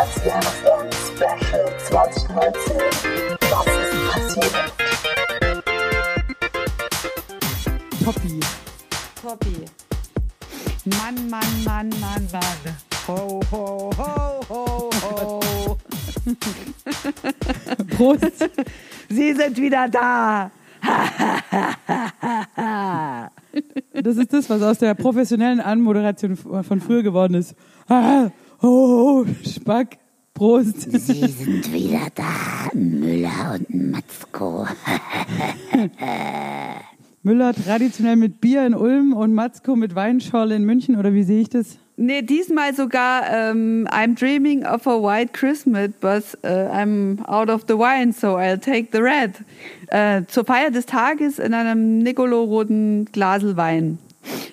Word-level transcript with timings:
Weihnachtsfern 0.00 0.88
Special 1.14 1.66
2019. 1.90 2.76
Was 3.50 3.66
ist 3.66 4.12
passiert? 4.12 4.54
Toppi. 8.02 8.40
Toppi. 9.20 9.56
Mann, 10.86 11.28
Mann, 11.28 11.64
Mann, 11.66 11.90
Mann, 12.00 12.28
Mann. 12.32 12.42
Ho, 13.08 13.40
ho, 13.52 13.90
ho, 13.98 14.40
ho, 14.48 14.90
ho. 15.02 15.76
Prost. 17.96 18.50
Sie 19.10 19.34
sind 19.34 19.56
wieder 19.58 19.86
da. 19.88 20.50
Das 23.92 24.16
ist 24.16 24.32
das, 24.32 24.48
was 24.48 24.62
aus 24.62 24.78
der 24.78 24.94
professionellen 24.94 25.60
Anmoderation 25.60 26.36
von 26.36 26.80
früher 26.80 27.02
geworden 27.02 27.34
ist. 27.34 27.54
Ho, 28.62 29.24
ho, 29.24 29.26
Spack. 29.42 29.96
Prost. 30.34 30.82
Sie 30.92 31.26
sind 31.26 31.72
wieder 31.72 32.08
da, 32.14 32.68
Müller 32.74 33.54
und 33.54 33.90
Matzko. 33.92 34.66
Müller 37.22 37.54
traditionell 37.54 38.16
mit 38.16 38.42
Bier 38.42 38.66
in 38.66 38.74
Ulm 38.74 39.14
und 39.14 39.32
Matzko 39.32 39.76
mit 39.76 39.94
Weinschorle 39.94 40.56
in 40.56 40.64
München, 40.64 40.96
oder 40.96 41.14
wie 41.14 41.22
sehe 41.22 41.40
ich 41.40 41.48
das? 41.48 41.78
Nee, 41.96 42.20
diesmal 42.20 42.74
sogar 42.74 43.22
ähm, 43.32 43.88
I'm 43.90 44.14
dreaming 44.14 44.66
of 44.66 44.86
a 44.86 45.02
white 45.02 45.32
Christmas, 45.32 45.90
but 46.00 46.24
uh, 46.44 46.70
I'm 46.70 47.24
out 47.26 47.48
of 47.48 47.64
the 47.66 47.78
wine, 47.78 48.12
so 48.12 48.36
I'll 48.36 48.60
take 48.60 48.88
the 48.92 49.02
red. 49.02 49.32
Äh, 49.88 50.26
zur 50.28 50.44
Feier 50.44 50.70
des 50.70 50.84
Tages 50.84 51.38
in 51.38 51.54
einem 51.54 51.98
Nicolo-roten 51.98 53.06
Glasel 53.06 53.56
Wein. 53.56 53.98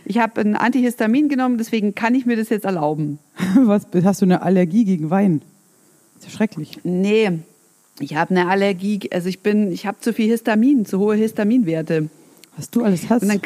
Ich 0.05 0.17
habe 0.19 0.39
ein 0.41 0.55
Antihistamin 0.55 1.27
genommen, 1.29 1.57
deswegen 1.57 1.93
kann 1.95 2.15
ich 2.15 2.25
mir 2.25 2.37
das 2.37 2.49
jetzt 2.49 2.65
erlauben. 2.65 3.19
Was, 3.55 3.87
hast 4.03 4.21
du 4.21 4.25
eine 4.25 4.41
Allergie 4.41 4.85
gegen 4.85 5.09
Wein? 5.09 5.41
Das 6.15 6.23
ist 6.25 6.31
ja 6.31 6.37
schrecklich. 6.37 6.79
Nee, 6.83 7.39
ich 7.99 8.15
habe 8.15 8.31
eine 8.31 8.47
Allergie, 8.47 8.99
also 9.11 9.27
ich 9.27 9.41
bin, 9.41 9.71
ich 9.71 9.85
habe 9.85 9.99
zu 9.99 10.13
viel 10.13 10.29
Histamin, 10.29 10.85
zu 10.85 10.99
hohe 10.99 11.15
Histaminwerte. 11.15 12.09
Was 12.55 12.69
du 12.71 12.83
alles 12.83 13.09
hast. 13.09 13.21
Dann, 13.21 13.39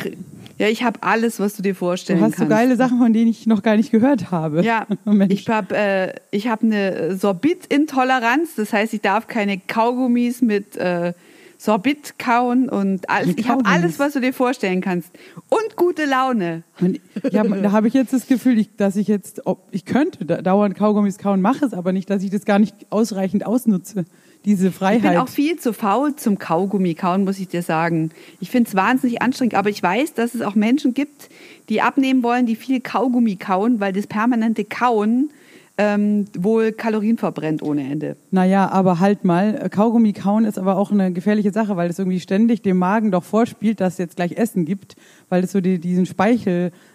ja, 0.58 0.68
ich 0.68 0.84
habe 0.84 1.02
alles, 1.04 1.40
was 1.40 1.56
du 1.56 1.62
dir 1.64 1.76
vorstellen 1.76 2.20
Du 2.20 2.26
hast 2.26 2.36
kannst. 2.36 2.50
so 2.50 2.56
geile 2.56 2.76
Sachen, 2.78 2.98
von 3.00 3.12
denen 3.12 3.30
ich 3.30 3.46
noch 3.48 3.62
gar 3.64 3.76
nicht 3.76 3.92
gehört 3.92 4.32
habe. 4.32 4.64
Ja, 4.64 4.86
Mensch. 5.06 5.34
ich 5.34 5.50
habe 5.50 5.76
äh, 5.76 6.14
ich 6.32 6.48
hab 6.48 6.64
eine 6.64 7.18
Sorbitintoleranz, 7.18 8.56
das 8.56 8.72
heißt, 8.72 8.94
ich 8.94 9.02
darf 9.02 9.28
keine 9.28 9.58
Kaugummis 9.58 10.42
mit 10.42 10.78
äh, 10.78 11.14
Sorbit 11.62 12.18
kauen 12.18 12.70
und 12.70 13.08
alles. 13.08 13.36
Ich 13.38 13.48
habe 13.48 13.64
alles, 13.66 14.00
was 14.00 14.14
du 14.14 14.20
dir 14.20 14.34
vorstellen 14.34 14.82
kannst. 14.82 15.12
Und 15.48 15.76
gute 15.76 16.06
Laune. 16.06 16.64
Und 16.80 17.00
ja, 17.30 17.44
da 17.44 17.72
habe 17.72 17.88
ich 17.88 17.94
jetzt 17.94 18.14
das 18.14 18.26
Gefühl, 18.26 18.58
ich, 18.58 18.76
dass 18.78 18.96
ich 18.96 19.08
jetzt, 19.08 19.46
ob, 19.46 19.68
ich 19.70 19.86
könnte 19.86 20.26
da, 20.26 20.42
dauernd 20.42 20.76
Kaugummis 20.76 21.20
kauen, 21.20 21.40
mache 21.40 21.64
es 21.64 21.76
aber 21.76 21.92
nicht, 21.92 22.10
dass 22.10 22.24
ich 22.24 22.32
das 22.32 22.46
gar 22.46 22.58
nicht 22.58 22.76
ausreichend 22.90 23.46
ausnutze, 23.46 24.06
diese 24.44 24.70
Ich 24.70 24.74
Freiheit. 24.76 25.04
bin 25.04 25.18
auch 25.18 25.28
viel 25.28 25.60
zu 25.60 25.72
faul 25.72 26.16
zum 26.16 26.40
Kaugummi 26.40 26.96
kauen, 26.96 27.26
muss 27.26 27.38
ich 27.38 27.48
dir 27.48 27.62
sagen. 27.62 28.10
Ich 28.40 28.50
finde 28.50 28.68
es 28.68 28.76
wahnsinnig 28.76 29.22
anstrengend, 29.22 29.54
aber 29.54 29.70
ich 29.70 29.84
weiß, 29.84 30.16
dass 30.16 30.34
es 30.34 30.42
auch 30.42 30.56
Menschen 30.56 30.96
gibt, 30.96 31.30
die 31.70 31.84
abnehmen 31.84 32.24
wollen, 32.24 32.48
die 32.48 32.56
viel 32.56 32.82
Kaugummi 32.82 33.36
kauen, 33.36 33.80
weil 33.80 33.94
das 33.94 34.08
permanente 34.08 34.66
Kauen 34.66 35.30
ähm, 35.78 36.26
wohl 36.38 36.72
Kalorien 36.72 37.18
verbrennt 37.18 37.64
ohne 37.64 37.90
Ende. 37.90 38.16
Naja, 38.30 38.70
aber 38.70 39.00
halt 39.00 39.24
mal, 39.24 39.70
Kaugummi 39.70 40.14
kauen 40.14 40.46
ist 40.46 40.60
aber 40.60 40.78
auch 40.78 40.92
eine 40.92 41.12
gefährliche 41.12 41.52
Sache, 41.52 41.78
weil 41.78 41.90
es 41.90 42.00
irgendwie 42.00 42.20
ständig 42.20 42.62
dem 42.62 42.78
Magen 42.78 43.12
doch 43.12 43.24
vorspielt, 43.24 43.80
dass 43.80 43.94
es 43.94 44.00
jetzt 44.00 44.16
gleich 44.16 44.34
Essen 44.34 44.66
gibt, 44.66 44.96
weil 45.30 45.44
es 45.44 45.52
so 45.52 45.62
die, 45.62 45.80
diesen 45.80 46.06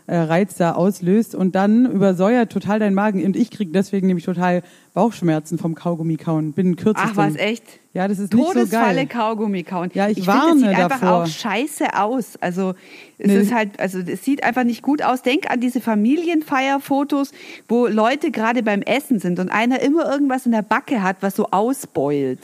Speichelreiz 0.07 0.55
da 0.55 0.73
auslöst 0.73 1.35
und 1.35 1.55
dann 1.57 1.85
übersäuert 1.91 2.53
total 2.53 2.79
dein 2.79 2.95
Magen 2.95 3.25
und 3.25 3.37
ich 3.37 3.51
kriege 3.51 3.73
deswegen 3.73 4.07
nämlich 4.07 4.25
total 4.25 4.63
Bauchschmerzen 4.95 5.59
vom 5.59 5.75
Kaugummi 5.75 6.17
kauen. 6.17 6.53
Bin 6.53 6.77
kürzlich 6.77 7.11
Ach, 7.13 7.17
was, 7.17 7.35
echt? 7.35 7.65
Ja, 7.93 8.07
das 8.07 8.19
ist 8.19 8.33
nicht 8.33 8.47
so 8.47 8.53
Todesfalle 8.53 8.95
geil. 8.95 9.07
Kaugummi 9.07 9.63
kauen. 9.65 9.91
Ja, 9.95 10.09
ich 10.09 10.15
finde, 10.19 10.29
warne 10.29 10.53
es 10.53 10.59
sieht 10.59 10.69
einfach 10.69 11.01
davor. 11.01 11.23
auch 11.23 11.27
scheiße 11.27 11.99
aus. 11.99 12.37
Also 12.41 12.75
es 13.19 13.27
Nee. 13.27 13.39
ist 13.39 13.53
halt, 13.55 13.81
also 13.81 13.99
es 13.99 14.25
sieht 14.25 14.45
einfach 14.45 14.65
nicht 14.65 14.83
gut 14.83 15.03
aus. 15.03 15.23
Denk 15.23 15.51
an 15.51 15.61
diese 15.61 15.81
Familienfeierfotos, 15.81 17.33
wo 17.69 17.87
Leute 17.87 18.31
gerade 18.31 18.63
beim 18.63 18.83
Essen 18.83 19.19
sind 19.19 19.39
und 19.39 19.49
einer 19.51 19.81
immer 19.81 20.11
irgendwas 20.11 20.47
in 20.47 20.53
der 20.53 20.63
Backe 20.63 21.03
hat, 21.03 21.17
was 21.21 21.35
so 21.37 21.49
ausbeult. 21.51 22.39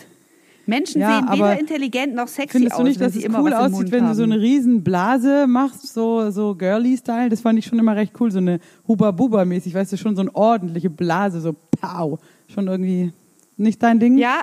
Menschen 0.66 1.00
Ja, 1.00 1.20
sehen 1.20 1.38
weder 1.38 1.58
intelligent 1.58 2.14
noch 2.14 2.28
sexy 2.28 2.58
Findest 2.58 2.74
aus, 2.74 2.78
du 2.78 2.84
nicht, 2.84 3.00
dass 3.00 3.16
es 3.16 3.24
immer 3.24 3.42
cool 3.42 3.52
aussieht, 3.52 3.90
wenn 3.90 4.06
du 4.06 4.14
so 4.14 4.22
eine 4.22 4.40
riesen 4.40 4.82
Blase 4.84 5.46
machst, 5.46 5.92
so, 5.92 6.30
so 6.30 6.54
Girly-Style? 6.54 7.28
Das 7.28 7.40
fand 7.40 7.58
ich 7.58 7.66
schon 7.66 7.78
immer 7.78 7.96
recht 7.96 8.12
cool, 8.20 8.30
so 8.30 8.38
eine 8.38 8.60
Huba-Buba-mäßig, 8.86 9.74
weißt 9.74 9.92
du, 9.92 9.96
schon 9.96 10.14
so 10.16 10.22
eine 10.22 10.34
ordentliche 10.34 10.90
Blase, 10.90 11.40
so 11.40 11.54
pow. 11.80 12.18
Schon 12.48 12.68
irgendwie 12.68 13.12
nicht 13.56 13.82
dein 13.82 13.98
Ding? 13.98 14.18
Ja, 14.18 14.40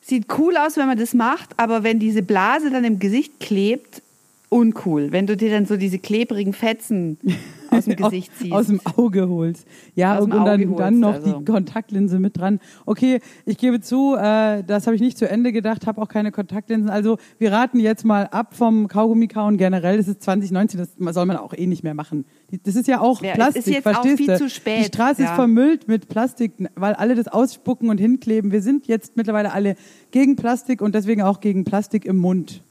sieht 0.00 0.26
cool 0.38 0.56
aus, 0.56 0.76
wenn 0.76 0.86
man 0.86 0.98
das 0.98 1.14
macht, 1.14 1.50
aber 1.56 1.82
wenn 1.82 1.98
diese 1.98 2.22
Blase 2.22 2.70
dann 2.70 2.84
im 2.84 2.98
Gesicht 2.98 3.40
klebt, 3.40 4.02
uncool. 4.50 5.10
Wenn 5.10 5.26
du 5.26 5.36
dir 5.36 5.50
dann 5.50 5.66
so 5.66 5.76
diese 5.76 5.98
klebrigen 5.98 6.52
Fetzen 6.52 7.18
aus 7.78 7.84
dem 7.84 7.96
Gesicht 8.10 8.32
ziehst. 8.38 8.52
aus 8.52 8.66
dem 8.66 8.80
Auge 8.96 9.28
holst. 9.28 9.66
Ja, 9.94 10.18
und, 10.18 10.32
und 10.32 10.44
dann, 10.44 10.62
Auge 10.68 10.76
dann 10.76 11.00
noch 11.00 11.14
also. 11.14 11.38
die 11.40 11.44
Kontaktlinse 11.44 12.18
mit 12.18 12.36
dran. 12.38 12.60
Okay, 12.86 13.20
ich 13.44 13.58
gebe 13.58 13.80
zu, 13.80 14.16
äh, 14.16 14.62
das 14.64 14.86
habe 14.86 14.96
ich 14.96 15.02
nicht 15.02 15.18
zu 15.18 15.28
Ende 15.28 15.52
gedacht, 15.52 15.86
habe 15.86 16.00
auch 16.00 16.08
keine 16.08 16.32
Kontaktlinsen. 16.32 16.90
Also 16.90 17.18
wir 17.38 17.52
raten 17.52 17.78
jetzt 17.80 18.04
mal 18.04 18.24
ab 18.26 18.54
vom 18.54 18.88
Kaugummi-Kauen 18.88 19.56
generell. 19.56 19.96
Das 19.98 20.08
ist 20.08 20.22
2019, 20.22 20.78
das 20.98 21.14
soll 21.14 21.26
man 21.26 21.36
auch 21.36 21.52
eh 21.54 21.66
nicht 21.66 21.82
mehr 21.84 21.94
machen. 21.94 22.24
Das 22.64 22.76
ist 22.76 22.86
ja 22.88 23.00
auch 23.00 23.22
Ja, 23.22 23.30
es 23.30 23.34
Plastik, 23.36 23.66
ist 23.66 23.72
jetzt 23.72 23.86
auch 23.86 23.92
verstehst 23.92 24.16
viel 24.18 24.26
du? 24.26 24.38
zu 24.38 24.50
spät, 24.50 24.78
Die 24.80 24.84
Straße 24.84 25.22
ist 25.22 25.28
ja. 25.28 25.34
vermüllt 25.34 25.88
mit 25.88 26.08
Plastik, 26.08 26.52
weil 26.76 26.94
alle 26.94 27.14
das 27.14 27.28
ausspucken 27.28 27.90
und 27.90 27.98
hinkleben. 27.98 28.52
Wir 28.52 28.62
sind 28.62 28.86
jetzt 28.86 29.16
mittlerweile 29.16 29.52
alle 29.52 29.76
gegen 30.10 30.36
Plastik 30.36 30.80
und 30.82 30.94
deswegen 30.94 31.22
auch 31.22 31.40
gegen 31.40 31.64
Plastik 31.64 32.04
im 32.04 32.16
Mund. 32.16 32.62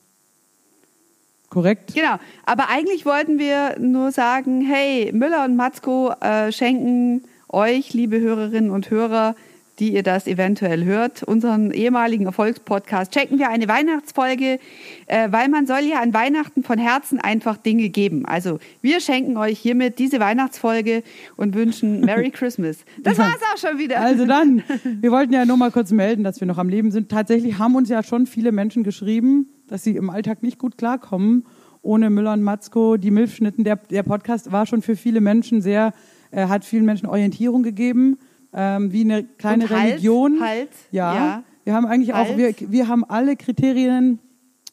Korrekt? 1.53 1.93
Genau, 1.93 2.15
aber 2.47 2.69
eigentlich 2.69 3.05
wollten 3.05 3.37
wir 3.37 3.77
nur 3.77 4.11
sagen, 4.11 4.61
hey, 4.61 5.11
Müller 5.13 5.45
und 5.45 5.55
Matzko 5.55 6.11
äh, 6.19 6.51
schenken 6.51 7.21
euch, 7.47 7.93
liebe 7.93 8.19
Hörerinnen 8.19 8.71
und 8.71 8.89
Hörer, 8.89 9.35
die 9.77 9.93
ihr 9.93 10.01
das 10.01 10.25
eventuell 10.25 10.83
hört, 10.83 11.21
unseren 11.21 11.69
ehemaligen 11.69 12.25
Erfolgspodcast, 12.25 13.13
schenken 13.13 13.37
wir 13.37 13.49
eine 13.49 13.67
Weihnachtsfolge, 13.67 14.57
äh, 15.05 15.31
weil 15.31 15.47
man 15.49 15.67
soll 15.67 15.81
ja 15.81 16.01
an 16.01 16.11
Weihnachten 16.15 16.63
von 16.63 16.79
Herzen 16.79 17.19
einfach 17.19 17.57
Dinge 17.57 17.89
geben. 17.89 18.25
Also 18.25 18.57
wir 18.81 18.99
schenken 18.99 19.37
euch 19.37 19.59
hiermit 19.59 19.99
diese 19.99 20.19
Weihnachtsfolge 20.19 21.03
und 21.37 21.53
wünschen 21.53 21.99
Merry 21.99 22.29
Christmas. 22.31 22.79
Das 22.97 23.19
war's 23.19 23.41
auch 23.53 23.59
schon 23.59 23.77
wieder. 23.77 24.01
Also 24.01 24.25
dann, 24.25 24.63
wir 24.83 25.11
wollten 25.11 25.33
ja 25.33 25.45
nur 25.45 25.57
mal 25.57 25.69
kurz 25.69 25.91
melden, 25.91 26.23
dass 26.23 26.39
wir 26.39 26.47
noch 26.47 26.57
am 26.57 26.69
Leben 26.69 26.89
sind. 26.89 27.09
Tatsächlich 27.09 27.59
haben 27.59 27.75
uns 27.75 27.89
ja 27.89 28.01
schon 28.01 28.25
viele 28.25 28.51
Menschen 28.51 28.83
geschrieben, 28.83 29.52
dass 29.67 29.83
sie 29.83 29.95
im 29.95 30.09
Alltag 30.09 30.43
nicht 30.43 30.59
gut 30.59 30.77
klarkommen. 30.77 31.45
Ohne 31.81 32.09
Müller 32.09 32.33
und 32.33 32.43
Matzko, 32.43 32.97
die 32.97 33.11
Milchschnitten, 33.11 33.63
der, 33.63 33.75
der 33.75 34.03
Podcast 34.03 34.51
war 34.51 34.65
schon 34.65 34.81
für 34.81 34.95
viele 34.95 35.19
Menschen 35.19 35.61
sehr, 35.61 35.93
äh, 36.31 36.47
hat 36.47 36.63
vielen 36.63 36.85
Menschen 36.85 37.07
Orientierung 37.07 37.61
gegeben, 37.61 38.17
ähm, 38.53 38.93
wie 38.93 39.01
eine 39.01 39.23
kleine 39.23 39.69
Halt, 39.69 39.91
Religion. 39.91 40.39
Halt, 40.39 40.69
ja. 40.91 41.15
ja. 41.15 41.43
Wir 41.65 41.73
haben 41.73 41.85
eigentlich 41.85 42.13
auch, 42.13 42.29
Halt. 42.29 42.37
wir, 42.61 42.71
wir 42.71 42.87
haben 42.87 43.03
alle 43.03 43.35
Kriterien 43.35 44.19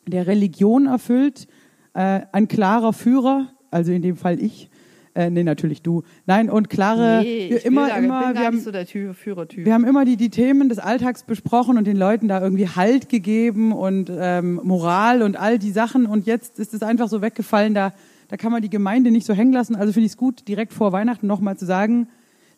der 0.07 0.27
Religion 0.27 0.87
erfüllt. 0.87 1.49
Äh, 1.95 2.21
ein 2.33 2.47
klarer 2.47 2.93
Führer, 2.93 3.49
also 3.71 3.93
in 3.93 4.03
dem 4.03 4.17
Fall 4.17 4.41
ich. 4.41 4.71
Äh, 5.15 5.31
nee, 5.31 5.43
natürlich 5.43 5.83
du. 5.83 6.05
Nein, 6.27 6.49
und 6.49 6.71
klare, 6.71 7.23
nee, 7.23 7.51
wir 7.51 7.57
ich 7.57 7.65
immer, 7.65 7.89
da, 7.89 7.97
immer, 7.97 8.27
bin 8.29 8.39
wir 8.39 8.47
haben, 8.47 8.61
so 8.61 8.71
der 8.71 8.87
Tür, 8.87 9.13
Führertyp. 9.13 9.67
wir 9.67 9.75
haben 9.75 9.85
immer 9.85 10.05
die, 10.05 10.17
die 10.17 10.31
Themen 10.31 10.69
des 10.69 10.79
Alltags 10.79 11.25
besprochen 11.25 11.79
und 11.79 11.87
den 11.87 11.97
Leuten 11.97 12.29
da 12.29 12.41
irgendwie 12.41 12.69
Halt 12.69 13.09
gegeben 13.09 13.73
und 13.73 14.11
ähm, 14.15 14.61
Moral 14.63 15.23
und 15.23 15.37
all 15.37 15.59
die 15.59 15.73
Sachen. 15.73 16.07
Und 16.07 16.27
jetzt 16.27 16.61
ist 16.61 16.75
es 16.75 16.83
einfach 16.83 17.09
so 17.09 17.23
weggefallen, 17.23 17.75
da, 17.75 17.93
da 18.29 18.37
kann 18.37 18.53
man 18.53 18.63
die 18.63 18.71
Gemeinde 18.71 19.11
nicht 19.11 19.27
so 19.27 19.35
hängen 19.35 19.53
lassen. 19.53 19.75
Also 19.75 19.93
finde 19.93 20.07
ich 20.07 20.13
es 20.13 20.17
gut, 20.17 20.47
direkt 20.47 20.73
vor 20.73 20.93
Weihnachten 20.93 21.27
nochmal 21.27 21.57
zu 21.57 21.67
sagen, 21.67 22.07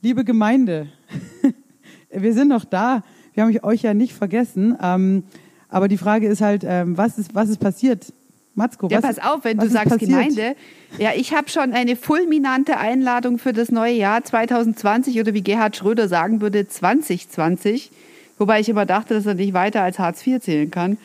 liebe 0.03 0.25
Gemeinde, 0.25 0.89
wir 2.11 2.35
sind 2.35 2.49
noch 2.49 2.67
da. 2.67 3.03
Wir 3.33 3.45
haben 3.45 3.59
euch 3.63 3.81
ja 3.81 3.95
nicht 3.95 4.13
vergessen. 4.13 4.77
Ähm, 4.83 5.25
aber 5.71 5.89
die 5.89 5.97
Frage 5.97 6.29
ist 6.29 6.43
halt, 6.43 6.65
ähm, 6.67 6.99
was, 6.99 7.17
ist, 7.17 7.35
was 7.35 7.49
ist 7.49 7.59
passiert? 7.59 8.13
Matzko, 8.55 8.89
Ja, 8.89 9.03
was, 9.03 9.17
pass 9.17 9.19
auf, 9.19 9.45
wenn 9.45 9.59
du 9.59 9.69
sagst 9.69 9.91
passiert? 9.91 10.11
Gemeinde. 10.11 10.57
Ja, 10.99 11.11
ich 11.17 11.35
habe 11.35 11.49
schon 11.49 11.73
eine 11.73 11.97
fulminante 11.97 12.77
Einladung 12.77 13.39
für 13.39 13.53
das 13.53 13.71
neue 13.71 13.95
Jahr 13.95 14.23
2020 14.23 15.19
oder 15.21 15.33
wie 15.33 15.43
Gerhard 15.43 15.77
Schröder 15.77 16.09
sagen 16.09 16.41
würde, 16.41 16.69
2020. 16.69 17.91
Wobei 18.39 18.61
ich 18.61 18.69
immer 18.69 18.85
dachte, 18.85 19.15
dass 19.15 19.25
er 19.25 19.35
nicht 19.35 19.55
weiter 19.55 19.83
als 19.83 19.99
Hartz 19.99 20.27
IV 20.27 20.41
zählen 20.41 20.71
kann. 20.71 20.99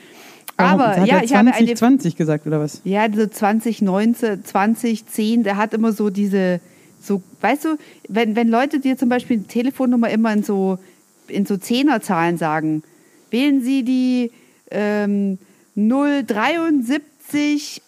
Aber 0.57 0.97
hat 0.97 1.07
ja, 1.07 1.21
ich 1.21 1.35
habe 1.35 1.53
eine 1.53 1.67
2020 1.67 2.15
gesagt, 2.15 2.47
oder 2.47 2.59
was? 2.59 2.81
ja, 2.83 3.07
so 3.13 3.27
2019, 3.27 4.43
2010, 4.43 5.43
der 5.43 5.55
hat 5.55 5.73
immer 5.73 5.91
so 5.91 6.09
diese, 6.09 6.59
so, 6.99 7.21
weißt 7.41 7.65
du, 7.65 7.77
wenn, 8.09 8.35
wenn 8.35 8.49
Leute 8.49 8.79
dir 8.79 8.97
zum 8.97 9.07
Beispiel 9.07 9.37
die 9.37 9.47
Telefonnummer 9.47 10.09
immer 10.09 10.33
in 10.33 10.43
so, 10.43 10.79
in 11.27 11.45
so 11.45 11.57
Zehnerzahlen 11.57 12.37
sagen, 12.37 12.81
wählen 13.29 13.61
Sie 13.61 13.83
die 13.83 14.31
ähm, 14.71 15.37
073 15.75 17.03
1,70, 17.33 17.81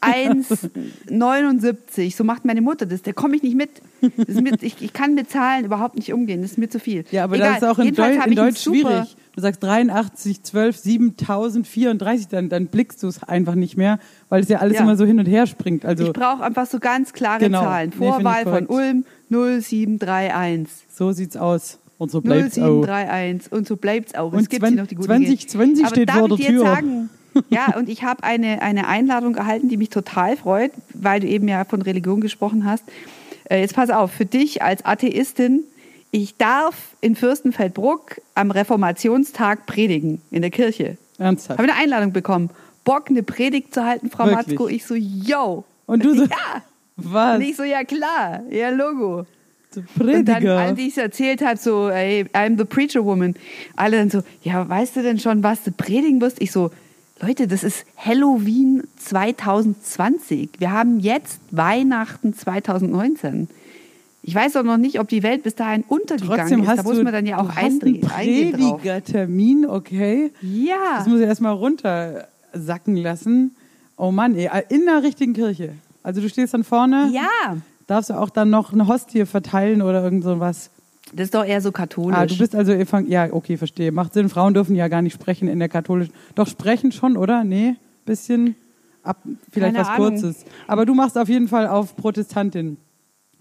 1,79. 1.09 2.15
So 2.15 2.23
macht 2.23 2.45
meine 2.45 2.61
Mutter 2.61 2.85
das. 2.85 3.01
Da 3.01 3.11
komme 3.13 3.35
ich 3.35 3.43
nicht 3.43 3.55
mit. 3.55 3.69
Mit 4.41 4.63
ich, 4.63 4.81
ich 4.81 4.93
kann 4.93 5.13
mit 5.15 5.29
Zahlen 5.29 5.65
überhaupt 5.65 5.95
nicht 5.95 6.13
umgehen. 6.13 6.41
Das 6.41 6.51
ist 6.51 6.57
mir 6.57 6.69
zu 6.69 6.79
viel. 6.79 7.03
Ja, 7.11 7.23
aber 7.25 7.35
Egal. 7.35 7.53
das 7.59 7.63
ist 7.63 7.67
auch 7.69 7.79
in, 7.79 7.93
Deu 7.95 8.11
in 8.13 8.35
Deutsch 8.35 8.61
schwierig. 8.63 9.15
Du 9.35 9.41
sagst 9.41 9.63
83, 9.63 10.43
12, 10.43 10.77
7034, 10.77 12.27
dann, 12.27 12.49
dann 12.49 12.67
blickst 12.67 13.01
du 13.03 13.07
es 13.07 13.23
einfach 13.23 13.55
nicht 13.55 13.77
mehr, 13.77 13.99
weil 14.27 14.41
es 14.43 14.49
ja 14.49 14.57
alles 14.59 14.75
Ja. 14.77 14.83
immer 14.83 14.97
so 14.97 15.05
hin 15.05 15.19
und 15.19 15.27
her 15.27 15.47
springt. 15.47 15.85
Also 15.85 16.07
Ich 16.07 16.13
brauche 16.13 16.43
einfach 16.43 16.65
so 16.65 16.79
ganz 16.79 17.13
klare 17.13 17.39
Genau. 17.39 17.61
Zahlen. 17.61 17.91
Nee, 17.91 18.05
Vorwahl 18.05 18.43
von 18.43 18.67
korrekt. 18.67 18.69
Ulm 18.69 19.05
0731. 19.29 20.67
so 20.93 21.11
sieht's 21.11 21.37
aus. 21.37 21.79
Und 21.97 22.11
so 22.11 22.21
bleibt's 22.21 22.57
auch. 22.57 22.81
0731 22.81 23.51
und 23.51 23.67
so 23.67 23.75
bleibt's 23.75 24.15
auch. 24.15 24.31
Und 24.31 24.39
es 24.39 24.49
gibt 24.49 24.65
hier 24.65 24.75
20 24.75 24.77
noch 24.81 24.87
die 24.87 24.95
gute 24.95 25.07
2020 25.07 25.85
Aber 25.85 25.95
steht 25.95 26.09
darf 26.09 26.17
vor 26.19 26.29
der 26.29 26.37
Tür. 26.37 26.59
sagen, 26.61 27.09
ja, 27.49 27.75
und 27.77 27.89
ich 27.89 28.03
habe 28.03 28.23
eine, 28.23 28.61
eine 28.61 28.87
Einladung 28.87 29.35
erhalten, 29.35 29.69
die 29.69 29.77
mich 29.77 29.89
total 29.89 30.37
freut, 30.37 30.71
weil 30.93 31.19
du 31.19 31.27
eben 31.27 31.47
ja 31.47 31.63
von 31.65 31.81
Religion 31.81 32.21
gesprochen 32.21 32.65
hast. 32.65 32.83
Äh, 33.49 33.61
jetzt 33.61 33.75
pass 33.75 33.89
auf, 33.89 34.11
für 34.11 34.25
dich 34.25 34.61
als 34.61 34.85
Atheistin, 34.85 35.63
ich 36.11 36.37
darf 36.37 36.75
in 37.01 37.15
Fürstenfeldbruck 37.15 38.19
am 38.35 38.51
Reformationstag 38.51 39.65
predigen 39.65 40.21
in 40.31 40.41
der 40.41 40.51
Kirche. 40.51 40.97
Ernsthaft. 41.17 41.59
Habe 41.59 41.71
eine 41.71 41.79
Einladung 41.79 42.13
bekommen. 42.13 42.49
Bock, 42.83 43.09
eine 43.09 43.23
Predigt 43.23 43.73
zu 43.73 43.83
halten, 43.85 44.09
Frau 44.09 44.25
Wirklich? 44.25 44.47
Matzko. 44.47 44.67
Ich 44.67 44.85
so, 44.85 44.95
yo. 44.95 45.65
Und 45.85 46.03
du 46.03 46.15
so, 46.15 46.23
Ja. 46.29 46.63
was? 46.95 47.35
Und 47.35 47.41
ich 47.41 47.55
so, 47.55 47.63
ja 47.63 47.83
klar, 47.83 48.41
ja 48.49 48.69
Logo. 48.69 49.25
Du 49.71 49.81
Und 49.81 50.27
dann, 50.27 50.35
Prediger. 50.37 50.57
als 50.57 50.79
ich 50.79 50.87
es 50.87 50.97
erzählt 50.97 51.45
habe, 51.45 51.57
so, 51.57 51.89
ey, 51.89 52.25
I'm 52.33 52.57
the 52.57 52.65
preacher 52.65 53.05
woman, 53.05 53.35
alle 53.75 53.97
dann 53.97 54.09
so, 54.09 54.23
ja, 54.41 54.67
weißt 54.67 54.95
du 54.95 55.03
denn 55.03 55.19
schon, 55.19 55.43
was 55.43 55.61
du 55.63 55.71
predigen 55.71 56.19
wirst? 56.21 56.41
Ich 56.41 56.51
so, 56.51 56.71
Leute, 57.21 57.47
das 57.47 57.63
ist 57.63 57.85
Halloween 57.97 58.83
2020. 58.97 60.51
Wir 60.59 60.71
haben 60.71 60.99
jetzt 60.99 61.41
Weihnachten 61.51 62.33
2019. 62.33 63.49
Ich 64.23 64.35
weiß 64.35 64.53
doch 64.53 64.63
noch 64.63 64.77
nicht, 64.77 64.99
ob 64.99 65.09
die 65.09 65.21
Welt 65.23 65.43
bis 65.43 65.55
dahin 65.55 65.83
untergegangen 65.87 66.37
Trotzdem 66.39 66.61
ist. 66.61 66.67
hast 66.69 66.77
Da 66.79 66.83
muss 66.83 66.97
du, 66.97 67.03
man 67.03 67.11
dann 67.13 67.25
ja 67.25 67.37
auch 67.39 67.47
drauf. 67.51 67.79
Predigertermin, 68.01 69.65
okay. 69.65 70.31
Ja. 70.41 70.75
Das 70.97 71.07
muss 71.07 71.19
ich 71.19 71.25
erstmal 71.25 71.53
runtersacken 71.53 72.95
lassen. 72.95 73.55
Oh 73.97 74.11
Mann, 74.11 74.35
ey, 74.35 74.49
in 74.69 74.85
der 74.85 75.03
richtigen 75.03 75.33
Kirche. 75.33 75.73
Also 76.03 76.21
du 76.21 76.29
stehst 76.29 76.53
dann 76.53 76.63
vorne, 76.63 77.09
Ja. 77.11 77.57
darfst 77.87 78.11
du 78.11 78.13
auch 78.13 78.29
dann 78.29 78.49
noch 78.49 78.71
eine 78.71 78.87
Hostie 78.87 79.25
verteilen 79.25 79.81
oder 79.81 80.01
irgend 80.03 80.23
so 80.23 80.39
was. 80.39 80.69
Das 81.13 81.25
ist 81.25 81.33
doch 81.33 81.45
eher 81.45 81.61
so 81.61 81.71
katholisch. 81.71 82.17
Ah, 82.17 82.25
du 82.25 82.37
bist 82.37 82.55
also 82.55 82.71
evang 82.71 83.07
ja, 83.07 83.31
okay, 83.31 83.57
verstehe. 83.57 83.91
Macht 83.91 84.13
Sinn. 84.13 84.29
Frauen 84.29 84.53
dürfen 84.53 84.75
ja 84.75 84.87
gar 84.87 85.01
nicht 85.01 85.13
sprechen 85.13 85.47
in 85.47 85.59
der 85.59 85.69
katholischen. 85.69 86.13
Doch 86.35 86.47
sprechen 86.47 86.91
schon, 86.91 87.17
oder? 87.17 87.43
Nee, 87.43 87.75
bisschen 88.05 88.55
ab, 89.03 89.17
vielleicht 89.51 89.75
Keine 89.75 89.87
was 89.87 89.95
Ahnung. 89.95 90.09
Kurzes. 90.09 90.45
Aber 90.67 90.85
du 90.85 90.93
machst 90.93 91.17
auf 91.17 91.29
jeden 91.29 91.47
Fall 91.47 91.67
auf 91.67 91.95
Protestantin. 91.95 92.77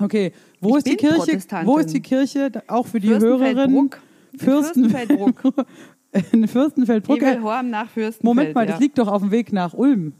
Okay, 0.00 0.32
wo 0.60 0.70
Ich 0.70 0.76
ist 0.76 0.86
die 0.86 0.96
Kirche? 0.96 1.38
Wo 1.64 1.78
ist 1.78 1.92
die 1.92 2.00
Kirche? 2.00 2.50
Auch 2.68 2.86
für 2.86 3.00
die 3.00 3.08
Hörerin. 3.08 3.90
Fürstenfeldbruck. 3.90 4.00
In 4.32 4.38
Fürstenfeldbruck. 4.38 5.66
in 6.32 6.48
Fürstenfeldbruck. 6.48 7.16
Ebelhorm 7.18 7.70
nach 7.70 7.88
Fürstenfeld. 7.90 8.24
Moment 8.24 8.54
mal, 8.54 8.64
ja. 8.64 8.72
das 8.72 8.80
liegt 8.80 8.98
doch 8.98 9.08
auf 9.08 9.22
dem 9.22 9.30
Weg 9.30 9.52
nach 9.52 9.74
Ulm. 9.74 10.12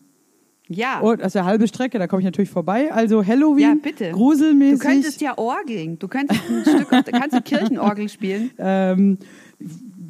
Ja. 0.69 1.01
Oh, 1.03 1.15
das 1.15 1.29
ist 1.29 1.35
ja 1.35 1.45
halbe 1.45 1.67
Strecke, 1.67 1.99
da 1.99 2.07
komme 2.07 2.21
ich 2.21 2.27
natürlich 2.27 2.51
vorbei. 2.51 2.93
Also 2.93 3.25
Halloween, 3.27 3.59
Ja, 3.69 3.75
bitte. 3.83 4.11
gruselmäßig. 4.11 4.81
Du 4.81 4.87
könntest 4.89 5.21
ja 5.23 5.37
orgeln. 5.39 5.99
Du 5.99 6.09
könntest 6.09 6.41
ein 6.49 6.63
Stück, 6.63 6.89
kannst 7.13 7.35
du 7.37 7.41
Kirchenorgel 7.43 8.09
spielen. 8.09 8.51
Ähm, 8.59 9.19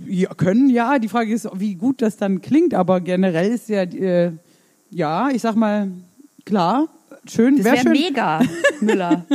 ja, 0.07 0.31
können 0.35 0.69
ja. 0.71 0.99
Die 0.99 1.09
Frage 1.09 1.33
ist, 1.33 1.49
wie 1.55 1.75
gut 1.75 2.03
das 2.03 2.17
dann 2.17 2.41
klingt, 2.41 2.75
aber 2.75 3.01
generell 3.01 3.53
ist 3.53 3.69
ja, 3.69 3.83
äh, 3.83 4.33
ja, 4.91 5.29
ich 5.31 5.43
sag 5.43 5.55
mal, 5.55 5.91
klar, 6.47 6.89
schön, 7.27 7.57
Das 7.57 7.65
wäre 7.67 7.77
schön. 7.79 7.93
mega, 7.93 8.41
Müller. 8.81 9.27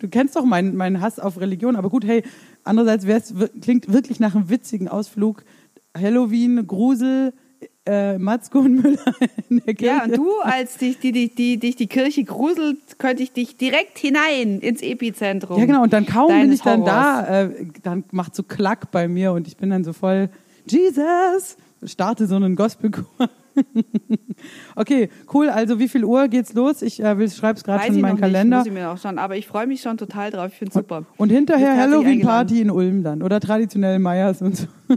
Du 0.00 0.08
kennst 0.08 0.34
doch 0.36 0.44
meinen 0.44 0.76
meinen 0.76 1.00
Hass 1.00 1.18
auf 1.20 1.40
Religion, 1.40 1.76
aber 1.76 1.88
gut, 1.90 2.04
hey, 2.04 2.22
andererseits 2.64 3.32
klingt 3.62 3.92
wirklich 3.92 4.18
nach 4.20 4.34
einem 4.34 4.50
witzigen 4.50 4.88
Ausflug. 4.88 5.44
Halloween, 5.96 6.66
Grusel, 6.66 7.32
äh, 7.86 8.18
Matzko 8.18 8.60
und 8.60 8.82
Müller 8.82 9.14
in 9.50 9.62
der 9.64 9.74
Kirche. 9.74 9.96
Ja, 9.96 10.04
und 10.04 10.16
du, 10.16 10.40
als 10.40 10.78
dich 10.78 10.98
die, 10.98 11.12
die, 11.12 11.34
die, 11.34 11.58
dich 11.58 11.76
die 11.76 11.86
Kirche 11.86 12.24
gruselt, 12.24 12.98
könnte 12.98 13.22
ich 13.22 13.32
dich 13.32 13.56
direkt 13.56 13.98
hinein 13.98 14.60
ins 14.60 14.82
Epizentrum. 14.82 15.58
Ja, 15.58 15.66
genau. 15.66 15.82
Und 15.82 15.92
dann 15.92 16.06
kaum 16.06 16.28
bin 16.28 16.52
ich 16.52 16.62
dann 16.62 16.82
Horrors. 16.82 17.26
da, 17.26 17.42
äh, 17.42 17.66
dann 17.82 18.04
macht 18.10 18.34
so 18.34 18.42
Klack 18.42 18.90
bei 18.90 19.08
mir 19.08 19.32
und 19.32 19.46
ich 19.46 19.56
bin 19.56 19.70
dann 19.70 19.84
so 19.84 19.92
voll 19.92 20.30
Jesus. 20.66 21.56
Starte 21.84 22.26
so 22.26 22.36
einen 22.36 22.56
Gospelchor. 22.56 23.28
okay, 24.76 25.08
cool. 25.32 25.48
Also 25.48 25.78
wie 25.78 25.88
viel 25.88 26.04
Uhr 26.04 26.28
geht's 26.28 26.54
los? 26.54 26.82
Ich 26.82 27.02
äh, 27.02 27.18
will, 27.18 27.30
schreib's 27.30 27.64
gerade 27.64 27.84
schon 27.86 27.94
in 27.96 28.00
meinen 28.00 28.12
nicht, 28.14 28.20
Kalender. 28.22 28.58
muss 28.58 28.66
ich 28.66 28.72
mir 28.72 28.90
auch 28.90 28.98
schon. 28.98 29.18
Aber 29.18 29.36
ich 29.36 29.46
freue 29.46 29.66
mich 29.66 29.80
schon 29.80 29.96
total 29.96 30.30
drauf. 30.30 30.48
Ich 30.52 30.58
finde 30.58 30.70
es 30.70 30.74
super. 30.74 31.04
Und 31.16 31.30
hinterher 31.30 31.76
Halloween-Party 31.76 32.60
in 32.60 32.70
Ulm 32.70 33.02
dann. 33.02 33.22
Oder 33.22 33.40
traditionell 33.40 33.98
Meyers 33.98 34.42
und 34.42 34.56
so. 34.56 34.66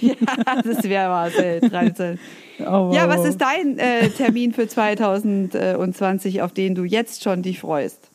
ja, 0.00 0.14
das 0.62 0.84
wäre 0.84 1.10
was, 1.10 1.34
ey, 1.34 1.60
traditionell. 1.60 2.18
Oh, 2.58 2.90
Ja, 2.94 3.06
wow. 3.06 3.08
was 3.18 3.26
ist 3.26 3.38
dein 3.42 3.78
äh, 3.78 4.08
Termin 4.08 4.54
für 4.54 4.66
2020, 4.66 6.40
auf 6.40 6.52
den 6.54 6.74
du 6.74 6.84
jetzt 6.84 7.22
schon 7.22 7.42
dich 7.42 7.60
freust? 7.60 8.08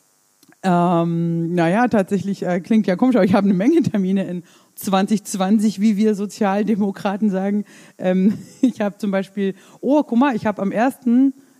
Ähm, 0.64 1.54
naja, 1.54 1.86
tatsächlich 1.86 2.44
äh, 2.44 2.60
klingt 2.60 2.88
ja 2.88 2.96
komisch, 2.96 3.16
aber 3.16 3.24
ich 3.24 3.34
habe 3.34 3.44
eine 3.46 3.54
Menge 3.54 3.82
Termine 3.82 4.24
in 4.24 4.42
2020, 4.74 5.80
wie 5.80 5.96
wir 5.96 6.14
Sozialdemokraten 6.14 7.30
sagen. 7.30 7.64
Ähm, 7.98 8.38
ich 8.60 8.80
habe 8.80 8.98
zum 8.98 9.10
Beispiel, 9.10 9.54
oh, 9.80 10.02
guck 10.02 10.18
mal, 10.18 10.34
ich 10.36 10.46
habe 10.46 10.60
am 10.62 10.72
1. 10.72 10.96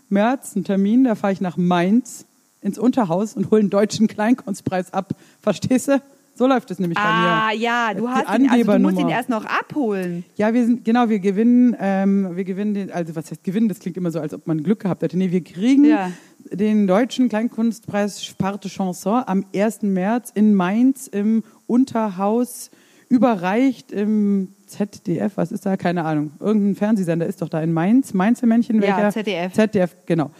März 0.09 0.53
einen 0.55 0.65
Termin, 0.65 1.05
da 1.05 1.15
fahre 1.15 1.33
ich 1.33 1.41
nach 1.41 1.57
Mainz 1.57 2.27
ins 2.61 2.79
Unterhaus 2.79 3.35
und 3.35 3.51
hole 3.51 3.61
einen 3.61 3.71
deutschen 3.71 4.07
Kleinkunstpreis 4.09 4.93
ab. 4.93 5.15
Verstehst 5.41 5.89
du? 5.89 6.01
So 6.35 6.47
läuft 6.47 6.71
es 6.71 6.79
nämlich 6.79 6.97
bei 6.97 7.05
Ah, 7.05 7.49
mir. 7.51 7.59
ja, 7.59 7.93
du 7.95 8.09
hast 8.09 8.27
ihn, 8.39 8.49
also 8.49 8.73
du 8.73 8.79
musst 8.79 8.99
ihn 8.99 9.09
erst 9.09 9.29
noch 9.29 9.45
abholen. 9.45 10.25
Ja, 10.37 10.55
wir 10.55 10.65
sind, 10.65 10.83
genau, 10.85 11.11
wir 11.11 11.19
gewinnen, 11.19 11.77
ähm, 11.79 12.31
wir 12.35 12.45
gewinnen 12.45 12.73
den, 12.73 12.91
also 12.91 13.15
was 13.15 13.31
heißt 13.31 13.45
gewinnen? 13.45 13.69
Das 13.69 13.81
klingt 13.81 13.99
immer 13.99 14.11
so, 14.11 14.19
als 14.19 14.33
ob 14.33 14.47
man 14.47 14.63
Glück 14.63 14.81
gehabt 14.81 15.03
hätte. 15.03 15.19
Nee, 15.19 15.31
wir 15.31 15.45
kriegen 15.45 15.85
Ja. 15.85 16.11
den 16.51 16.87
deutschen 16.87 17.29
Kleinkunstpreis 17.29 18.25
Sparte 18.25 18.69
Chanson 18.71 19.23
am 19.27 19.45
1. 19.55 19.83
März 19.83 20.31
in 20.35 20.55
Mainz 20.55 21.07
im 21.07 21.45
Unterhaus 21.67 22.71
überreicht 23.13 23.93
im 23.93 24.49
ZDF, 24.67 25.33
was 25.37 25.53
ist 25.53 25.67
da? 25.67 25.77
Keine 25.77 26.05
Ahnung. 26.05 26.31
Irgendein 26.41 26.75
Fernsehsender 26.75 27.27
ist 27.27 27.43
doch 27.43 27.51
da 27.51 27.61
in 27.61 27.71
Mainz. 27.71 28.15
Mainzer 28.15 28.47
Männchen, 28.47 28.77
Ja, 28.77 28.97
welcher? 28.97 29.11
ZDF. 29.11 29.53
ZDF, 29.53 29.97
genau. 30.07 30.31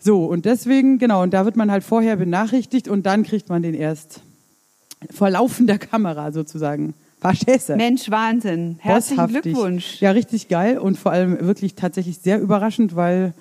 So, 0.00 0.24
und 0.24 0.46
deswegen, 0.46 0.98
genau, 0.98 1.22
und 1.22 1.34
da 1.34 1.44
wird 1.44 1.56
man 1.56 1.70
halt 1.70 1.84
vorher 1.84 2.16
benachrichtigt 2.16 2.88
und 2.88 3.04
dann 3.04 3.24
kriegt 3.24 3.50
man 3.50 3.62
den 3.62 3.74
erst 3.74 4.22
vor 5.10 5.28
laufender 5.28 5.76
Kamera 5.76 6.32
sozusagen. 6.32 6.94
Verstehst 7.20 7.68
du? 7.68 7.76
Mensch, 7.76 8.10
Wahnsinn. 8.10 8.76
Herzlichen. 8.80 9.26
Glückwunsch. 9.26 10.00
Ja, 10.00 10.12
richtig 10.12 10.48
geil 10.48 10.78
und 10.78 10.98
vor 10.98 11.12
allem 11.12 11.38
wirklich 11.46 11.74
tatsächlich 11.74 12.20
sehr 12.20 12.40
überraschend, 12.40 12.96
weil 12.96 13.34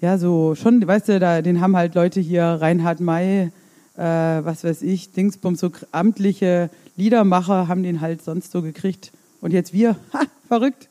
ja 0.00 0.16
so 0.16 0.54
schon, 0.54 0.86
weißt 0.86 1.08
du, 1.08 1.18
da, 1.18 1.42
den 1.42 1.60
haben 1.60 1.76
halt 1.76 1.96
Leute 1.96 2.20
hier, 2.20 2.44
Reinhard 2.44 3.00
May, 3.00 3.50
äh, 3.96 4.00
was 4.00 4.62
weiß 4.62 4.82
ich, 4.82 5.10
Dingsbums, 5.10 5.58
so 5.58 5.72
amtliche 5.90 6.70
Liedermacher 6.98 7.68
haben 7.68 7.82
den 7.82 8.00
halt 8.00 8.22
sonst 8.22 8.52
so 8.52 8.60
gekriegt. 8.60 9.12
Und 9.40 9.52
jetzt 9.52 9.72
wir, 9.72 9.96
ha, 10.12 10.20
verrückt, 10.48 10.88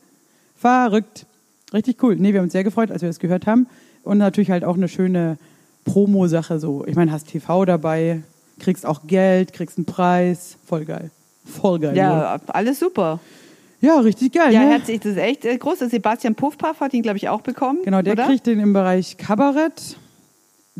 verrückt. 0.56 1.26
Richtig 1.72 2.02
cool. 2.02 2.16
Nee, 2.16 2.32
wir 2.32 2.40
haben 2.40 2.44
uns 2.44 2.52
sehr 2.52 2.64
gefreut, 2.64 2.90
als 2.90 3.02
wir 3.02 3.08
das 3.08 3.18
gehört 3.18 3.46
haben. 3.46 3.66
Und 4.02 4.18
natürlich 4.18 4.50
halt 4.50 4.64
auch 4.64 4.76
eine 4.76 4.88
schöne 4.88 5.36
Promo-Sache 5.84 6.58
so. 6.58 6.84
Ich 6.86 6.96
meine, 6.96 7.12
hast 7.12 7.28
TV 7.28 7.64
dabei, 7.66 8.22
kriegst 8.58 8.86
auch 8.86 9.06
Geld, 9.06 9.52
kriegst 9.52 9.76
einen 9.76 9.84
Preis. 9.84 10.56
Voll 10.64 10.86
geil. 10.86 11.10
Voll 11.44 11.78
geil. 11.78 11.92
oder? 11.92 11.98
Ja, 11.98 12.40
alles 12.48 12.78
super. 12.78 13.20
Ja, 13.80 14.00
richtig 14.00 14.32
geil. 14.32 14.52
Ja, 14.52 14.60
ne? 14.60 14.70
herzlich, 14.70 15.00
das 15.00 15.12
ist 15.12 15.18
echt 15.18 15.44
äh, 15.44 15.56
groß. 15.56 15.78
Sebastian 15.78 16.34
Puffpaff 16.34 16.80
hat 16.80 16.94
ihn, 16.94 17.02
glaube 17.02 17.18
ich, 17.18 17.28
auch 17.28 17.42
bekommen. 17.42 17.80
Genau, 17.84 18.02
der 18.02 18.14
oder? 18.14 18.26
kriegt 18.26 18.46
den 18.46 18.58
im 18.60 18.72
Bereich 18.72 19.18
Kabarett. 19.18 19.96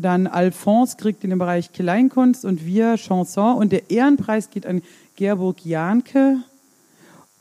Dann 0.01 0.27
Alphonse 0.27 0.97
kriegt 0.97 1.23
den 1.23 1.31
im 1.31 1.39
Bereich 1.39 1.71
Kleinkunst 1.73 2.45
und 2.45 2.65
wir 2.65 2.95
Chanson. 2.97 3.57
Und 3.57 3.71
der 3.71 3.89
Ehrenpreis 3.89 4.49
geht 4.49 4.65
an 4.65 4.81
Gerburg 5.15 5.65
Jahnke. 5.65 6.37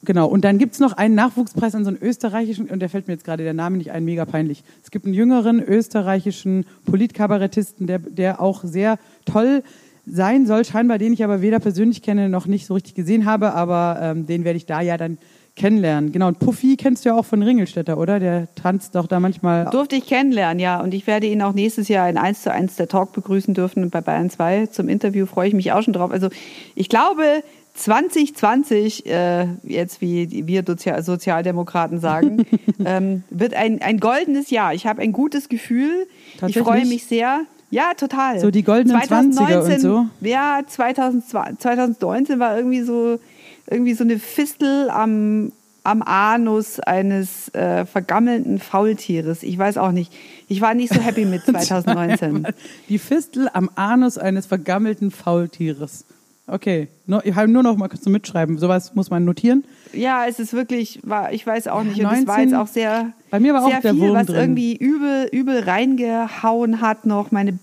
Genau, 0.04 0.28
und 0.28 0.44
dann 0.44 0.58
gibt's 0.58 0.78
noch 0.78 0.92
einen 0.92 1.16
Nachwuchspreis 1.16 1.74
an 1.74 1.84
so 1.84 1.88
einen 1.88 2.00
österreichischen, 2.00 2.68
und 2.68 2.80
der 2.80 2.88
fällt 2.88 3.08
mir 3.08 3.14
jetzt 3.14 3.24
gerade 3.24 3.42
der 3.42 3.54
Name 3.54 3.78
nicht 3.78 3.90
ein, 3.90 4.04
mega 4.04 4.24
peinlich. 4.24 4.62
Es 4.82 4.90
gibt 4.92 5.06
einen 5.06 5.14
jüngeren 5.14 5.60
österreichischen 5.60 6.66
Politkabarettisten, 6.86 7.86
der, 7.88 7.98
der 7.98 8.40
auch 8.40 8.62
sehr 8.62 8.98
toll 9.24 9.64
sein 10.06 10.46
soll, 10.46 10.64
scheinbar, 10.64 10.98
den 10.98 11.12
ich 11.12 11.24
aber 11.24 11.42
weder 11.42 11.58
persönlich 11.58 12.02
kenne 12.02 12.28
noch 12.28 12.46
nicht 12.46 12.66
so 12.66 12.74
richtig 12.74 12.94
gesehen 12.94 13.24
habe, 13.24 13.54
aber 13.54 13.98
ähm, 14.00 14.26
den 14.26 14.44
werde 14.44 14.56
ich 14.56 14.66
da 14.66 14.80
ja 14.80 14.96
dann 14.96 15.18
kennenlernen. 15.58 16.12
Genau, 16.12 16.28
und 16.28 16.38
Puffy 16.38 16.76
kennst 16.76 17.04
du 17.04 17.10
ja 17.10 17.14
auch 17.16 17.24
von 17.24 17.42
Ringelstädter, 17.42 17.98
oder? 17.98 18.18
Der 18.20 18.48
tanzt 18.54 18.94
doch 18.94 19.06
da 19.06 19.20
manchmal. 19.20 19.66
Durfte 19.66 19.96
ich 19.96 20.06
kennenlernen, 20.06 20.58
ja. 20.58 20.80
Und 20.80 20.94
ich 20.94 21.06
werde 21.06 21.26
ihn 21.26 21.42
auch 21.42 21.52
nächstes 21.52 21.88
Jahr 21.88 22.08
in 22.08 22.16
1 22.16 22.42
zu 22.42 22.52
1 22.52 22.76
der 22.76 22.88
Talk 22.88 23.12
begrüßen 23.12 23.52
dürfen 23.52 23.90
bei 23.90 24.00
Bayern 24.00 24.30
2. 24.30 24.66
Zum 24.66 24.88
Interview 24.88 25.26
freue 25.26 25.48
ich 25.48 25.54
mich 25.54 25.72
auch 25.72 25.82
schon 25.82 25.92
drauf. 25.92 26.10
Also 26.10 26.28
ich 26.74 26.88
glaube, 26.88 27.42
2020, 27.74 29.06
äh, 29.06 29.46
jetzt 29.62 30.00
wie 30.00 30.46
wir 30.46 30.64
Sozial 30.66 31.02
Sozialdemokraten 31.02 32.00
sagen, 32.00 32.46
ähm, 32.84 33.22
wird 33.30 33.54
ein, 33.54 33.80
ein 33.82 34.00
goldenes 34.00 34.50
Jahr. 34.50 34.74
Ich 34.74 34.86
habe 34.86 35.02
ein 35.02 35.12
gutes 35.12 35.48
Gefühl. 35.48 36.06
Ich 36.46 36.58
freue 36.58 36.86
mich 36.86 37.06
sehr. 37.06 37.42
Ja, 37.70 37.92
total. 37.94 38.40
So 38.40 38.50
die 38.50 38.62
goldenen 38.62 38.96
20er 38.96 39.60
und 39.60 39.80
so? 39.80 40.06
Ja, 40.20 40.60
2020, 40.66 41.58
2019 41.58 42.38
war 42.38 42.56
irgendwie 42.56 42.80
so, 42.80 43.18
irgendwie 43.70 43.94
so 43.94 44.04
eine 44.04 44.18
Fistel 44.18 44.90
am, 44.90 45.52
am 45.84 46.02
Anus 46.02 46.80
eines 46.80 47.52
äh, 47.54 47.84
vergammelten 47.86 48.58
Faultieres. 48.58 49.42
Ich 49.42 49.56
weiß 49.58 49.78
auch 49.78 49.92
nicht. 49.92 50.12
Ich 50.48 50.60
war 50.60 50.74
nicht 50.74 50.92
so 50.92 51.00
happy 51.00 51.24
mit 51.24 51.42
2019. 51.46 52.46
Die 52.88 52.98
Fistel 52.98 53.48
am 53.52 53.70
Anus 53.74 54.18
eines 54.18 54.46
vergammelten 54.46 55.10
Faultieres. 55.10 56.04
Okay, 56.50 56.88
no, 57.06 57.20
ich 57.24 57.34
habe 57.34 57.48
nur 57.48 57.62
noch 57.62 57.76
mal 57.76 57.88
kurz 57.88 58.00
zum 58.02 58.12
Mitschreiben. 58.12 58.56
Sowas 58.56 58.94
muss 58.94 59.10
man 59.10 59.22
notieren. 59.26 59.64
Ja, 59.92 60.24
es 60.26 60.38
ist 60.38 60.54
wirklich, 60.54 60.98
war, 61.02 61.30
ich 61.34 61.46
weiß 61.46 61.68
auch 61.68 61.82
nicht. 61.82 62.00
Und 62.02 62.06
es 62.06 62.26
war 62.26 62.38
19 62.38 62.48
jetzt 62.48 62.54
auch 62.54 62.66
sehr, 62.66 63.12
Bei 63.30 63.38
mir 63.38 63.52
war 63.52 63.64
auch 63.64 63.68
sehr 63.70 63.82
der 63.82 63.92
viel, 63.92 64.00
Wurm 64.00 64.14
was 64.14 64.26
drin. 64.28 64.36
irgendwie 64.36 64.74
übel, 64.74 65.28
übel 65.30 65.60
reingehauen 65.60 66.80
hat 66.80 67.04
noch. 67.04 67.32
Meine, 67.32 67.58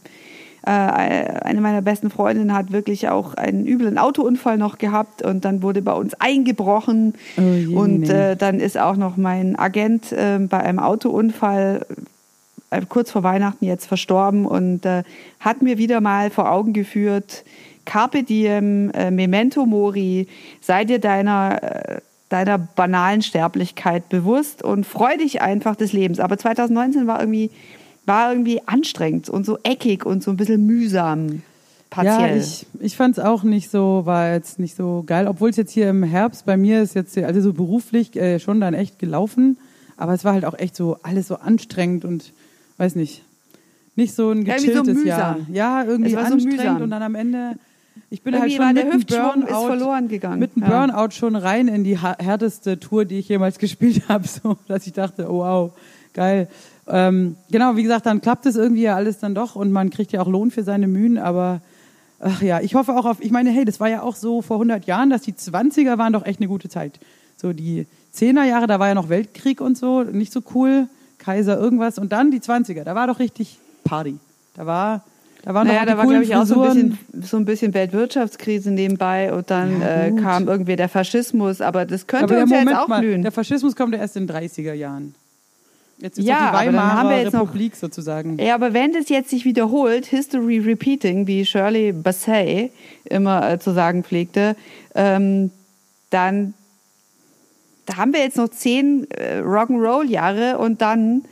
eine 0.72 1.62
meiner 1.62 1.81
besten 1.81 2.10
Freundinnen 2.10 2.53
hat 2.53 2.72
wirklich 2.72 3.10
auch 3.10 3.36
einen 3.36 3.65
üblen 3.65 3.98
Autounfall 3.98 4.57
noch 4.57 4.77
gehabt 4.77 5.22
und 5.22 5.45
dann 5.45 5.62
wurde 5.62 5.81
bei 5.81 5.93
uns 5.93 6.13
eingebrochen. 6.15 7.13
Oh 7.38 7.41
je, 7.41 7.75
und 7.75 8.10
äh, 8.10 8.36
dann 8.36 8.60
ist 8.60 8.77
auch 8.77 8.95
noch 8.95 9.17
mein 9.17 9.57
Agent 9.57 10.12
äh, 10.12 10.39
bei 10.39 10.60
einem 10.60 10.79
Autounfall 10.79 11.86
äh, 12.72 12.81
kurz 12.88 13.12
vor 13.12 13.24
Weihnachten 13.24 13.65
jetzt 13.65 13.86
verstorben 13.86 14.45
und 14.45 14.86
äh, 14.86 15.03
hat 15.39 15.62
mir 15.62 15.77
wieder 15.77 16.01
mal 16.01 16.29
vor 16.29 16.51
Augen 16.51 16.74
geführt, 16.74 17.43
Carpe 17.86 18.24
diem, 18.24 18.89
äh, 18.91 19.12
memento 19.12 19.65
mori, 19.65 20.27
sei 20.62 20.86
dir 20.86 21.00
deiner, 21.00 21.62
äh, 21.62 22.01
deiner 22.29 22.57
banalen 22.57 23.22
Sterblichkeit 23.22 24.10
bewusst 24.10 24.63
und 24.63 24.86
freu 24.86 25.15
dich 25.17 25.41
einfach 25.41 25.75
des 25.75 25.93
Lebens. 25.93 26.19
Aber 26.19 26.38
2019 26.38 27.07
war 27.07 27.19
irgendwie, 27.19 27.51
war 28.05 28.31
irgendwie 28.31 28.62
anstrengend 28.67 29.29
und 29.29 29.45
so 29.45 29.57
eckig 29.63 30.05
und 30.05 30.24
so 30.24 30.31
ein 30.31 30.38
bisschen 30.38 30.65
mühsam. 30.65 31.41
Partiell. 31.89 32.29
Ja, 32.31 32.35
ich, 32.35 32.65
ich 32.79 32.97
fand 32.97 33.17
es 33.17 33.24
auch 33.24 33.43
nicht 33.43 33.69
so, 33.71 34.01
war 34.05 34.33
jetzt 34.33 34.59
nicht 34.59 34.75
so 34.75 35.03
geil, 35.05 35.27
obwohl 35.27 35.50
es 35.50 35.55
jetzt 35.55 35.71
hier 35.71 35.89
im 35.89 36.03
Herbst 36.03 36.45
bei 36.45 36.57
mir 36.57 36.81
ist 36.81 36.93
jetzt 36.95 37.17
also 37.17 37.41
so 37.41 37.53
beruflich 37.53 38.15
äh, 38.15 38.39
schon 38.39 38.59
dann 38.59 38.74
echt 38.74 39.00
gelaufen, 39.00 39.57
aber 39.97 40.13
es 40.13 40.25
war 40.25 40.33
halt 40.33 40.45
auch 40.45 40.57
echt 40.57 40.75
so 40.75 40.97
alles 41.03 41.27
so 41.27 41.35
anstrengend 41.38 42.03
und 42.03 42.33
weiß 42.77 42.95
nicht, 42.95 43.24
nicht 43.95 44.13
so 44.13 44.31
ein 44.31 44.45
Ja, 44.45 44.55
irgendwie 44.55 44.74
so 44.74 44.83
gechilltes 44.83 45.05
Jahr. 45.05 45.38
Ja, 45.51 45.83
irgendwie 45.85 46.12
so 46.12 46.17
anstrengend 46.17 46.57
mühsam. 46.57 46.81
und 46.81 46.89
dann 46.89 47.03
am 47.03 47.15
Ende 47.15 47.55
ich 48.09 48.21
bin 48.21 48.33
Irgendwie 48.33 48.59
halt 48.59 48.77
schon 48.77 48.89
mit 48.89 48.95
ist 48.95 49.07
Burnout 49.17 49.67
verloren 49.67 50.07
gegangen. 50.09 50.39
mit 50.39 50.55
dem 50.55 50.63
Ja. 50.63 50.85
Burnout 50.85 51.12
schon 51.12 51.35
rein 51.35 51.67
in 51.69 51.83
die 51.85 51.97
härteste 51.97 52.79
Tour, 52.79 53.05
die 53.05 53.19
ich 53.19 53.29
jemals 53.29 53.57
gespielt 53.59 54.03
habe, 54.09 54.27
so 54.27 54.57
dass 54.67 54.85
ich 54.85 54.93
dachte, 54.93 55.27
oh, 55.29 55.39
wow, 55.39 55.71
geil. 56.13 56.50
Ähm, 56.87 57.35
genau, 57.49 57.75
wie 57.75 57.83
gesagt, 57.83 58.05
dann 58.05 58.21
klappt 58.21 58.45
es 58.45 58.55
irgendwie 58.55 58.83
ja 58.83 58.95
alles 58.95 59.19
dann 59.19 59.33
doch 59.33 59.55
und 59.55 59.71
man 59.71 59.89
kriegt 59.89 60.11
ja 60.11 60.21
auch 60.21 60.27
Lohn 60.27 60.51
für 60.51 60.63
seine 60.63 60.87
Mühen, 60.87 61.17
aber 61.17 61.61
ach 62.19 62.41
ja, 62.41 62.59
ich 62.61 62.75
hoffe 62.75 62.93
auch 62.93 63.05
auf, 63.05 63.17
ich 63.21 63.31
meine, 63.31 63.49
hey, 63.49 63.65
das 63.65 63.79
war 63.79 63.89
ja 63.89 64.01
auch 64.01 64.15
so 64.15 64.41
vor 64.41 64.57
100 64.57 64.85
Jahren, 64.85 65.09
dass 65.09 65.21
die 65.21 65.33
20er 65.33 65.97
waren 65.97 66.13
doch 66.13 66.25
echt 66.25 66.39
eine 66.39 66.47
gute 66.47 66.69
Zeit. 66.69 66.99
So 67.37 67.53
die 67.53 67.87
10er 68.13 68.43
Jahre, 68.43 68.67
da 68.67 68.79
war 68.79 68.87
ja 68.87 68.93
noch 68.93 69.09
Weltkrieg 69.09 69.61
und 69.61 69.77
so, 69.77 70.03
nicht 70.03 70.31
so 70.31 70.41
cool, 70.53 70.87
Kaiser 71.17 71.57
irgendwas 71.59 71.97
und 71.97 72.11
dann 72.11 72.29
die 72.31 72.39
20er, 72.39 72.83
da 72.83 72.93
war 72.95 73.07
doch 73.07 73.19
richtig 73.19 73.57
Party. 73.83 74.17
Da 74.53 74.65
war, 74.65 75.03
da 75.43 75.53
waren 75.53 75.67
Naja, 75.67 75.85
da 75.85 75.97
war, 75.97 76.05
glaube 76.05 76.23
ich, 76.23 76.35
auch 76.35 76.45
so 76.45 76.61
ein, 76.61 76.91
bisschen, 76.91 77.23
so 77.23 77.37
ein 77.37 77.45
bisschen 77.45 77.73
Weltwirtschaftskrise 77.73 78.71
nebenbei 78.71 79.33
und 79.33 79.49
dann 79.49 79.81
Ja, 79.81 80.05
äh, 80.05 80.11
kam 80.11 80.47
irgendwie 80.47 80.75
der 80.75 80.87
Faschismus, 80.87 81.61
aber 81.61 81.85
das 81.85 82.05
könnte 82.07 82.25
Aber 82.25 82.35
ja, 82.35 82.43
uns 82.43 82.51
ja 82.51 82.57
jetzt 82.57 82.65
Moment 82.65 82.83
auch 82.83 82.87
mal, 82.87 83.01
blühen. 83.01 83.21
der 83.23 83.31
Faschismus 83.31 83.75
kommt 83.75 83.95
ja 83.95 84.01
erst 84.01 84.15
in 84.17 84.27
den 84.27 84.35
30er 84.35 84.73
Jahren. 84.73 85.15
Jetzt 85.99 86.17
ist 86.19 86.25
Ja, 86.27 86.49
die 86.51 86.57
Weimarer 86.57 86.93
haben 86.93 87.09
wir 87.09 87.21
jetzt 87.21 87.33
noch- 87.33 87.41
Republik 87.43 87.75
sozusagen. 87.75 88.37
Ja, 88.37 88.55
aber 88.55 88.73
wenn 88.73 88.91
das 88.91 89.07
jetzt 89.09 89.29
sich 89.29 89.45
wiederholt, 89.45 90.05
History 90.05 90.59
Repeating, 90.59 91.25
wie 91.27 91.45
Shirley 91.45 91.93
Bassey 91.93 92.71
immer 93.05 93.49
äh, 93.49 93.59
zu 93.59 93.71
sagen 93.73 94.03
pflegte, 94.03 94.55
ähm, 94.93 95.51
dann 96.09 96.53
da 97.85 97.97
haben 97.97 98.13
wir 98.13 98.21
jetzt 98.21 98.37
noch 98.37 98.49
zehn 98.49 99.07
äh, 99.11 99.41
Rock'n'Roll-Jahre 99.41 100.57
und 100.57 100.81
dann 100.81 101.23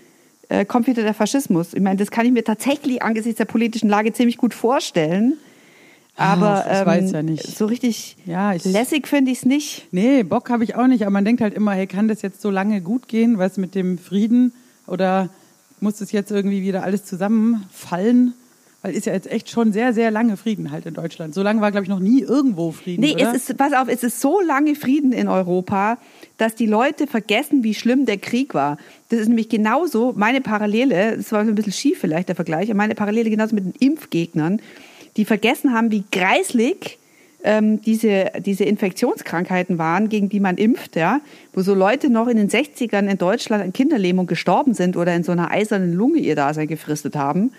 äh, 0.49 0.65
kommt 0.65 0.85
wieder 0.87 1.01
der 1.01 1.15
Faschismus. 1.15 1.73
Ich 1.73 1.81
meine, 1.81 1.97
das 1.97 2.11
kann 2.11 2.25
ich 2.27 2.31
mir 2.31 2.43
tatsächlich 2.43 3.01
angesichts 3.01 3.37
der 3.39 3.45
politischen 3.45 3.89
Lage 3.89 4.13
ziemlich 4.13 4.37
gut 4.37 4.53
vorstellen. 4.53 5.33
Aber 6.15 6.63
Ach, 6.65 6.71
ich 6.71 6.79
ähm, 6.79 6.85
weiß 6.85 7.11
ja 7.11 7.23
nicht. 7.23 7.43
so 7.57 7.65
richtig 7.65 8.17
Ja, 8.25 8.53
ich- 8.53 8.63
lässig 8.65 9.07
finde 9.07 9.31
ich 9.31 9.39
es 9.39 9.45
nicht. 9.45 9.87
Nee, 9.91 10.23
Bock 10.23 10.49
habe 10.49 10.63
ich 10.63 10.75
auch 10.75 10.87
nicht, 10.87 11.01
aber 11.01 11.11
man 11.11 11.25
denkt 11.25 11.41
halt 11.41 11.53
immer, 11.55 11.71
hey, 11.73 11.87
kann 11.87 12.07
das 12.07 12.21
jetzt 12.21 12.41
so 12.41 12.49
lange 12.51 12.81
gut 12.81 13.07
gehen, 13.07 13.37
was 13.39 13.57
mit 13.57 13.73
dem 13.75 13.97
Frieden 13.97 14.53
oder 14.85 15.29
muss 15.79 15.97
das 15.97 16.11
jetzt 16.11 16.31
irgendwie 16.31 16.61
wieder 16.61 16.83
alles 16.83 17.03
zusammenfallen? 17.05 18.33
Weil 18.83 18.95
ist 18.95 19.05
ja 19.05 19.13
jetzt 19.13 19.31
echt 19.31 19.49
schon 19.49 19.71
sehr, 19.71 19.93
sehr 19.93 20.11
lange 20.11 20.35
Frieden 20.35 20.69
halt 20.69 20.85
in 20.85 20.93
Deutschland. 20.93 21.33
So 21.33 21.41
lange 21.41 21.61
war, 21.61 21.71
glaube 21.71 21.85
ich, 21.85 21.89
noch 21.89 21.99
nie 22.01 22.19
irgendwo 22.21 22.71
Frieden. 22.73 23.01
Nee, 23.01 23.13
oder? 23.15 23.33
es 23.33 23.49
ist, 23.49 23.57
pass 23.57 23.71
auf, 23.71 23.87
es 23.87 24.03
ist 24.03 24.19
so 24.19 24.41
lange 24.41 24.75
Frieden 24.75 25.13
in 25.13 25.29
Europa, 25.29 25.97
dass 26.37 26.53
die 26.55 26.65
Leute 26.65 27.07
vergessen, 27.07 27.63
wie 27.63 27.73
schlimm 27.73 28.05
der 28.05 28.17
Krieg 28.17 28.53
war. 28.53 28.77
Das 29.07 29.19
ist 29.21 29.29
nämlich 29.29 29.47
genauso 29.47 30.13
meine 30.17 30.41
Parallele, 30.41 31.15
das 31.15 31.31
war 31.31 31.39
ein 31.39 31.55
bisschen 31.55 31.71
schief 31.71 31.99
vielleicht 31.99 32.27
der 32.27 32.35
Vergleich, 32.35 32.69
aber 32.69 32.77
meine 32.77 32.93
Parallele 32.93 33.29
genauso 33.29 33.55
mit 33.55 33.63
den 33.63 33.73
Impfgegnern, 33.79 34.59
die 35.17 35.25
vergessen 35.25 35.73
haben, 35.73 35.91
wie 35.91 36.03
greislig 36.11 36.97
ähm, 37.43 37.81
diese, 37.81 38.31
diese 38.39 38.63
Infektionskrankheiten 38.63 39.77
waren, 39.77 40.09
gegen 40.09 40.29
die 40.29 40.39
man 40.39 40.57
impft, 40.57 40.95
ja, 40.95 41.19
wo 41.53 41.61
so 41.61 41.73
Leute 41.73 42.09
noch 42.09 42.27
in 42.27 42.37
den 42.37 42.49
60ern 42.49 43.09
in 43.09 43.17
Deutschland 43.17 43.63
an 43.63 43.73
Kinderlähmung 43.73 44.27
gestorben 44.27 44.73
sind 44.73 44.97
oder 44.97 45.13
in 45.13 45.23
so 45.23 45.31
einer 45.31 45.51
eisernen 45.51 45.93
Lunge 45.93 46.19
ihr 46.19 46.35
Dasein 46.35 46.67
gefristet 46.67 47.15
haben. 47.15 47.51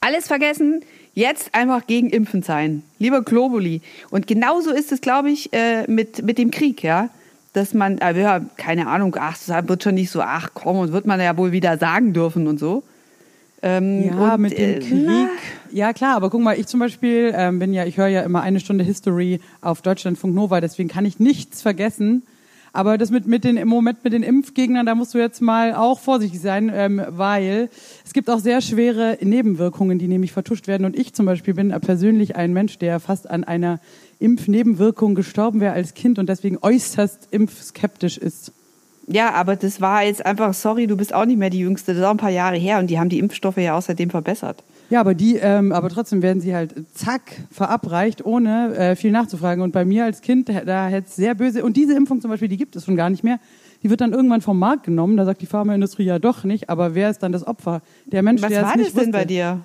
Alles 0.00 0.28
vergessen, 0.28 0.82
jetzt 1.14 1.54
einfach 1.54 1.86
gegen 1.86 2.08
Impfen 2.08 2.42
sein. 2.42 2.82
Lieber 2.98 3.22
Globuli. 3.22 3.82
Und 4.10 4.26
genauso 4.26 4.70
ist 4.70 4.92
es, 4.92 5.00
glaube 5.00 5.30
ich, 5.30 5.52
äh, 5.52 5.84
mit, 5.90 6.22
mit 6.22 6.38
dem 6.38 6.50
Krieg, 6.50 6.82
ja. 6.82 7.10
Dass 7.52 7.74
man, 7.74 7.98
äh, 7.98 8.18
ja, 8.18 8.40
keine 8.56 8.86
Ahnung, 8.86 9.16
ach, 9.18 9.36
das 9.36 9.68
wird 9.68 9.82
schon 9.82 9.96
nicht 9.96 10.10
so, 10.10 10.22
ach 10.22 10.50
komm, 10.54 10.78
und 10.78 10.92
wird 10.92 11.04
man 11.04 11.20
ja 11.20 11.36
wohl 11.36 11.50
wieder 11.50 11.76
sagen 11.78 12.12
dürfen 12.12 12.46
und 12.46 12.58
so. 12.58 12.84
Ähm, 13.62 14.04
Ja, 14.06 14.34
und, 14.34 14.40
mit 14.40 14.58
dem 14.58 14.70
äh, 14.70 14.78
Krieg. 14.78 15.06
na, 15.06 15.28
Ja, 15.70 15.92
klar, 15.92 16.16
aber 16.16 16.30
guck 16.30 16.40
mal, 16.40 16.58
ich 16.58 16.66
zum 16.66 16.80
Beispiel 16.80 17.32
ähm, 17.36 17.58
bin 17.58 17.72
ja, 17.72 17.84
ich 17.84 17.96
höre 17.96 18.08
ja 18.08 18.22
immer 18.22 18.42
eine 18.42 18.60
Stunde 18.60 18.84
History 18.84 19.40
auf 19.60 19.82
Deutschlandfunk 19.82 20.34
Nova, 20.34 20.60
deswegen 20.60 20.88
kann 20.88 21.04
ich 21.04 21.18
nichts 21.18 21.62
vergessen. 21.62 22.22
Aber 22.72 22.98
das 22.98 23.10
mit, 23.10 23.26
mit 23.26 23.42
den, 23.44 23.56
im 23.56 23.68
Moment 23.68 24.04
mit 24.04 24.12
den 24.12 24.22
Impfgegnern, 24.22 24.86
da 24.86 24.94
musst 24.94 25.12
du 25.14 25.18
jetzt 25.18 25.42
mal 25.42 25.74
auch 25.74 25.98
vorsichtig 25.98 26.40
sein, 26.40 26.70
ähm, 26.72 27.02
weil 27.08 27.68
es 28.04 28.12
gibt 28.12 28.30
auch 28.30 28.38
sehr 28.38 28.60
schwere 28.60 29.18
Nebenwirkungen, 29.20 29.98
die 29.98 30.06
nämlich 30.06 30.32
vertuscht 30.32 30.68
werden. 30.68 30.84
Und 30.84 30.96
ich 30.96 31.12
zum 31.12 31.26
Beispiel 31.26 31.54
bin 31.54 31.70
persönlich 31.80 32.36
ein 32.36 32.52
Mensch, 32.52 32.78
der 32.78 33.00
fast 33.00 33.28
an 33.28 33.42
einer 33.42 33.80
Impfnebenwirkung 34.20 35.14
gestorben 35.14 35.60
wäre 35.60 35.72
als 35.72 35.94
Kind 35.94 36.18
und 36.18 36.28
deswegen 36.28 36.58
äußerst 36.60 37.28
impfskeptisch 37.32 38.18
ist. 38.18 38.52
Ja, 39.12 39.32
aber 39.32 39.56
das 39.56 39.80
war 39.80 40.04
jetzt 40.04 40.24
einfach, 40.24 40.54
sorry, 40.54 40.86
du 40.86 40.96
bist 40.96 41.12
auch 41.12 41.24
nicht 41.24 41.38
mehr 41.38 41.50
die 41.50 41.58
Jüngste, 41.58 41.92
das 41.92 42.00
ist 42.00 42.06
auch 42.06 42.12
ein 42.12 42.16
paar 42.16 42.30
Jahre 42.30 42.56
her 42.56 42.78
und 42.78 42.88
die 42.88 42.98
haben 42.98 43.08
die 43.08 43.18
Impfstoffe 43.18 43.56
ja 43.56 43.76
außerdem 43.76 44.08
verbessert. 44.10 44.62
Ja, 44.88 45.00
aber 45.00 45.14
die, 45.14 45.36
ähm, 45.36 45.72
aber 45.72 45.88
trotzdem 45.88 46.22
werden 46.22 46.40
sie 46.40 46.54
halt 46.54 46.74
zack 46.94 47.22
verabreicht, 47.50 48.24
ohne 48.24 48.74
äh, 48.76 48.96
viel 48.96 49.12
nachzufragen. 49.12 49.62
Und 49.62 49.72
bei 49.72 49.84
mir 49.84 50.04
als 50.04 50.20
Kind, 50.20 50.48
da 50.48 50.88
hätte 50.88 51.06
es 51.08 51.16
sehr 51.16 51.34
böse. 51.34 51.64
Und 51.64 51.76
diese 51.76 51.94
Impfung 51.96 52.20
zum 52.20 52.30
Beispiel, 52.30 52.48
die 52.48 52.56
gibt 52.56 52.74
es 52.74 52.84
schon 52.84 52.96
gar 52.96 53.08
nicht 53.08 53.22
mehr. 53.22 53.38
Die 53.84 53.90
wird 53.90 54.00
dann 54.00 54.12
irgendwann 54.12 54.40
vom 54.40 54.58
Markt 54.58 54.84
genommen. 54.84 55.16
Da 55.16 55.24
sagt 55.24 55.42
die 55.42 55.46
Pharmaindustrie 55.46 56.04
ja 56.04 56.18
doch 56.18 56.42
nicht. 56.42 56.68
Aber 56.70 56.94
wer 56.96 57.08
ist 57.08 57.22
dann 57.22 57.30
das 57.30 57.46
Opfer? 57.46 57.82
Der 58.06 58.22
Mensch, 58.22 58.42
Was 58.42 58.50
der 58.50 58.62
war 58.62 58.70
es 58.70 58.76
nicht 58.76 58.88
das 58.88 58.94
denn 59.04 59.12
wusste. 59.12 59.18
bei 59.18 59.24
dir? 59.24 59.60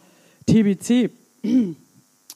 TBC. 0.47 1.09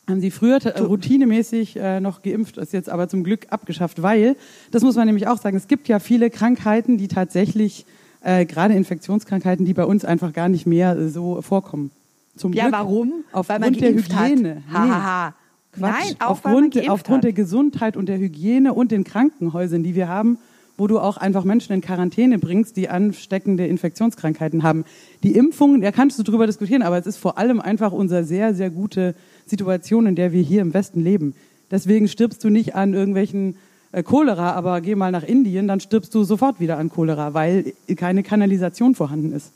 Haben 0.09 0.21
sie 0.21 0.31
früher 0.31 0.59
routinemäßig 0.79 1.77
äh, 1.77 1.99
noch 1.99 2.21
geimpft, 2.21 2.57
ist 2.57 2.73
jetzt 2.73 2.89
aber 2.89 3.07
zum 3.07 3.23
Glück 3.23 3.47
abgeschafft, 3.51 4.01
weil, 4.01 4.35
das 4.71 4.83
muss 4.83 4.95
man 4.95 5.05
nämlich 5.05 5.27
auch 5.27 5.37
sagen, 5.39 5.55
es 5.55 5.67
gibt 5.67 5.87
ja 5.87 5.99
viele 5.99 6.29
Krankheiten, 6.29 6.97
die 6.97 7.07
tatsächlich, 7.07 7.85
äh, 8.21 8.45
gerade 8.45 8.73
Infektionskrankheiten, 8.73 9.65
die 9.65 9.73
bei 9.73 9.85
uns 9.85 10.03
einfach 10.05 10.33
gar 10.33 10.49
nicht 10.49 10.65
mehr 10.65 11.09
so 11.09 11.41
vorkommen. 11.41 11.91
Zum 12.35 12.53
Ja, 12.53 12.63
Glück. 12.63 12.73
warum? 12.73 13.13
Aufgrund 13.31 13.49
Weil 13.61 13.71
man 13.71 13.79
der 13.79 13.95
hat. 13.95 14.29
Hygiene. 14.29 14.63
Ha, 14.73 14.85
Nee. 14.85 14.91
ha, 14.91 15.03
ha. 15.03 15.33
Quatsch. 15.71 15.91
Nein, 15.91 16.15
auch 16.19 16.29
aufgrund, 16.31 16.53
weil 16.55 16.61
man 16.61 16.69
geimpft 16.71 16.89
aufgrund 16.89 17.17
hat. 17.17 17.23
der 17.25 17.33
Gesundheit 17.33 17.95
und 17.97 18.07
der 18.09 18.17
Hygiene 18.17 18.73
und 18.73 18.91
den 18.91 19.03
Krankenhäusern, 19.03 19.83
die 19.83 19.93
wir 19.93 20.07
haben, 20.07 20.39
wo 20.79 20.87
du 20.87 20.99
auch 20.99 21.17
einfach 21.17 21.43
Menschen 21.43 21.73
in 21.73 21.81
Quarantäne 21.81 22.39
bringst, 22.39 22.77
die 22.77 22.89
ansteckende 22.89 23.67
Infektionskrankheiten 23.67 24.63
haben. 24.63 24.85
Die 25.23 25.35
Impfung, 25.35 25.81
da 25.81 25.91
kannst 25.91 26.17
du 26.17 26.23
drüber 26.23 26.47
diskutieren, 26.47 26.81
aber 26.81 26.97
es 26.97 27.05
ist 27.05 27.17
vor 27.17 27.37
allem 27.37 27.59
einfach 27.59 27.91
unsere 27.91 28.23
sehr, 28.23 28.53
sehr 28.53 28.69
gute 28.69 29.15
Situation, 29.45 30.05
in 30.05 30.15
der 30.15 30.31
wir 30.31 30.41
hier 30.41 30.61
im 30.61 30.73
Westen 30.73 31.03
leben. 31.03 31.35
Deswegen 31.69 32.07
stirbst 32.07 32.43
du 32.43 32.49
nicht 32.49 32.75
an 32.75 32.93
irgendwelchen 32.93 33.57
äh, 33.91 34.03
Cholera, 34.03 34.53
aber 34.53 34.81
geh 34.81 34.95
mal 34.95 35.11
nach 35.11 35.23
Indien, 35.23 35.67
dann 35.67 35.79
stirbst 35.79 36.15
du 36.15 36.23
sofort 36.23 36.59
wieder 36.59 36.77
an 36.77 36.89
Cholera, 36.89 37.33
weil 37.33 37.73
keine 37.95 38.23
Kanalisation 38.23 38.95
vorhanden 38.95 39.33
ist. 39.33 39.51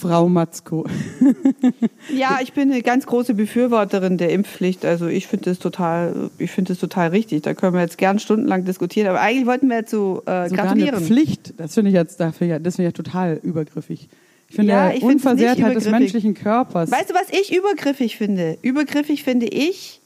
Frau 0.00 0.28
Matzko. 0.28 0.86
Ja, 2.14 2.38
ich 2.42 2.52
bin 2.52 2.70
eine 2.72 2.82
ganz 2.82 3.06
große 3.06 3.34
Befürworterin 3.34 4.16
der 4.18 4.30
Impfpflicht. 4.30 4.84
Also 4.84 5.06
ich 5.06 5.26
finde 5.26 5.50
das 5.50 5.58
total, 5.58 6.30
ich 6.38 6.50
finde 6.50 6.72
das 6.72 6.80
total 6.80 7.08
richtig. 7.10 7.42
Da 7.42 7.54
können 7.54 7.74
wir 7.74 7.80
jetzt 7.80 7.98
gern 7.98 8.18
stundenlang 8.18 8.64
diskutieren. 8.64 9.08
Aber 9.08 9.20
eigentlich 9.20 9.46
wollten 9.46 9.68
wir 9.68 9.76
jetzt 9.76 9.90
so 9.90 10.22
äh, 10.26 10.48
Sogar 10.48 10.66
gratulieren. 10.66 10.96
eine 10.96 11.04
Pflicht, 11.04 11.54
das 11.58 11.74
finde 11.74 11.90
ich 11.90 11.94
jetzt 11.94 12.18
dafür 12.20 12.46
ja, 12.46 12.58
das 12.58 12.76
finde 12.76 12.88
ich 12.88 12.96
ja 12.96 13.02
total 13.02 13.40
übergriffig. 13.42 14.08
Ich 14.48 14.56
finde 14.56 14.72
Ja, 14.72 14.90
ich 14.90 14.96
es 14.98 15.02
Unversehrtheit 15.04 15.76
des 15.76 15.84
übergriffig. 15.86 15.92
menschlichen 15.92 16.34
Körpers. 16.34 16.90
Weißt 16.90 17.10
du, 17.10 17.14
was 17.14 17.28
ich 17.30 17.54
übergriffig 17.56 18.16
finde? 18.16 18.58
Übergriffig 18.62 19.22
finde 19.22 19.46
ich, 19.46 19.99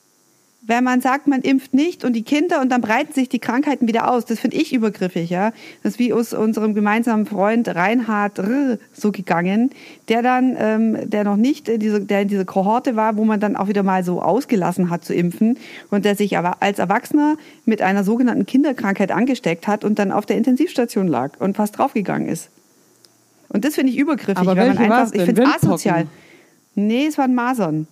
wenn 0.66 0.82
man 0.82 1.00
sagt, 1.00 1.26
man 1.26 1.42
impft 1.42 1.74
nicht 1.74 2.04
und 2.04 2.14
die 2.14 2.22
Kinder 2.22 2.60
und 2.60 2.70
dann 2.70 2.80
breiten 2.80 3.12
sich 3.12 3.28
die 3.28 3.38
Krankheiten 3.38 3.86
wieder 3.86 4.10
aus. 4.10 4.24
Das 4.24 4.40
finde 4.40 4.56
ich 4.56 4.72
übergriffig, 4.72 5.28
ja. 5.28 5.52
Das 5.82 5.94
ist 5.94 5.98
wie 5.98 6.12
aus 6.12 6.32
unserem 6.32 6.74
gemeinsamen 6.74 7.26
Freund 7.26 7.68
Reinhard 7.68 8.38
R. 8.38 8.78
so 8.92 9.12
gegangen, 9.12 9.70
der 10.08 10.22
dann, 10.22 10.56
ähm, 10.58 11.10
der 11.10 11.24
noch 11.24 11.36
nicht 11.36 11.68
in 11.68 11.80
diese, 11.80 12.00
der 12.00 12.22
in 12.22 12.28
dieser 12.28 12.44
Kohorte 12.46 12.96
war, 12.96 13.16
wo 13.16 13.24
man 13.24 13.40
dann 13.40 13.56
auch 13.56 13.68
wieder 13.68 13.82
mal 13.82 14.04
so 14.04 14.22
ausgelassen 14.22 14.88
hat 14.88 15.04
zu 15.04 15.14
impfen 15.14 15.58
und 15.90 16.04
der 16.04 16.16
sich 16.16 16.38
aber 16.38 16.62
als 16.62 16.78
Erwachsener 16.78 17.36
mit 17.66 17.82
einer 17.82 18.02
sogenannten 18.02 18.46
Kinderkrankheit 18.46 19.12
angesteckt 19.12 19.66
hat 19.66 19.84
und 19.84 19.98
dann 19.98 20.12
auf 20.12 20.24
der 20.24 20.36
Intensivstation 20.38 21.08
lag 21.08 21.40
und 21.40 21.56
fast 21.56 21.78
draufgegangen 21.78 22.28
ist. 22.28 22.48
Und 23.48 23.64
das 23.64 23.74
finde 23.74 23.92
ich 23.92 23.98
übergriffig, 23.98 24.38
Aber 24.38 24.56
weil 24.56 24.68
man 24.68 24.78
einfach, 24.78 25.12
ich 25.12 25.22
finde 25.22 25.42
es 25.42 25.62
asozial. 25.62 26.06
Nee, 26.74 27.06
es 27.06 27.18
waren 27.18 27.34
Masern. 27.34 27.86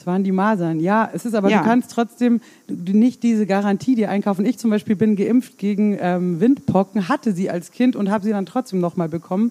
Es 0.00 0.06
waren 0.06 0.22
die 0.22 0.30
Masern. 0.30 0.78
Ja, 0.78 1.10
es 1.12 1.24
ist 1.24 1.34
aber, 1.34 1.50
Ja. 1.50 1.58
du 1.58 1.64
kannst 1.64 1.90
trotzdem 1.90 2.40
nicht 2.68 3.22
diese 3.24 3.46
Garantie 3.46 3.96
dir 3.96 4.10
einkaufen. 4.10 4.46
Ich 4.46 4.56
zum 4.58 4.70
Beispiel 4.70 4.94
bin 4.94 5.16
geimpft 5.16 5.58
gegen 5.58 5.98
ähm, 6.00 6.38
Windpocken, 6.40 7.08
hatte 7.08 7.32
sie 7.32 7.50
als 7.50 7.72
Kind 7.72 7.96
und 7.96 8.08
habe 8.10 8.22
sie 8.24 8.30
dann 8.30 8.46
trotzdem 8.46 8.78
nochmal 8.80 9.08
bekommen. 9.08 9.50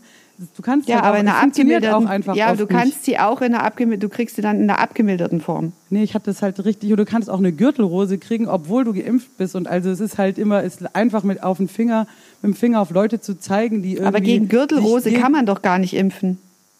Du 0.55 0.61
kannst 0.61 0.87
Ja, 0.87 0.97
halt 0.97 1.05
aber 1.05 1.15
auch, 1.17 1.19
in 1.19 1.27
es 1.27 1.31
einer 1.33 1.41
funktioniert 1.41 1.77
abgemilderten, 1.83 2.07
auch 2.07 2.11
einfach 2.11 2.35
ja, 2.35 2.55
du 2.55 2.67
kannst 2.67 2.85
Nicht. 2.93 3.03
sie 3.05 3.17
auch 3.19 3.41
in 3.41 3.55
einer 3.55 3.63
abgemilderten, 3.63 4.09
du 4.09 4.15
kriegst 4.15 4.35
sie 4.37 4.41
dann 4.43 4.57
in 4.61 4.69
einer 4.69 4.79
abgemilderten 4.79 5.41
Form. 5.41 5.73
Nee, 5.89 6.03
ich 6.03 6.13
hatte 6.13 6.27
das 6.27 6.41
halt 6.41 6.63
richtig. 6.63 6.93
Oder 6.93 7.03
du 7.03 7.11
kannst 7.11 7.29
auch 7.29 7.39
eine 7.39 7.51
Gürtelrose 7.51 8.17
kriegen, 8.17 8.47
obwohl 8.47 8.83
du 8.85 8.93
geimpft 8.93 9.35
bist. 9.37 9.55
Und 9.55 9.67
also 9.67 9.89
es 9.89 9.99
ist 9.99 10.17
halt 10.19 10.37
immer, 10.37 10.63
es 10.63 10.75
ist 10.79 10.95
einfach 10.95 11.23
mit 11.23 11.43
auf 11.43 11.57
den 11.57 11.67
Finger, 11.67 12.07
mit 12.41 12.53
dem 12.53 12.55
Finger 12.55 12.79
auf 12.81 12.91
Leute 12.91 13.19
zu 13.19 13.37
zeigen, 13.39 13.81
die 13.81 13.93
irgendwie. 13.93 14.07
Aber 14.07 14.21
gegen 14.21 14.47
Gürtelrose 14.47 15.11
kann 15.11 15.31
man 15.33 15.45
doch 15.47 15.61
gar 15.63 15.77
nicht 15.79 15.93
impfen. 15.95 16.37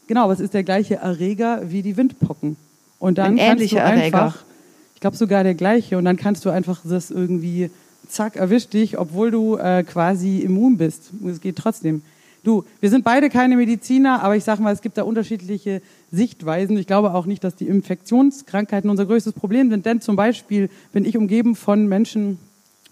Genau, 0.07 0.23
aber 0.23 0.33
es 0.33 0.39
ist 0.39 0.53
der 0.53 0.63
gleiche 0.63 0.95
Erreger 0.97 1.63
wie 1.69 1.81
die 1.81 1.97
Windpocken. 1.97 2.55
Und 2.99 3.17
dann 3.17 3.33
Ein 3.33 3.37
kannst 3.37 3.51
ähnlicher 3.51 3.77
du 3.77 3.83
Erreger. 3.83 4.23
einfach, 4.23 4.43
ich 4.95 5.01
glaube 5.01 5.17
sogar 5.17 5.43
der 5.43 5.55
gleiche, 5.55 5.97
und 5.97 6.05
dann 6.05 6.17
kannst 6.17 6.45
du 6.45 6.49
einfach 6.49 6.81
das 6.83 7.11
irgendwie, 7.11 7.69
zack, 8.07 8.35
erwischt 8.35 8.73
dich, 8.73 8.97
obwohl 8.97 9.31
du 9.31 9.57
äh, 9.57 9.83
quasi 9.83 10.39
immun 10.39 10.77
bist. 10.77 11.11
Es 11.25 11.41
geht 11.41 11.57
trotzdem. 11.57 12.01
Du, 12.43 12.63
wir 12.79 12.89
sind 12.89 13.03
beide 13.03 13.29
keine 13.29 13.57
Mediziner, 13.57 14.23
aber 14.23 14.35
ich 14.35 14.43
sag 14.43 14.59
mal, 14.59 14.73
es 14.73 14.81
gibt 14.81 14.97
da 14.97 15.03
unterschiedliche 15.03 15.81
Sichtweisen. 16.11 16.77
Ich 16.77 16.87
glaube 16.87 17.13
auch 17.13 17.25
nicht, 17.25 17.43
dass 17.43 17.55
die 17.55 17.67
Infektionskrankheiten 17.67 18.89
unser 18.89 19.05
größtes 19.05 19.33
Problem 19.33 19.69
sind, 19.69 19.85
denn 19.85 19.99
zum 19.99 20.15
Beispiel 20.15 20.69
bin 20.93 21.03
ich 21.03 21.17
umgeben 21.17 21.55
von 21.55 21.87
Menschen, 21.87 22.39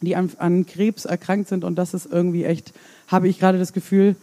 die 0.02 0.16
an, 0.16 0.30
an 0.40 0.66
Krebs 0.66 1.06
erkrankt 1.06 1.48
sind 1.48 1.64
und 1.64 1.76
das 1.76 1.94
ist 1.94 2.12
irgendwie 2.12 2.44
echt, 2.44 2.74
habe 3.08 3.30
ich 3.30 3.40
gerade 3.40 3.58
das 3.58 3.72
Gefühl, 3.72 4.16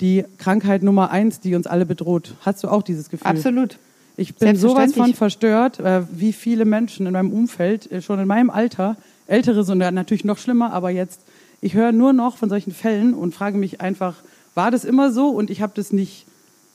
die 0.00 0.24
Krankheit 0.38 0.82
Nummer 0.82 1.10
eins, 1.10 1.40
die 1.40 1.54
uns 1.54 1.66
alle 1.66 1.86
bedroht. 1.86 2.34
Hast 2.42 2.62
du 2.62 2.68
auch 2.68 2.82
dieses 2.82 3.10
Gefühl? 3.10 3.26
Absolut. 3.26 3.78
Ich 4.16 4.34
bin 4.34 4.56
sowas 4.56 4.94
von 4.94 5.12
verstört, 5.12 5.78
äh, 5.78 6.02
wie 6.10 6.32
viele 6.32 6.64
Menschen 6.64 7.06
in 7.06 7.12
meinem 7.12 7.32
Umfeld, 7.32 7.90
äh, 7.92 8.00
schon 8.00 8.18
in 8.18 8.26
meinem 8.26 8.50
Alter, 8.50 8.96
ältere 9.26 9.64
sind 9.64 9.78
natürlich 9.78 10.24
noch 10.24 10.38
schlimmer, 10.38 10.72
aber 10.72 10.90
jetzt, 10.90 11.20
ich 11.60 11.74
höre 11.74 11.92
nur 11.92 12.12
noch 12.12 12.38
von 12.38 12.48
solchen 12.48 12.72
Fällen 12.72 13.12
und 13.12 13.34
frage 13.34 13.58
mich 13.58 13.80
einfach, 13.80 14.16
war 14.54 14.70
das 14.70 14.84
immer 14.84 15.12
so 15.12 15.28
und 15.28 15.50
ich 15.50 15.60
habe 15.60 15.72
das 15.74 15.92
nicht 15.92 16.26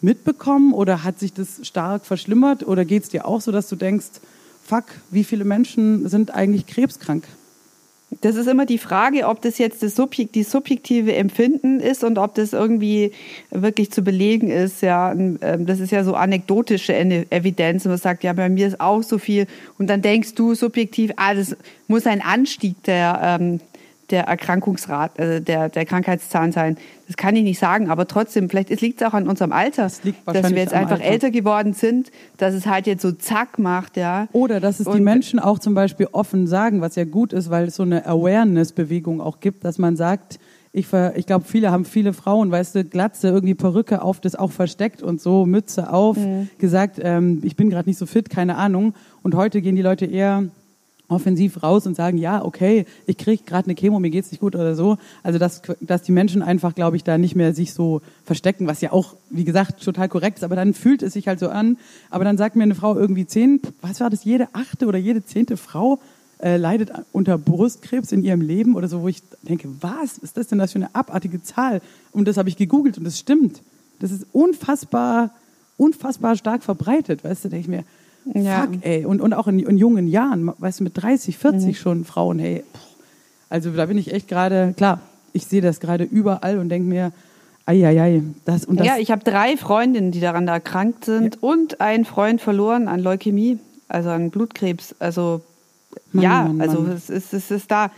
mitbekommen 0.01 0.73
oder 0.73 1.03
hat 1.03 1.19
sich 1.19 1.33
das 1.33 1.65
stark 1.65 2.05
verschlimmert 2.05 2.67
oder 2.67 2.85
geht 2.85 3.03
es 3.03 3.09
dir 3.09 3.25
auch 3.25 3.41
so, 3.41 3.51
dass 3.51 3.69
du 3.69 3.75
denkst, 3.75 4.21
fuck, 4.63 4.85
wie 5.09 5.23
viele 5.23 5.43
Menschen 5.43 6.07
sind 6.09 6.31
eigentlich 6.31 6.67
krebskrank? 6.67 7.27
Das 8.19 8.35
ist 8.35 8.47
immer 8.47 8.65
die 8.65 8.77
Frage, 8.77 9.25
ob 9.25 9.41
das 9.41 9.57
jetzt 9.57 9.81
das 9.83 9.95
Subjekt, 9.95 10.35
die 10.35 10.43
subjektive 10.43 11.15
Empfinden 11.15 11.79
ist 11.79 12.03
und 12.03 12.17
ob 12.17 12.35
das 12.35 12.51
irgendwie 12.51 13.13
wirklich 13.51 13.91
zu 13.91 14.03
belegen 14.03 14.51
ist. 14.51 14.81
Ja, 14.81 15.13
Ähm, 15.13 15.65
das 15.65 15.79
ist 15.79 15.91
ja 15.91 16.03
so 16.03 16.13
anekdotische 16.15 16.93
Evidenz. 16.93 17.85
Und 17.85 17.91
man 17.91 17.97
sagt, 17.97 18.23
ja, 18.23 18.33
bei 18.33 18.49
mir 18.49 18.67
ist 18.67 18.81
auch 18.81 19.01
so 19.01 19.17
viel. 19.17 19.47
Und 19.77 19.89
dann 19.89 20.01
denkst 20.01 20.35
du 20.35 20.55
subjektiv, 20.55 21.11
ah, 21.15 21.33
das 21.33 21.55
muss 21.87 22.05
ein 22.05 22.21
Anstieg 22.21 22.83
der, 22.83 23.39
ähm, 23.39 23.59
der 24.11 24.25
Erkrankungsrat, 24.25 25.17
äh, 25.19 25.41
der, 25.41 25.69
der 25.69 25.85
Krankheitszahlen 25.85 26.51
sein. 26.51 26.77
Das 27.07 27.17
kann 27.17 27.35
ich 27.35 27.43
nicht 27.43 27.59
sagen, 27.59 27.89
aber 27.89 28.07
trotzdem, 28.07 28.49
vielleicht 28.49 28.69
liegt 28.81 29.01
es 29.01 29.07
auch 29.07 29.13
an 29.13 29.27
unserem 29.27 29.51
Alter, 29.51 29.89
liegt 30.03 30.25
dass 30.27 30.49
wir 30.49 30.57
jetzt 30.57 30.73
einfach 30.73 30.97
Alter. 30.99 31.03
älter 31.03 31.31
geworden 31.31 31.73
sind, 31.73 32.11
dass 32.37 32.53
es 32.53 32.65
halt 32.67 32.87
jetzt 32.87 33.01
so 33.01 33.11
zack 33.11 33.59
macht, 33.59 33.97
ja. 33.97 34.27
Oder 34.31 34.59
dass 34.59 34.79
es 34.79 34.85
die 34.85 34.91
Und- 34.93 35.03
Menschen 35.03 35.39
auch 35.39 35.59
zum 35.59 35.73
Beispiel 35.73 36.07
offen 36.11 36.47
sagen, 36.47 36.79
was 36.81 36.95
ja 36.95 37.03
gut 37.05 37.33
ist, 37.33 37.49
weil 37.49 37.67
es 37.67 37.75
so 37.75 37.83
eine 37.83 38.05
Awareness-Bewegung 38.05 39.21
auch 39.21 39.39
gibt, 39.39 39.63
dass 39.65 39.77
man 39.77 39.95
sagt, 39.95 40.39
ich, 40.73 40.87
ver- 40.87 41.17
ich 41.17 41.25
glaube, 41.25 41.43
viele 41.45 41.69
haben 41.71 41.83
viele 41.83 42.13
Frauen, 42.13 42.49
weißt 42.49 42.75
du, 42.75 42.85
Glatze, 42.85 43.27
irgendwie 43.27 43.55
Perücke 43.55 44.01
auf, 44.01 44.21
das 44.21 44.35
auch 44.35 44.51
versteckt 44.51 45.03
und 45.03 45.19
so, 45.19 45.45
Mütze 45.45 45.91
auf, 45.91 46.17
gesagt, 46.59 46.97
ähm, 47.03 47.41
ich 47.43 47.57
bin 47.57 47.69
gerade 47.69 47.89
nicht 47.89 47.97
so 47.99 48.05
fit, 48.05 48.29
keine 48.29 48.55
Ahnung. 48.55 48.93
Und 49.21 49.35
heute 49.35 49.61
gehen 49.61 49.75
die 49.75 49.81
Leute 49.81 50.05
eher 50.05 50.43
offensiv 51.11 51.61
raus 51.63 51.85
und 51.85 51.95
sagen, 51.95 52.17
ja, 52.17 52.43
okay, 52.43 52.85
ich 53.05 53.17
kriege 53.17 53.43
gerade 53.43 53.65
eine 53.67 53.75
Chemo, 53.75 53.99
mir 53.99 54.09
geht's 54.09 54.31
nicht 54.31 54.39
gut 54.39 54.55
oder 54.55 54.75
so. 54.75 54.97
Also 55.23 55.39
dass, 55.39 55.61
dass 55.79 56.01
die 56.03 56.11
Menschen 56.11 56.41
einfach, 56.41 56.75
glaube 56.75 56.95
ich, 56.95 57.03
da 57.03 57.17
nicht 57.17 57.35
mehr 57.35 57.53
sich 57.53 57.73
so 57.73 58.01
verstecken, 58.25 58.67
was 58.67 58.81
ja 58.81 58.91
auch, 58.91 59.15
wie 59.29 59.43
gesagt, 59.43 59.83
total 59.83 60.09
korrekt 60.09 60.39
ist, 60.39 60.43
aber 60.43 60.55
dann 60.55 60.73
fühlt 60.73 61.03
es 61.03 61.13
sich 61.13 61.27
halt 61.27 61.39
so 61.39 61.49
an. 61.49 61.77
Aber 62.09 62.23
dann 62.23 62.37
sagt 62.37 62.55
mir 62.55 62.63
eine 62.63 62.75
Frau 62.75 62.95
irgendwie 62.95 63.25
zehn, 63.25 63.61
was 63.81 63.99
war 63.99 64.09
das, 64.09 64.23
jede 64.23 64.47
achte 64.53 64.85
oder 64.87 64.97
jede 64.97 65.23
zehnte 65.25 65.57
Frau 65.57 65.99
äh, 66.41 66.57
leidet 66.57 66.91
unter 67.11 67.37
Brustkrebs 67.37 68.11
in 68.11 68.23
ihrem 68.23 68.41
Leben 68.41 68.75
oder 68.75 68.87
so, 68.87 69.01
wo 69.01 69.07
ich 69.07 69.21
denke, 69.43 69.67
was 69.81 70.17
ist 70.17 70.37
das 70.37 70.47
denn 70.47 70.57
das 70.57 70.71
für 70.71 70.79
eine 70.79 70.93
abartige 70.95 71.43
Zahl? 71.43 71.81
Und 72.11 72.27
das 72.27 72.37
habe 72.37 72.49
ich 72.49 72.57
gegoogelt 72.57 72.97
und 72.97 73.03
das 73.03 73.19
stimmt. 73.19 73.61
Das 73.99 74.11
ist 74.11 74.25
unfassbar, 74.31 75.31
unfassbar 75.77 76.35
stark 76.35 76.63
verbreitet, 76.63 77.23
weißt 77.23 77.45
du, 77.45 77.49
denke 77.49 77.61
ich 77.61 77.67
mir, 77.67 77.83
Ja. 78.33 78.61
fuck, 78.63 78.85
ey. 78.85 79.05
Und, 79.05 79.21
und 79.21 79.33
auch 79.33 79.47
in, 79.47 79.59
in 79.59 79.77
jungen 79.77 80.07
Jahren, 80.07 80.51
weißt 80.57 80.79
du, 80.79 80.83
mit 80.85 81.01
30, 81.01 81.37
40 81.37 81.67
Mhm. 81.67 81.73
schon 81.75 82.05
Frauen, 82.05 82.39
hey. 82.39 82.63
pff. 82.73 82.79
Also 83.49 83.71
da 83.71 83.85
bin 83.85 83.97
ich 83.97 84.13
echt 84.13 84.27
gerade, 84.27 84.73
klar, 84.77 85.01
ich 85.33 85.45
sehe 85.45 85.61
das 85.61 85.79
gerade 85.79 86.03
überall 86.05 86.57
und 86.59 86.69
denke 86.69 86.87
mir, 86.87 87.11
eieiei, 87.65 88.21
das 88.45 88.65
und 88.65 88.79
das. 88.79 88.87
Ja, 88.87 88.97
ich 88.97 89.11
habe 89.11 89.23
drei 89.23 89.57
Freundinnen, 89.57 90.11
die 90.11 90.19
daran 90.19 90.47
erkrankt 90.47 91.05
sind 91.05 91.41
und 91.43 91.81
einen 91.81 92.05
Freund 92.05 92.41
verloren 92.41 92.87
an 92.87 93.01
Leukämie, 93.01 93.59
also 93.87 94.09
an 94.09 94.29
Blutkrebs. 94.29 94.95
Also 94.99 95.41
Mann, 96.13 96.23
ja, 96.23 96.43
Mann, 96.43 96.61
also 96.61 96.81
Mann. 96.81 96.91
es 96.93 97.09
ist, 97.09 97.33
es 97.33 97.51
ist 97.51 97.69
da. 97.71 97.91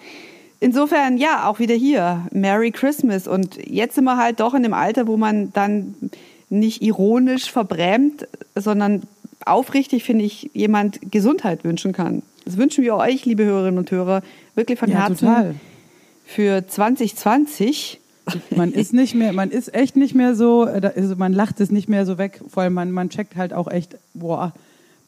Insofern, 0.60 1.18
ja, 1.18 1.48
auch 1.48 1.60
wieder 1.60 1.76
hier. 1.76 2.26
Merry 2.32 2.72
Christmas. 2.72 3.28
Und 3.28 3.58
jetzt 3.68 3.96
sind 3.96 4.06
wir 4.06 4.18
halt 4.18 4.40
doch 4.40 4.54
in 4.54 4.64
dem 4.64 4.74
Alter, 4.74 5.08
wo 5.08 5.18
man 5.18 5.52
dann 5.54 5.94
nicht 6.50 6.82
ironisch 6.82 7.52
verbrämt, 7.52 8.28
sondern 8.56 9.04
aufrichtig, 9.46 10.04
finde 10.04 10.26
ich, 10.26 10.50
jemand 10.54 11.00
Gesundheit 11.12 11.64
wünschen 11.64 11.94
kann. 11.94 12.24
Das 12.46 12.58
wünschen 12.58 12.84
wir 12.84 12.96
euch, 12.96 13.26
liebe 13.26 13.46
Hörerinnen 13.46 13.78
und 13.78 13.90
Hörer, 13.92 14.22
wirklich 14.56 14.80
von 14.80 14.90
ja, 14.90 15.08
Herzen 15.08 15.28
total. 15.28 15.56
für 16.26 16.68
2020. 16.68 18.00
Man 18.56 18.72
ist 18.72 18.94
nicht 18.94 19.16
mehr, 19.16 19.34
man 19.34 19.52
ist 19.52 19.74
echt 19.74 19.96
nicht 19.96 20.16
mehr 20.16 20.36
so, 20.36 20.66
äh, 20.66 20.92
also 20.96 21.16
man 21.16 21.34
lacht 21.34 21.60
es 21.60 21.72
nicht 21.72 21.90
mehr 21.90 22.06
so 22.06 22.18
weg, 22.18 22.42
vor 22.48 22.64
allem 22.64 22.74
man, 22.74 22.92
man 22.92 23.10
checkt 23.10 23.36
halt 23.36 23.54
auch 23.54 23.70
echt, 23.70 23.98
boah, 24.14 24.54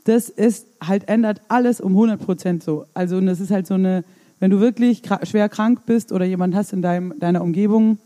das 0.05 0.29
ist 0.29 0.67
halt, 0.81 1.07
ändert 1.07 1.41
alles 1.47 1.81
um 1.81 1.93
100 1.93 2.19
Prozent 2.23 2.63
so. 2.63 2.85
Also 2.93 3.19
das 3.21 3.39
ist 3.39 3.51
halt 3.51 3.67
so 3.67 3.73
eine, 3.73 4.03
wenn 4.39 4.51
du 4.51 4.59
wirklich 4.59 5.01
schwer 5.23 5.49
krank 5.49 5.81
bist 5.85 6.11
oder 6.11 6.25
jemand 6.25 6.55
hast 6.55 6.73
in 6.73 6.81
deinem, 6.81 7.17
deiner 7.19 7.41
Umgebung, 7.41 7.97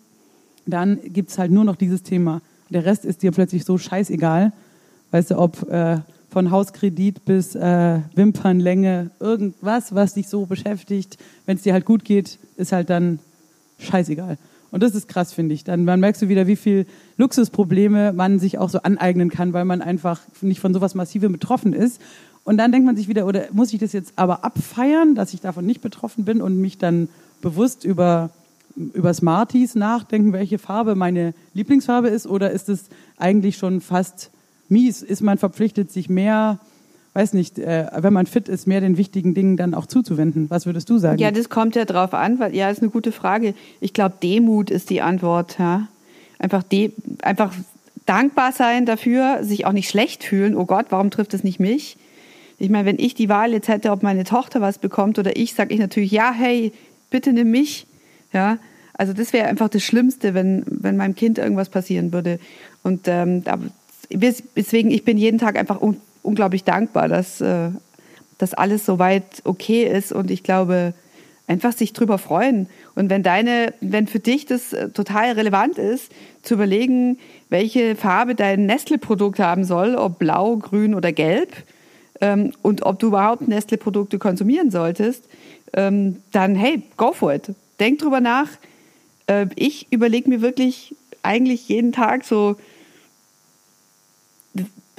dann 0.65 0.99
gibt's 1.03 1.37
halt 1.37 1.51
nur 1.51 1.63
noch 1.63 1.75
dieses 1.75 2.03
Thema. 2.03 2.41
Der 2.69 2.85
Rest 2.85 3.03
ist 3.03 3.23
dir 3.23 3.31
plötzlich 3.31 3.65
so 3.65 3.77
scheißegal. 3.77 4.53
Weißt 5.11 5.31
du, 5.31 5.37
ob 5.37 5.67
äh, 5.69 5.97
von 6.29 6.51
Hauskredit 6.51 7.25
bis 7.25 7.55
äh, 7.55 7.99
Wimpernlänge, 8.15 9.11
irgendwas, 9.19 9.95
was 9.95 10.13
dich 10.13 10.27
so 10.27 10.45
beschäftigt, 10.45 11.17
wenn 11.45 11.57
es 11.57 11.63
dir 11.63 11.73
halt 11.73 11.85
gut 11.85 12.05
geht, 12.05 12.37
ist 12.55 12.71
halt 12.71 12.89
dann 12.89 13.19
scheißegal. 13.79 14.37
Und 14.71 14.83
das 14.83 14.93
ist 14.93 15.07
krass, 15.07 15.33
finde 15.33 15.55
ich. 15.55 15.63
Dann, 15.63 15.85
dann 15.85 15.99
merkst 15.99 16.21
du 16.21 16.29
wieder, 16.29 16.45
wie 16.45 16.55
viel 16.55 16.85
Luxusprobleme 17.17 18.13
man 18.13 18.39
sich 18.39 18.59
auch 18.59 18.69
so 18.69 18.81
aneignen 18.81 19.29
kann, 19.29 19.53
weil 19.53 19.65
man 19.65 19.81
einfach 19.81 20.21
nicht 20.41 20.59
von 20.59 20.73
sowas 20.73 20.93
Massivem 20.93 21.31
betroffen 21.31 21.73
ist. 21.73 21.99
Und 22.43 22.57
dann 22.57 22.71
denkt 22.71 22.85
man 22.85 22.95
sich 22.95 23.07
wieder, 23.07 23.25
oder 23.25 23.47
muss 23.51 23.73
ich 23.73 23.79
das 23.79 23.93
jetzt 23.93 24.13
aber 24.15 24.43
abfeiern, 24.45 25.15
dass 25.15 25.33
ich 25.33 25.41
davon 25.41 25.65
nicht 25.65 25.81
betroffen 25.81 26.25
bin 26.25 26.41
und 26.41 26.59
mich 26.59 26.77
dann 26.77 27.09
bewusst 27.41 27.83
über, 27.83 28.29
über 28.75 29.13
Smarties 29.13 29.75
nachdenken, 29.75 30.33
welche 30.33 30.59
Farbe 30.59 30.95
meine 30.95 31.33
Lieblingsfarbe 31.53 32.09
ist? 32.09 32.27
Oder 32.27 32.51
ist 32.51 32.69
es 32.69 32.85
eigentlich 33.17 33.57
schon 33.57 33.81
fast 33.81 34.29
mies? 34.71 35.01
Ist 35.01 35.21
man 35.21 35.38
verpflichtet, 35.38 35.91
sich 35.91 36.10
mehr, 36.10 36.60
weiß 37.13 37.34
nicht, 37.34 37.60
äh, 37.60 37.88
wenn 37.97 38.13
man 38.13 38.25
fit 38.25 38.49
ist, 38.49 38.67
mehr 38.67 38.82
den 38.82 38.97
wichtigen 38.97 39.34
Dingen 39.34 39.58
dann 39.58 39.73
auch 39.73 39.86
zuzuwenden. 39.86 40.49
Was 40.49 40.65
würdest 40.65 40.89
du 40.89 40.97
sagen? 40.97 41.19
Ja, 41.19 41.32
das 41.32 41.49
kommt 41.49 41.75
ja 41.75 41.86
drauf 41.86 42.13
an, 42.13 42.39
weil 42.39 42.55
ja, 42.55 42.69
ist 42.69 42.82
eine 42.82 42.91
gute 42.91 43.12
Frage. 43.12 43.53
Ich 43.82 43.93
glaube, 43.93 44.15
Demut 44.21 44.69
ist 44.69 44.89
die 44.89 45.01
Antwort. 45.01 45.58
Ja? 45.60 45.88
Einfach, 46.38 46.63
de 46.63 46.93
einfach 47.21 47.53
dankbar 48.05 48.51
sein 48.51 48.86
dafür, 48.86 49.43
sich 49.43 49.65
auch 49.65 49.71
nicht 49.71 49.89
schlecht 49.89 50.23
fühlen. 50.23 50.55
Oh 50.55 50.65
Gott, 50.65 50.88
warum 50.89 51.12
trifft 51.12 51.34
es 51.34 51.43
nicht 51.43 51.60
mich? 51.60 51.97
Ich 52.58 52.69
meine, 52.69 52.86
wenn 52.86 52.99
ich 52.99 53.13
die 53.13 53.29
Wahl 53.29 53.53
jetzt 53.53 53.67
hätte, 53.67 53.91
ob 53.91 54.03
meine 54.03 54.25
Tochter 54.25 54.62
was 54.62 54.79
bekommt 54.79 55.17
oder 55.17 55.38
ich, 55.38 55.53
sage 55.53 55.73
ich 55.73 55.79
natürlich, 55.79 56.12
ja, 56.12 56.32
hey, 56.32 56.73
bitte 57.10 57.32
nimm 57.32 57.51
mich. 57.51 57.88
Ja, 58.34 58.58
also 58.93 59.13
das 59.13 59.32
wäre 59.32 59.47
einfach 59.47 59.69
das 59.69 59.82
Schlimmste, 59.82 60.34
wenn, 60.34 60.63
wenn 60.67 60.97
meinem 60.97 61.15
Kind 61.15 61.38
irgendwas 61.38 61.69
passieren 61.69 62.12
würde. 62.12 62.39
Und 62.84 63.08
ähm, 63.08 63.43
deswegen, 64.10 64.91
ich 64.91 65.04
bin 65.04 65.17
jeden 65.17 65.39
Tag 65.39 65.58
einfach 65.58 65.82
un 65.82 65.98
unglaublich 66.22 66.65
dankbar, 66.65 67.08
dass, 67.08 67.39
äh, 67.39 67.69
dass 68.38 68.54
alles 68.54 68.86
soweit 68.86 69.24
okay 69.45 69.86
ist 69.86 70.12
und 70.12 70.30
ich 70.30 70.43
glaube, 70.43 70.93
einfach 71.48 71.72
sich 71.72 71.93
drüber 71.93 72.17
freuen. 72.17 72.67
Und 72.93 73.10
wenn 73.10 73.24
deine, 73.24 73.74
wenn 73.80 74.06
für 74.06 74.19
dich 74.19 74.45
das 74.45 74.74
äh, 74.74 74.89
total 74.89 75.32
relevant 75.32 75.78
ist, 75.78 76.12
zu 76.43 76.56
überlegen, 76.56 77.17
welche 77.48 77.95
Farbe 77.95 78.36
dein 78.36 78.65
Nestle-Produkt 78.65 79.39
haben 79.39 79.63
soll, 79.63 79.95
ob 79.95 80.19
blau, 80.19 80.58
grün 80.58 80.93
oder 80.93 81.13
gelb, 81.13 81.54
ähm, 82.22 82.52
und 82.62 82.84
ob 82.84 83.00
du 83.00 83.08
überhaupt 83.08 83.48
Nestle-Produkte 83.48 84.19
konsumieren 84.19 84.72
solltest, 84.72 85.26
ähm, 85.74 86.17
dann 86.32 86.56
hey, 86.56 86.84
go 86.98 87.13
for 87.13 87.34
it. 87.34 87.52
Denk 87.80 88.00
drüber 88.00 88.19
nach. 88.19 88.50
Äh, 89.28 89.48
ich 89.56 89.88
überlege 89.91 90.30
mir 90.30 90.41
wirklich 90.41 90.95
eigentlich 91.24 91.67
jeden 91.69 91.91
Tag 91.91 92.26
so, 92.26 92.56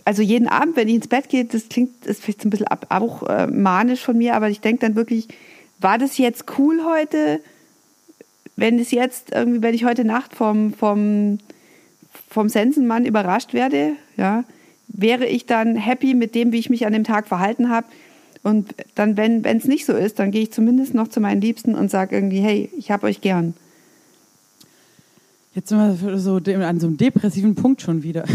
also 0.04 0.22
jeden 0.22 0.48
Abend, 0.48 0.76
wenn 0.76 0.88
ich 0.88 0.94
ins 0.94 1.08
Bett 1.08 1.28
gehe, 1.28 1.44
das 1.44 1.68
klingt, 1.68 2.06
ist 2.06 2.22
vielleicht 2.22 2.44
ein 2.44 2.50
bisschen 2.50 2.68
ab, 2.68 2.86
auch 2.88 3.22
äh, 3.28 3.46
manisch 3.46 4.00
von 4.00 4.16
mir, 4.16 4.34
aber 4.34 4.48
ich 4.48 4.60
denke 4.60 4.80
dann 4.80 4.94
wirklich, 4.94 5.28
war 5.80 5.98
das 5.98 6.18
jetzt 6.18 6.44
cool 6.58 6.82
heute? 6.84 7.40
Wenn 8.56 8.78
es 8.78 8.90
jetzt 8.90 9.32
irgendwie, 9.32 9.62
wenn 9.62 9.74
ich 9.74 9.84
heute 9.84 10.04
Nacht 10.04 10.34
vom, 10.34 10.74
vom, 10.74 11.38
vom 12.28 12.48
Sensenmann 12.48 13.06
überrascht 13.06 13.54
werde, 13.54 13.92
ja, 14.16 14.44
wäre 14.88 15.26
ich 15.26 15.46
dann 15.46 15.76
happy 15.76 16.14
mit 16.14 16.34
dem, 16.34 16.52
wie 16.52 16.58
ich 16.58 16.70
mich 16.70 16.86
an 16.86 16.92
dem 16.92 17.04
Tag 17.04 17.26
verhalten 17.26 17.70
habe. 17.70 17.86
Und 18.42 18.74
dann, 18.94 19.16
wenn 19.16 19.44
es 19.44 19.66
nicht 19.66 19.86
so 19.86 19.92
ist, 19.92 20.18
dann 20.18 20.30
gehe 20.30 20.42
ich 20.42 20.52
zumindest 20.52 20.94
noch 20.94 21.08
zu 21.08 21.20
meinen 21.20 21.40
Liebsten 21.40 21.74
und 21.74 21.90
sage 21.90 22.16
irgendwie, 22.16 22.40
hey, 22.40 22.70
ich 22.76 22.90
habe 22.90 23.06
euch 23.06 23.20
gern. 23.20 23.54
Jetzt 25.54 25.68
sind 25.68 25.78
wir 25.78 26.18
so 26.18 26.36
an 26.36 26.80
so 26.80 26.86
einem 26.86 26.96
depressiven 26.96 27.54
Punkt 27.54 27.82
schon 27.82 28.02
wieder. 28.02 28.24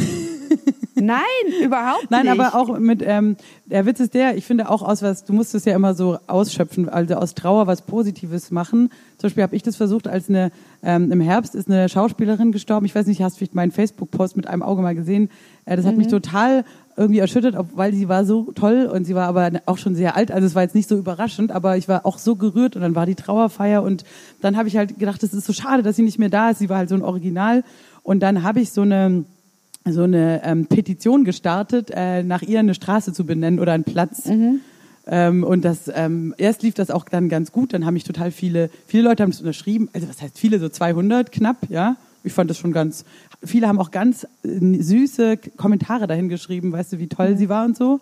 Nein, 0.95 1.19
überhaupt 1.63 2.09
Nein, 2.09 2.25
nicht. 2.25 2.35
Nein, 2.35 2.39
aber 2.39 2.59
auch 2.59 2.79
mit, 2.79 3.03
ähm, 3.05 3.35
der 3.65 3.85
Witz 3.85 3.99
ist 3.99 4.13
der, 4.13 4.37
ich 4.37 4.45
finde 4.45 4.69
auch 4.69 4.81
aus 4.81 5.01
was, 5.01 5.25
du 5.25 5.33
musst 5.33 5.53
es 5.55 5.65
ja 5.65 5.75
immer 5.75 5.93
so 5.93 6.17
ausschöpfen, 6.27 6.87
also 6.89 7.15
aus 7.15 7.33
Trauer 7.35 7.67
was 7.67 7.81
Positives 7.81 8.51
machen. 8.51 8.89
Zum 9.17 9.27
Beispiel 9.27 9.43
habe 9.43 9.55
ich 9.55 9.63
das 9.63 9.75
versucht, 9.75 10.07
als 10.07 10.29
eine, 10.29 10.51
ähm, 10.83 11.11
im 11.11 11.21
Herbst 11.21 11.55
ist 11.55 11.69
eine 11.69 11.89
Schauspielerin 11.89 12.51
gestorben, 12.51 12.85
ich 12.85 12.95
weiß 12.95 13.07
nicht, 13.07 13.21
hast 13.21 13.35
du 13.35 13.37
vielleicht 13.39 13.55
meinen 13.55 13.71
Facebook-Post 13.71 14.37
mit 14.37 14.47
einem 14.47 14.63
Auge 14.63 14.81
mal 14.81 14.95
gesehen, 14.95 15.29
äh, 15.65 15.75
das 15.75 15.85
hat 15.85 15.93
mhm. 15.93 15.99
mich 15.99 16.07
total 16.07 16.63
irgendwie 16.97 17.19
erschüttert, 17.19 17.55
weil 17.75 17.93
sie 17.93 18.07
war 18.07 18.23
so 18.23 18.51
toll 18.53 18.89
und 18.91 19.03
sie 19.03 19.15
war 19.15 19.27
aber 19.27 19.51
auch 19.65 19.77
schon 19.77 19.95
sehr 19.95 20.15
alt, 20.15 20.31
also 20.31 20.47
es 20.47 20.55
war 20.55 20.61
jetzt 20.61 20.75
nicht 20.75 20.87
so 20.87 20.95
überraschend, 20.95 21.51
aber 21.51 21.75
ich 21.75 21.89
war 21.89 22.05
auch 22.05 22.17
so 22.17 22.35
gerührt 22.35 22.75
und 22.75 22.81
dann 22.81 22.95
war 22.95 23.05
die 23.05 23.15
Trauerfeier 23.15 23.83
und 23.83 24.05
dann 24.41 24.55
habe 24.55 24.69
ich 24.69 24.77
halt 24.77 24.97
gedacht, 24.97 25.21
es 25.23 25.33
ist 25.33 25.45
so 25.45 25.53
schade, 25.53 25.83
dass 25.83 25.97
sie 25.97 26.03
nicht 26.03 26.19
mehr 26.19 26.29
da 26.29 26.51
ist, 26.51 26.59
sie 26.59 26.69
war 26.69 26.77
halt 26.77 26.89
so 26.89 26.95
ein 26.95 27.01
Original 27.01 27.63
und 28.03 28.21
dann 28.21 28.43
habe 28.43 28.61
ich 28.61 28.71
so 28.71 28.81
eine 28.81 29.25
so 29.87 30.03
eine 30.03 30.41
ähm, 30.43 30.65
Petition 30.65 31.23
gestartet, 31.25 31.91
äh, 31.93 32.23
nach 32.23 32.41
ihr 32.41 32.59
eine 32.59 32.73
Straße 32.73 33.13
zu 33.13 33.25
benennen 33.25 33.59
oder 33.59 33.73
einen 33.73 33.83
Platz. 33.83 34.25
Mhm. 34.25 34.61
Ähm, 35.07 35.43
und 35.43 35.63
das 35.63 35.91
ähm, 35.93 36.33
erst 36.37 36.63
lief 36.63 36.73
das 36.73 36.89
auch 36.89 37.05
dann 37.05 37.29
ganz 37.29 37.51
gut. 37.51 37.73
Dann 37.73 37.85
haben 37.85 37.93
mich 37.93 38.03
total 38.03 38.31
viele, 38.31 38.69
viele 38.87 39.03
Leute 39.03 39.23
haben 39.23 39.29
es 39.29 39.39
unterschrieben. 39.39 39.89
Also 39.93 40.09
was 40.09 40.21
heißt 40.21 40.39
viele, 40.39 40.59
so 40.59 40.69
200 40.69 41.31
knapp, 41.31 41.69
ja. 41.69 41.97
Ich 42.23 42.33
fand 42.33 42.49
das 42.49 42.57
schon 42.57 42.71
ganz. 42.71 43.05
Viele 43.43 43.67
haben 43.67 43.79
auch 43.79 43.91
ganz 43.91 44.25
äh, 44.43 44.81
süße 44.81 45.37
Kommentare 45.57 46.07
dahin 46.07 46.29
geschrieben, 46.29 46.71
weißt 46.71 46.93
du, 46.93 46.99
wie 46.99 47.07
toll 47.07 47.31
mhm. 47.31 47.37
sie 47.37 47.49
war 47.49 47.65
und 47.65 47.77
so. 47.77 47.99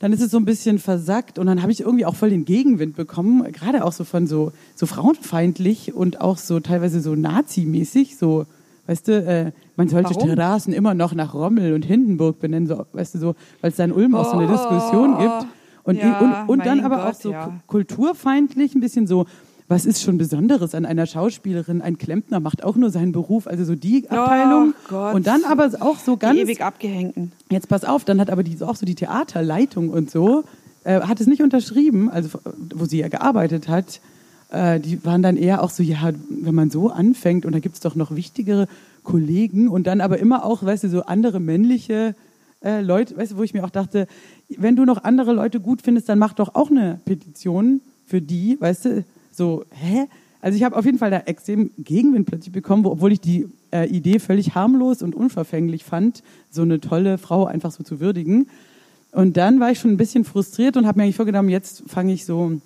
Dann 0.00 0.12
ist 0.12 0.20
es 0.20 0.30
so 0.30 0.36
ein 0.36 0.44
bisschen 0.44 0.78
versackt 0.78 1.38
und 1.38 1.46
dann 1.46 1.62
habe 1.62 1.72
ich 1.72 1.80
irgendwie 1.80 2.04
auch 2.04 2.14
voll 2.14 2.30
den 2.30 2.44
Gegenwind 2.44 2.94
bekommen, 2.94 3.50
gerade 3.50 3.84
auch 3.84 3.92
so 3.92 4.04
von 4.04 4.28
so 4.28 4.52
so 4.76 4.86
frauenfeindlich 4.86 5.92
und 5.92 6.20
auch 6.20 6.38
so 6.38 6.60
teilweise 6.60 7.00
so 7.00 7.16
Nazi-mäßig, 7.16 8.16
so 8.16 8.46
weißt 8.88 9.06
du, 9.06 9.12
äh, 9.12 9.52
man 9.76 9.88
sollte 9.88 10.14
Warum? 10.14 10.30
Straßen 10.32 10.72
immer 10.72 10.94
noch 10.94 11.14
nach 11.14 11.34
Rommel 11.34 11.74
und 11.74 11.84
Hindenburg 11.84 12.40
benennen, 12.40 12.66
so, 12.66 12.86
weißt 12.92 13.14
du, 13.14 13.18
so, 13.18 13.34
weil 13.60 13.70
es 13.70 13.76
da 13.76 13.84
in 13.84 13.92
Ulm 13.92 14.14
auch 14.14 14.30
so 14.30 14.38
eine 14.38 14.50
Diskussion 14.50 15.14
oh, 15.14 15.18
gibt. 15.18 15.46
Und, 15.84 15.98
ja, 15.98 16.18
und, 16.18 16.48
und 16.48 16.66
dann 16.66 16.80
aber 16.80 16.96
Gott, 16.96 17.06
auch 17.06 17.14
so 17.14 17.32
ja. 17.32 17.60
kulturfeindlich, 17.66 18.74
ein 18.74 18.80
bisschen 18.80 19.06
so, 19.06 19.26
was 19.68 19.84
ist 19.84 20.02
schon 20.02 20.16
Besonderes 20.16 20.74
an 20.74 20.86
einer 20.86 21.04
Schauspielerin? 21.04 21.82
Ein 21.82 21.98
Klempner 21.98 22.40
macht 22.40 22.64
auch 22.64 22.76
nur 22.76 22.90
seinen 22.90 23.12
Beruf, 23.12 23.46
also 23.46 23.64
so 23.64 23.74
die 23.74 24.08
Abteilung. 24.08 24.72
Oh 24.90 25.10
und 25.14 25.26
dann 25.26 25.44
aber 25.44 25.70
auch 25.80 25.98
so 25.98 26.16
ganz. 26.16 26.36
Die 26.36 26.42
ewig 26.42 26.62
abgehängten. 26.62 27.32
Jetzt 27.50 27.68
pass 27.68 27.84
auf, 27.84 28.06
dann 28.06 28.20
hat 28.20 28.30
aber 28.30 28.42
die, 28.42 28.62
auch 28.62 28.76
so 28.76 28.86
die 28.86 28.94
Theaterleitung 28.94 29.90
und 29.90 30.10
so, 30.10 30.44
äh, 30.84 31.02
hat 31.02 31.20
es 31.20 31.26
nicht 31.26 31.42
unterschrieben, 31.42 32.08
also 32.08 32.38
wo 32.74 32.86
sie 32.86 33.00
ja 33.00 33.08
gearbeitet 33.08 33.68
hat. 33.68 34.00
Äh, 34.50 34.80
die 34.80 35.04
waren 35.04 35.22
dann 35.22 35.36
eher 35.36 35.62
auch 35.62 35.70
so, 35.70 35.82
ja, 35.82 36.10
wenn 36.28 36.54
man 36.54 36.70
so 36.70 36.88
anfängt 36.90 37.44
und 37.44 37.52
da 37.52 37.58
gibt 37.58 37.74
es 37.74 37.80
doch 37.80 37.94
noch 37.94 38.14
wichtigere 38.14 38.68
Kollegen 39.02 39.68
und 39.68 39.86
dann 39.86 40.00
aber 40.00 40.18
immer 40.18 40.44
auch, 40.44 40.62
weißt 40.62 40.84
du, 40.84 40.88
so 40.88 41.02
andere 41.02 41.40
männliche 41.40 42.14
äh, 42.64 42.80
Leute, 42.80 43.16
weißt 43.16 43.32
du, 43.32 43.36
wo 43.36 43.42
ich 43.42 43.54
mir 43.54 43.64
auch 43.64 43.70
dachte, 43.70 44.06
wenn 44.48 44.76
du 44.76 44.84
noch 44.84 45.04
andere 45.04 45.32
Leute 45.32 45.60
gut 45.60 45.82
findest, 45.82 46.08
dann 46.08 46.18
mach 46.18 46.32
doch 46.32 46.54
auch 46.54 46.70
eine 46.70 47.00
Petition 47.04 47.80
für 48.06 48.20
die, 48.20 48.56
weißt 48.60 48.84
du, 48.86 49.04
so, 49.32 49.64
hä? 49.70 50.06
Also 50.40 50.56
ich 50.56 50.62
habe 50.62 50.76
auf 50.76 50.84
jeden 50.84 50.98
Fall 50.98 51.10
da 51.10 51.18
extrem 51.20 51.70
Gegenwind 51.78 52.26
plötzlich 52.26 52.52
bekommen, 52.52 52.86
obwohl 52.86 53.12
ich 53.12 53.20
die 53.20 53.48
äh, 53.72 53.88
Idee 53.88 54.18
völlig 54.18 54.54
harmlos 54.54 55.02
und 55.02 55.14
unverfänglich 55.14 55.84
fand, 55.84 56.22
so 56.50 56.62
eine 56.62 56.80
tolle 56.80 57.18
Frau 57.18 57.44
einfach 57.46 57.72
so 57.72 57.82
zu 57.82 58.00
würdigen. 58.00 58.48
Und 59.12 59.36
dann 59.36 59.58
war 59.58 59.70
ich 59.70 59.80
schon 59.80 59.90
ein 59.90 59.96
bisschen 59.96 60.24
frustriert 60.24 60.76
und 60.76 60.86
habe 60.86 60.98
mir 60.98 61.04
eigentlich 61.04 61.16
vorgenommen, 61.16 61.48
jetzt 61.48 61.82
fange 61.86 62.12
ich 62.12 62.24
so 62.24 62.60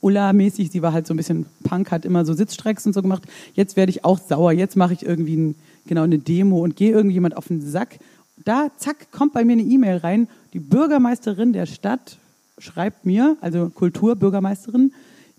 Ulla-mäßig, 0.00 0.70
sie 0.70 0.82
war 0.82 0.92
halt 0.92 1.06
so 1.06 1.14
ein 1.14 1.16
bisschen 1.16 1.46
Punk, 1.62 1.90
hat 1.90 2.04
immer 2.04 2.24
so 2.24 2.32
Sitzstrecks 2.32 2.86
und 2.86 2.92
so 2.92 3.02
gemacht. 3.02 3.22
Jetzt 3.54 3.76
werde 3.76 3.90
ich 3.90 4.04
auch 4.04 4.18
sauer, 4.18 4.52
jetzt 4.52 4.76
mache 4.76 4.92
ich 4.92 5.04
irgendwie 5.04 5.36
ein 5.36 5.54
genau 5.86 6.02
eine 6.02 6.18
Demo 6.18 6.62
und 6.62 6.76
gehe 6.76 6.92
irgendjemand 6.92 7.36
auf 7.36 7.48
den 7.48 7.60
Sack. 7.60 7.98
Da, 8.44 8.68
zack, 8.76 9.10
kommt 9.10 9.32
bei 9.32 9.44
mir 9.44 9.52
eine 9.52 9.62
E-Mail 9.62 9.98
rein. 9.98 10.28
Die 10.52 10.58
Bürgermeisterin 10.58 11.52
der 11.52 11.66
Stadt 11.66 12.18
schreibt 12.58 13.06
mir, 13.06 13.36
also 13.40 13.70
Kulturbürgermeisterin, 13.70 14.92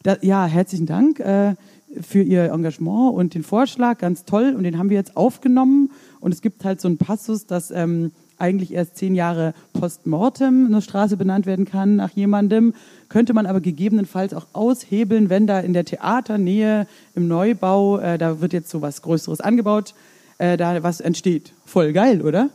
da, 0.03 0.17
ja, 0.21 0.45
herzlichen 0.45 0.85
Dank 0.85 1.19
äh, 1.19 1.55
für 2.01 2.21
Ihr 2.21 2.51
Engagement 2.51 3.13
und 3.15 3.33
den 3.33 3.43
Vorschlag, 3.43 3.97
ganz 3.97 4.25
toll. 4.25 4.53
Und 4.55 4.63
den 4.63 4.77
haben 4.77 4.89
wir 4.89 4.97
jetzt 4.97 5.17
aufgenommen. 5.17 5.91
Und 6.19 6.33
es 6.33 6.41
gibt 6.41 6.63
halt 6.63 6.79
so 6.79 6.87
einen 6.87 6.97
Passus, 6.97 7.45
dass 7.45 7.71
ähm, 7.71 8.11
eigentlich 8.38 8.74
erst 8.74 8.98
zehn 8.98 9.15
Jahre 9.15 9.54
postmortem 9.74 10.67
eine 10.67 10.82
Straße 10.82 11.17
benannt 11.17 11.45
werden 11.45 11.65
kann 11.65 11.95
nach 11.95 12.12
jemandem, 12.12 12.74
könnte 13.10 13.34
man 13.34 13.45
aber 13.45 13.62
gegebenenfalls 13.62 14.34
auch 14.34 14.48
aushebeln, 14.54 15.30
wenn 15.30 15.48
da 15.48 15.60
in 15.60 15.74
der 15.74 15.86
Theaternähe 15.86 16.88
im 17.15 17.28
Neubau, 17.28 18.00
äh, 18.00 18.17
da 18.17 18.41
wird 18.41 18.54
jetzt 18.54 18.69
so 18.69 18.82
was 18.82 19.02
Größeres 19.02 19.41
angebaut, 19.41 19.93
äh, 20.38 20.58
da 20.58 20.84
was 20.84 21.00
entsteht. 21.00 21.54
Voll 21.65 21.93
geil, 21.93 22.21
oder? 22.21 22.50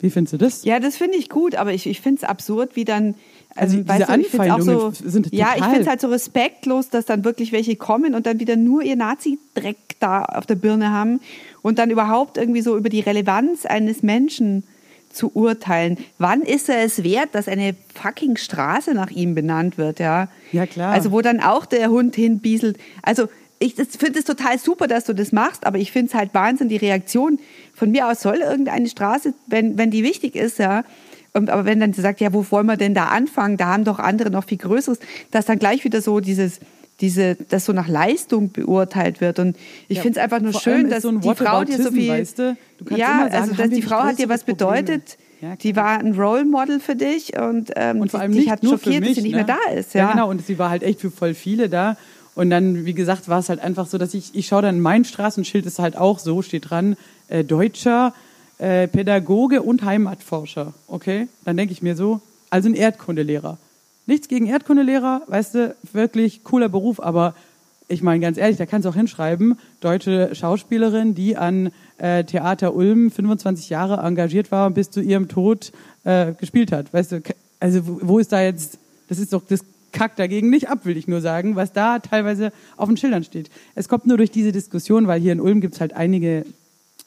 Wie 0.00 0.10
findest 0.10 0.32
du 0.32 0.38
das? 0.38 0.64
Ja, 0.64 0.80
das 0.80 0.96
finde 0.96 1.18
ich 1.18 1.28
gut, 1.28 1.54
aber 1.54 1.74
ich, 1.74 1.86
ich 1.86 2.00
finde 2.00 2.22
es 2.22 2.24
absurd, 2.28 2.74
wie 2.74 2.84
dann. 2.84 3.14
Also, 3.54 3.78
also 3.78 3.92
diese 3.92 3.98
du, 3.98 4.08
Anfeindungen 4.08 4.64
so, 4.64 4.92
sind. 4.92 5.32
Ja, 5.32 5.54
ich 5.56 5.64
finde 5.64 5.80
es 5.80 5.86
halt 5.86 6.00
so 6.00 6.08
respektlos, 6.08 6.88
dass 6.88 7.04
dann 7.04 7.24
wirklich 7.24 7.52
welche 7.52 7.76
kommen 7.76 8.14
und 8.14 8.24
dann 8.24 8.40
wieder 8.40 8.56
nur 8.56 8.82
ihr 8.82 8.96
Nazi-Dreck 8.96 9.76
da 9.98 10.22
auf 10.22 10.46
der 10.46 10.54
Birne 10.54 10.90
haben 10.90 11.20
und 11.60 11.78
dann 11.78 11.90
überhaupt 11.90 12.38
irgendwie 12.38 12.62
so 12.62 12.76
über 12.76 12.88
die 12.88 13.00
Relevanz 13.00 13.66
eines 13.66 14.02
Menschen 14.02 14.64
zu 15.12 15.30
urteilen. 15.34 15.98
Wann 16.18 16.42
ist 16.42 16.68
er 16.68 16.84
es 16.84 17.02
wert, 17.02 17.30
dass 17.32 17.48
eine 17.48 17.74
fucking 17.94 18.36
Straße 18.36 18.94
nach 18.94 19.10
ihm 19.10 19.34
benannt 19.34 19.76
wird, 19.76 19.98
ja? 19.98 20.28
Ja, 20.52 20.66
klar. 20.66 20.92
Also, 20.92 21.12
wo 21.12 21.20
dann 21.20 21.40
auch 21.40 21.66
der 21.66 21.90
Hund 21.90 22.16
hinbieselt. 22.16 22.78
Also, 23.02 23.28
ich 23.58 23.74
finde 23.74 24.18
es 24.18 24.24
total 24.24 24.58
super, 24.58 24.86
dass 24.86 25.04
du 25.04 25.12
das 25.12 25.32
machst, 25.32 25.66
aber 25.66 25.78
ich 25.78 25.92
finde 25.92 26.08
es 26.08 26.14
halt 26.14 26.32
Wahnsinn, 26.32 26.68
die 26.68 26.78
Reaktion. 26.78 27.38
Von 27.74 27.90
mir 27.90 28.08
aus 28.08 28.22
soll 28.22 28.36
irgendeine 28.36 28.88
Straße, 28.88 29.34
wenn, 29.46 29.76
wenn 29.76 29.90
die 29.90 30.02
wichtig 30.02 30.34
ist, 30.34 30.58
ja, 30.58 30.84
aber 31.34 31.64
wenn 31.64 31.78
dann 31.78 31.92
sagt, 31.92 32.20
ja, 32.20 32.32
wo 32.32 32.44
wollen 32.50 32.66
wir 32.66 32.76
denn 32.76 32.94
da 32.94 33.06
anfangen? 33.06 33.56
Da 33.56 33.66
haben 33.66 33.84
doch 33.84 33.98
andere 33.98 34.30
noch 34.30 34.44
viel 34.44 34.58
Größeres, 34.58 34.98
dass 35.30 35.46
dann 35.46 35.58
gleich 35.58 35.84
wieder 35.84 36.00
so 36.00 36.20
dieses, 36.20 36.60
diese, 37.00 37.36
dass 37.36 37.64
so 37.64 37.72
nach 37.72 37.88
Leistung 37.88 38.50
beurteilt 38.52 39.20
wird. 39.20 39.38
Und 39.38 39.56
ich 39.88 39.96
ja, 39.96 40.02
finde 40.02 40.18
es 40.18 40.24
einfach 40.24 40.40
nur 40.40 40.52
schön, 40.52 40.90
dass 40.90 41.02
so 41.02 41.12
die 41.12 41.34
Frau 41.34 41.64
dir 41.64 41.82
so 41.82 41.90
viel, 41.90 42.10
weißt 42.10 42.38
du? 42.38 42.56
Du 42.78 42.96
ja, 42.96 43.28
sagen, 43.30 43.34
also 43.34 43.54
dass 43.54 43.70
die 43.70 43.82
Frau 43.82 44.00
hat 44.00 44.18
dir 44.18 44.28
was 44.28 44.44
bedeutet. 44.44 45.18
Ja, 45.40 45.56
die 45.56 45.74
war 45.74 45.98
ein 45.98 46.14
Role 46.14 46.44
Model 46.44 46.80
für 46.80 46.94
dich 46.94 47.34
und, 47.38 47.70
ähm, 47.74 48.00
und 48.00 48.10
vor 48.10 48.20
allem 48.20 48.32
dich 48.32 48.50
hat 48.50 48.62
schockiert, 48.62 49.00
mich, 49.00 49.10
dass 49.10 49.16
sie 49.16 49.22
nicht 49.22 49.32
ne? 49.32 49.44
mehr 49.44 49.56
da 49.56 49.72
ist. 49.72 49.94
Ja. 49.94 50.02
ja, 50.02 50.12
genau. 50.12 50.28
Und 50.28 50.44
sie 50.44 50.58
war 50.58 50.68
halt 50.68 50.82
echt 50.82 51.00
für 51.00 51.10
voll 51.10 51.32
viele 51.32 51.70
da. 51.70 51.96
Und 52.34 52.50
dann, 52.50 52.84
wie 52.84 52.92
gesagt, 52.92 53.28
war 53.28 53.38
es 53.38 53.48
halt 53.48 53.60
einfach 53.60 53.86
so, 53.86 53.96
dass 53.96 54.12
ich, 54.12 54.34
ich 54.34 54.46
schaue 54.46 54.62
dann, 54.62 54.80
mein 54.80 55.04
Straßenschild 55.04 55.64
ist 55.64 55.78
halt 55.78 55.96
auch 55.96 56.18
so, 56.18 56.42
steht 56.42 56.70
dran, 56.70 56.96
äh, 57.28 57.42
Deutscher, 57.42 58.12
äh, 58.58 58.86
Pädagoge 58.86 59.62
und 59.62 59.82
Heimatforscher. 59.82 60.74
Okay? 60.86 61.28
Dann 61.44 61.56
denke 61.56 61.72
ich 61.72 61.80
mir 61.80 61.96
so, 61.96 62.20
Also 62.50 62.68
ein 62.68 62.74
Erdkundelehrer. 62.74 63.58
Nichts 64.06 64.28
gegen 64.28 64.46
Erdkundelehrer, 64.46 65.22
weißt 65.26 65.54
du, 65.54 65.76
wirklich 65.92 66.42
cooler 66.44 66.68
Beruf, 66.68 67.00
aber 67.00 67.34
ich 67.90 68.02
meine 68.02 68.20
ganz 68.20 68.38
ehrlich, 68.38 68.56
da 68.56 68.66
kannst 68.66 68.86
du 68.86 68.90
auch 68.90 68.94
hinschreiben, 68.94 69.58
deutsche 69.80 70.34
Schauspielerin, 70.34 71.14
die 71.14 71.36
an 71.36 71.70
äh, 71.98 72.22
Theater 72.24 72.74
Ulm 72.74 73.10
25 73.10 73.68
Jahre 73.68 74.06
engagiert 74.06 74.52
war 74.52 74.68
und 74.68 74.74
bis 74.74 74.90
zu 74.90 75.00
ihrem 75.00 75.28
Tod 75.28 75.72
äh, 76.04 76.32
gespielt 76.32 76.70
hat. 76.70 76.94
Weißt 76.94 77.12
du, 77.12 77.22
also 77.58 77.80
wo, 77.84 78.18
ist 78.20 78.30
da 78.30 78.42
jetzt, 78.42 78.78
das 79.08 79.18
ist 79.18 79.32
doch, 79.32 79.42
das 79.46 79.64
kackt 79.92 80.20
dagegen 80.20 80.50
nicht 80.50 80.68
ab, 80.68 80.84
will 80.84 80.96
ich 80.96 81.08
nur 81.08 81.20
sagen, 81.20 81.56
was 81.56 81.72
da 81.72 81.98
teilweise 81.98 82.52
auf 82.76 82.88
den 82.88 82.96
Schildern 82.96 83.24
steht. 83.24 83.50
Es 83.74 83.88
kommt 83.88 84.06
nur 84.06 84.16
durch 84.16 84.30
diese 84.30 84.52
Diskussion, 84.52 85.08
weil 85.08 85.20
hier 85.20 85.32
in 85.32 85.40
Ulm 85.40 85.60
gibt 85.60 85.74
es 85.74 85.80
halt 85.80 85.92
einige 85.92 86.44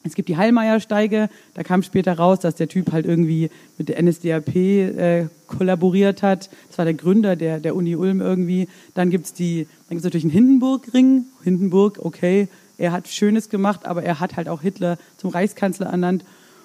es 0.04 0.14
gibt 0.14 0.28
die 0.28 0.36
Heilmeiersteige, 0.36 1.30
da 1.54 1.62
kam 1.62 1.82
später 1.82 2.12
raus, 2.12 2.38
dass 2.38 2.54
der 2.54 2.68
Typ 2.68 2.92
halt 2.92 3.06
irgendwie 3.06 3.50
mit 3.78 3.88
der 3.88 4.02
NSDAP 4.02 4.54
äh, 4.54 5.26
kollaboriert 5.46 6.22
hat. 6.22 6.50
Das 6.68 6.76
war 6.76 6.84
der 6.84 6.92
Gründer 6.92 7.36
der, 7.36 7.58
der 7.58 7.74
Uni 7.74 7.96
Ulm 7.96 8.20
irgendwie. 8.20 8.68
Dann 8.92 9.10
gibt's 9.10 9.32
die, 9.32 9.66
dann 9.88 9.96
gibt's 9.96 10.04
natürlich 10.04 10.24
einen 10.24 10.32
Hindenburg-Ring. 10.32 11.24
Hindenburg, 11.42 12.00
okay, 12.02 12.48
er 12.76 12.92
hat 12.92 13.08
Schönes 13.08 13.48
gemacht, 13.48 13.86
aber 13.86 14.02
er 14.02 14.20
hat 14.20 14.36
halt 14.36 14.48
auch 14.48 14.60
Hitler 14.60 14.98
zum 15.16 15.30
Reichskanzler 15.30 15.86
ernannt. 15.86 16.22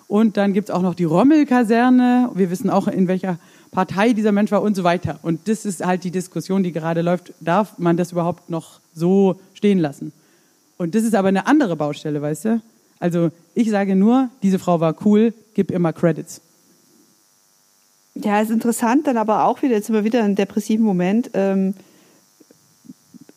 Und 0.10 0.36
dann 0.36 0.54
gibt's 0.54 0.72
auch 0.72 0.82
noch 0.82 0.96
die 0.96 1.06
Rommel-Kaserne. 1.06 2.32
Wir 2.34 2.52
wissen 2.52 2.70
auch, 2.70 2.88
in 2.88 3.08
welcher 3.08 3.40
Partei 3.72 4.12
dieser 4.12 4.34
Mensch 4.34 4.52
war 4.52 4.62
und 4.62 4.76
so 4.76 4.84
weiter. 4.84 5.20
Und 5.22 5.48
das 5.48 5.66
ist 5.66 5.86
halt 5.86 6.04
die 6.04 6.12
Diskussion, 6.12 6.64
die 6.64 6.74
gerade 6.74 7.02
läuft. 7.04 7.32
Darf 7.40 7.78
man 7.78 7.96
das 7.96 8.12
überhaupt 8.12 8.50
noch 8.50 8.82
so 8.94 9.40
stehen 9.54 9.80
lassen? 9.80 10.12
Und 10.78 10.96
das 10.96 11.04
ist 11.04 11.16
aber 11.16 11.30
eine 11.30 11.48
andere 11.48 11.78
Baustelle, 11.78 12.22
weißt 12.22 12.46
du? 12.46 12.62
Also 13.00 13.32
ich 13.56 13.70
sage 13.70 13.96
nur, 13.96 14.30
diese 14.44 14.60
Frau 14.60 14.80
war 14.80 14.96
cool, 15.06 15.34
gib 15.54 15.72
immer 15.72 15.94
Credits. 15.94 16.42
Ja, 18.16 18.42
ist 18.42 18.52
interessant, 18.52 19.08
dann 19.08 19.18
aber 19.18 19.46
auch 19.46 19.62
wieder, 19.62 19.76
jetzt 19.76 19.88
sind 19.88 19.96
wir 19.96 20.04
wieder 20.04 20.20
in 20.20 20.26
einem 20.26 20.36
depressiven 20.36 20.86
Moment. 20.86 21.32
Ähm, 21.34 21.74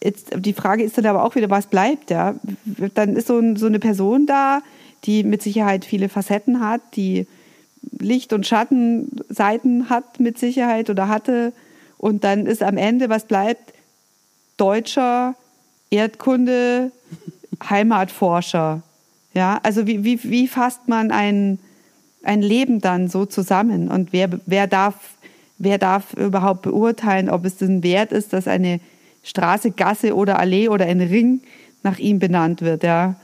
jetzt, 0.02 0.30
die 0.36 0.52
Frage 0.54 0.82
ist 0.82 0.98
dann 0.98 1.06
aber 1.06 1.24
auch 1.24 1.36
wieder, 1.36 1.50
was 1.50 1.66
bleibt, 1.66 2.10
ja? 2.10 2.34
Dann 2.94 3.16
ist 3.16 3.28
so, 3.28 3.38
ein, 3.38 3.56
so 3.56 3.66
eine 3.66 3.78
Person 3.78 4.26
da, 4.26 4.60
die 5.04 5.22
mit 5.22 5.42
Sicherheit 5.42 5.84
viele 5.84 6.08
Facetten 6.08 6.60
hat, 6.60 6.80
die 6.96 7.26
Licht- 7.98 8.32
und 8.32 8.46
Schattenseiten 8.46 9.88
hat 9.88 10.20
mit 10.20 10.38
Sicherheit 10.38 10.90
oder 10.90 11.08
hatte. 11.08 11.52
Und 11.98 12.24
dann 12.24 12.46
ist 12.46 12.62
am 12.62 12.76
Ende, 12.76 13.08
was 13.08 13.26
bleibt, 13.26 13.72
Deutscher, 14.56 15.34
Erdkunde, 15.90 16.90
Heimatforscher. 17.70 18.82
Ja, 19.34 19.60
also 19.62 19.86
wie, 19.86 20.04
wie, 20.04 20.22
wie 20.24 20.48
fasst 20.48 20.88
man 20.88 21.10
ein, 21.10 21.58
ein 22.22 22.42
Leben 22.42 22.80
dann 22.80 23.08
so 23.08 23.24
zusammen? 23.24 23.88
Und 23.88 24.12
wer, 24.12 24.28
wer, 24.46 24.66
darf, 24.66 24.94
wer 25.58 25.78
darf 25.78 26.14
überhaupt 26.14 26.62
beurteilen, 26.62 27.30
ob 27.30 27.44
es 27.44 27.60
ein 27.60 27.82
Wert 27.82 28.12
ist, 28.12 28.32
dass 28.32 28.46
eine 28.46 28.80
Straße, 29.22 29.70
Gasse 29.70 30.14
oder 30.14 30.38
Allee 30.38 30.68
oder 30.68 30.86
ein 30.86 31.00
Ring 31.00 31.40
nach 31.82 31.98
ihm 31.98 32.18
benannt 32.18 32.60
wird? 32.60 32.82
Ja. 32.82 33.16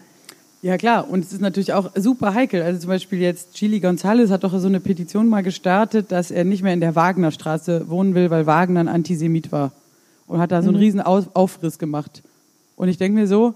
Ja 0.60 0.76
klar, 0.76 1.08
und 1.08 1.24
es 1.24 1.32
ist 1.32 1.40
natürlich 1.40 1.72
auch 1.72 1.92
super 1.94 2.34
heikel. 2.34 2.62
Also 2.62 2.80
zum 2.80 2.88
Beispiel 2.88 3.20
jetzt 3.20 3.54
Chili 3.54 3.78
González 3.78 4.30
hat 4.30 4.42
doch 4.42 4.58
so 4.58 4.66
eine 4.66 4.80
Petition 4.80 5.28
mal 5.28 5.42
gestartet, 5.42 6.10
dass 6.10 6.32
er 6.32 6.44
nicht 6.44 6.64
mehr 6.64 6.72
in 6.72 6.80
der 6.80 6.96
Wagnerstraße 6.96 7.88
wohnen 7.88 8.16
will, 8.16 8.30
weil 8.30 8.46
Wagner 8.46 8.80
ein 8.80 8.88
Antisemit 8.88 9.52
war. 9.52 9.70
Und 10.26 10.40
hat 10.40 10.50
da 10.50 10.60
so 10.60 10.68
einen 10.68 10.78
mhm. 10.78 10.82
riesen 10.82 11.00
Aufriss 11.00 11.78
gemacht. 11.78 12.22
Und 12.74 12.88
ich 12.88 12.98
denke 12.98 13.20
mir 13.20 13.28
so, 13.28 13.54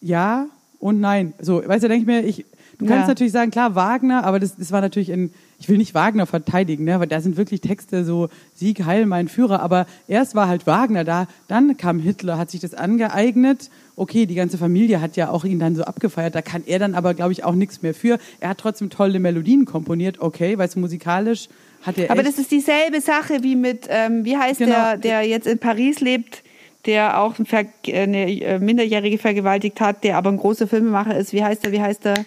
ja, 0.00 0.46
und 0.80 1.00
nein. 1.00 1.34
So, 1.40 1.62
weißt 1.66 1.84
du, 1.84 1.88
denke 1.88 2.02
ich 2.02 2.06
mir, 2.06 2.28
ich, 2.28 2.44
du 2.78 2.86
kannst 2.86 3.02
ja. 3.02 3.08
natürlich 3.08 3.32
sagen, 3.32 3.50
klar, 3.50 3.74
Wagner, 3.74 4.24
aber 4.24 4.40
das, 4.40 4.56
das 4.56 4.72
war 4.72 4.80
natürlich 4.80 5.10
in, 5.10 5.30
ich 5.58 5.68
will 5.68 5.78
nicht 5.78 5.94
Wagner 5.94 6.26
verteidigen, 6.26 6.84
ne, 6.84 6.94
aber 6.94 7.06
da 7.06 7.20
sind 7.20 7.36
wirklich 7.36 7.60
Texte 7.60 8.04
so, 8.04 8.28
Sieg, 8.54 8.84
Heil, 8.84 9.06
mein 9.06 9.28
Führer, 9.28 9.60
aber 9.60 9.86
erst 10.08 10.34
war 10.34 10.48
halt 10.48 10.66
Wagner 10.66 11.04
da, 11.04 11.28
dann 11.48 11.76
kam 11.76 12.00
Hitler, 12.00 12.38
hat 12.38 12.50
sich 12.50 12.60
das 12.60 12.74
angeeignet, 12.74 13.70
okay, 13.94 14.24
die 14.24 14.34
ganze 14.34 14.56
Familie 14.56 15.02
hat 15.02 15.16
ja 15.16 15.30
auch 15.30 15.44
ihn 15.44 15.58
dann 15.58 15.76
so 15.76 15.84
abgefeiert, 15.84 16.34
da 16.34 16.42
kann 16.42 16.62
er 16.66 16.78
dann 16.78 16.94
aber, 16.94 17.12
glaube 17.12 17.32
ich, 17.32 17.44
auch 17.44 17.54
nichts 17.54 17.82
mehr 17.82 17.94
für. 17.94 18.18
Er 18.40 18.48
hat 18.48 18.58
trotzdem 18.58 18.88
tolle 18.88 19.20
Melodien 19.20 19.66
komponiert, 19.66 20.20
okay, 20.20 20.56
weil 20.56 20.66
es 20.66 20.76
musikalisch 20.76 21.48
hat 21.82 21.98
er 21.98 22.10
Aber 22.10 22.22
das 22.22 22.38
ist 22.38 22.50
dieselbe 22.50 23.00
Sache 23.00 23.42
wie 23.42 23.56
mit, 23.56 23.86
ähm, 23.88 24.24
wie 24.24 24.36
heißt 24.36 24.58
genau. 24.58 24.72
der, 24.72 24.96
der 24.96 25.22
jetzt 25.22 25.46
in 25.46 25.58
Paris 25.58 26.00
lebt, 26.00 26.42
der 26.86 27.20
auch 27.20 27.34
eine 27.38 28.40
äh, 28.40 28.58
Minderjährige 28.58 29.18
vergewaltigt 29.18 29.80
hat, 29.80 30.04
der 30.04 30.16
aber 30.16 30.30
ein 30.30 30.36
großer 30.36 30.66
Filmemacher 30.66 31.16
ist. 31.16 31.32
Wie 31.32 31.44
heißt 31.44 31.64
er? 31.64 31.72
Wie 31.72 31.80
heißt 31.80 32.06
er? 32.06 32.24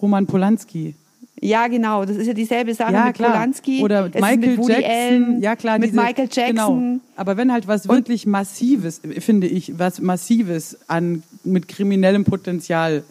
Roman 0.00 0.26
Polanski. 0.26 0.94
Ja, 1.40 1.66
genau. 1.68 2.04
Das 2.04 2.16
ist 2.16 2.26
ja 2.26 2.32
dieselbe 2.32 2.74
Sache 2.74 2.92
ja, 2.92 3.06
mit 3.06 3.16
klar. 3.16 3.32
Polanski. 3.32 3.82
Oder 3.82 4.10
es 4.12 4.20
Michael 4.20 4.58
Jackson. 4.58 4.84
Allen, 4.84 5.42
ja, 5.42 5.56
klar. 5.56 5.78
Mit 5.78 5.90
diese, 5.90 6.00
Michael 6.00 6.28
Jackson. 6.32 6.56
Genau. 6.56 7.00
Aber 7.16 7.36
wenn 7.36 7.52
halt 7.52 7.68
was 7.68 7.88
wirklich 7.88 8.26
Massives, 8.26 9.00
finde 9.18 9.46
ich, 9.46 9.78
was 9.78 10.00
Massives 10.00 10.78
an, 10.88 11.22
mit 11.44 11.68
kriminellem 11.68 12.24
Potenzial 12.24 13.02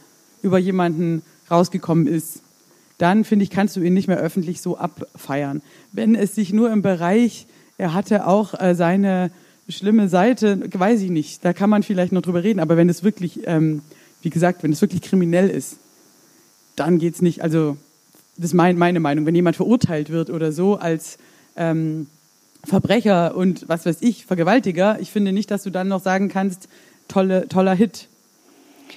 über 0.42 0.58
jemanden 0.58 1.22
rausgekommen 1.52 2.08
ist, 2.08 2.42
dann 2.98 3.26
finde 3.26 3.44
ich, 3.44 3.50
kannst 3.50 3.76
du 3.76 3.82
ihn 3.82 3.94
nicht 3.94 4.08
mehr 4.08 4.18
öffentlich 4.18 4.62
so 4.62 4.78
abfeiern. 4.78 5.62
Wenn 5.92 6.16
es 6.16 6.34
sich 6.34 6.54
nur 6.54 6.72
im 6.72 6.82
Bereich, 6.82 7.46
er 7.78 7.94
hatte 7.94 8.26
auch 8.26 8.60
äh, 8.60 8.74
seine 8.74 9.32
schlimme 9.68 10.10
Seite, 10.10 10.60
weiß 10.74 11.02
ich 11.02 11.10
nicht. 11.10 11.44
Da 11.44 11.54
kann 11.54 11.70
man 11.70 11.84
vielleicht 11.84 12.12
noch 12.12 12.22
drüber 12.22 12.44
reden. 12.44 12.60
Aber 12.60 12.78
wenn 12.78 12.90
es 12.90 13.04
wirklich, 13.04 13.42
ähm, 13.46 13.82
wie 14.22 14.30
gesagt, 14.30 14.64
wenn 14.64 14.72
es 14.72 14.82
wirklich 14.82 15.02
kriminell 15.02 15.50
ist, 15.50 15.78
dann 16.76 17.00
geht's 17.00 17.22
nicht. 17.22 17.42
Also 17.42 17.78
das 18.38 18.48
ist 18.48 18.54
mein, 18.54 18.78
meine 18.78 19.00
Meinung. 19.00 19.26
Wenn 19.26 19.36
jemand 19.36 19.56
verurteilt 19.56 20.10
wird 20.10 20.30
oder 20.30 20.52
so 20.52 20.76
als 20.76 21.18
ähm, 21.56 22.08
Verbrecher 22.64 23.36
und 23.36 23.68
was 23.70 23.86
weiß 23.86 23.98
ich, 24.02 24.26
Vergewaltiger, 24.26 25.00
ich 25.00 25.12
finde 25.12 25.32
nicht, 25.32 25.52
dass 25.52 25.64
du 25.64 25.70
dann 25.70 25.88
noch 25.88 26.02
sagen 26.02 26.30
kannst, 26.30 26.68
tolle, 27.08 27.48
toller 27.48 27.76
Hit. 27.76 28.10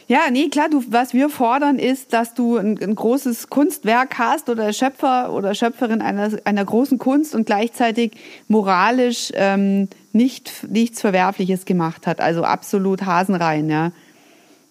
Ja, 0.06 0.30
nee, 0.30 0.48
klar, 0.48 0.68
du, 0.70 0.82
was 0.88 1.12
wir 1.12 1.28
fordern 1.28 1.78
ist, 1.78 2.12
dass 2.12 2.34
du 2.34 2.56
ein, 2.56 2.78
ein, 2.82 2.94
großes 2.94 3.48
Kunstwerk 3.48 4.18
hast 4.18 4.48
oder 4.48 4.72
Schöpfer 4.72 5.32
oder 5.32 5.54
Schöpferin 5.54 6.00
einer, 6.00 6.30
einer 6.44 6.64
großen 6.64 6.98
Kunst 6.98 7.34
und 7.34 7.46
gleichzeitig 7.46 8.12
moralisch 8.48 9.32
ähm, 9.34 9.88
nicht, 10.18 10.66
nichts 10.68 11.00
Verwerfliches 11.00 11.64
gemacht 11.64 12.06
hat. 12.06 12.20
Also 12.20 12.42
absolut 12.42 13.06
hasenrein, 13.06 13.70
ja. 13.70 13.92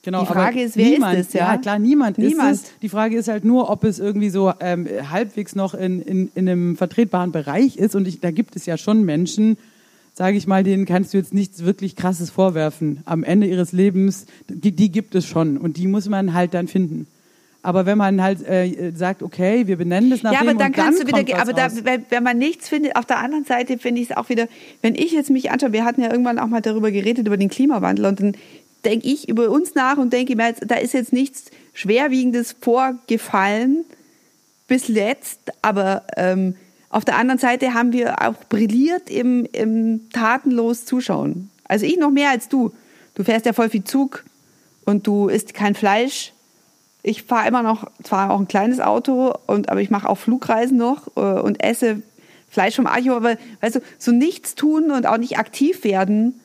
Genau, 0.04 0.22
die 0.22 0.28
Frage 0.28 0.62
ist, 0.62 0.78
wer 0.78 0.90
niemand, 0.90 1.20
ist 1.20 1.28
es? 1.30 1.34
Ja? 1.34 1.54
ja, 1.54 1.58
klar, 1.58 1.80
niemand, 1.80 2.18
niemand. 2.18 2.54
ist 2.54 2.66
es. 2.66 2.72
Die 2.82 2.90
Frage 2.90 3.18
ist 3.18 3.28
halt 3.28 3.44
nur, 3.44 3.70
ob 3.70 3.84
es 3.84 4.00
irgendwie 4.00 4.30
so 4.30 4.54
ähm, 4.60 4.88
halbwegs 5.10 5.56
noch 5.56 5.74
in, 5.74 6.02
in, 6.02 6.32
in 6.36 6.48
einem 6.48 6.78
vertretbaren 6.78 7.32
Bereich 7.32 7.78
ist. 7.78 7.96
Und 7.96 8.08
ich, 8.08 8.20
da 8.20 8.32
gibt 8.32 8.56
es 8.56 8.66
ja 8.66 8.78
schon 8.78 9.04
Menschen, 9.04 9.58
sage 10.14 10.38
ich 10.38 10.48
mal, 10.48 10.64
denen 10.64 10.86
kannst 10.86 11.14
du 11.14 11.18
jetzt 11.18 11.34
nichts 11.34 11.64
wirklich 11.66 11.96
Krasses 11.96 12.30
vorwerfen. 12.30 13.02
Am 13.06 13.24
Ende 13.24 13.48
ihres 13.48 13.72
Lebens, 13.72 14.28
die, 14.48 14.72
die 14.72 14.92
gibt 14.92 15.16
es 15.16 15.26
schon 15.26 15.58
und 15.58 15.78
die 15.78 15.88
muss 15.88 16.08
man 16.08 16.34
halt 16.34 16.54
dann 16.54 16.68
finden. 16.68 17.08
Aber 17.68 17.86
wenn 17.86 17.98
man 17.98 18.24
halt 18.24 18.48
äh, 18.48 18.94
sagt, 18.96 19.22
okay, 19.22 19.68
wir 19.68 19.76
benennen 19.76 20.10
das 20.10 20.24
nach 20.24 20.32
ja, 20.32 20.40
dem 20.40 20.52
aber 20.52 20.58
dann 20.58 20.72
kannst 20.72 21.02
dann 21.02 21.08
du 21.08 21.18
wieder, 21.18 21.42
aber 21.42 21.52
da, 21.52 21.68
wenn 22.10 22.24
man 22.24 22.38
nichts 22.38 22.70
findet, 22.70 22.96
auf 22.96 23.04
der 23.04 23.18
anderen 23.18 23.44
Seite 23.44 23.78
finde 23.78 24.00
ich 24.00 24.10
es 24.10 24.16
auch 24.16 24.30
wieder, 24.30 24.48
wenn 24.82 24.96
ich 24.96 25.12
jetzt 25.12 25.30
mich 25.30 25.52
anschaue, 25.52 25.74
wir 25.74 25.84
hatten 25.84 26.02
ja 26.02 26.10
irgendwann 26.10 26.40
auch 26.40 26.48
mal 26.48 26.62
darüber 26.62 26.92
geredet 26.92 27.28
über 27.28 27.36
den 27.36 27.50
Klimawandel 27.50 28.06
und 28.06 28.22
dann 28.22 28.38
denke 28.86 29.06
ich 29.06 29.28
über 29.28 29.50
uns 29.50 29.76
nach 29.76 29.98
und 29.98 30.14
denke 30.14 30.38
mir, 30.38 30.54
da 30.66 30.76
ist 30.76 30.94
jetzt 30.94 31.12
nichts 31.12 31.52
schwerwiegendes 31.74 32.56
vorgefallen 32.62 33.84
bis 34.70 34.88
letzt, 34.88 35.52
aber 35.62 36.04
ähm, 36.16 36.56
auf 36.90 37.04
der 37.04 37.18
anderen 37.18 37.38
Seite 37.38 37.74
haben 37.74 37.92
wir 37.92 38.22
auch 38.26 38.46
brilliert 38.48 39.10
im, 39.10 39.46
im 39.52 40.10
tatenlos 40.14 40.86
Zuschauen. 40.86 41.50
Also 41.66 41.86
ich 41.86 41.98
noch 41.98 42.12
mehr 42.12 42.30
als 42.30 42.48
du. 42.48 42.72
Du 43.16 43.26
fährst 43.26 43.46
ja 43.46 43.52
voll 43.52 43.70
viel 43.70 43.84
Zug 43.84 44.24
und 44.86 45.06
du 45.06 45.28
isst 45.28 45.54
kein 45.54 45.76
Fleisch. 45.76 46.32
Ich 47.08 47.24
fahre 47.24 47.48
immer 47.48 47.64
noch, 47.64 47.90
zwar 48.04 48.32
auch 48.32 48.40
ein 48.40 48.48
kleines 48.48 48.80
Auto, 48.80 49.34
und, 49.46 49.70
aber 49.70 49.82
ich 49.82 49.90
mache 49.90 50.10
auch 50.10 50.18
Flugreisen 50.18 50.78
noch 50.78 51.08
äh, 51.16 51.20
und 51.20 51.64
esse 51.64 52.02
Fleisch 52.50 52.76
vom 52.76 52.88
Archiv. 52.88 53.14
Aber 53.14 53.38
weißt 53.62 53.76
du, 53.76 53.80
so 53.98 54.12
nichts 54.12 54.56
tun 54.56 54.92
und 54.92 55.06
auch 55.06 55.18
nicht 55.18 55.38
aktiv 55.38 55.84
werden, 55.84 56.40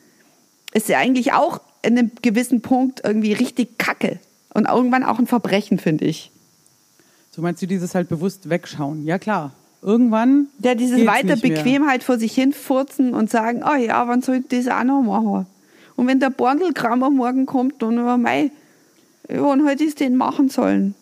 ist 0.73 0.89
ja 0.89 0.99
eigentlich 0.99 1.33
auch 1.33 1.59
in 1.81 1.97
einem 1.97 2.11
gewissen 2.21 2.61
Punkt 2.61 3.01
irgendwie 3.03 3.33
richtig 3.33 3.77
kacke. 3.77 4.19
Und 4.53 4.67
irgendwann 4.69 5.03
auch 5.03 5.19
ein 5.19 5.27
Verbrechen, 5.27 5.79
finde 5.79 6.05
ich. 6.05 6.31
So 7.31 7.41
meinst 7.41 7.61
du 7.61 7.67
dieses 7.67 7.93
halt 7.95 8.07
bewusst 8.07 8.49
wegschauen? 8.49 9.05
Ja, 9.05 9.17
klar 9.17 9.53
irgendwann. 9.83 10.47
Ja, 10.59 10.75
diese 10.75 11.05
weiter 11.05 11.35
Bequemheit 11.35 12.03
vor 12.03 12.17
sich 12.17 12.33
hin 12.33 12.53
furzen 12.53 13.13
und 13.13 13.29
sagen, 13.29 13.63
oh 13.69 13.75
ja, 13.75 14.07
wann 14.07 14.21
soll 14.21 14.37
ich 14.37 14.47
das 14.47 14.67
auch 14.73 14.83
noch 14.83 15.01
machen? 15.01 15.45
Und 15.95 16.07
wenn 16.07 16.19
der 16.19 16.29
Bordelkrammer 16.29 17.09
morgen 17.09 17.45
kommt, 17.45 17.81
dann 17.81 17.97
über 17.97 18.17
Mai, 18.17 18.51
wann 19.27 19.65
hätte 19.67 19.83
ich 19.83 19.89
es 19.89 19.95
denn 19.95 20.15
machen 20.15 20.49
sollen? 20.49 20.95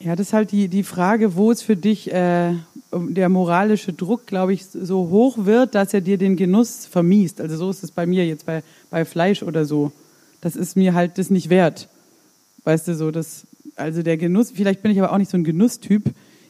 Ja, 0.00 0.14
das 0.14 0.28
ist 0.28 0.32
halt 0.32 0.52
die, 0.52 0.68
die 0.68 0.84
Frage, 0.84 1.34
wo 1.34 1.50
es 1.50 1.60
für 1.62 1.76
dich 1.76 2.12
äh, 2.12 2.52
der 2.92 3.28
moralische 3.28 3.92
Druck, 3.92 4.26
glaube 4.26 4.52
ich, 4.52 4.66
so 4.66 5.08
hoch 5.10 5.44
wird, 5.44 5.74
dass 5.74 5.92
er 5.92 6.00
dir 6.00 6.18
den 6.18 6.36
Genuss 6.36 6.86
vermiest. 6.86 7.40
Also 7.40 7.56
so 7.56 7.70
ist 7.70 7.82
es 7.82 7.90
bei 7.90 8.06
mir 8.06 8.24
jetzt 8.24 8.46
bei, 8.46 8.62
bei 8.90 9.04
Fleisch 9.04 9.42
oder 9.42 9.64
so. 9.64 9.90
Das 10.40 10.54
ist 10.54 10.76
mir 10.76 10.94
halt 10.94 11.18
das 11.18 11.30
nicht 11.30 11.50
wert. 11.50 11.88
Weißt 12.64 12.86
du, 12.86 12.94
so 12.94 13.10
das, 13.10 13.46
also 13.76 14.02
der 14.02 14.16
Genuss, 14.16 14.52
vielleicht 14.52 14.82
bin 14.82 14.92
ich 14.92 15.00
aber 15.00 15.12
auch 15.12 15.18
nicht 15.18 15.30
so 15.30 15.36
ein 15.36 15.44
Genusstyp, 15.44 16.04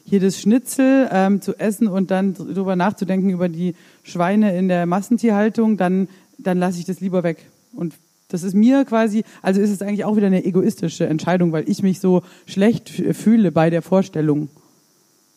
hier 0.05 0.19
das 0.19 0.39
Schnitzel 0.39 1.09
ähm, 1.11 1.41
zu 1.41 1.55
essen 1.59 1.87
und 1.87 2.11
dann 2.11 2.33
drüber 2.33 2.75
nachzudenken 2.75 3.29
über 3.29 3.49
die 3.49 3.75
Schweine 4.03 4.57
in 4.57 4.67
der 4.67 4.85
Massentierhaltung, 4.85 5.77
dann, 5.77 6.07
dann 6.37 6.57
lasse 6.57 6.79
ich 6.79 6.85
das 6.85 6.99
lieber 6.99 7.23
weg. 7.23 7.45
Und 7.73 7.93
das 8.29 8.43
ist 8.43 8.53
mir 8.53 8.85
quasi, 8.85 9.23
also 9.41 9.59
ist 9.59 9.71
es 9.71 9.81
eigentlich 9.81 10.05
auch 10.05 10.15
wieder 10.15 10.27
eine 10.27 10.45
egoistische 10.45 11.07
Entscheidung, 11.07 11.51
weil 11.51 11.67
ich 11.67 11.83
mich 11.83 11.99
so 11.99 12.23
schlecht 12.45 12.89
fühle 12.89 13.51
bei 13.51 13.69
der 13.69 13.81
Vorstellung. 13.81 14.49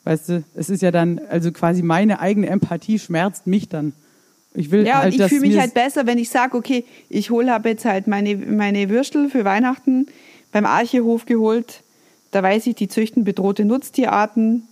Weißt 0.05 0.29
du, 0.29 0.45
es 0.55 0.69
ist 0.69 0.83
ja 0.83 0.91
dann, 0.91 1.21
also 1.31 1.53
quasi 1.53 1.83
meine 1.83 2.21
eigene 2.21 2.49
Empathie 2.49 2.99
schmerzt 2.99 3.47
mich 3.47 3.69
dann. 3.69 3.95
Ich 4.55 4.71
will 4.71 4.87
Ja, 4.87 4.99
halt, 4.99 5.15
und 5.15 5.21
ich 5.21 5.27
fühle 5.29 5.47
mich 5.47 5.59
halt 5.59 5.75
besser, 5.75 6.07
wenn 6.07 6.19
ich 6.19 6.29
sage, 6.29 6.57
okay, 6.57 6.85
ich 7.09 7.31
hole 7.31 7.51
habe 7.51 7.71
jetzt 7.71 7.85
halt 7.87 8.07
meine, 8.07 8.37
meine 8.37 8.91
Würstel 8.91 9.31
für 9.31 9.45
Weihnachten 9.45 10.07
beim 10.51 10.67
Archehof 10.67 11.25
geholt. 11.25 11.83
Da 12.31 12.43
weiß 12.43 12.67
ich, 12.67 12.75
die 12.75 12.89
züchten 12.89 13.25
bedrohte 13.25 13.65
Nutztierarten. 13.65 14.69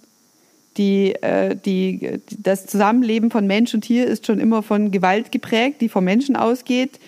Die, 0.77 1.15
äh, 1.23 1.57
die, 1.57 2.21
das 2.39 2.67
Zusammenleben 2.67 3.31
von 3.31 3.47
Mensch 3.47 3.73
und 3.75 3.83
Tier 3.83 4.07
ist 4.07 4.27
schon 4.27 4.39
immer 4.39 4.63
von 4.63 4.91
Gewalt 4.91 5.33
geprägt, 5.33 5.81
die 5.81 5.89
vom 5.89 6.05
Menschen 6.05 6.37
ausgeht. 6.37 7.01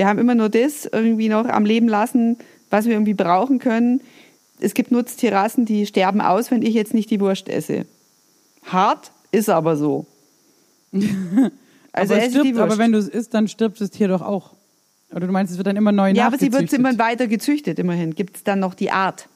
Wir 0.00 0.08
haben 0.08 0.18
immer 0.18 0.34
nur 0.34 0.48
das 0.48 0.88
irgendwie 0.90 1.28
noch 1.28 1.44
am 1.44 1.66
Leben 1.66 1.86
lassen, 1.86 2.38
was 2.70 2.86
wir 2.86 2.92
irgendwie 2.92 3.12
brauchen 3.12 3.58
können. 3.58 4.00
Es 4.58 4.72
gibt 4.72 4.90
Nutztierrassen, 4.90 5.66
die 5.66 5.84
sterben 5.84 6.22
aus, 6.22 6.50
wenn 6.50 6.62
ich 6.62 6.72
jetzt 6.72 6.94
nicht 6.94 7.10
die 7.10 7.20
Wurst 7.20 7.50
esse. 7.50 7.84
Hart 8.64 9.12
ist 9.30 9.50
aber 9.50 9.76
so. 9.76 10.06
Also 11.92 12.14
aber, 12.14 12.22
es 12.22 12.32
stirbt, 12.32 12.56
aber 12.56 12.78
wenn 12.78 12.92
du 12.92 12.98
es 12.98 13.08
isst, 13.08 13.34
dann 13.34 13.48
stirbt 13.48 13.80
das 13.80 13.90
Tier 13.90 14.06
doch 14.06 14.22
auch. 14.22 14.54
Oder 15.10 15.26
du 15.26 15.32
meinst, 15.32 15.50
es 15.50 15.58
wird 15.58 15.66
dann 15.66 15.76
immer 15.76 15.90
neu 15.90 16.12
Ja, 16.12 16.28
aber 16.28 16.38
sie 16.38 16.52
wird 16.52 16.72
immer 16.72 16.96
weiter 16.98 17.26
gezüchtet, 17.26 17.80
immerhin. 17.80 18.14
Gibt 18.14 18.36
es 18.36 18.44
dann 18.44 18.60
noch 18.60 18.74
die 18.74 18.92
Art. 18.92 19.28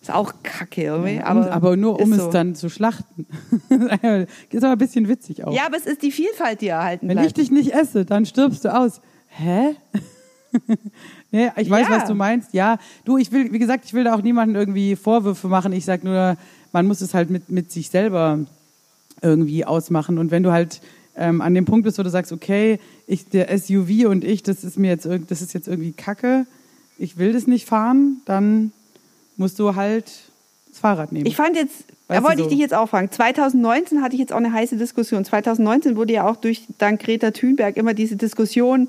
Ist 0.00 0.10
auch 0.10 0.32
kacke, 0.42 0.84
irgendwie. 0.84 1.20
Aber, 1.20 1.52
aber 1.52 1.76
nur 1.76 2.00
um 2.00 2.10
ist 2.10 2.18
es 2.18 2.24
so. 2.24 2.30
dann 2.30 2.54
zu 2.54 2.70
schlachten. 2.70 3.26
ist 4.50 4.64
aber 4.64 4.72
ein 4.72 4.78
bisschen 4.78 5.06
witzig 5.06 5.44
auch. 5.44 5.52
Ja, 5.52 5.66
aber 5.66 5.76
es 5.76 5.84
ist 5.84 6.02
die 6.02 6.10
Vielfalt, 6.10 6.62
die 6.62 6.68
erhalten 6.68 7.08
Wenn 7.08 7.18
bleibt. 7.18 7.28
ich 7.28 7.34
dich 7.34 7.50
nicht 7.50 7.74
esse, 7.74 8.06
dann 8.06 8.24
stirbst 8.24 8.64
du 8.64 8.74
aus. 8.74 9.02
Hä? 9.38 9.76
nee, 11.30 11.50
ich 11.56 11.70
weiß, 11.70 11.88
Ja. 11.88 11.96
was 11.96 12.08
du 12.08 12.14
meinst. 12.14 12.52
Ja, 12.54 12.78
du, 13.04 13.18
ich 13.18 13.30
will, 13.32 13.52
wie 13.52 13.58
gesagt, 13.58 13.84
ich 13.84 13.94
will 13.94 14.04
da 14.04 14.14
auch 14.14 14.22
niemanden 14.22 14.54
irgendwie 14.54 14.96
Vorwürfe 14.96 15.48
machen. 15.48 15.72
Ich 15.72 15.84
sag 15.84 16.04
nur, 16.04 16.36
man 16.72 16.86
muss 16.86 17.00
es 17.00 17.14
halt 17.14 17.30
mit, 17.30 17.48
mit 17.48 17.70
sich 17.70 17.90
selber 17.90 18.38
irgendwie 19.22 19.64
ausmachen. 19.64 20.18
Und 20.18 20.30
wenn 20.30 20.42
du 20.42 20.52
halt 20.52 20.80
ähm, 21.16 21.40
an 21.40 21.54
dem 21.54 21.64
Punkt 21.64 21.84
bist, 21.84 21.98
wo 21.98 22.02
du 22.02 22.10
sagst, 22.10 22.32
okay, 22.32 22.78
ich, 23.06 23.28
der 23.28 23.56
SUV 23.58 24.06
und 24.08 24.24
ich, 24.24 24.42
das 24.42 24.64
ist 24.64 24.78
mir 24.78 24.88
jetzt, 24.90 25.06
das 25.28 25.42
ist 25.42 25.54
jetzt 25.54 25.68
irgendwie 25.68 25.92
Kacke, 25.92 26.46
ich 26.98 27.16
will 27.16 27.32
das 27.32 27.46
nicht 27.46 27.66
fahren, 27.66 28.22
dann 28.24 28.72
musst 29.36 29.58
du 29.58 29.74
halt 29.76 30.04
das 30.68 30.78
Fahrrad 30.80 31.12
nehmen. 31.12 31.26
Ich 31.26 31.36
fand 31.36 31.56
jetzt, 31.56 31.84
da 32.08 32.14
Weißt 32.14 32.20
du 32.20 32.28
wollte 32.28 32.40
ich 32.40 32.44
so. 32.44 32.50
dich 32.50 32.58
jetzt 32.58 32.74
auch 32.74 32.88
fragen. 32.88 33.10
2019 33.10 34.02
hatte 34.02 34.14
ich 34.14 34.20
jetzt 34.20 34.32
auch 34.32 34.38
eine 34.38 34.52
heiße 34.52 34.76
Diskussion. 34.76 35.24
2019 35.24 35.96
wurde 35.96 36.12
ja 36.12 36.28
auch 36.28 36.36
durch 36.36 36.64
dank 36.78 37.00
Greta 37.02 37.30
Thunberg 37.32 37.76
immer 37.76 37.94
diese 37.94 38.16
Diskussion 38.16 38.88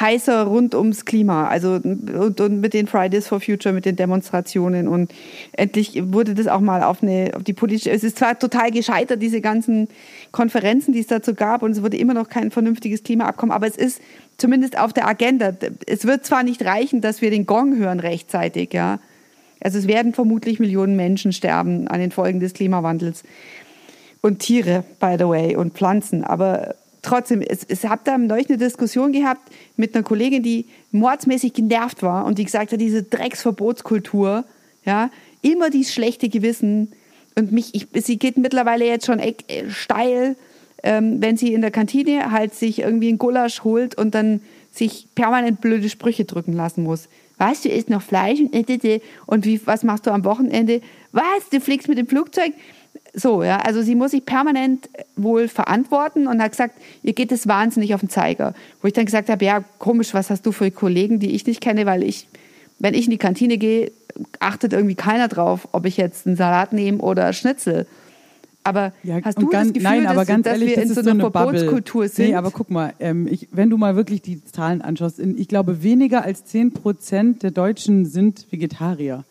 heißer 0.00 0.44
rund 0.44 0.74
ums 0.74 1.04
Klima. 1.04 1.48
Also 1.48 1.80
und, 1.82 2.40
und 2.40 2.60
mit 2.60 2.74
den 2.74 2.86
Fridays 2.86 3.28
for 3.28 3.40
Future, 3.40 3.74
mit 3.74 3.84
den 3.84 3.96
Demonstrationen 3.96 4.88
und 4.88 5.12
endlich 5.52 6.00
wurde 6.12 6.34
das 6.34 6.46
auch 6.46 6.60
mal 6.60 6.82
auf 6.82 7.02
eine 7.02 7.32
auf 7.34 7.44
die 7.44 7.52
politische. 7.52 7.90
Es 7.90 8.04
ist 8.04 8.18
zwar 8.18 8.38
total 8.38 8.70
gescheitert 8.70 9.22
diese 9.22 9.40
ganzen 9.40 9.88
Konferenzen, 10.32 10.92
die 10.92 11.00
es 11.00 11.06
dazu 11.06 11.34
gab 11.34 11.62
und 11.62 11.72
es 11.72 11.82
wurde 11.82 11.96
immer 11.96 12.14
noch 12.14 12.28
kein 12.28 12.50
vernünftiges 12.50 13.02
Klimaabkommen, 13.02 13.54
aber 13.54 13.66
es 13.66 13.76
ist 13.76 14.00
zumindest 14.38 14.78
auf 14.78 14.92
der 14.92 15.08
Agenda. 15.08 15.52
Es 15.86 16.06
wird 16.06 16.24
zwar 16.24 16.42
nicht 16.42 16.64
reichen, 16.64 17.00
dass 17.00 17.22
wir 17.22 17.30
den 17.30 17.46
Gong 17.46 17.76
hören 17.76 18.00
rechtzeitig, 18.00 18.72
ja. 18.72 18.98
Also 19.60 19.78
es 19.78 19.86
werden 19.86 20.12
vermutlich 20.12 20.60
Millionen 20.60 20.96
Menschen 20.96 21.32
sterben 21.32 21.88
an 21.88 21.98
den 21.98 22.10
Folgen 22.10 22.40
des 22.40 22.52
Klimawandels. 22.52 23.22
Und 24.20 24.40
Tiere, 24.40 24.84
by 25.00 25.16
the 25.18 25.26
way, 25.26 25.56
und 25.56 25.74
Pflanzen. 25.74 26.24
Aber 26.24 26.74
trotzdem, 27.06 27.40
es, 27.40 27.64
es 27.64 27.84
habt 27.84 28.06
da 28.06 28.18
neulich 28.18 28.48
eine 28.48 28.58
Diskussion 28.58 29.12
gehabt 29.12 29.50
mit 29.76 29.94
einer 29.94 30.04
Kollegin, 30.04 30.42
die 30.42 30.66
mordsmäßig 30.92 31.54
genervt 31.54 32.02
war 32.02 32.24
und 32.24 32.38
die 32.38 32.44
gesagt 32.44 32.72
hat, 32.72 32.80
diese 32.80 33.02
Drecksverbotskultur, 33.02 34.44
ja, 34.84 35.10
immer 35.42 35.70
dieses 35.70 35.94
schlechte 35.94 36.28
Gewissen. 36.28 36.92
Und 37.34 37.52
mich, 37.52 37.74
ich, 37.74 37.86
sie 38.04 38.18
geht 38.18 38.36
mittlerweile 38.36 38.86
jetzt 38.86 39.06
schon 39.06 39.18
äh, 39.18 39.34
steil, 39.68 40.36
ähm, 40.82 41.20
wenn 41.20 41.36
sie 41.36 41.54
in 41.54 41.60
der 41.60 41.70
Kantine 41.70 42.30
halt 42.30 42.54
sich 42.54 42.80
irgendwie 42.80 43.08
einen 43.08 43.18
Gulasch 43.18 43.64
holt 43.64 43.96
und 43.96 44.14
dann 44.14 44.40
sich 44.70 45.08
permanent 45.14 45.60
blöde 45.60 45.88
Sprüche 45.88 46.24
drücken 46.24 46.52
lassen 46.52 46.82
muss. 46.82 47.08
Was, 47.38 47.62
du 47.62 47.68
isst 47.68 47.90
noch 47.90 48.02
Fleisch 48.02 48.40
und, 48.40 48.54
äh, 48.54 48.94
äh. 48.94 49.00
und 49.26 49.44
wie, 49.44 49.60
was 49.66 49.84
machst 49.84 50.06
du 50.06 50.10
am 50.10 50.24
Wochenende? 50.24 50.80
Was, 51.12 51.48
du 51.50 51.60
fliegst 51.60 51.88
mit 51.88 51.98
dem 51.98 52.06
Flugzeug? 52.06 52.52
So, 53.18 53.42
ja, 53.42 53.60
also 53.60 53.80
sie 53.80 53.94
muss 53.94 54.10
sich 54.10 54.26
permanent 54.26 54.90
wohl 55.16 55.48
verantworten 55.48 56.26
und 56.26 56.42
hat 56.42 56.50
gesagt, 56.50 56.74
ihr 57.02 57.14
geht 57.14 57.32
es 57.32 57.48
wahnsinnig 57.48 57.94
auf 57.94 58.00
den 58.00 58.10
Zeiger. 58.10 58.54
Wo 58.82 58.88
ich 58.88 58.92
dann 58.92 59.06
gesagt 59.06 59.30
habe, 59.30 59.42
ja, 59.42 59.64
komisch, 59.78 60.12
was 60.12 60.28
hast 60.28 60.44
du 60.44 60.52
für 60.52 60.70
Kollegen, 60.70 61.18
die 61.18 61.30
ich 61.30 61.46
nicht 61.46 61.62
kenne, 61.62 61.86
weil 61.86 62.02
ich, 62.02 62.28
wenn 62.78 62.92
ich 62.92 63.06
in 63.06 63.12
die 63.12 63.18
Kantine 63.18 63.56
gehe, 63.56 63.90
achtet 64.38 64.74
irgendwie 64.74 64.96
keiner 64.96 65.28
drauf, 65.28 65.66
ob 65.72 65.86
ich 65.86 65.96
jetzt 65.96 66.26
einen 66.26 66.36
Salat 66.36 66.74
nehme 66.74 66.98
oder 66.98 67.32
Schnitzel. 67.32 67.86
Aber 68.64 68.92
Ja, 69.02 69.18
hast 69.24 69.40
du 69.40 69.48
ganz, 69.48 69.68
das 69.68 69.74
Gefühl, 69.74 69.90
nein, 69.90 70.06
aber 70.06 70.20
dass, 70.20 70.28
ganz 70.28 70.44
dass 70.44 70.52
ehrlich, 70.54 70.68
wir 70.70 70.76
das 70.76 70.84
in 70.84 70.94
so 70.94 71.02
so 71.02 71.10
einer 71.10 71.30
Bubble. 71.30 71.58
Verbotskultur 71.58 72.08
sind? 72.08 72.28
Nee, 72.28 72.34
aber 72.34 72.50
guck 72.50 72.70
mal, 72.70 72.92
ähm, 73.00 73.26
ich, 73.30 73.48
wenn 73.50 73.70
du 73.70 73.78
mal 73.78 73.96
wirklich 73.96 74.20
die 74.20 74.44
Zahlen 74.44 74.82
anschaust, 74.82 75.18
in, 75.18 75.38
ich 75.38 75.48
glaube, 75.48 75.82
weniger 75.82 76.22
als 76.22 76.44
10 76.44 76.72
Prozent 76.72 77.42
der 77.42 77.50
Deutschen 77.50 78.04
sind 78.04 78.46
Vegetarier. 78.50 79.24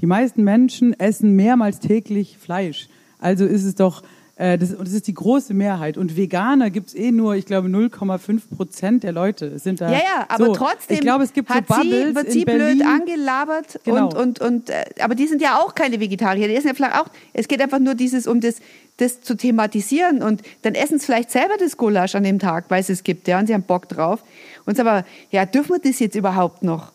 Die 0.00 0.06
meisten 0.06 0.44
Menschen 0.44 0.98
essen 0.98 1.36
mehrmals 1.36 1.80
täglich 1.80 2.38
Fleisch. 2.38 2.88
Also 3.18 3.44
ist 3.44 3.64
es 3.64 3.74
doch, 3.74 4.02
äh, 4.36 4.56
das, 4.56 4.72
und 4.72 4.86
das 4.86 4.94
ist 4.94 5.08
die 5.08 5.14
große 5.14 5.52
Mehrheit. 5.52 5.96
Und 5.96 6.16
Veganer 6.16 6.70
gibt's 6.70 6.94
eh 6.94 7.10
nur, 7.10 7.34
ich 7.34 7.44
glaube, 7.44 7.68
0,5 7.68 8.56
Prozent 8.56 9.02
der 9.02 9.10
Leute 9.12 9.58
sind 9.58 9.80
da. 9.80 9.90
Ja, 9.90 9.98
ja, 9.98 10.26
aber 10.28 10.46
so, 10.46 10.52
trotzdem 10.52 10.94
Ich 10.94 11.00
glaube, 11.00 11.24
es 11.24 11.32
gibt 11.32 11.48
so 11.48 11.54
hat 11.54 11.66
Bubbles 11.66 12.08
sie, 12.08 12.14
wird 12.14 12.30
sie 12.30 12.44
Berlin. 12.44 12.78
blöd 12.78 12.86
angelabert 12.86 13.80
Genau. 13.84 14.06
und, 14.06 14.14
und, 14.16 14.40
und 14.40 14.70
äh, 14.70 14.84
aber 15.00 15.16
die 15.16 15.26
sind 15.26 15.42
ja 15.42 15.58
auch 15.58 15.74
keine 15.74 15.98
Vegetarier, 15.98 16.46
die 16.46 16.54
essen 16.54 16.68
ja 16.68 16.74
vielleicht 16.74 16.94
auch, 16.94 17.08
es 17.32 17.48
geht 17.48 17.60
einfach 17.60 17.80
nur 17.80 17.96
dieses, 17.96 18.28
um 18.28 18.40
das, 18.40 18.56
das 18.98 19.20
zu 19.22 19.36
thematisieren 19.36 20.22
und 20.22 20.42
dann 20.62 20.76
essen 20.76 21.00
sie 21.00 21.06
vielleicht 21.06 21.32
selber 21.32 21.56
das 21.58 21.76
Gulasch 21.76 22.14
an 22.14 22.22
dem 22.22 22.38
Tag, 22.38 22.66
weil 22.68 22.80
es 22.80 22.88
es 22.88 23.02
gibt, 23.02 23.26
ja, 23.26 23.40
und 23.40 23.48
sie 23.48 23.54
haben 23.54 23.64
Bock 23.64 23.88
drauf. 23.88 24.22
Und 24.66 24.76
so 24.76 24.82
aber, 24.82 25.04
ja, 25.32 25.46
dürfen 25.46 25.70
wir 25.70 25.80
das 25.80 25.98
jetzt 25.98 26.14
überhaupt 26.14 26.62
noch? 26.62 26.92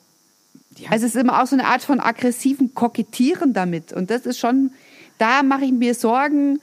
Ja. 0.78 0.92
Also 0.92 1.06
es 1.06 1.16
ist 1.16 1.22
immer 1.22 1.42
auch 1.42 1.48
so 1.48 1.56
eine 1.58 1.66
Art 1.66 1.82
von 1.82 2.00
aggressiven 2.00 2.74
Kokettieren 2.74 3.54
damit 3.54 3.92
und 3.92 4.10
das 4.10 4.26
ist 4.26 4.40
schon, 4.40 4.72
da 5.18 5.44
mache 5.44 5.66
ich 5.66 5.72
mir 5.72 5.94
Sorgen, 5.96 6.60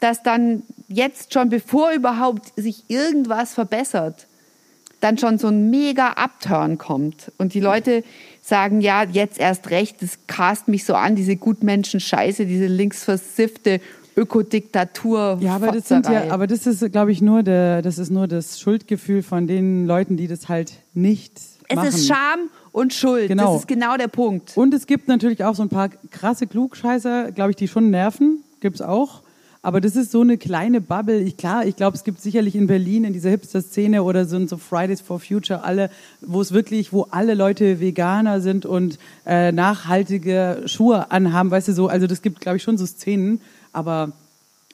dass 0.00 0.22
dann 0.22 0.62
jetzt 0.88 1.32
schon, 1.32 1.48
bevor 1.48 1.92
überhaupt 1.92 2.52
sich 2.56 2.84
irgendwas 2.88 3.54
verbessert, 3.54 4.26
dann 5.00 5.18
schon 5.18 5.38
so 5.38 5.48
ein 5.48 5.70
mega 5.70 6.12
Upturn 6.12 6.78
kommt 6.78 7.32
und 7.38 7.54
die 7.54 7.60
Leute 7.60 8.04
sagen, 8.40 8.80
ja, 8.80 9.04
jetzt 9.04 9.38
erst 9.38 9.70
recht, 9.70 10.00
das 10.00 10.18
cast 10.26 10.68
mich 10.68 10.84
so 10.84 10.94
an, 10.94 11.16
diese 11.16 11.36
Gutmenschen-Scheiße, 11.36 12.46
diese 12.46 12.66
linksversiffte 12.66 13.80
Ökodiktatur. 14.16 15.38
Ja, 15.40 15.56
aber 15.56 15.72
das 15.72 15.88
sind 15.88 16.06
ja, 16.06 16.30
aber 16.30 16.46
das 16.46 16.66
ist, 16.66 16.92
glaube 16.92 17.12
ich, 17.12 17.22
nur 17.22 17.42
der, 17.42 17.82
das 17.82 17.98
ist 17.98 18.10
nur 18.10 18.28
das 18.28 18.60
Schuldgefühl 18.60 19.22
von 19.22 19.46
den 19.46 19.86
Leuten, 19.86 20.16
die 20.16 20.28
das 20.28 20.48
halt 20.48 20.72
nicht 20.94 21.40
es 21.68 21.76
machen. 21.76 21.88
ist 21.88 22.06
Scham 22.06 22.50
und 22.72 22.94
Schuld. 22.94 23.28
Genau. 23.28 23.52
Das 23.52 23.62
ist 23.62 23.68
genau 23.68 23.96
der 23.96 24.08
Punkt. 24.08 24.56
Und 24.56 24.74
es 24.74 24.86
gibt 24.86 25.08
natürlich 25.08 25.44
auch 25.44 25.54
so 25.54 25.62
ein 25.62 25.68
paar 25.68 25.88
krasse 26.10 26.46
Klugscheißer, 26.46 27.32
glaube 27.32 27.50
ich, 27.50 27.56
die 27.56 27.68
schon 27.68 27.90
nerven. 27.90 28.42
Gibt's 28.60 28.80
auch. 28.80 29.20
Aber 29.64 29.80
das 29.80 29.94
ist 29.94 30.10
so 30.10 30.22
eine 30.22 30.38
kleine 30.38 30.80
Bubble. 30.80 31.20
Ich, 31.20 31.36
klar, 31.36 31.64
ich 31.64 31.76
glaube, 31.76 31.96
es 31.96 32.02
gibt 32.02 32.20
sicherlich 32.20 32.56
in 32.56 32.66
Berlin 32.66 33.04
in 33.04 33.12
dieser 33.12 33.30
Hipster-Szene 33.30 34.02
oder 34.02 34.24
so, 34.24 34.44
so 34.48 34.56
Fridays 34.56 35.00
for 35.00 35.20
Future 35.20 35.62
alle, 35.62 35.88
wo 36.20 36.40
es 36.40 36.50
wirklich, 36.50 36.92
wo 36.92 37.06
alle 37.12 37.34
Leute 37.34 37.78
Veganer 37.78 38.40
sind 38.40 38.66
und 38.66 38.98
äh, 39.24 39.52
nachhaltige 39.52 40.64
Schuhe 40.66 41.12
anhaben, 41.12 41.52
weißt 41.52 41.68
du 41.68 41.74
so. 41.74 41.86
Also 41.86 42.08
das 42.08 42.22
gibt, 42.22 42.40
glaube 42.40 42.56
ich, 42.56 42.64
schon 42.64 42.76
so 42.76 42.86
Szenen. 42.86 43.40
Aber 43.72 44.12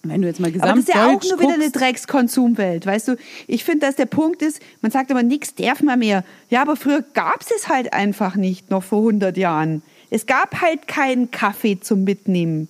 wenn 0.03 0.23
du 0.23 0.29
jetzt 0.29 0.41
mal 0.41 0.49
Aber 0.49 0.69
das 0.75 0.79
ist 0.81 0.89
ja 0.95 1.07
auch 1.07 1.23
nur 1.23 1.41
wieder 1.41 1.55
eine 1.55 1.65
guckst- 1.67 1.79
Dreckskonsumwelt, 1.81 2.87
weißt 2.87 3.09
du? 3.09 3.17
Ich 3.47 3.65
finde, 3.65 3.87
dass 3.87 3.97
der 3.97 4.07
Punkt 4.07 4.43
ist, 4.43 4.61
man 4.81 4.91
sagt 4.91 5.11
immer, 5.11 5.23
nichts 5.23 5.55
darf 5.55 5.83
man 5.83 5.99
mehr. 5.99 6.25
Ja, 6.51 6.63
aber 6.63 6.77
früher 6.77 7.03
gab 7.15 7.41
es 7.41 7.49
es 7.57 7.69
halt 7.69 7.93
einfach 7.93 8.37
nicht, 8.37 8.71
noch 8.71 8.83
vor 8.83 9.01
100 9.01 9.37
Jahren. 9.37 9.83
Es 10.11 10.27
gab 10.27 10.61
halt 10.61 10.89
keinen 10.89 11.31
Kaffee 11.31 11.79
zum 11.81 12.05
Mitnehmen. 12.05 12.69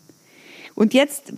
Und 0.75 0.95
jetzt 0.95 1.33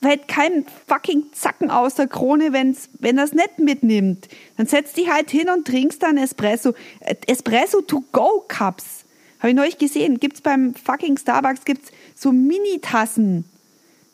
fällt 0.00 0.28
kein 0.28 0.64
fucking 0.86 1.24
Zacken 1.32 1.70
aus 1.70 1.96
der 1.96 2.06
Krone, 2.06 2.52
wenn's, 2.52 2.88
wenn 3.00 3.18
er 3.18 3.24
es 3.24 3.32
nicht 3.32 3.58
mitnimmt. 3.58 4.28
Dann 4.56 4.66
setzt 4.66 4.96
dich 4.96 5.10
halt 5.10 5.30
hin 5.30 5.48
und 5.50 5.66
trinkst 5.66 6.02
dann 6.02 6.16
Espresso. 6.16 6.74
Äh, 7.00 7.16
Espresso 7.26 7.80
to 7.82 8.02
go 8.12 8.44
Cups. 8.48 9.04
Habe 9.40 9.50
ich 9.50 9.56
neulich 9.56 9.78
gesehen. 9.78 10.18
Gibt's 10.20 10.40
beim 10.40 10.74
fucking 10.74 11.16
Starbucks 11.18 11.64
gibt's 11.64 11.90
so 12.16 12.32
Mini-Tassen, 12.32 13.44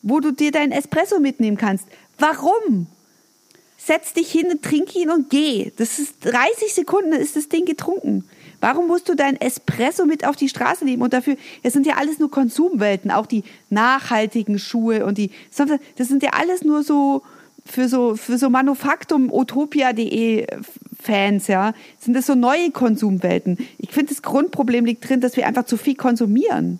wo 0.05 0.19
du 0.19 0.31
dir 0.31 0.51
deinen 0.51 0.71
Espresso 0.71 1.19
mitnehmen 1.19 1.57
kannst. 1.57 1.87
Warum? 2.19 2.87
Setz 3.75 4.13
dich 4.13 4.31
hin, 4.31 4.47
trink 4.61 4.95
ihn 4.95 5.09
und 5.09 5.29
geh. 5.29 5.71
Das 5.77 5.99
ist 5.99 6.23
30 6.23 6.73
Sekunden, 6.73 7.11
dann 7.11 7.19
ist 7.19 7.35
das 7.35 7.49
Ding 7.49 7.65
getrunken. 7.65 8.23
Warum 8.61 8.87
musst 8.87 9.09
du 9.09 9.15
dein 9.15 9.39
Espresso 9.41 10.05
mit 10.05 10.25
auf 10.25 10.35
die 10.35 10.47
Straße 10.47 10.85
nehmen? 10.85 11.01
Und 11.01 11.13
dafür, 11.13 11.35
es 11.63 11.73
sind 11.73 11.85
ja 11.85 11.95
alles 11.97 12.19
nur 12.19 12.31
Konsumwelten, 12.31 13.11
auch 13.11 13.25
die 13.25 13.43
nachhaltigen 13.69 14.59
Schuhe 14.59 15.05
und 15.05 15.17
die, 15.17 15.31
das 15.97 16.07
sind 16.07 16.23
ja 16.23 16.31
alles 16.33 16.63
nur 16.63 16.83
so 16.83 17.23
für 17.65 17.89
so 17.89 18.15
für 18.15 18.37
so 18.37 18.51
Manufaktum 18.51 19.33
Utopia.de 19.33 20.45
Fans, 21.01 21.47
ja, 21.47 21.73
sind 21.99 22.13
das 22.13 22.27
so 22.27 22.35
neue 22.35 22.69
Konsumwelten. 22.71 23.57
Ich 23.79 23.91
finde, 23.91 24.13
das 24.13 24.21
Grundproblem 24.21 24.85
liegt 24.85 25.07
drin, 25.09 25.19
dass 25.19 25.35
wir 25.35 25.47
einfach 25.47 25.65
zu 25.65 25.77
viel 25.77 25.95
konsumieren. 25.95 26.79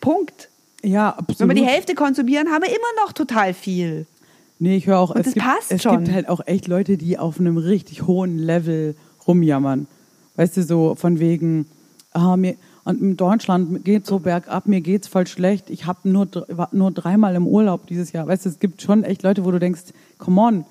Punkt. 0.00 0.50
Ja, 0.84 1.10
absolut. 1.10 1.40
Wenn 1.40 1.48
wir 1.56 1.62
die 1.62 1.68
Hälfte 1.68 1.94
konsumieren, 1.94 2.48
haben 2.48 2.62
wir 2.62 2.70
immer 2.70 3.04
noch 3.04 3.12
total 3.12 3.54
viel. 3.54 4.06
Nee, 4.58 4.76
ich 4.76 4.86
höre 4.86 4.98
auch, 4.98 5.10
Und 5.10 5.18
es, 5.18 5.26
das 5.26 5.34
gibt, 5.34 5.46
passt 5.46 5.72
es 5.72 5.82
schon. 5.82 6.04
gibt 6.04 6.14
halt 6.14 6.28
auch 6.28 6.40
echt 6.46 6.68
Leute, 6.68 6.96
die 6.96 7.18
auf 7.18 7.40
einem 7.40 7.56
richtig 7.56 8.06
hohen 8.06 8.38
Level 8.38 8.94
rumjammern. 9.26 9.86
Weißt 10.36 10.56
du, 10.56 10.62
so 10.62 10.94
von 10.94 11.18
wegen, 11.18 11.66
ah, 12.12 12.36
mir, 12.36 12.56
und 12.84 13.00
in 13.00 13.16
Deutschland 13.16 13.84
geht 13.84 14.06
so 14.06 14.18
bergab, 14.18 14.66
mir 14.66 14.80
geht's 14.80 15.08
voll 15.08 15.26
schlecht. 15.26 15.70
Ich 15.70 15.86
habe 15.86 16.08
nur, 16.08 16.28
war 16.48 16.68
nur 16.72 16.90
dreimal 16.90 17.34
im 17.34 17.46
Urlaub 17.46 17.86
dieses 17.86 18.12
Jahr. 18.12 18.26
Weißt 18.26 18.44
du, 18.44 18.50
es 18.50 18.58
gibt 18.58 18.82
schon 18.82 19.04
echt 19.04 19.22
Leute, 19.22 19.44
wo 19.44 19.50
du 19.50 19.58
denkst, 19.58 19.84
come 20.18 20.40
on, 20.40 20.64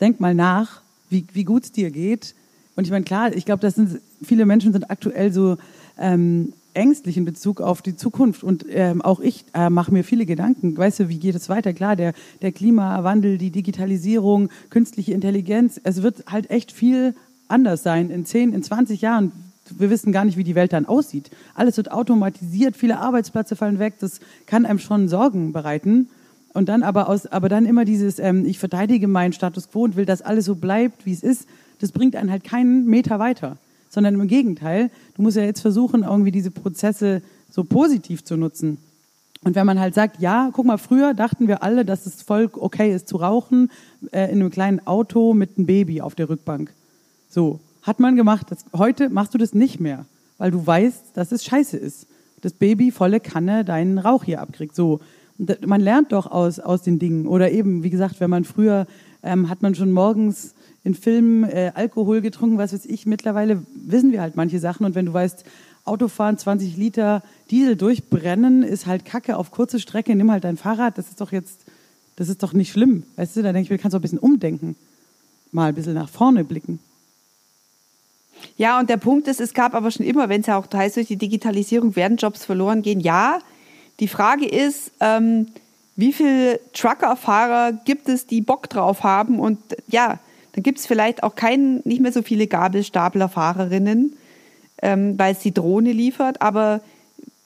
denk 0.00 0.20
mal 0.20 0.34
nach, 0.34 0.82
wie, 1.10 1.24
wie 1.32 1.44
gut's 1.44 1.70
dir 1.70 1.90
geht. 1.90 2.34
Und 2.74 2.84
ich 2.84 2.90
meine, 2.90 3.04
klar, 3.04 3.32
ich 3.32 3.44
glaube, 3.44 3.60
das 3.60 3.76
sind, 3.76 4.00
viele 4.22 4.46
Menschen 4.46 4.72
sind 4.72 4.90
aktuell 4.90 5.32
so 5.32 5.58
ähm, 5.98 6.52
ängstlich 6.74 7.16
in 7.16 7.24
Bezug 7.24 7.60
auf 7.60 7.82
die 7.82 7.96
Zukunft. 7.96 8.42
Und 8.42 8.64
ähm, 8.68 9.02
auch 9.02 9.20
ich 9.20 9.44
äh, 9.54 9.70
mache 9.70 9.92
mir 9.92 10.04
viele 10.04 10.26
Gedanken. 10.26 10.76
Weißt 10.76 11.00
du, 11.00 11.08
wie 11.08 11.18
geht 11.18 11.34
es 11.34 11.48
weiter? 11.48 11.72
Klar, 11.72 11.96
der, 11.96 12.12
der 12.42 12.52
Klimawandel, 12.52 13.38
die 13.38 13.50
Digitalisierung, 13.50 14.48
künstliche 14.70 15.12
Intelligenz, 15.12 15.80
es 15.82 16.02
wird 16.02 16.24
halt 16.26 16.50
echt 16.50 16.72
viel 16.72 17.14
anders 17.48 17.82
sein 17.82 18.10
in 18.10 18.24
10, 18.24 18.52
in 18.52 18.62
20 18.62 19.00
Jahren. 19.00 19.32
Wir 19.70 19.90
wissen 19.90 20.12
gar 20.12 20.24
nicht, 20.24 20.36
wie 20.36 20.44
die 20.44 20.54
Welt 20.54 20.72
dann 20.72 20.86
aussieht. 20.86 21.30
Alles 21.54 21.76
wird 21.76 21.92
automatisiert, 21.92 22.76
viele 22.76 22.98
Arbeitsplätze 22.98 23.56
fallen 23.56 23.78
weg. 23.78 23.94
Das 24.00 24.20
kann 24.46 24.66
einem 24.66 24.78
schon 24.78 25.08
Sorgen 25.08 25.52
bereiten. 25.52 26.08
Und 26.52 26.68
dann 26.68 26.82
aber 26.82 27.08
aus, 27.08 27.26
aber 27.26 27.48
dann 27.48 27.66
immer 27.66 27.84
dieses, 27.84 28.18
ähm, 28.18 28.44
ich 28.44 28.58
verteidige 28.58 29.06
meinen 29.06 29.32
Status 29.32 29.70
quo 29.70 29.84
und 29.84 29.96
will, 29.96 30.04
dass 30.04 30.22
alles 30.22 30.46
so 30.46 30.56
bleibt, 30.56 31.06
wie 31.06 31.12
es 31.12 31.22
ist. 31.22 31.46
Das 31.78 31.92
bringt 31.92 32.16
einen 32.16 32.30
halt 32.30 32.44
keinen 32.44 32.86
Meter 32.86 33.18
weiter, 33.18 33.56
sondern 33.90 34.14
im 34.14 34.26
Gegenteil. 34.26 34.90
Du 35.14 35.22
musst 35.22 35.36
ja 35.36 35.42
jetzt 35.42 35.60
versuchen, 35.60 36.04
irgendwie 36.04 36.30
diese 36.30 36.50
Prozesse 36.50 37.20
so 37.50 37.64
positiv 37.64 38.24
zu 38.24 38.38
nutzen. 38.38 38.78
Und 39.42 39.54
wenn 39.54 39.66
man 39.66 39.80
halt 39.80 39.94
sagt, 39.94 40.20
ja, 40.20 40.50
guck 40.52 40.66
mal, 40.66 40.78
früher 40.78 41.14
dachten 41.14 41.48
wir 41.48 41.62
alle, 41.62 41.84
dass 41.84 42.06
es 42.06 42.22
voll 42.22 42.50
okay 42.52 42.94
ist 42.94 43.08
zu 43.08 43.16
rauchen 43.16 43.70
äh, 44.12 44.30
in 44.30 44.40
einem 44.40 44.50
kleinen 44.50 44.86
Auto 44.86 45.34
mit 45.34 45.56
einem 45.56 45.66
Baby 45.66 46.00
auf 46.00 46.14
der 46.14 46.28
Rückbank. 46.28 46.72
So, 47.28 47.60
hat 47.82 48.00
man 48.00 48.16
gemacht. 48.16 48.46
Das, 48.50 48.64
heute 48.76 49.08
machst 49.08 49.34
du 49.34 49.38
das 49.38 49.54
nicht 49.54 49.80
mehr, 49.80 50.04
weil 50.38 50.50
du 50.50 50.66
weißt, 50.66 51.16
dass 51.16 51.32
es 51.32 51.44
scheiße 51.44 51.76
ist. 51.76 52.06
Das 52.42 52.52
Baby 52.52 52.90
volle 52.90 53.20
Kanne 53.20 53.64
deinen 53.64 53.98
Rauch 53.98 54.24
hier 54.24 54.40
abkriegt. 54.40 54.74
So, 54.74 55.00
man 55.64 55.80
lernt 55.80 56.12
doch 56.12 56.30
aus, 56.30 56.60
aus 56.60 56.82
den 56.82 56.98
Dingen. 56.98 57.26
Oder 57.26 57.50
eben, 57.50 57.82
wie 57.82 57.90
gesagt, 57.90 58.20
wenn 58.20 58.30
man 58.30 58.44
früher, 58.44 58.86
ähm, 59.22 59.48
hat 59.48 59.62
man 59.62 59.74
schon 59.74 59.92
morgens 59.92 60.54
in 60.84 60.94
Filmen 60.94 61.44
äh, 61.44 61.72
Alkohol 61.74 62.20
getrunken, 62.20 62.58
was 62.58 62.72
weiß 62.72 62.86
ich. 62.86 63.06
Mittlerweile 63.06 63.62
wissen 63.74 64.12
wir 64.12 64.20
halt 64.20 64.36
manche 64.36 64.58
Sachen. 64.58 64.86
Und 64.86 64.94
wenn 64.94 65.06
du 65.06 65.12
weißt, 65.12 65.44
Autofahren 65.84 66.38
20 66.38 66.76
Liter 66.76 67.22
Diesel 67.50 67.76
durchbrennen 67.76 68.62
ist 68.62 68.86
halt 68.86 69.04
Kacke 69.04 69.36
auf 69.36 69.50
kurze 69.50 69.80
Strecke, 69.80 70.14
nimm 70.14 70.30
halt 70.30 70.44
dein 70.44 70.56
Fahrrad. 70.56 70.98
Das 70.98 71.08
ist 71.08 71.20
doch 71.20 71.32
jetzt, 71.32 71.60
das 72.16 72.28
ist 72.28 72.42
doch 72.42 72.52
nicht 72.52 72.72
schlimm. 72.72 73.04
Weißt 73.16 73.36
du, 73.36 73.42
da 73.42 73.52
denke 73.52 73.64
ich 73.64 73.70
mir, 73.70 73.78
kannst 73.78 73.94
du 73.94 73.98
ein 73.98 74.02
bisschen 74.02 74.18
umdenken. 74.18 74.76
Mal 75.52 75.70
ein 75.70 75.74
bisschen 75.74 75.94
nach 75.94 76.08
vorne 76.08 76.44
blicken. 76.44 76.78
Ja, 78.56 78.78
und 78.78 78.88
der 78.88 78.96
Punkt 78.96 79.28
ist, 79.28 79.40
es 79.40 79.52
gab 79.52 79.74
aber 79.74 79.90
schon 79.90 80.06
immer, 80.06 80.28
wenn 80.28 80.40
es 80.40 80.46
ja 80.46 80.56
auch 80.56 80.66
heißt, 80.72 80.96
durch 80.96 81.08
die 81.08 81.16
Digitalisierung 81.16 81.96
werden 81.96 82.16
Jobs 82.16 82.44
verloren 82.44 82.82
gehen. 82.82 83.00
Ja, 83.00 83.40
die 84.00 84.08
Frage 84.08 84.46
ist, 84.46 84.92
ähm, 85.00 85.48
wie 86.00 86.12
viele 86.12 86.60
Truckerfahrer 86.72 87.72
gibt 87.84 88.08
es, 88.08 88.26
die 88.26 88.40
Bock 88.40 88.68
drauf 88.68 89.02
haben? 89.02 89.38
Und 89.38 89.58
ja, 89.88 90.18
dann 90.52 90.62
gibt 90.62 90.78
es 90.78 90.86
vielleicht 90.86 91.22
auch 91.22 91.34
keinen, 91.34 91.82
nicht 91.84 92.00
mehr 92.00 92.12
so 92.12 92.22
viele 92.22 92.46
Gabelstaplerfahrerinnen, 92.46 94.16
ähm, 94.82 95.18
weil 95.18 95.32
es 95.32 95.40
die 95.40 95.54
Drohne 95.54 95.92
liefert. 95.92 96.40
Aber 96.42 96.80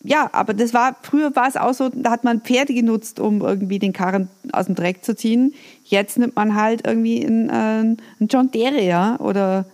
ja, 0.02 0.28
aber 0.32 0.54
das 0.54 0.74
war, 0.74 0.96
früher 1.02 1.34
war 1.34 1.48
es 1.48 1.56
auch 1.56 1.72
so, 1.72 1.88
da 1.88 2.10
hat 2.10 2.24
man 2.24 2.42
Pferde 2.42 2.74
genutzt, 2.74 3.20
um 3.20 3.40
irgendwie 3.40 3.78
den 3.78 3.92
Karren 3.92 4.28
aus 4.52 4.66
dem 4.66 4.74
Dreck 4.74 5.04
zu 5.04 5.16
ziehen. 5.16 5.54
Jetzt 5.84 6.18
nimmt 6.18 6.36
man 6.36 6.54
halt 6.54 6.86
irgendwie 6.86 7.24
einen, 7.24 7.48
äh, 7.48 7.52
einen 7.52 7.98
John 8.28 8.50
ja, 8.52 9.18
oder 9.18 9.64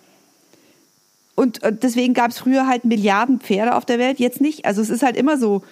und 1.35 1.61
deswegen 1.83 2.13
gab 2.13 2.33
es 2.33 2.39
früher 2.39 2.67
halt 2.67 2.85
Milliarden 2.85 3.41
Pferde 3.41 3.75
auf 3.75 3.87
der 3.87 3.99
Welt, 3.99 4.19
jetzt 4.19 4.43
nicht. 4.43 4.67
Also 4.67 4.83
es 4.83 4.91
ist 4.91 5.03
halt 5.03 5.17
immer 5.17 5.39
so, 5.39 5.63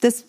das, 0.00 0.24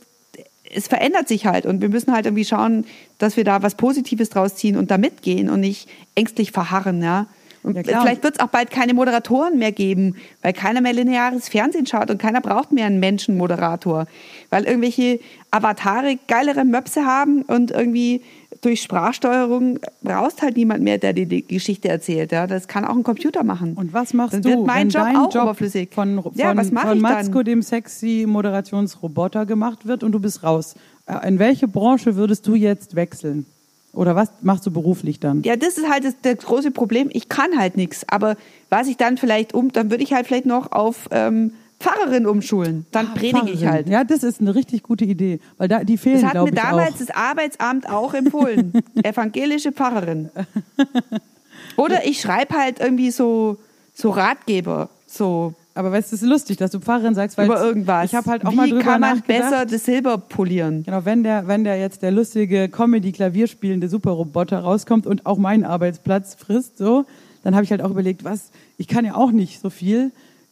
es 0.74 0.88
verändert 0.88 1.28
sich 1.28 1.46
halt 1.46 1.66
und 1.66 1.82
wir 1.82 1.90
müssen 1.90 2.14
halt 2.14 2.26
irgendwie 2.26 2.46
schauen, 2.46 2.86
dass 3.18 3.38
wir 3.38 3.44
da 3.44 3.62
was 3.62 3.76
Positives 3.76 4.30
draus 4.30 4.56
ziehen 4.56 4.78
und 4.78 4.92
da 4.92 4.98
mitgehen 4.98 5.50
und 5.50 5.60
nicht 5.60 5.90
ängstlich 6.16 6.52
verharren, 6.52 7.02
ja. 7.02 7.28
Und 7.64 7.76
Ja, 7.86 8.02
vielleicht 8.02 8.24
wird 8.24 8.36
es 8.36 8.40
auch 8.40 8.48
bald 8.48 8.72
keine 8.72 8.94
Moderatoren 8.94 9.58
mehr 9.58 9.72
geben, 9.72 10.16
weil 10.42 10.54
keiner 10.54 10.80
mehr 10.80 10.94
lineares 10.94 11.50
Fernsehen 11.50 11.86
schaut 11.86 12.10
und 12.10 12.18
keiner 12.18 12.40
braucht 12.40 12.72
mehr 12.72 12.86
einen 12.86 13.00
Menschenmoderator, 13.00 14.08
weil 14.50 14.64
irgendwelche 14.64 15.20
Avatare 15.52 16.18
geilere 16.28 16.64
Möpse 16.64 17.06
haben 17.06 17.42
und 17.42 17.72
irgendwie 17.72 18.22
durch 18.62 18.82
Sprachsteuerung 18.82 19.80
brauchst 20.02 20.42
halt 20.42 20.58
niemand 20.58 20.82
mehr, 20.82 20.98
der 20.98 21.14
dir 21.14 21.26
die 21.26 21.46
Geschichte 21.46 21.90
erzählt. 21.90 22.32
Ja? 22.32 22.48
Das 22.48 22.68
kann 22.68 22.86
auch 22.86 22.96
ein 22.96 23.04
Computer 23.04 23.44
machen. 23.44 23.74
Und 23.74 23.94
was 23.94 24.14
machst 24.14 24.34
Dann 24.34 24.42
du, 24.42 24.50
wird 24.50 24.66
mein 24.66 24.94
wenn 24.94 25.14
Job 25.14 25.26
auch 25.26 25.34
Job 25.34 25.44
überflüssig. 25.44 25.90
von, 25.94 26.22
von, 26.24 26.32
Ja, 26.36 26.56
was 26.56 26.70
von? 26.70 27.00
Matzko, 27.00 27.44
dem 27.44 27.62
sexy 27.62 28.26
Moderationsroboter, 28.28 29.46
gemacht 29.46 29.86
wird 29.88 30.04
und 30.04 30.12
du 30.12 30.20
bist 30.20 30.44
raus? 30.44 30.76
Äh, 31.06 31.28
In 31.28 31.40
welche 31.40 31.68
Branche 31.68 32.16
würdest 32.16 32.48
du 32.48 32.56
jetzt 32.56 32.96
wechseln? 32.96 33.46
Oder 33.94 34.16
was 34.16 34.30
machst 34.42 34.66
du 34.66 34.72
beruflich 34.72 35.20
dann? 35.20 35.42
Ja, 35.44 35.56
das 35.56 35.78
ist 35.78 35.90
halt 35.90 36.04
das, 36.06 36.16
das 36.22 36.38
große 36.46 36.72
Problem. 36.72 37.10
Ich 37.14 37.30
kann 37.30 37.58
halt 37.58 37.78
nichts. 37.78 38.06
Aber 38.10 38.36
was 38.70 38.88
ich 38.88 38.98
dann 38.98 39.18
vielleicht 39.18 39.54
um, 39.54 39.72
dann 39.72 39.90
würde 39.90 40.04
ich 40.04 40.14
halt 40.14 40.28
vielleicht 40.28 40.46
noch 40.46 40.72
auf 40.72 41.08
ähm, 41.12 41.54
Pfarrerin 41.80 42.26
umschulen. 42.26 42.86
Dann 42.92 43.14
predige 43.14 43.52
ich 43.52 43.66
halt. 43.66 43.88
Ja, 43.88 44.04
das 44.04 44.24
ist 44.24 44.42
eine 44.42 44.56
richtig 44.56 44.82
gute 44.84 45.06
Idee, 45.06 45.40
weil 45.58 45.68
da 45.68 45.84
die 45.84 45.98
fehlen, 45.98 46.22
Das 46.22 46.34
hat 46.34 46.44
mir 46.44 46.52
damals 46.52 46.96
auch. 46.96 47.00
das 47.00 47.10
Arbeitsamt 47.12 47.90
auch 47.90 48.14
empfohlen. 48.14 48.74
Evangelische 49.04 49.72
Pfarrerin. 49.72 50.30
Oder 51.78 52.06
ich 52.06 52.20
schreibe 52.22 52.56
halt 52.56 52.80
irgendwie 52.80 53.12
so, 53.12 53.58
so 53.94 54.10
Ratgeber, 54.10 54.90
so 55.06 55.54
Aber 55.76 55.92
weißt 55.92 56.12
du, 56.12 56.16
es 56.16 56.24
ist 56.24 56.28
lustig, 56.28 56.58
dass 56.58 56.72
du 56.72 56.80
Pfarrerin 56.80 57.14
sagst, 57.14 57.38
weil 57.38 57.46
über 57.46 57.62
irgendwas. 57.62 58.06
ich 58.06 58.16
habe 58.16 58.30
halt 58.32 58.46
auch 58.46 58.52
Wie 58.52 58.56
mal 58.56 58.70
drüber 58.70 58.82
kann 58.82 59.00
man 59.02 59.18
nachgedacht. 59.20 59.50
besser 59.52 59.66
das 59.68 59.86
Silber 59.86 60.18
polieren? 60.18 60.84
Genau, 60.84 61.06
wenn 61.06 61.24
der, 61.24 61.48
wenn 61.48 61.64
der 61.64 61.80
jetzt 61.80 62.02
der 62.02 62.12
lustige 62.12 62.70
Comedy-Klavierspielende 62.70 63.88
Superroboter 63.88 64.60
rauskommt 64.60 65.06
und 65.06 65.26
auch 65.28 65.38
meinen 65.38 65.64
Arbeitsplatz 65.64 66.36
frisst, 66.36 66.78
so, 66.80 67.06
dann 67.44 67.54
habe 67.54 67.64
ich 67.64 67.72
halt 67.72 67.82
auch 67.84 67.92
überlegt, 67.92 68.24
was, 68.24 68.50
ich 68.78 68.88
kann 68.88 69.06
ja 69.06 69.14
auch 69.16 69.32
nicht 69.32 69.62
so 69.62 69.70
viel, 69.70 70.12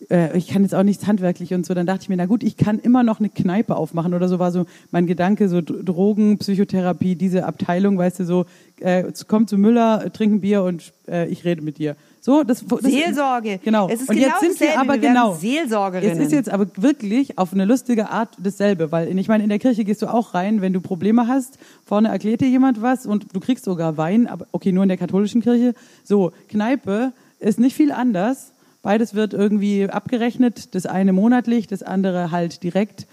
äh, 0.09 0.37
ich 0.37 0.47
kann 0.47 0.63
jetzt 0.63 0.75
auch 0.75 0.83
nichts 0.83 1.07
handwerklich 1.07 1.53
und 1.53 1.65
so, 1.65 1.73
dann 1.73 1.85
dachte 1.85 2.03
ich 2.03 2.09
mir, 2.09 2.17
na 2.17 2.25
gut, 2.25 2.43
ich 2.43 2.57
kann 2.57 2.79
immer 2.79 3.03
noch 3.03 3.19
eine 3.19 3.29
Kneipe 3.29 3.75
aufmachen 3.75 4.13
oder 4.13 4.27
so 4.27 4.39
war 4.39 4.51
so 4.51 4.65
mein 4.91 5.07
Gedanke, 5.07 5.49
so 5.49 5.61
Drogen, 5.61 6.37
Psychotherapie, 6.37 7.15
diese 7.15 7.45
Abteilung, 7.45 7.97
weißt 7.97 8.19
du, 8.19 8.25
so, 8.25 8.45
äh, 8.79 9.03
komm 9.27 9.47
zu 9.47 9.57
Müller, 9.57 10.11
trink 10.11 10.33
ein 10.33 10.41
Bier 10.41 10.63
und 10.63 10.93
äh, 11.07 11.27
ich 11.27 11.45
rede 11.45 11.61
mit 11.61 11.77
dir. 11.77 11.95
So, 12.19 12.43
das, 12.43 12.65
das 12.65 12.81
Seelsorge. 12.81 13.59
Genau. 13.63 13.87
Es 13.87 14.01
ist 14.01 14.09
und 14.09 14.15
genau 14.15 14.27
jetzt 14.29 14.39
sind 14.39 14.53
dasselbe. 14.53 14.73
wir 14.73 14.81
aber 14.81 14.93
wir 14.93 15.09
genau. 15.09 15.33
Seelsorgerinnen. 15.35 16.17
Es 16.17 16.25
ist 16.25 16.31
jetzt 16.31 16.49
aber 16.49 16.65
wirklich 16.75 17.37
auf 17.37 17.53
eine 17.53 17.65
lustige 17.65 18.09
Art 18.09 18.29
dasselbe, 18.39 18.91
weil 18.91 19.17
ich 19.17 19.27
meine, 19.27 19.43
in 19.43 19.49
der 19.49 19.59
Kirche 19.59 19.83
gehst 19.83 20.01
du 20.01 20.07
auch 20.07 20.33
rein, 20.33 20.61
wenn 20.61 20.73
du 20.73 20.81
Probleme 20.81 21.27
hast. 21.27 21.59
Vorne 21.85 22.09
erklärt 22.09 22.41
dir 22.41 22.49
jemand 22.49 22.81
was 22.81 23.05
und 23.05 23.27
du 23.33 23.39
kriegst 23.39 23.63
sogar 23.63 23.97
Wein, 23.97 24.27
aber 24.27 24.47
okay, 24.51 24.71
nur 24.71 24.83
in 24.83 24.89
der 24.89 24.97
katholischen 24.97 25.41
Kirche. 25.41 25.75
So, 26.03 26.31
Kneipe 26.49 27.13
ist 27.39 27.59
nicht 27.59 27.75
viel 27.75 27.91
anders. 27.91 28.53
Beides 28.86 29.15
wird 29.15 29.33
irgendwie 29.33 29.89
abgerechnet, 29.89 30.75
das 30.75 30.86
eine 30.86 31.11
monatlich, 31.11 31.65
das 31.65 31.81
andere 31.81 32.29
halt 32.29 32.61
direkt. 32.61 33.07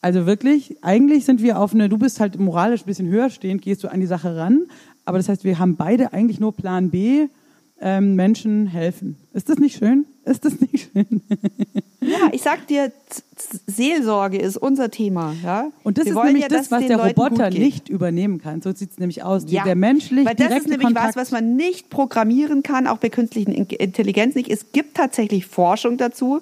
Also 0.00 0.24
wirklich, 0.24 0.76
eigentlich 0.82 1.24
sind 1.24 1.42
wir 1.42 1.58
auf 1.58 1.74
eine, 1.74 1.88
du 1.88 1.98
bist 1.98 2.20
halt 2.20 2.38
moralisch 2.38 2.82
ein 2.82 2.86
bisschen 2.86 3.08
höher 3.08 3.28
stehend, 3.28 3.60
gehst 3.60 3.82
du 3.82 3.88
an 3.88 3.98
die 3.98 4.06
Sache 4.06 4.36
ran, 4.36 4.66
aber 5.04 5.18
das 5.18 5.28
heißt, 5.28 5.42
wir 5.42 5.58
haben 5.58 5.74
beide 5.74 6.12
eigentlich 6.12 6.38
nur 6.38 6.54
Plan 6.54 6.90
B, 6.90 7.26
ähm, 7.80 8.14
Menschen 8.14 8.66
helfen. 8.66 9.16
Ist 9.32 9.48
das 9.48 9.58
nicht 9.58 9.76
schön? 9.78 10.06
Ist 10.24 10.44
das 10.44 10.60
nicht 10.60 10.88
schön? 10.92 11.22
Ja, 12.00 12.30
ich 12.32 12.42
sag 12.42 12.66
dir, 12.66 12.90
Seelsorge 13.66 14.38
ist 14.38 14.56
unser 14.56 14.90
Thema. 14.90 15.34
Ja? 15.44 15.68
Und 15.82 15.98
das 15.98 16.06
Wir 16.06 16.12
ist 16.16 16.24
nämlich 16.24 16.42
ja, 16.42 16.48
das, 16.48 16.70
was 16.70 16.86
der 16.86 16.96
Leuten 16.96 17.20
Roboter 17.20 17.50
nicht 17.50 17.88
übernehmen 17.88 18.40
kann. 18.40 18.62
So 18.62 18.72
sieht 18.72 18.92
es 18.92 18.98
nämlich 18.98 19.22
aus. 19.22 19.44
Ja, 19.48 19.64
Der 19.64 19.74
menschlich 19.74 20.24
weil 20.26 20.34
das 20.34 20.50
ist 20.56 20.68
nämlich 20.68 20.86
Kontakt. 20.86 21.08
was, 21.08 21.16
was 21.16 21.30
man 21.32 21.56
nicht 21.56 21.90
programmieren 21.90 22.62
kann, 22.62 22.86
auch 22.86 22.98
bei 22.98 23.08
künstlichen 23.08 23.52
In- 23.52 23.66
Intelligenz 23.66 24.34
nicht. 24.34 24.50
Es 24.50 24.72
gibt 24.72 24.96
tatsächlich 24.96 25.46
Forschung 25.46 25.96
dazu, 25.96 26.40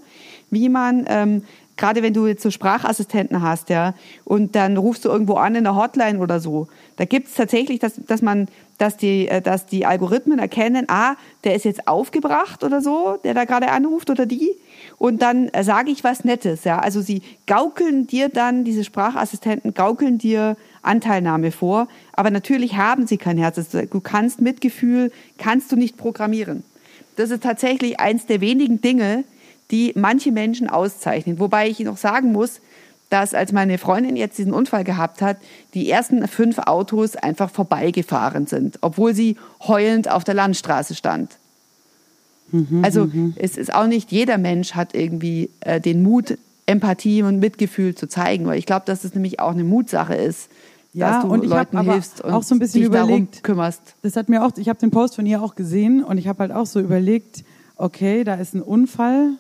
wie 0.51 0.69
man 0.69 1.05
ähm, 1.09 1.43
gerade 1.77 2.03
wenn 2.03 2.15
du 2.15 2.27
jetzt 2.27 2.43
so 2.43 2.51
Sprachassistenten 2.51 3.43
hast, 3.43 3.69
ja, 3.69 3.95
und 4.25 4.55
dann 4.55 4.77
rufst 4.77 5.05
du 5.05 5.09
irgendwo 5.09 5.35
an 5.35 5.55
in 5.57 5.65
der 5.65 5.75
Hotline 5.75 6.21
oder 6.21 6.39
so, 6.39 6.69
da 6.97 7.05
gibt 7.05 7.27
es 7.29 7.35
tatsächlich, 7.35 7.81
dass, 7.81 7.95
dass 8.07 8.23
man, 8.23 8.47
dass 8.79 8.97
die, 8.97 9.29
äh, 9.29 9.41
dass 9.41 9.67
die 9.67 9.87
Algorithmen 9.87 10.39
erkennen, 10.39 10.87
ah, 10.89 11.17
der 11.45 11.55
ist 11.55 11.65
jetzt 11.65 11.87
aufgebracht 11.87 12.65
oder 12.65 12.81
so, 12.81 13.19
der 13.23 13.35
da 13.35 13.45
gerade 13.45 13.71
anruft 13.71 14.11
oder 14.11 14.27
die, 14.27 14.51
und 14.99 15.23
dann 15.23 15.49
äh, 15.49 15.65
sage 15.65 15.91
ich 15.91 16.05
was 16.05 16.25
Nettes, 16.25 16.65
ja. 16.65 16.79
Also 16.79 17.01
sie 17.01 17.23
gaukeln 17.47 18.07
dir 18.07 18.29
dann, 18.29 18.65
diese 18.65 18.85
Sprachassistenten 18.85 19.75
gaukeln 19.75 20.19
dir 20.19 20.57
Anteilnahme 20.83 21.53
vor, 21.53 21.89
aber 22.13 22.31
natürlich 22.31 22.77
haben 22.77 23.07
sie 23.07 23.17
kein 23.17 23.39
Herz. 23.39 23.61
Du 23.71 24.01
kannst 24.01 24.41
Mitgefühl, 24.41 25.13
kannst 25.39 25.73
du 25.73 25.77
nicht 25.77 25.97
programmieren. 25.97 26.65
Das 27.17 27.31
ist 27.31 27.43
tatsächlich 27.43 28.01
eins 28.01 28.27
der 28.27 28.41
wenigen 28.41 28.81
Dinge, 28.81 29.25
die 29.71 29.93
manche 29.97 30.33
Menschen 30.33 30.69
auszeichnen. 30.69 31.39
Wobei 31.39 31.69
ich 31.69 31.81
noch 31.81 31.97
sagen 31.97 32.33
muss, 32.33 32.61
dass 33.15 33.33
als 33.33 33.53
meine 33.53 33.79
Freundin 33.79 34.17
jetzt 34.17 34.39
diesen 34.39 34.53
Unfall 34.53 34.83
gehabt 34.83 35.23
hat, 35.23 35.37
die 35.73 35.89
ersten 35.89 36.27
fünf 36.27 36.59
Autos 36.59 37.15
einfach 37.15 37.49
vorbeigefahren 37.49 38.49
sind, 38.49 38.79
obwohl 38.81 39.15
sie 39.15 39.37
heulend 39.61 40.11
auf 40.11 40.25
der 40.25 40.35
Landstraße 40.35 40.97
stand. 40.97 41.37
Mhm, 42.51 42.81
also 42.83 43.05
mhm. 43.05 43.35
es 43.37 43.57
ist 43.57 43.73
auch 43.73 43.87
nicht 43.87 44.11
jeder 44.11 44.37
Mensch 44.37 44.75
hat 44.75 44.97
irgendwie 44.97 45.51
äh, 45.61 45.81
den 45.81 46.03
Mut, 46.03 46.39
Empathie 46.67 47.23
und 47.23 47.39
Mitgefühl 47.39 47.95
zu 47.95 48.09
zeigen, 48.09 48.47
weil 48.47 48.59
ich 48.59 48.67
glaube, 48.67 48.83
dass 48.85 49.05
es 49.05 49.15
nämlich 49.15 49.39
auch 49.39 49.53
eine 49.53 49.63
Mutsache 49.63 50.17
ist, 50.17 50.51
ja, 50.93 51.11
dass 51.13 51.23
du 51.23 51.33
und 51.33 51.45
ich 51.45 51.51
Leuten 51.51 51.81
hilfst 51.83 52.21
und 52.21 52.33
auch 52.33 52.43
so 52.43 52.57
ein 52.57 52.59
bisschen 52.59 52.81
dich 52.81 52.89
überlegt, 52.89 53.11
darum 53.11 53.43
kümmerst. 53.43 53.95
Das 54.03 54.17
hat 54.17 54.29
mir 54.29 54.45
auch, 54.45 54.51
ich 54.57 54.69
habe 54.69 54.81
den 54.81 54.91
Post 54.91 55.15
von 55.15 55.25
ihr 55.25 55.41
auch 55.41 55.55
gesehen 55.55 56.03
und 56.03 56.19
ich 56.19 56.27
habe 56.27 56.41
halt 56.41 56.51
auch 56.51 56.67
so 56.67 56.81
überlegt, 56.81 57.45
okay, 57.77 58.25
da 58.25 58.35
ist 58.35 58.55
ein 58.55 58.63
Unfall, 58.63 59.35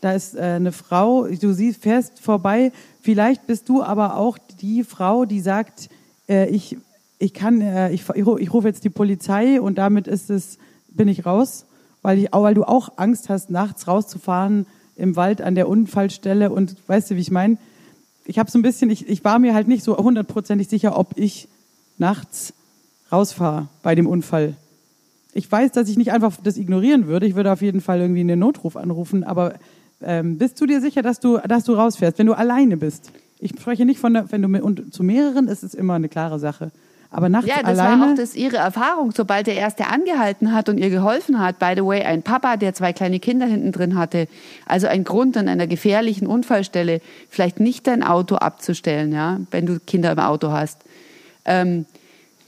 da 0.00 0.12
ist 0.12 0.34
äh, 0.34 0.40
eine 0.40 0.72
Frau, 0.72 1.26
du 1.26 1.52
siehst, 1.52 1.82
fährst 1.82 2.20
vorbei, 2.20 2.72
vielleicht 3.02 3.46
bist 3.46 3.68
du 3.68 3.82
aber 3.82 4.16
auch 4.16 4.38
die 4.60 4.84
Frau, 4.84 5.24
die 5.24 5.40
sagt, 5.40 5.88
äh, 6.28 6.48
ich, 6.48 6.76
ich 7.18 7.34
kann, 7.34 7.60
äh, 7.60 7.92
ich, 7.92 8.08
ich 8.08 8.52
rufe 8.52 8.68
jetzt 8.68 8.84
die 8.84 8.90
Polizei 8.90 9.60
und 9.60 9.78
damit 9.78 10.06
ist 10.06 10.30
es, 10.30 10.58
bin 10.88 11.08
ich 11.08 11.26
raus, 11.26 11.66
weil, 12.02 12.18
ich, 12.18 12.28
weil 12.32 12.54
du 12.54 12.64
auch 12.64 12.92
Angst 12.96 13.28
hast, 13.28 13.50
nachts 13.50 13.86
rauszufahren 13.86 14.66
im 14.96 15.16
Wald 15.16 15.42
an 15.42 15.54
der 15.54 15.68
Unfallstelle 15.68 16.50
und 16.50 16.76
weißt 16.86 17.10
du, 17.10 17.16
wie 17.16 17.20
ich 17.20 17.30
meine? 17.30 17.58
Ich 18.24 18.38
habe 18.38 18.50
so 18.50 18.58
ein 18.58 18.62
bisschen, 18.62 18.90
ich, 18.90 19.08
ich 19.08 19.24
war 19.24 19.38
mir 19.38 19.54
halt 19.54 19.66
nicht 19.66 19.82
so 19.82 19.96
hundertprozentig 19.96 20.68
sicher, 20.68 20.96
ob 20.98 21.16
ich 21.16 21.48
nachts 21.98 22.54
rausfahre 23.10 23.68
bei 23.82 23.94
dem 23.94 24.06
Unfall. 24.06 24.56
Ich 25.32 25.50
weiß, 25.50 25.72
dass 25.72 25.88
ich 25.88 25.96
nicht 25.96 26.12
einfach 26.12 26.36
das 26.42 26.56
ignorieren 26.56 27.06
würde. 27.06 27.26
Ich 27.26 27.34
würde 27.34 27.52
auf 27.52 27.62
jeden 27.62 27.80
Fall 27.80 28.00
irgendwie 28.00 28.20
einen 28.20 28.38
Notruf 28.38 28.76
anrufen, 28.76 29.24
aber 29.24 29.54
ähm, 30.02 30.38
bist 30.38 30.60
du 30.60 30.66
dir 30.66 30.80
sicher, 30.80 31.02
dass 31.02 31.20
du, 31.20 31.38
dass 31.38 31.64
du 31.64 31.74
rausfährst, 31.74 32.18
wenn 32.18 32.26
du 32.26 32.34
alleine 32.34 32.76
bist? 32.76 33.12
Ich 33.38 33.50
spreche 33.50 33.84
nicht 33.84 34.00
von, 34.00 34.14
der, 34.14 34.30
wenn 34.32 34.42
du 34.42 34.48
mit, 34.48 34.62
und 34.62 34.92
zu 34.92 35.02
mehreren 35.02 35.48
ist 35.48 35.62
es 35.62 35.74
immer 35.74 35.94
eine 35.94 36.08
klare 36.08 36.38
Sache. 36.38 36.70
Aber 37.12 37.28
nachts 37.28 37.48
ja, 37.48 37.56
das 37.62 37.78
alleine. 37.78 38.02
war 38.02 38.12
auch 38.12 38.14
das 38.14 38.36
ihre 38.36 38.58
Erfahrung. 38.58 39.10
Sobald 39.10 39.48
der 39.48 39.56
erste 39.56 39.88
angehalten 39.88 40.52
hat 40.52 40.68
und 40.68 40.78
ihr 40.78 40.90
geholfen 40.90 41.40
hat, 41.40 41.58
by 41.58 41.72
the 41.74 41.84
way, 41.84 42.02
ein 42.02 42.22
Papa, 42.22 42.56
der 42.56 42.72
zwei 42.72 42.92
kleine 42.92 43.18
Kinder 43.18 43.46
hinten 43.46 43.72
drin 43.72 43.98
hatte, 43.98 44.28
also 44.66 44.86
ein 44.86 45.02
Grund 45.02 45.36
an 45.36 45.48
einer 45.48 45.66
gefährlichen 45.66 46.26
Unfallstelle, 46.26 47.00
vielleicht 47.28 47.58
nicht 47.58 47.88
dein 47.88 48.04
Auto 48.04 48.36
abzustellen, 48.36 49.12
ja, 49.12 49.40
wenn 49.50 49.66
du 49.66 49.80
Kinder 49.80 50.12
im 50.12 50.20
Auto 50.20 50.52
hast. 50.52 50.82
Ähm, 51.44 51.86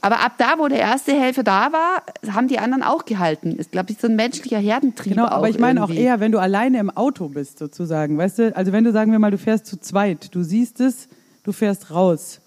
aber 0.03 0.19
ab 0.19 0.33
da, 0.37 0.55
wo 0.57 0.67
der 0.67 0.79
erste 0.79 1.13
Helfer 1.13 1.43
da 1.43 1.71
war, 1.71 2.03
haben 2.33 2.49
die 2.49 2.59
anderen 2.59 2.83
auch 2.83 3.05
gehalten. 3.05 3.53
Ist, 3.53 3.71
glaube 3.71 3.93
ich, 3.93 3.99
so 3.99 4.07
ein 4.07 4.17
menschlicher 4.17 4.59
Herdentrieb. 4.59 5.13
Genau, 5.13 5.27
aber 5.27 5.47
ich 5.47 5.59
meine 5.59 5.81
auch 5.81 5.89
eher, 5.89 6.19
wenn 6.19 6.33
du 6.33 6.39
alleine 6.39 6.79
im 6.79 6.89
Auto 6.89 7.29
bist, 7.29 7.57
sozusagen. 7.57 8.17
Weißt 8.17 8.37
du, 8.37 8.53
also 8.53 8.73
wenn 8.73 8.83
du, 8.83 8.91
sagen 8.91 9.13
wir 9.13 9.19
mal, 9.19 9.31
du 9.31 9.37
fährst 9.37 9.65
zu 9.65 9.79
zweit, 9.79 10.35
du 10.35 10.43
siehst 10.43 10.81
es, 10.81 11.07
du 11.43 11.53
fährst 11.53 11.89
raus. 11.91 12.41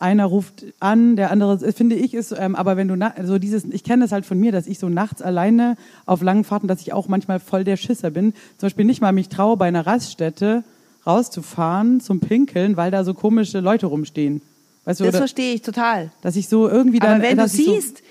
Einer 0.00 0.26
ruft 0.26 0.66
an, 0.80 1.16
der 1.16 1.30
andere, 1.30 1.72
finde 1.72 1.96
ich, 1.96 2.12
ist, 2.12 2.34
ähm, 2.38 2.54
aber 2.54 2.76
wenn 2.76 2.88
du, 2.88 2.96
so 2.96 3.04
also 3.16 3.38
dieses, 3.38 3.64
ich 3.64 3.84
kenne 3.84 4.04
das 4.04 4.12
halt 4.12 4.26
von 4.26 4.38
mir, 4.38 4.52
dass 4.52 4.66
ich 4.66 4.78
so 4.78 4.90
nachts 4.90 5.22
alleine 5.22 5.76
auf 6.04 6.20
langen 6.20 6.44
Fahrten, 6.44 6.68
dass 6.68 6.82
ich 6.82 6.92
auch 6.92 7.08
manchmal 7.08 7.40
voll 7.40 7.64
der 7.64 7.78
Schisser 7.78 8.10
bin. 8.10 8.34
Zum 8.58 8.66
Beispiel 8.66 8.84
nicht 8.84 9.00
mal 9.00 9.12
mich 9.12 9.30
traue, 9.30 9.56
bei 9.56 9.66
einer 9.66 9.86
Raststätte 9.86 10.62
rauszufahren 11.06 12.00
zum 12.00 12.20
Pinkeln, 12.20 12.76
weil 12.76 12.90
da 12.90 13.02
so 13.02 13.14
komische 13.14 13.60
Leute 13.60 13.86
rumstehen. 13.86 14.42
Weißt 14.84 15.00
du, 15.00 15.04
das 15.04 15.16
verstehe 15.16 15.54
ich 15.54 15.62
total. 15.62 16.10
Dass 16.22 16.36
ich 16.36 16.48
so 16.48 16.68
irgendwie 16.68 16.98
dann. 16.98 17.14
Aber 17.14 17.22
wenn 17.22 17.38
du 17.38 17.48
siehst, 17.48 17.98
so 17.98 18.04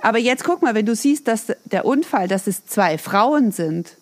aber 0.00 0.18
jetzt 0.18 0.44
guck 0.44 0.62
mal, 0.62 0.74
wenn 0.74 0.86
du 0.86 0.94
siehst, 0.94 1.28
dass 1.28 1.52
der 1.64 1.84
Unfall, 1.84 2.28
dass 2.28 2.46
es 2.46 2.64
zwei 2.66 2.98
Frauen 2.98 3.52
sind, 3.52 3.96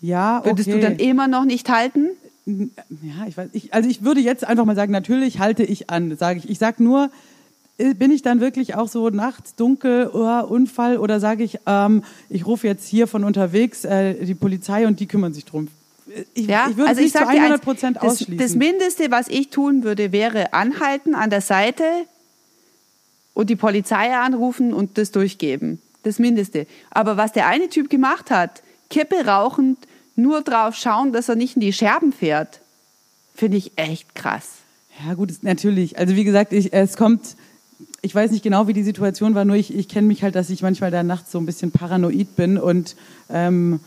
ja, 0.00 0.38
okay. 0.38 0.50
würdest 0.50 0.68
du 0.68 0.80
dann 0.80 0.96
immer 0.96 1.28
noch 1.28 1.44
nicht 1.44 1.68
halten? 1.68 2.10
Ja, 2.46 3.26
ich 3.26 3.36
weiß. 3.36 3.50
Ich, 3.52 3.74
also 3.74 3.88
ich 3.88 4.02
würde 4.02 4.20
jetzt 4.20 4.44
einfach 4.44 4.64
mal 4.64 4.76
sagen, 4.76 4.92
natürlich 4.92 5.38
halte 5.38 5.64
ich 5.64 5.90
an, 5.90 6.16
sage 6.16 6.38
ich. 6.38 6.48
Ich 6.48 6.58
sag 6.58 6.80
nur, 6.80 7.10
äh, 7.78 7.94
bin 7.94 8.10
ich 8.10 8.22
dann 8.22 8.40
wirklich 8.40 8.74
auch 8.74 8.88
so 8.88 9.10
nachts 9.10 9.54
dunkel, 9.54 10.10
oh, 10.12 10.44
Unfall 10.46 10.98
oder 10.98 11.20
sage 11.20 11.44
ich, 11.44 11.58
ähm, 11.66 12.02
ich 12.28 12.46
rufe 12.46 12.66
jetzt 12.66 12.88
hier 12.88 13.06
von 13.06 13.24
unterwegs 13.24 13.84
äh, 13.84 14.24
die 14.24 14.34
Polizei 14.34 14.86
und 14.86 15.00
die 15.00 15.06
kümmern 15.06 15.34
sich 15.34 15.44
drum 15.44 15.68
ich, 16.34 16.46
ja, 16.46 16.68
ich 16.70 16.76
würde 16.76 16.90
also 16.90 17.00
ich 17.00 17.12
zu 17.12 17.26
100 17.26 17.62
Prozent 17.62 18.00
ausschließen. 18.00 18.38
Das, 18.38 18.48
das 18.48 18.56
Mindeste, 18.56 19.10
was 19.10 19.28
ich 19.28 19.50
tun 19.50 19.82
würde, 19.82 20.12
wäre 20.12 20.52
anhalten 20.52 21.14
an 21.14 21.30
der 21.30 21.40
Seite 21.40 21.84
und 23.34 23.50
die 23.50 23.56
Polizei 23.56 24.16
anrufen 24.16 24.72
und 24.72 24.98
das 24.98 25.10
durchgeben. 25.12 25.80
Das 26.02 26.18
Mindeste. 26.18 26.66
Aber 26.90 27.16
was 27.16 27.32
der 27.32 27.46
eine 27.46 27.68
Typ 27.68 27.90
gemacht 27.90 28.30
hat, 28.30 28.62
Kippe 28.90 29.26
rauchend, 29.26 29.78
nur 30.16 30.42
drauf 30.42 30.74
schauen, 30.74 31.12
dass 31.12 31.28
er 31.28 31.36
nicht 31.36 31.56
in 31.56 31.60
die 31.60 31.72
Scherben 31.72 32.12
fährt, 32.12 32.60
finde 33.34 33.58
ich 33.58 33.72
echt 33.76 34.14
krass. 34.14 34.46
Ja, 35.04 35.14
gut, 35.14 35.32
natürlich. 35.42 35.98
Also 35.98 36.16
wie 36.16 36.24
gesagt, 36.24 36.52
ich, 36.52 36.72
es 36.72 36.96
kommt, 36.96 37.36
ich 38.02 38.14
weiß 38.14 38.32
nicht 38.32 38.42
genau, 38.42 38.66
wie 38.66 38.72
die 38.72 38.82
Situation 38.82 39.34
war, 39.34 39.44
nur 39.44 39.56
ich, 39.56 39.72
ich 39.72 39.88
kenne 39.88 40.08
mich 40.08 40.22
halt, 40.22 40.34
dass 40.34 40.50
ich 40.50 40.62
manchmal 40.62 40.90
da 40.90 41.02
nachts 41.02 41.30
so 41.30 41.38
ein 41.38 41.46
bisschen 41.46 41.70
paranoid 41.70 42.34
bin 42.34 42.58
und 42.58 42.96
ähm, 43.30 43.80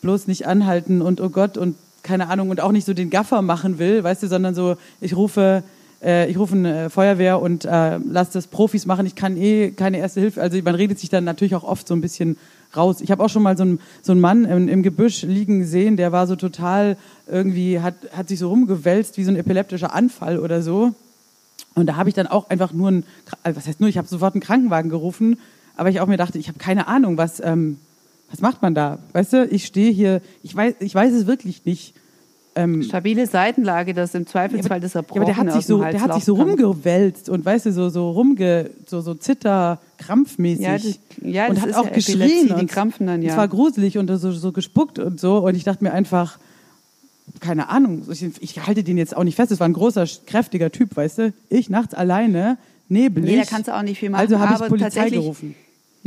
bloß 0.00 0.26
nicht 0.26 0.46
anhalten 0.46 1.02
und 1.02 1.20
oh 1.20 1.28
Gott 1.28 1.58
und 1.58 1.76
keine 2.02 2.28
Ahnung 2.28 2.50
und 2.50 2.60
auch 2.60 2.72
nicht 2.72 2.86
so 2.86 2.94
den 2.94 3.10
Gaffer 3.10 3.42
machen 3.42 3.78
will, 3.78 4.02
weißt 4.02 4.22
du, 4.22 4.28
sondern 4.28 4.54
so, 4.54 4.76
ich 5.00 5.16
rufe, 5.16 5.62
äh, 6.02 6.30
ich 6.30 6.38
rufe 6.38 6.54
eine 6.54 6.90
Feuerwehr 6.90 7.40
und 7.40 7.64
äh, 7.64 7.98
lass 7.98 8.30
das 8.30 8.46
Profis 8.46 8.86
machen. 8.86 9.04
Ich 9.06 9.14
kann 9.14 9.36
eh 9.36 9.70
keine 9.72 9.98
erste 9.98 10.20
Hilfe. 10.20 10.40
Also 10.40 10.58
man 10.62 10.74
redet 10.74 10.98
sich 10.98 11.10
dann 11.10 11.24
natürlich 11.24 11.54
auch 11.54 11.64
oft 11.64 11.86
so 11.88 11.94
ein 11.94 12.00
bisschen 12.00 12.36
raus. 12.76 13.00
Ich 13.00 13.10
habe 13.10 13.22
auch 13.24 13.28
schon 13.28 13.42
mal 13.42 13.56
so 13.56 13.64
einen, 13.64 13.80
so 14.02 14.12
einen 14.12 14.20
Mann 14.20 14.44
im, 14.44 14.68
im 14.68 14.82
Gebüsch 14.82 15.22
liegen 15.22 15.60
gesehen, 15.60 15.96
der 15.96 16.12
war 16.12 16.26
so 16.26 16.36
total 16.36 16.96
irgendwie, 17.26 17.80
hat, 17.80 17.94
hat 18.12 18.28
sich 18.28 18.38
so 18.38 18.48
rumgewälzt 18.48 19.18
wie 19.18 19.24
so 19.24 19.30
ein 19.30 19.36
epileptischer 19.36 19.94
Anfall 19.94 20.38
oder 20.38 20.62
so. 20.62 20.94
Und 21.74 21.86
da 21.86 21.96
habe 21.96 22.08
ich 22.08 22.14
dann 22.14 22.26
auch 22.26 22.50
einfach 22.50 22.72
nur 22.72 22.90
ein, 22.90 23.04
was 23.44 23.66
heißt 23.66 23.80
nur, 23.80 23.88
ich 23.88 23.98
habe 23.98 24.08
sofort 24.08 24.34
einen 24.34 24.40
Krankenwagen 24.40 24.90
gerufen, 24.90 25.38
aber 25.76 25.90
ich 25.90 26.00
auch 26.00 26.06
mir 26.06 26.16
dachte, 26.16 26.38
ich 26.38 26.48
habe 26.48 26.58
keine 26.58 26.88
Ahnung, 26.88 27.16
was, 27.18 27.40
ähm, 27.40 27.78
was 28.30 28.40
macht 28.40 28.62
man 28.62 28.74
da? 28.74 28.98
Weißt 29.12 29.32
du, 29.32 29.46
ich 29.46 29.64
stehe 29.66 29.90
hier, 29.90 30.20
ich 30.42 30.54
weiß, 30.54 30.74
ich 30.80 30.94
weiß 30.94 31.12
es 31.12 31.26
wirklich 31.26 31.64
nicht. 31.64 31.94
Ähm, 32.54 32.82
Stabile 32.82 33.26
Seitenlage, 33.26 33.94
das 33.94 34.14
im 34.14 34.26
Zweifelsfall 34.26 34.78
ja, 34.78 34.80
das 34.80 34.94
Erbrochene 34.96 35.26
ja, 35.26 35.32
aber 35.32 35.44
der 35.44 35.52
hat 35.52 35.56
sich 35.56 35.66
so, 35.66 35.78
der 35.80 36.00
hat 36.00 36.14
sich 36.14 36.24
so 36.24 36.34
rumgewälzt 36.34 37.28
und 37.28 37.44
weißt 37.44 37.66
du, 37.66 37.72
so, 37.72 37.88
so 37.88 38.10
rumge, 38.10 38.70
so, 38.86 39.00
so 39.00 39.14
zitter, 39.14 39.80
krampfmäßig. 39.98 40.64
Ja, 40.64 40.72
das, 40.72 40.98
ja, 41.22 41.46
und 41.48 41.60
hat 41.60 41.74
auch 41.74 41.84
ja 41.84 41.90
geschrien. 41.90 42.54
Die 42.58 42.66
krampfen 42.66 43.06
dann, 43.06 43.22
ja. 43.22 43.30
Es 43.30 43.36
war 43.36 43.46
gruselig 43.46 43.96
und 43.96 44.10
so, 44.10 44.32
so 44.32 44.52
gespuckt 44.52 44.98
und 44.98 45.20
so. 45.20 45.38
Und 45.38 45.54
ich 45.54 45.64
dachte 45.64 45.84
mir 45.84 45.92
einfach, 45.92 46.38
keine 47.40 47.68
Ahnung, 47.68 48.02
ich, 48.10 48.24
ich 48.40 48.66
halte 48.66 48.82
den 48.82 48.98
jetzt 48.98 49.16
auch 49.16 49.24
nicht 49.24 49.36
fest. 49.36 49.52
Es 49.52 49.60
war 49.60 49.68
ein 49.68 49.74
großer, 49.74 50.06
kräftiger 50.26 50.72
Typ, 50.72 50.96
weißt 50.96 51.18
du. 51.18 51.32
Ich 51.50 51.70
nachts 51.70 51.94
alleine, 51.94 52.58
nebelig. 52.88 53.30
Nee, 53.30 53.38
da 53.38 53.44
kannst 53.44 53.68
du 53.68 53.76
auch 53.76 53.82
nicht 53.82 54.00
viel 54.00 54.10
machen. 54.10 54.20
Also 54.20 54.38
habe 54.40 54.64
ich 54.64 54.68
Polizei 54.68 55.10
gerufen. 55.10 55.54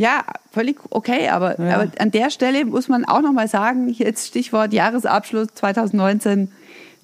Ja, 0.01 0.23
völlig 0.51 0.79
okay, 0.89 1.29
aber, 1.29 1.59
ja. 1.59 1.75
aber 1.75 1.91
an 1.99 2.09
der 2.09 2.31
Stelle 2.31 2.65
muss 2.65 2.87
man 2.87 3.05
auch 3.05 3.21
nochmal 3.21 3.47
sagen, 3.47 3.87
jetzt 3.87 4.29
Stichwort 4.29 4.73
Jahresabschluss 4.73 5.49
2019, 5.53 6.51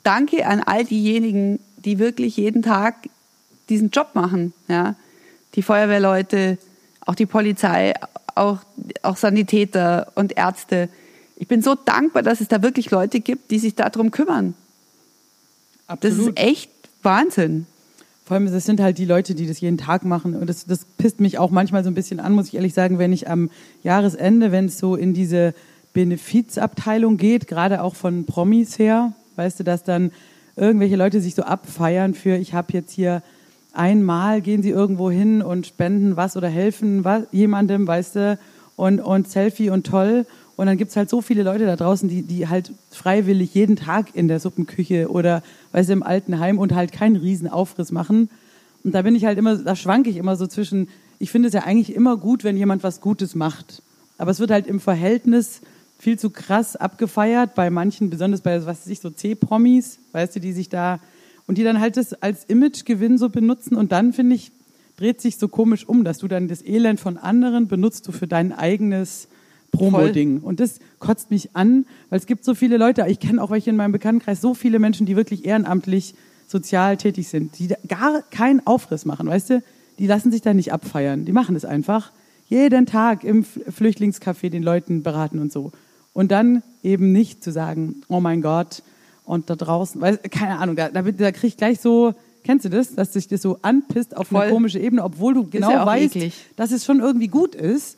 danke 0.01 0.47
an 0.47 0.61
all 0.61 0.83
diejenigen, 0.83 1.59
die 1.77 1.99
wirklich 1.99 2.37
jeden 2.37 2.63
Tag 2.63 2.95
diesen 3.69 3.91
Job 3.91 4.15
machen. 4.15 4.51
Ja? 4.67 4.95
Die 5.53 5.61
Feuerwehrleute, 5.61 6.57
auch 7.01 7.13
die 7.13 7.27
Polizei, 7.27 7.93
auch, 8.33 8.57
auch 9.03 9.17
Sanitäter 9.17 10.11
und 10.15 10.35
Ärzte. 10.35 10.89
Ich 11.35 11.47
bin 11.47 11.61
so 11.61 11.75
dankbar, 11.75 12.23
dass 12.23 12.41
es 12.41 12.47
da 12.47 12.63
wirklich 12.63 12.89
Leute 12.89 13.19
gibt, 13.19 13.51
die 13.51 13.59
sich 13.59 13.75
darum 13.75 14.09
kümmern. 14.09 14.55
Absolut. 15.85 16.17
Das 16.19 16.27
ist 16.27 16.39
echt 16.39 16.71
Wahnsinn. 17.03 17.67
Vor 18.27 18.35
allem, 18.35 18.51
das 18.51 18.65
sind 18.65 18.81
halt 18.81 18.97
die 18.97 19.05
Leute, 19.05 19.35
die 19.35 19.47
das 19.47 19.61
jeden 19.61 19.77
Tag 19.77 20.03
machen. 20.03 20.35
Und 20.35 20.49
das, 20.49 20.65
das 20.65 20.83
pisst 20.83 21.21
mich 21.21 21.37
auch 21.37 21.49
manchmal 21.49 21.85
so 21.85 21.89
ein 21.89 21.93
bisschen 21.93 22.19
an, 22.19 22.33
muss 22.33 22.49
ich 22.49 22.55
ehrlich 22.55 22.73
sagen, 22.73 22.99
wenn 22.99 23.13
ich 23.13 23.29
am 23.29 23.49
Jahresende, 23.83 24.51
wenn 24.51 24.65
es 24.65 24.79
so 24.79 24.97
in 24.97 25.13
diese 25.13 25.53
Benefizabteilung 25.93 27.15
geht, 27.15 27.47
gerade 27.47 27.81
auch 27.81 27.95
von 27.95 28.25
Promis 28.25 28.77
her, 28.79 29.13
weißt 29.37 29.61
du, 29.61 29.63
dass 29.63 29.85
dann 29.85 30.11
irgendwelche 30.57 30.97
Leute 30.97 31.21
sich 31.21 31.35
so 31.35 31.43
abfeiern 31.43 32.15
für, 32.15 32.35
ich 32.35 32.53
habe 32.53 32.73
jetzt 32.73 32.91
hier 32.91 33.23
einmal 33.71 34.41
gehen 34.41 34.61
sie 34.61 34.71
irgendwo 34.71 35.09
hin 35.09 35.41
und 35.41 35.65
spenden 35.65 36.17
was 36.17 36.35
oder 36.35 36.49
helfen 36.49 37.05
was, 37.05 37.23
jemandem, 37.31 37.87
weißt 37.87 38.17
du, 38.17 38.39
und, 38.75 38.99
und 38.99 39.29
Selfie 39.29 39.69
und 39.69 39.87
toll. 39.87 40.25
Und 40.57 40.65
dann 40.65 40.77
gibt's 40.77 40.95
halt 40.95 41.09
so 41.09 41.21
viele 41.21 41.43
Leute 41.43 41.67
da 41.67 41.75
draußen, 41.75 42.09
die, 42.09 42.23
die 42.23 42.47
halt 42.47 42.71
freiwillig 42.89 43.53
jeden 43.53 43.75
Tag 43.75 44.15
in 44.15 44.27
der 44.27 44.39
Suppenküche 44.39 45.09
oder 45.09 45.43
weißt 45.71 45.89
du, 45.89 45.93
im 45.93 46.03
Altenheim 46.03 46.57
und 46.57 46.73
halt 46.73 46.91
keinen 46.91 47.15
riesen 47.15 47.47
Aufriss 47.47 47.91
machen. 47.91 48.29
Und 48.83 48.95
da 48.95 49.03
bin 49.03 49.15
ich 49.15 49.23
halt 49.23 49.37
immer, 49.37 49.55
da 49.55 49.75
schwanke 49.75 50.09
ich 50.09 50.17
immer 50.17 50.35
so 50.35 50.47
zwischen, 50.47 50.89
ich 51.19 51.29
finde 51.29 51.47
es 51.47 51.53
ja 51.53 51.61
eigentlich 51.61 51.95
immer 51.95 52.17
gut, 52.17 52.43
wenn 52.43 52.57
jemand 52.57 52.81
was 52.81 53.01
Gutes 53.01 53.35
macht. 53.35 53.83
Aber 54.17 54.31
es 54.31 54.39
wird 54.39 54.49
halt 54.49 54.65
im 54.65 54.79
Verhältnis 54.79 55.61
viel 55.99 56.17
zu 56.17 56.31
krass 56.31 56.75
abgefeiert 56.75 57.53
bei 57.53 57.69
manchen, 57.69 58.09
besonders 58.09 58.41
bei, 58.41 58.57
was 58.65 58.65
weiß 58.65 58.87
ich, 58.87 58.99
so 58.99 59.11
C-Promis, 59.11 59.99
weißt 60.11 60.35
du, 60.35 60.39
die 60.39 60.53
sich 60.53 60.69
da, 60.69 60.99
und 61.45 61.59
die 61.59 61.63
dann 61.63 61.79
halt 61.79 61.97
das 61.97 62.13
als 62.15 62.45
Imagegewinn 62.45 63.19
so 63.19 63.29
benutzen 63.29 63.75
und 63.75 63.91
dann, 63.91 64.11
finde 64.11 64.35
ich, 64.35 64.51
dreht 64.97 65.21
sich 65.21 65.37
so 65.37 65.47
komisch 65.47 65.87
um, 65.87 66.03
dass 66.03 66.17
du 66.17 66.27
dann 66.27 66.47
das 66.47 66.65
Elend 66.65 66.99
von 66.99 67.17
anderen 67.17 67.67
benutzt 67.67 68.07
du 68.07 68.11
für 68.11 68.27
dein 68.27 68.51
eigenes 68.51 69.27
Promo-Ding. 69.71 70.41
Und 70.41 70.59
das 70.59 70.79
kotzt 70.99 71.29
mich 71.31 71.55
an, 71.55 71.85
weil 72.09 72.19
es 72.19 72.25
gibt 72.25 72.43
so 72.43 72.55
viele 72.55 72.77
Leute, 72.77 73.05
ich 73.07 73.19
kenne 73.19 73.41
auch 73.41 73.51
welche 73.51 73.69
in 73.69 73.75
meinem 73.75 73.91
Bekanntenkreis, 73.91 74.41
so 74.41 74.53
viele 74.53 74.79
Menschen, 74.79 75.05
die 75.05 75.15
wirklich 75.15 75.45
ehrenamtlich 75.45 76.15
sozial 76.47 76.97
tätig 76.97 77.27
sind, 77.27 77.59
die 77.59 77.73
gar 77.87 78.21
keinen 78.31 78.65
Aufriss 78.65 79.05
machen, 79.05 79.27
weißt 79.27 79.49
du? 79.51 79.63
Die 79.99 80.07
lassen 80.07 80.31
sich 80.31 80.41
da 80.41 80.53
nicht 80.53 80.71
abfeiern. 80.71 81.25
Die 81.25 81.31
machen 81.31 81.55
es 81.55 81.65
einfach. 81.65 82.11
Jeden 82.47 82.85
Tag 82.85 83.23
im 83.23 83.43
Flüchtlingscafé 83.43 84.49
den 84.49 84.63
Leuten 84.63 85.03
beraten 85.03 85.39
und 85.39 85.51
so. 85.51 85.71
Und 86.13 86.31
dann 86.31 86.63
eben 86.83 87.11
nicht 87.11 87.43
zu 87.43 87.51
sagen, 87.51 88.03
oh 88.07 88.19
mein 88.19 88.41
Gott, 88.41 88.83
und 89.27 89.49
da 89.49 89.55
draußen, 89.55 89.99
weil, 89.99 90.17
keine 90.17 90.57
Ahnung, 90.57 90.77
da, 90.77 90.89
da, 90.89 91.01
da 91.01 91.31
krieg 91.31 91.49
ich 91.49 91.57
gleich 91.57 91.81
so, 91.81 92.13
kennst 92.43 92.63
du 92.63 92.69
das, 92.69 92.95
dass 92.95 93.11
sich 93.11 93.27
das 93.27 93.41
so 93.41 93.59
anpisst 93.61 94.15
auf 94.15 94.29
Voll. 94.29 94.43
eine 94.43 94.53
komische 94.53 94.79
Ebene, 94.79 95.03
obwohl 95.03 95.33
du 95.33 95.47
genau 95.49 95.69
ja 95.69 95.85
weißt, 95.85 96.15
eklig. 96.15 96.33
dass 96.55 96.71
es 96.71 96.85
schon 96.85 97.01
irgendwie 97.01 97.27
gut 97.27 97.53
ist. 97.53 97.97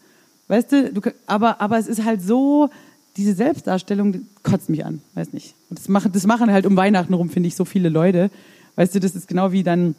Weißt 0.50 0.72
du, 0.72 0.92
du 0.92 1.02
aber, 1.28 1.62
aber 1.62 1.78
es 1.78 1.88
ist 1.88 2.04
halt 2.04 2.22
so, 2.22 2.70
diese 3.16 3.34
Selbstdarstellung 3.34 4.12
die 4.12 4.26
kotzt 4.44 4.70
mich 4.70 4.84
an, 4.84 5.02
weiß 5.14 5.32
nicht. 5.32 5.56
Und 5.70 5.80
das 5.80 5.88
machen, 5.88 6.12
das 6.12 6.26
machen 6.26 6.52
halt 6.52 6.66
um 6.66 6.76
Weihnachten 6.76 7.14
rum, 7.14 7.30
finde 7.30 7.48
ich, 7.48 7.56
so 7.56 7.64
viele 7.64 7.88
Leute. 7.88 8.30
Weißt 8.76 8.94
du, 8.96 9.00
das 9.00 9.16
ist 9.16 9.28
genau 9.28 9.52
wie 9.52 9.64
dann 9.64 9.96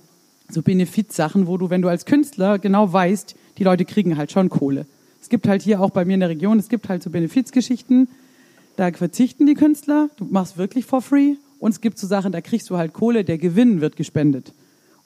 so 0.51 0.62
Benefizsachen, 0.62 1.46
wo 1.46 1.57
du, 1.57 1.70
wenn 1.70 1.80
du 1.80 1.88
als 1.88 2.05
Künstler 2.05 2.59
genau 2.59 2.92
weißt, 2.92 3.36
die 3.59 3.64
Leute 3.64 3.84
kriegen 3.84 4.16
halt 4.16 4.32
schon 4.32 4.51
Kohle. 4.51 4.86
Es 5.22 5.28
gibt 5.28 5.46
halt 5.46 5.62
hier 5.62 5.80
auch 5.80 5.90
bei 5.90 6.05
mir 6.05 6.14
in 6.14 6.20
der 6.20 6.28
Region, 6.28 6.59
es 6.59 6.68
gibt 6.68 6.88
halt 6.88 7.03
so 7.03 7.11
Benefizgeschichten, 7.11 8.09
da 8.76 8.90
verzichten 8.92 9.46
die 9.46 9.55
Künstler, 9.55 10.11
du 10.16 10.24
machst 10.24 10.57
wirklich 10.57 10.84
for 10.84 11.01
free. 11.01 11.34
Und 11.61 11.72
es 11.72 11.80
gibt 11.80 11.98
so 11.98 12.07
Sachen, 12.07 12.32
da 12.32 12.40
kriegst 12.40 12.70
du 12.70 12.78
halt 12.78 12.94
Kohle, 12.94 13.22
der 13.22 13.38
Gewinn 13.38 13.80
wird 13.82 13.94
gespendet. 13.94 14.55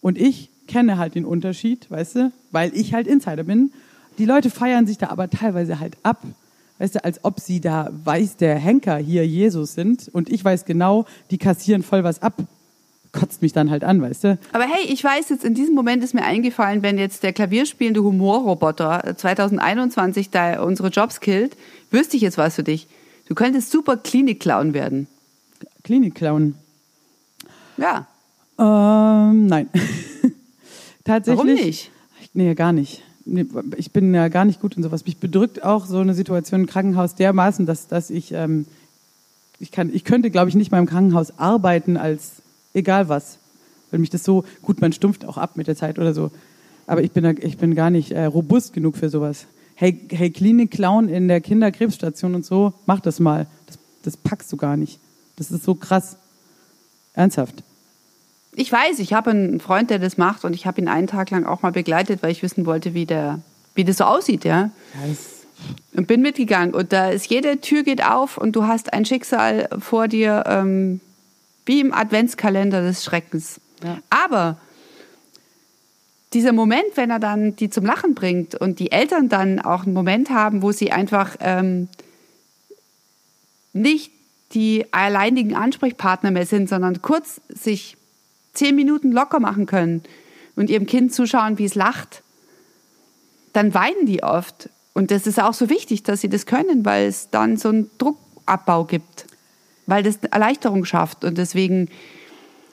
Und 0.01 0.17
ich 0.17 0.51
kenne 0.69 0.97
halt 0.97 1.17
den 1.17 1.25
Unterschied, 1.25 1.91
weißt 1.91 2.17
du, 2.17 2.33
weil 2.53 2.73
ich 2.75 2.95
halt 2.95 3.09
Insider 3.09 3.43
bin. 3.43 3.73
Die 4.19 4.27
Leute 4.27 4.51
feiern 4.51 4.87
sich 4.87 4.99
da 4.99 5.09
aber 5.09 5.29
teilweise 5.29 5.81
halt 5.81 5.97
ab, 6.03 6.23
weißt 6.79 6.97
du, 6.97 7.05
als 7.05 7.25
ob 7.25 7.41
sie 7.41 7.61
da 7.61 7.91
weiß 8.05 8.37
der 8.37 8.57
Henker 8.57 8.97
hier 8.97 9.27
Jesus 9.27 9.75
sind. 9.75 10.09
Und 10.13 10.29
ich 10.29 10.45
weiß 10.45 10.65
genau, 10.65 11.07
die 11.31 11.39
kassieren 11.39 11.83
voll 11.83 12.05
was 12.05 12.23
ab. 12.23 12.35
Kotzt 13.13 13.43
mich 13.43 13.53
dann 13.53 13.71
halt 13.71 13.85
an, 13.85 14.03
weißt 14.03 14.25
du. 14.25 14.39
Aber 14.53 14.65
hey, 14.65 14.87
ich 14.93 15.03
weiß 15.03 15.29
jetzt, 15.29 15.45
in 15.45 15.55
diesem 15.55 15.75
Moment 15.75 16.03
ist 16.03 16.15
mir 16.15 16.25
eingefallen, 16.25 16.83
wenn 16.83 16.99
jetzt 16.99 17.23
der 17.23 17.33
klavierspielende 17.33 18.03
Humorroboter 18.03 19.15
2021 19.17 20.31
da 20.31 20.61
unsere 20.63 20.89
Jobs 20.89 21.21
killt, 21.21 21.57
wüsste 21.93 22.17
ich 22.17 22.23
jetzt 22.23 22.39
was 22.39 22.57
für 22.57 22.65
dich. 22.65 22.89
Du 23.29 23.35
könntest 23.35 23.71
super 23.71 23.97
Klinik-Clown 23.97 24.75
werden. 24.75 25.07
Klinik-Clown. 25.85 26.57
Ja. 27.77 28.07
Ähm, 28.59 29.47
nein. 29.47 29.69
Tatsächlich. 31.05 31.39
Warum 31.39 31.55
nicht? 31.55 31.91
Nee, 32.33 32.55
gar 32.55 32.73
nicht. 32.73 33.03
Ich 33.77 33.91
bin 33.91 34.15
ja 34.15 34.29
gar 34.29 34.45
nicht 34.45 34.61
gut 34.61 34.77
in 34.77 34.83
sowas. 34.83 35.05
Mich 35.07 35.17
bedrückt 35.17 35.63
auch 35.63 35.87
so 35.87 35.99
eine 35.99 36.15
Situation 36.15 36.63
im 36.63 36.67
Krankenhaus 36.67 37.15
dermaßen, 37.15 37.65
dass, 37.65 37.89
dass 37.89 38.11
ich, 38.11 38.33
ähm, 38.33 38.67
ich 39.59 39.71
kann, 39.71 39.95
ich 39.95 40.05
könnte, 40.05 40.31
glaube 40.31 40.51
ich, 40.51 40.55
nicht 40.55 40.71
mal 40.71 40.79
im 40.79 40.87
Krankenhaus 40.87 41.39
arbeiten 41.39 41.97
als 41.97 42.43
egal 42.75 43.09
was. 43.09 43.39
Weil 43.91 44.01
mich 44.01 44.11
das 44.11 44.25
so, 44.25 44.45
gut, 44.63 44.81
man 44.81 44.93
stumpft 44.93 45.25
auch 45.25 45.39
ab 45.39 45.57
mit 45.57 45.69
der 45.69 45.77
Zeit 45.77 45.99
oder 45.99 46.13
so. 46.13 46.31
Aber 46.87 47.03
ich 47.03 47.13
bin, 47.13 47.25
ich 47.41 47.57
bin 47.57 47.75
gar 47.75 47.91
nicht 47.91 48.13
äh, 48.13 48.25
robust 48.25 48.73
genug 48.73 48.97
für 48.97 49.09
sowas. 49.09 49.47
Hey, 49.75 49.99
hey, 50.11 50.31
Klinik-Clown 50.31 51.09
in 51.09 51.29
der 51.29 51.41
Kinderkrebsstation 51.41 52.35
und 52.35 52.45
so, 52.45 52.75
mach 52.87 53.01
das 53.01 53.21
mal. 53.21 53.47
Das, 53.67 53.79
das 54.03 54.17
packst 54.17 54.53
du 54.53 54.57
gar 54.57 54.77
nicht. 54.77 55.01
Das 55.37 55.51
ist 55.51 55.65
so 55.65 55.75
krass. 55.75 56.17
Ernsthaft. 57.15 57.63
Ich 58.57 58.71
weiß, 58.71 58.99
ich 59.01 59.13
habe 59.13 59.31
einen 59.31 59.61
Freund, 59.61 59.91
der 59.91 59.99
das 59.99 60.17
macht 60.17 60.45
und 60.45 60.55
ich 60.55 60.67
habe 60.67 60.81
ihn 60.81 60.89
einen 60.89 61.07
Tag 61.07 61.31
lang 61.31 61.45
auch 61.45 61.63
mal 61.63 61.73
begleitet, 61.73 62.23
weil 62.23 62.31
ich 62.31 62.43
wissen 62.43 62.67
wollte, 62.67 62.95
wie, 62.95 63.07
der, 63.07 63.41
wie 63.75 63.85
das 63.85 63.97
so 63.99 64.05
aussieht, 64.05 64.45
ja. 64.45 64.71
Das, 65.07 65.47
Und 65.97 66.07
bin 66.07 66.23
mitgegangen 66.23 66.75
und 66.75 66.93
da 66.93 67.11
ist 67.11 67.27
jede 67.27 67.61
Tür 67.61 67.83
geht 67.83 68.05
auf 68.05 68.39
und 68.39 68.55
du 68.55 68.67
hast 68.67 68.93
ein 68.93 69.05
Schicksal 69.05 69.69
vor 69.79 70.09
dir, 70.09 70.45
ähm, 70.47 71.01
wie 71.67 71.81
im 71.81 71.93
Adventskalender 71.93 72.83
des 72.83 73.05
Schreckens. 73.05 73.61
Ja. 73.83 73.99
Aber 74.11 74.59
dieser 76.33 76.53
Moment, 76.53 76.85
wenn 76.97 77.11
er 77.11 77.21
dann 77.21 77.57
die 77.57 77.71
zum 77.71 77.87
Lachen 77.87 78.15
bringt 78.15 78.55
und 78.55 78.79
die 78.79 78.93
Eltern 78.93 79.29
dann 79.29 79.61
auch 79.61 79.85
einen 79.85 79.95
Moment 79.95 80.31
haben, 80.31 80.63
wo 80.63 80.73
sie 80.73 80.93
einfach 80.93 81.37
ähm, 81.41 81.89
nicht 83.73 84.13
die 84.53 84.93
alleinigen 84.93 85.55
Ansprechpartner 85.55 86.31
mehr 86.31 86.47
sind, 86.47 86.69
sondern 86.69 87.03
kurz 87.03 87.41
sich 87.49 87.97
zehn 88.55 88.75
Minuten 88.75 89.13
locker 89.13 89.41
machen 89.41 89.67
können 89.67 90.03
und 90.57 90.71
ihrem 90.71 90.87
Kind 90.87 91.13
zuschauen, 91.13 91.59
wie 91.59 91.65
es 91.65 91.75
lacht, 91.75 92.23
dann 93.53 93.75
weinen 93.75 94.07
die 94.07 94.23
oft. 94.23 94.71
Und 94.95 95.11
das 95.11 95.27
ist 95.27 95.41
auch 95.41 95.55
so 95.55 95.69
wichtig, 95.69 96.03
dass 96.05 96.21
sie 96.21 96.29
das 96.29 96.47
können, 96.47 96.85
weil 96.85 97.07
es 97.07 97.31
dann 97.31 97.57
so 97.57 97.69
einen 97.69 97.91
Druckabbau 97.99 98.85
gibt, 98.85 99.27
weil 99.87 100.03
das 100.03 100.21
eine 100.23 100.33
Erleichterung 100.33 100.85
schafft. 100.85 101.25
Und 101.25 101.37
deswegen, 101.37 101.89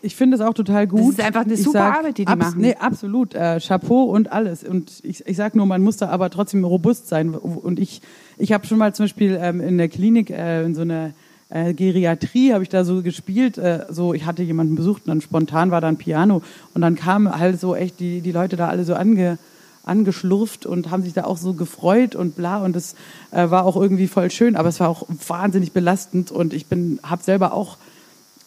ich 0.04 0.16
finde 0.16 0.36
es 0.36 0.42
auch 0.42 0.54
total 0.54 0.86
gut. 0.86 1.14
ist 1.14 1.20
einfach 1.20 1.46
eine 1.46 1.54
Ich 1.56 1.64
super 1.64 1.98
Arbeit, 1.98 2.20
die 2.20 2.26
die 2.26 2.36
machen. 2.36 2.62
Nee, 2.62 2.76
absolut. 2.76 3.34
Äh, 3.34 3.60
Chapeau 3.60 4.04
und 4.04 4.32
alles. 4.32 4.64
Und 4.64 5.00
ich, 5.04 5.26
ich 5.26 5.36
sage 5.36 5.58
nur, 5.58 5.66
man 5.66 5.82
muss 5.82 5.98
da 5.98 6.10
aber 6.10 6.30
trotzdem 6.30 6.64
robust 6.64 7.08
sein. 7.08 7.34
Und 7.34 7.80
ich, 7.80 8.02
ich 8.38 8.52
habe 8.52 8.68
schon 8.68 8.78
mal 8.78 8.94
zum 8.94 9.06
Beispiel 9.06 9.40
ähm, 9.42 9.60
in 9.60 9.80
der 9.80 9.90
Klinik, 9.90 10.30
äh, 10.30 10.64
in 10.64 10.76
so 10.76 10.82
einer 10.82 11.14
äh, 11.52 11.74
Geriatrie, 11.74 12.54
habe 12.54 12.64
ich 12.64 12.70
da 12.70 12.84
so 12.84 13.04
gespielt. 13.04 13.58
Äh, 13.58 13.86
so, 13.90 14.14
ich 14.14 14.26
hatte 14.26 14.42
jemanden 14.42 14.76
besucht 14.76 15.04
und 15.04 15.10
dann 15.10 15.22
spontan 15.22 15.70
war 15.70 15.82
da 15.82 15.88
ein 15.88 15.98
Piano. 15.98 16.42
Und 16.74 16.82
dann 16.82 16.96
kamen 16.96 17.38
halt 17.38 17.60
so 17.60 17.76
echt 17.76 18.00
die, 18.00 18.22
die 18.22 18.32
Leute 18.32 18.56
da 18.56 18.70
alle 18.70 18.86
so 18.86 18.96
ange, 18.96 19.38
angeschlurft 19.84 20.66
und 20.66 20.90
haben 20.90 21.04
sich 21.04 21.14
da 21.14 21.26
auch 21.26 21.38
so 21.38 21.54
gefreut 21.54 22.16
und 22.16 22.36
bla. 22.36 22.64
Und 22.64 22.76
das 22.76 22.96
äh, 23.32 23.50
war 23.50 23.66
auch 23.66 23.76
irgendwie 23.76 24.08
voll 24.08 24.32
schön. 24.32 24.56
Aber 24.56 24.70
es 24.70 24.80
war 24.80 24.90
auch 24.90 25.06
wahnsinnig 25.28 25.74
belastend. 25.74 26.32
Und 26.32 26.54
ich 26.54 26.68
bin, 26.68 27.00
habe 27.04 27.22
selber 27.22 27.54
auch 27.54 27.78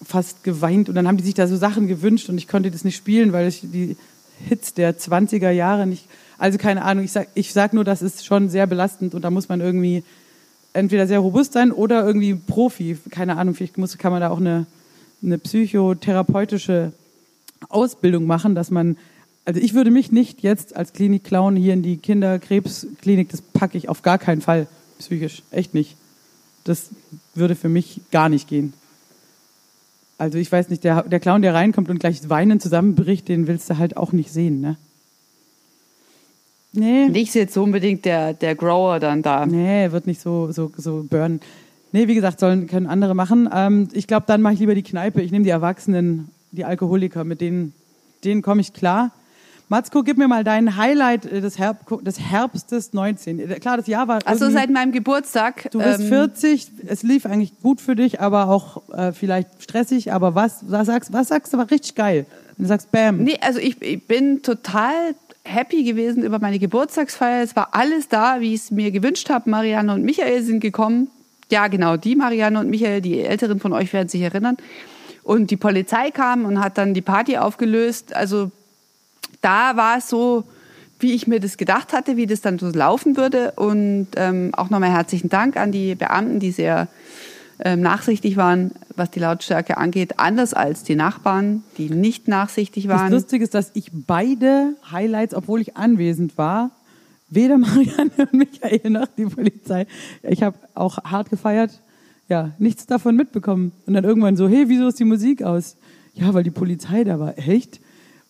fast 0.02 0.42
geweint 0.42 0.88
und 0.88 0.94
dann 0.94 1.08
haben 1.08 1.16
die 1.16 1.24
sich 1.24 1.34
da 1.34 1.46
so 1.46 1.56
Sachen 1.56 1.86
gewünscht 1.86 2.28
und 2.28 2.36
ich 2.36 2.48
konnte 2.48 2.70
das 2.70 2.84
nicht 2.84 2.96
spielen, 2.96 3.32
weil 3.32 3.48
ich 3.48 3.60
die 3.62 3.96
Hits 4.46 4.74
der 4.74 4.98
20er 4.98 5.50
Jahre 5.50 5.86
nicht, 5.86 6.06
also 6.36 6.58
keine 6.58 6.82
Ahnung, 6.82 7.04
ich 7.04 7.12
sag, 7.12 7.28
ich 7.34 7.52
sag 7.52 7.72
nur, 7.72 7.84
das 7.84 8.02
ist 8.02 8.26
schon 8.26 8.50
sehr 8.50 8.66
belastend 8.66 9.14
und 9.14 9.22
da 9.22 9.30
muss 9.30 9.48
man 9.48 9.60
irgendwie 9.60 10.04
entweder 10.74 11.06
sehr 11.06 11.20
robust 11.20 11.54
sein 11.54 11.72
oder 11.72 12.04
irgendwie 12.04 12.34
Profi, 12.34 12.98
keine 13.10 13.36
Ahnung, 13.36 13.54
vielleicht 13.54 13.78
muss, 13.78 13.96
kann 13.96 14.12
man 14.12 14.20
da 14.20 14.28
auch 14.28 14.40
eine, 14.40 14.66
eine 15.22 15.38
psychotherapeutische 15.38 16.92
Ausbildung 17.70 18.26
machen, 18.26 18.54
dass 18.54 18.70
man, 18.70 18.98
also 19.44 19.60
ich 19.60 19.72
würde 19.72 19.90
mich 19.90 20.12
nicht 20.12 20.42
jetzt 20.42 20.76
als 20.76 20.92
Klinik-Clown 20.92 21.56
hier 21.56 21.72
in 21.72 21.82
die 21.82 21.96
Kinderkrebsklinik, 21.96 23.30
das 23.30 23.40
packe 23.40 23.78
ich 23.78 23.88
auf 23.88 24.02
gar 24.02 24.18
keinen 24.18 24.42
Fall 24.42 24.66
psychisch, 24.98 25.42
echt 25.50 25.74
nicht. 25.74 25.96
Das 26.64 26.90
würde 27.34 27.54
für 27.54 27.68
mich 27.68 28.00
gar 28.10 28.28
nicht 28.28 28.48
gehen. 28.48 28.74
Also 30.18 30.38
ich 30.38 30.50
weiß 30.50 30.70
nicht, 30.70 30.84
der, 30.84 31.02
der 31.02 31.20
Clown, 31.20 31.42
der 31.42 31.54
reinkommt 31.54 31.88
und 31.88 31.98
gleich 31.98 32.28
weinend 32.28 32.62
zusammenbricht, 32.62 33.28
den 33.28 33.46
willst 33.46 33.68
du 33.70 33.78
halt 33.78 33.96
auch 33.96 34.12
nicht 34.12 34.32
sehen, 34.32 34.60
ne? 34.60 34.76
Nee, 36.74 37.08
nicht 37.08 37.34
jetzt 37.34 37.54
so 37.54 37.62
unbedingt 37.62 38.04
der, 38.04 38.34
der 38.34 38.54
Grower 38.54 39.00
dann 39.00 39.22
da. 39.22 39.46
nee, 39.46 39.90
wird 39.90 40.06
nicht 40.06 40.20
so, 40.20 40.50
so, 40.52 40.70
so 40.76 41.04
burnen. 41.08 41.40
Nee, 41.92 42.08
wie 42.08 42.14
gesagt, 42.16 42.40
sollen, 42.40 42.66
können 42.66 42.86
andere 42.86 43.14
machen. 43.14 43.48
Ähm, 43.54 43.88
ich 43.92 44.06
glaube, 44.08 44.24
dann 44.26 44.42
mache 44.42 44.54
ich 44.54 44.60
lieber 44.60 44.74
die 44.74 44.82
Kneipe. 44.82 45.22
Ich 45.22 45.30
nehme 45.30 45.44
die 45.44 45.50
Erwachsenen, 45.50 46.28
die 46.50 46.64
Alkoholiker, 46.64 47.22
mit 47.22 47.40
denen, 47.40 47.72
denen 48.24 48.42
komme 48.42 48.60
ich 48.60 48.72
klar. 48.72 49.12
Matzko, 49.68 50.02
gib 50.02 50.18
mir 50.18 50.28
mal 50.28 50.44
dein 50.44 50.76
Highlight 50.76 51.24
äh, 51.24 51.40
des, 51.40 51.58
Herb 51.58 51.86
des 52.02 52.20
Herbstes 52.20 52.92
19. 52.92 53.38
Äh, 53.38 53.60
Klar, 53.60 53.76
das 53.76 53.86
Jahr 53.86 54.08
war 54.08 54.18
Also 54.24 54.50
seit 54.50 54.70
meinem 54.70 54.92
Geburtstag. 54.92 55.70
Du 55.70 55.78
bist 55.78 56.00
ähm, 56.00 56.08
40, 56.08 56.68
es 56.86 57.02
lief 57.02 57.24
eigentlich 57.26 57.58
gut 57.62 57.80
für 57.80 57.96
dich, 57.96 58.20
aber 58.20 58.48
auch 58.48 58.82
äh, 58.92 59.12
vielleicht 59.12 59.62
stressig. 59.62 60.12
Aber 60.12 60.34
was, 60.34 60.64
was 60.68 60.86
sagst, 60.86 61.12
was 61.12 61.28
sagst 61.28 61.52
du, 61.52 61.58
war 61.58 61.70
richtig 61.70 61.94
geil? 61.94 62.26
Wenn 62.56 62.64
du 62.64 62.68
sagst, 62.68 62.90
bam. 62.92 63.18
Nee, 63.18 63.38
also 63.40 63.58
ich, 63.58 63.80
ich 63.80 64.06
bin 64.06 64.42
total 64.42 65.14
happy 65.44 65.84
gewesen 65.84 66.22
über 66.22 66.38
meine 66.38 66.58
Geburtstagsfeier. 66.58 67.42
Es 67.42 67.54
war 67.54 67.68
alles 67.72 68.08
da, 68.08 68.40
wie 68.40 68.54
ich 68.54 68.62
es 68.62 68.70
mir 68.70 68.90
gewünscht 68.90 69.30
habe. 69.30 69.48
Marianne 69.50 69.92
und 69.92 70.04
Michael 70.04 70.42
sind 70.42 70.60
gekommen. 70.60 71.08
Ja, 71.50 71.68
genau, 71.68 71.96
die 71.96 72.16
Marianne 72.16 72.58
und 72.58 72.70
Michael, 72.70 73.00
die 73.00 73.20
Älteren 73.20 73.60
von 73.60 73.72
euch 73.72 73.92
werden 73.92 74.08
sich 74.08 74.22
erinnern. 74.22 74.56
Und 75.22 75.50
die 75.50 75.56
Polizei 75.56 76.10
kam 76.10 76.44
und 76.44 76.60
hat 76.60 76.78
dann 76.78 76.94
die 76.94 77.02
Party 77.02 77.36
aufgelöst. 77.36 78.14
Also 78.14 78.50
da 79.40 79.76
war 79.76 79.98
es 79.98 80.08
so, 80.08 80.44
wie 80.98 81.12
ich 81.14 81.26
mir 81.26 81.40
das 81.40 81.56
gedacht 81.56 81.92
hatte, 81.92 82.16
wie 82.16 82.26
das 82.26 82.40
dann 82.40 82.58
so 82.58 82.68
laufen 82.68 83.16
würde. 83.16 83.52
Und 83.56 84.08
ähm, 84.16 84.52
auch 84.54 84.70
nochmal 84.70 84.90
herzlichen 84.90 85.28
Dank 85.28 85.56
an 85.56 85.70
die 85.70 85.94
Beamten, 85.94 86.40
die 86.40 86.50
sehr 86.50 86.88
ähm, 87.60 87.80
nachsichtig 87.80 88.36
waren, 88.36 88.72
was 88.96 89.10
die 89.10 89.20
Lautstärke 89.20 89.76
angeht, 89.76 90.18
anders 90.18 90.54
als 90.54 90.82
die 90.82 90.96
Nachbarn, 90.96 91.62
die 91.78 91.90
nicht 91.90 92.28
nachsichtig 92.28 92.86
Das 92.86 92.98
waren. 92.98 93.12
Lustige 93.12 93.44
ist, 93.44 93.54
dass 93.54 93.70
ich 93.74 93.90
beide 93.92 94.74
Highlights, 94.90 95.34
obwohl 95.34 95.60
ich 95.60 95.76
anwesend 95.76 96.36
war, 96.38 96.70
weder 97.30 97.58
Marianne 97.58 98.10
und 98.16 98.32
Michael 98.32 98.90
noch 98.90 99.08
die 99.16 99.26
Polizei, 99.26 99.86
ich 100.22 100.42
habe 100.42 100.56
auch 100.74 100.98
hart 101.04 101.30
gefeiert, 101.30 101.80
ja, 102.28 102.52
nichts 102.58 102.86
davon 102.86 103.16
mitbekommen. 103.16 103.72
Und 103.86 103.94
dann 103.94 104.04
irgendwann 104.04 104.36
so, 104.36 104.48
hey, 104.48 104.64
wieso 104.68 104.88
ist 104.88 104.98
die 104.98 105.04
Musik 105.04 105.42
aus? 105.42 105.76
Ja, 106.14 106.32
weil 106.32 106.42
die 106.42 106.50
Polizei 106.50 107.04
da 107.04 107.18
war. 107.18 107.36
Echt? 107.38 107.80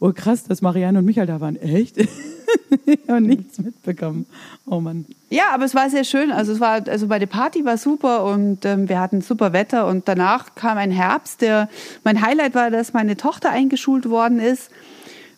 Oh, 0.04 0.12
krass, 0.14 0.44
dass 0.44 0.60
Marianne 0.60 0.98
und 0.98 1.06
Michael 1.06 1.26
da 1.26 1.40
waren. 1.40 1.56
Echt? 1.56 1.96
ich 2.84 2.98
habe 3.08 3.22
nichts 3.22 3.58
mitbekommen. 3.58 4.26
Oh 4.66 4.78
Mann. 4.78 5.06
Ja, 5.30 5.44
aber 5.54 5.64
es 5.64 5.74
war 5.74 5.88
sehr 5.88 6.04
schön. 6.04 6.30
Also 6.30 6.52
es 6.52 6.60
war, 6.60 6.86
also 6.88 7.08
bei 7.08 7.18
der 7.18 7.26
Party 7.26 7.64
war 7.64 7.78
super 7.78 8.24
und 8.26 8.66
ähm, 8.66 8.86
wir 8.86 9.00
hatten 9.00 9.22
super 9.22 9.54
Wetter 9.54 9.86
und 9.86 10.06
danach 10.06 10.56
kam 10.56 10.76
ein 10.76 10.90
Herbst. 10.90 11.40
Der, 11.40 11.70
mein 12.04 12.20
Highlight 12.20 12.54
war, 12.54 12.70
dass 12.70 12.92
meine 12.92 13.16
Tochter 13.16 13.48
eingeschult 13.48 14.10
worden 14.10 14.40
ist. 14.40 14.70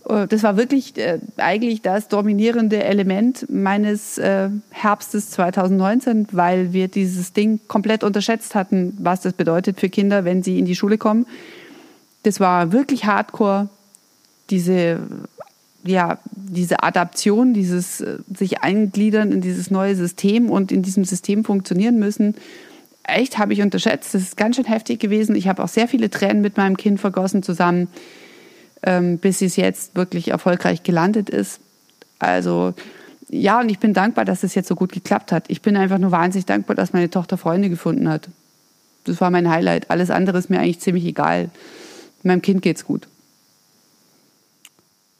Äh, 0.09 0.27
Das 0.27 0.43
war 0.43 0.57
wirklich 0.57 0.99
äh, 0.99 1.21
eigentlich 1.37 1.83
das 1.83 2.09
dominierende 2.09 2.83
Element 2.83 3.49
meines 3.49 4.19
äh, 4.19 4.51
Herbstes 4.71 5.31
2019, 5.31 6.27
weil 6.33 6.73
wir 6.73 6.89
dieses 6.89 7.33
Ding 7.33 7.61
komplett 7.69 8.03
unterschätzt 8.03 8.57
hatten, 8.57 8.97
was 8.99 9.21
das 9.21 9.35
bedeutet 9.35 9.79
für 9.79 9.91
Kinder, 9.91 10.25
wenn 10.25 10.43
sie 10.43 10.59
in 10.59 10.65
die 10.65 10.75
Schule 10.75 10.99
kommen. 10.99 11.25
Das 12.25 12.41
war 12.41 12.73
wirklich 12.73 13.05
hardcore. 13.05 13.69
Diese 14.51 15.01
ja, 15.87 16.19
diese 16.33 16.83
Adaption, 16.83 17.55
dieses 17.55 18.01
äh, 18.01 18.19
sich 18.35 18.63
eingliedern 18.63 19.33
in 19.33 19.41
dieses 19.41 19.71
neue 19.71 19.95
System 19.95 20.51
und 20.51 20.73
in 20.73 20.83
diesem 20.83 21.05
System 21.05 21.45
funktionieren 21.45 21.99
müssen, 21.99 22.35
echt 23.05 23.39
habe 23.39 23.53
ich 23.53 23.63
unterschätzt. 23.63 24.15
Das 24.15 24.23
ist 24.23 24.37
ganz 24.37 24.57
schön 24.57 24.65
heftig 24.65 25.01
gewesen. 25.01 25.37
Ich 25.37 25.49
habe 25.49 25.63
auch 25.63 25.69
sehr 25.69 25.89
viele 25.89 26.11
Tränen 26.11 26.43
mit 26.43 26.57
meinem 26.57 26.77
Kind 26.77 27.01
vergossen 27.01 27.43
zusammen, 27.43 27.89
ähm, 28.83 29.19
bis 29.19 29.43
es 29.43 29.57
jetzt 29.57 29.95
wirklich 29.95 30.29
erfolgreich 30.29 30.83
gelandet 30.83 31.31
ist. 31.31 31.61
Also 32.19 32.75
ja, 33.29 33.61
und 33.61 33.69
ich 33.69 33.79
bin 33.79 33.93
dankbar, 33.93 34.25
dass 34.25 34.45
es 34.45 34.55
jetzt 34.55 34.69
so 34.69 34.75
gut 34.75 34.93
geklappt 34.93 35.33
hat. 35.33 35.45
Ich 35.49 35.63
bin 35.63 35.77
einfach 35.77 35.99
nur 35.99 36.13
wahnsinnig 36.13 36.47
dankbar, 36.47 36.77
dass 36.77 36.93
meine 36.93 37.11
Tochter 37.11 37.37
Freunde 37.37 37.69
gefunden 37.69 38.09
hat. 38.09 38.29
Das 39.05 39.21
war 39.21 39.31
mein 39.31 39.49
Highlight. 39.49 39.91
Alles 39.91 40.11
andere 40.11 40.39
ist 40.39 40.51
mir 40.51 40.61
eigentlich 40.61 40.81
ziemlich 40.81 41.05
egal. 41.05 41.51
Meinem 42.23 42.43
Kind 42.43 42.63
geht's 42.63 42.85
gut. 42.85 43.09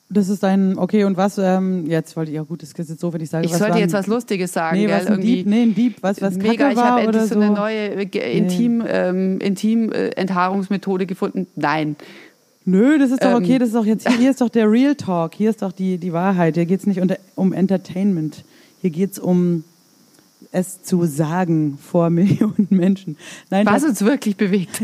Das 0.09 0.29
ist 0.29 0.45
ein, 0.45 0.79
okay, 0.79 1.03
und 1.03 1.17
was, 1.17 1.37
ähm, 1.37 1.87
jetzt 1.87 2.17
wollte 2.17 2.31
ich, 2.31 2.37
ja 2.37 2.43
gut, 2.43 2.63
das 2.63 2.71
ist 2.71 2.79
jetzt 2.79 3.01
so, 3.01 3.13
wenn 3.13 3.21
ich 3.21 3.29
sage, 3.29 3.45
Ich 3.45 3.53
was 3.53 3.59
sollte 3.59 3.79
jetzt 3.79 3.93
was 3.93 4.07
Lustiges 4.07 4.53
sagen, 4.53 4.77
Nee, 4.77 4.87
gell? 4.87 4.97
was 4.97 5.07
ein 5.07 5.21
Dieb, 5.21 5.47
nee, 5.47 5.63
ein 5.63 5.75
Dieb, 5.75 5.97
was, 6.01 6.23
was 6.23 6.37
Mega, 6.37 6.71
ich 6.71 6.79
habe 6.79 7.01
endlich 7.01 7.23
so, 7.25 7.35
so. 7.35 7.41
eine 7.41 7.51
neue 7.51 7.89
äh, 7.97 8.39
Intim, 8.39 8.85
ähm, 8.87 9.41
Intim 9.41 9.91
äh, 9.91 10.11
Enthaarungsmethode 10.11 11.07
gefunden. 11.07 11.49
Nein. 11.57 11.97
Nö, 12.65 12.99
das 12.99 13.11
ist 13.11 13.23
doch 13.23 13.31
Ähm, 13.31 13.37
okay, 13.37 13.59
das 13.59 13.69
ist 13.69 13.75
doch 13.75 13.85
jetzt, 13.85 14.09
hier 14.09 14.31
ist 14.31 14.41
doch 14.41 14.49
der 14.49 14.71
Real 14.71 14.95
Talk, 14.95 15.35
hier 15.35 15.51
ist 15.51 15.63
doch 15.63 15.73
die, 15.73 15.99
die 15.99 16.13
Wahrheit. 16.13 16.55
Hier 16.55 16.67
geht's 16.67 16.87
nicht 16.87 17.01
unter, 17.01 17.17
um 17.35 17.53
Entertainment. 17.53 18.45
Hier 18.83 18.91
geht's 18.91 19.19
um 19.19 19.65
es 20.53 20.83
zu 20.83 21.05
sagen 21.05 21.79
vor 21.83 22.11
Millionen 22.11 22.69
Menschen. 22.71 23.17
Nein, 23.51 23.67
Was 23.67 23.83
das, 23.83 23.91
uns 23.91 24.03
wirklich 24.03 24.37
bewegt. 24.37 24.83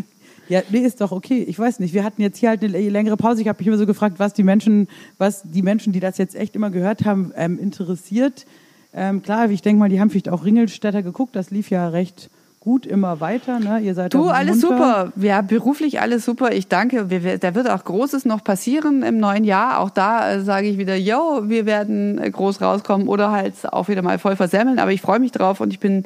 Ja, 0.49 0.63
nee, 0.71 0.81
ist 0.81 1.01
doch 1.01 1.13
okay. 1.13 1.45
Ich 1.47 1.59
weiß 1.59 1.79
nicht. 1.81 1.95
Wir 1.95 2.05
hatten 2.05 2.21
jetzt 2.21 2.39
hier 2.39 2.51
halt 2.51 2.63
eine 2.63 2.89
längere 2.89 3.17
Pause. 3.17 3.41
Ich 3.41 3.49
habe 3.49 3.59
mich 3.59 3.67
immer 3.67 3.79
so 3.79 3.87
gefragt, 3.87 4.19
was 4.19 4.35
die 4.35 4.43
Menschen, 4.43 4.89
was 5.19 5.43
die 5.43 5.63
Menschen, 5.63 5.93
die 5.93 6.01
das 6.01 6.19
jetzt 6.19 6.35
echt 6.35 6.57
immer 6.57 6.71
gehört 6.71 7.05
haben, 7.05 7.33
ähm, 7.37 7.59
interessiert. 7.59 8.45
Ähm, 8.93 9.23
klar, 9.23 9.51
ich 9.51 9.63
denke 9.63 9.79
mal, 9.79 9.89
die 9.89 10.01
haben 10.01 10.11
vielleicht 10.11 10.29
auch 10.29 10.45
Ringelstädter 10.45 11.03
geguckt. 11.03 11.37
Das 11.37 11.51
lief 11.51 11.71
ja 11.71 11.89
recht 11.89 12.31
gut 12.65 12.87
immer 12.87 13.19
weiter. 13.19 13.59
Ne? 13.59 13.81
Ihr 13.81 13.93
seid 13.95 14.15
Du, 14.15 14.29
alles 14.29 14.61
super. 14.61 15.13
Ja, 15.17 15.43
beruflich 15.43 16.01
alles 16.01 16.25
super. 16.25 16.53
Ich 16.53 16.69
danke. 16.69 17.11
Wir, 17.11 17.25
wir- 17.25 17.39
da 17.39 17.57
wird 17.57 17.69
auch 17.69 17.83
Großes 17.85 18.25
noch 18.25 18.45
passieren 18.45 19.03
im 19.03 19.19
neuen 19.19 19.43
Jahr. 19.43 19.81
Auch 19.81 19.91
da 19.91 20.31
äh, 20.35 20.41
sage 20.43 20.69
ich 20.69 20.79
wieder, 20.79 20.95
yo, 20.95 21.43
wir 21.49 21.67
werden 21.67 22.19
äh, 22.23 22.31
groß 22.31 22.61
rauskommen 22.61 23.09
oder 23.09 23.33
halt 23.33 23.55
auch 23.73 23.89
wieder 23.89 24.03
mal 24.03 24.21
voll 24.21 24.37
versemmeln. 24.37 24.79
Aber 24.79 24.93
ich 24.93 25.01
freue 25.01 25.19
mich 25.19 25.33
drauf 25.33 25.61
und 25.61 25.73
ich 25.73 25.81
bin, 25.81 26.05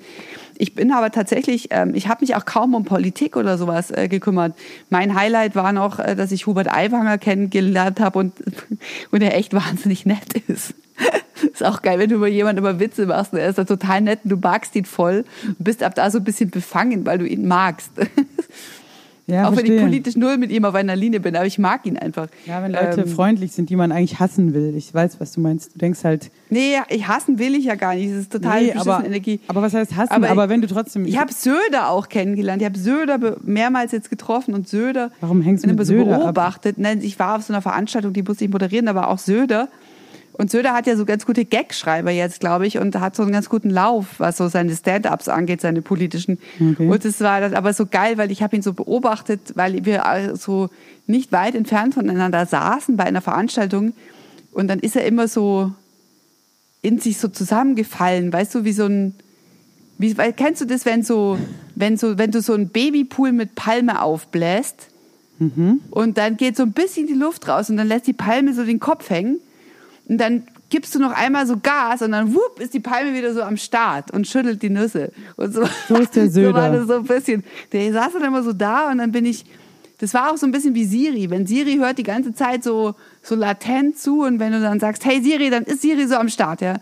ich 0.56 0.74
bin 0.74 0.92
aber 0.92 1.10
tatsächlich, 1.10 1.68
ähm, 1.72 1.92
ich 1.94 2.08
habe 2.08 2.22
mich 2.22 2.34
auch 2.36 2.46
kaum 2.46 2.74
um 2.74 2.84
Politik 2.86 3.36
oder 3.36 3.58
sowas 3.58 3.90
äh, 3.90 4.08
gekümmert. 4.08 4.54
Mein 4.88 5.14
Highlight 5.14 5.56
war 5.56 5.72
noch, 5.72 5.98
äh, 5.98 6.16
dass 6.16 6.32
ich 6.32 6.46
Hubert 6.46 6.72
Aiwanger 6.72 7.18
kennengelernt 7.18 8.00
habe 8.00 8.18
und, 8.18 8.32
und 9.10 9.20
er 9.22 9.36
echt 9.36 9.52
wahnsinnig 9.52 10.06
nett 10.06 10.32
ist. 10.48 10.72
Ist 11.60 11.64
auch 11.64 11.82
geil, 11.82 11.98
wenn 11.98 12.08
du 12.10 12.16
über 12.16 12.28
jemanden 12.28 12.58
immer 12.58 12.78
Witze 12.78 13.06
machst. 13.06 13.32
und 13.32 13.38
Er 13.38 13.48
ist 13.48 13.58
da 13.58 13.64
total 13.64 14.00
nett 14.02 14.20
und 14.24 14.30
du 14.30 14.36
magst 14.36 14.76
ihn 14.76 14.84
voll 14.84 15.24
und 15.46 15.56
bist 15.64 15.82
ab 15.82 15.94
da 15.94 16.10
so 16.10 16.18
ein 16.18 16.24
bisschen 16.24 16.50
befangen, 16.50 17.04
weil 17.06 17.18
du 17.18 17.26
ihn 17.26 17.46
magst. 17.48 17.90
Ja, 19.28 19.48
auch 19.48 19.56
wenn 19.56 19.64
ich 19.64 19.72
verstehe. 19.72 19.80
politisch 19.80 20.14
null 20.14 20.36
mit 20.38 20.52
ihm 20.52 20.64
auf 20.64 20.76
einer 20.76 20.94
Linie 20.94 21.18
bin, 21.18 21.34
aber 21.34 21.46
ich 21.46 21.58
mag 21.58 21.84
ihn 21.84 21.96
einfach. 21.96 22.28
Ja, 22.46 22.62
wenn 22.62 22.70
Leute 22.70 23.00
Ähm, 23.00 23.08
freundlich 23.08 23.50
sind, 23.50 23.70
die 23.70 23.74
man 23.74 23.90
eigentlich 23.90 24.20
hassen 24.20 24.54
will. 24.54 24.72
Ich 24.76 24.94
weiß, 24.94 25.18
was 25.18 25.32
du 25.32 25.40
meinst. 25.40 25.74
Du 25.74 25.80
denkst 25.80 26.04
halt, 26.04 26.30
Nee, 26.48 26.76
ich 26.90 27.08
hassen 27.08 27.36
will 27.40 27.56
ich 27.56 27.64
ja 27.64 27.74
gar 27.74 27.96
nicht. 27.96 28.08
Das 28.12 28.18
ist 28.20 28.30
total 28.30 28.62
nee, 28.62 28.72
aber, 28.74 29.02
Energie. 29.04 29.40
aber 29.48 29.62
was 29.62 29.74
heißt 29.74 29.96
hassen? 29.96 30.12
Aber 30.12 30.30
Aber, 30.30 30.48
wenn 30.48 30.60
du 30.60 30.68
trotzdem. 30.68 31.06
Ich 31.06 31.18
habe 31.18 31.32
Söder 31.32 31.88
auch 31.90 32.08
kennengelernt. 32.08 32.62
Ich 32.62 32.66
habe 32.66 32.78
Söder 32.78 33.18
mehrmals 33.42 33.90
jetzt 33.90 34.10
getroffen 34.10 34.54
und 34.54 34.68
Söder 34.68 35.10
Warum 35.20 35.42
hängst 35.42 35.64
du 35.64 35.70
immer 35.70 35.78
mit 35.78 35.86
so 35.88 35.94
Söder 35.94 36.14
ab? 36.18 36.22
beobachtet. 36.22 36.78
Nein, 36.78 37.00
ich 37.02 37.18
war 37.18 37.34
auf 37.34 37.42
so 37.42 37.52
einer 37.52 37.62
Veranstaltung, 37.62 38.12
die 38.12 38.22
musste 38.22 38.44
ich 38.44 38.50
moderieren, 38.52 38.86
da 38.86 38.94
war 38.94 39.08
auch 39.08 39.18
Söder. 39.18 39.66
Und 40.38 40.50
Söder 40.50 40.74
hat 40.74 40.86
ja 40.86 40.96
so 40.96 41.06
ganz 41.06 41.24
gute 41.24 41.46
Gagschreiber 41.46 42.10
jetzt, 42.10 42.40
glaube 42.40 42.66
ich, 42.66 42.76
und 42.76 42.94
hat 43.00 43.16
so 43.16 43.22
einen 43.22 43.32
ganz 43.32 43.48
guten 43.48 43.70
Lauf, 43.70 44.06
was 44.18 44.36
so 44.36 44.48
seine 44.48 44.76
Stand-ups 44.76 45.28
angeht, 45.28 45.62
seine 45.62 45.80
politischen. 45.80 46.38
Okay. 46.60 46.86
Und 46.86 47.04
es 47.06 47.20
war 47.20 47.40
dann 47.40 47.54
aber 47.54 47.72
so 47.72 47.86
geil, 47.86 48.18
weil 48.18 48.30
ich 48.30 48.42
habe 48.42 48.54
ihn 48.54 48.60
so 48.60 48.74
beobachtet, 48.74 49.40
weil 49.54 49.86
wir 49.86 50.34
so 50.36 50.68
nicht 51.06 51.32
weit 51.32 51.54
entfernt 51.54 51.94
voneinander 51.94 52.44
saßen 52.44 52.98
bei 52.98 53.04
einer 53.04 53.22
Veranstaltung. 53.22 53.94
Und 54.52 54.68
dann 54.68 54.78
ist 54.78 54.94
er 54.94 55.06
immer 55.06 55.26
so 55.26 55.72
in 56.82 56.98
sich 56.98 57.16
so 57.16 57.28
zusammengefallen, 57.28 58.30
weißt 58.30 58.56
du, 58.56 58.64
wie 58.64 58.72
so 58.72 58.84
ein, 58.84 59.14
wie, 59.96 60.18
weil, 60.18 60.34
kennst 60.34 60.60
du 60.60 60.66
das, 60.66 60.84
wenn 60.84 61.02
so, 61.02 61.38
wenn 61.74 61.96
so, 61.96 62.18
wenn 62.18 62.30
du 62.30 62.42
so 62.42 62.52
einen 62.52 62.68
Babypool 62.68 63.32
mit 63.32 63.54
Palme 63.54 64.02
aufbläst 64.02 64.88
und 65.90 66.18
dann 66.18 66.36
geht 66.36 66.56
so 66.56 66.62
ein 66.62 66.72
bisschen 66.72 67.06
die 67.06 67.14
Luft 67.14 67.48
raus 67.48 67.70
und 67.70 67.78
dann 67.78 67.88
lässt 67.88 68.06
die 68.06 68.12
Palme 68.12 68.52
so 68.52 68.64
den 68.64 68.80
Kopf 68.80 69.08
hängen 69.08 69.38
und 70.08 70.18
dann 70.18 70.44
gibst 70.68 70.94
du 70.94 70.98
noch 70.98 71.12
einmal 71.12 71.46
so 71.46 71.56
Gas 71.62 72.02
und 72.02 72.12
dann 72.12 72.34
wupp, 72.34 72.58
ist 72.60 72.74
die 72.74 72.80
Palme 72.80 73.14
wieder 73.14 73.32
so 73.34 73.42
am 73.42 73.56
Start 73.56 74.10
und 74.12 74.26
schüttelt 74.26 74.62
die 74.62 74.70
Nüsse. 74.70 75.12
Und 75.36 75.54
so, 75.54 75.64
So 75.88 75.96
ist 75.96 76.16
der 76.16 76.30
So 76.30 76.52
war 76.52 76.70
Söder. 76.70 76.78
das 76.78 76.86
so 76.88 76.94
ein 76.94 77.04
bisschen. 77.04 77.44
Der 77.72 77.92
saß 77.92 78.14
dann 78.14 78.24
immer 78.24 78.42
so 78.42 78.52
da 78.52 78.90
und 78.90 78.98
dann 78.98 79.12
bin 79.12 79.26
ich, 79.26 79.44
das 79.98 80.12
war 80.12 80.30
auch 80.32 80.36
so 80.36 80.46
ein 80.46 80.52
bisschen 80.52 80.74
wie 80.74 80.84
Siri. 80.84 81.30
Wenn 81.30 81.46
Siri 81.46 81.76
hört 81.76 81.98
die 81.98 82.02
ganze 82.02 82.34
Zeit 82.34 82.64
so, 82.64 82.94
so 83.22 83.34
latent 83.34 83.98
zu 83.98 84.22
und 84.22 84.38
wenn 84.40 84.52
du 84.52 84.60
dann 84.60 84.80
sagst, 84.80 85.04
hey 85.04 85.22
Siri, 85.22 85.50
dann 85.50 85.62
ist 85.64 85.82
Siri 85.82 86.06
so 86.06 86.16
am 86.16 86.28
Start, 86.28 86.60
ja. 86.60 86.74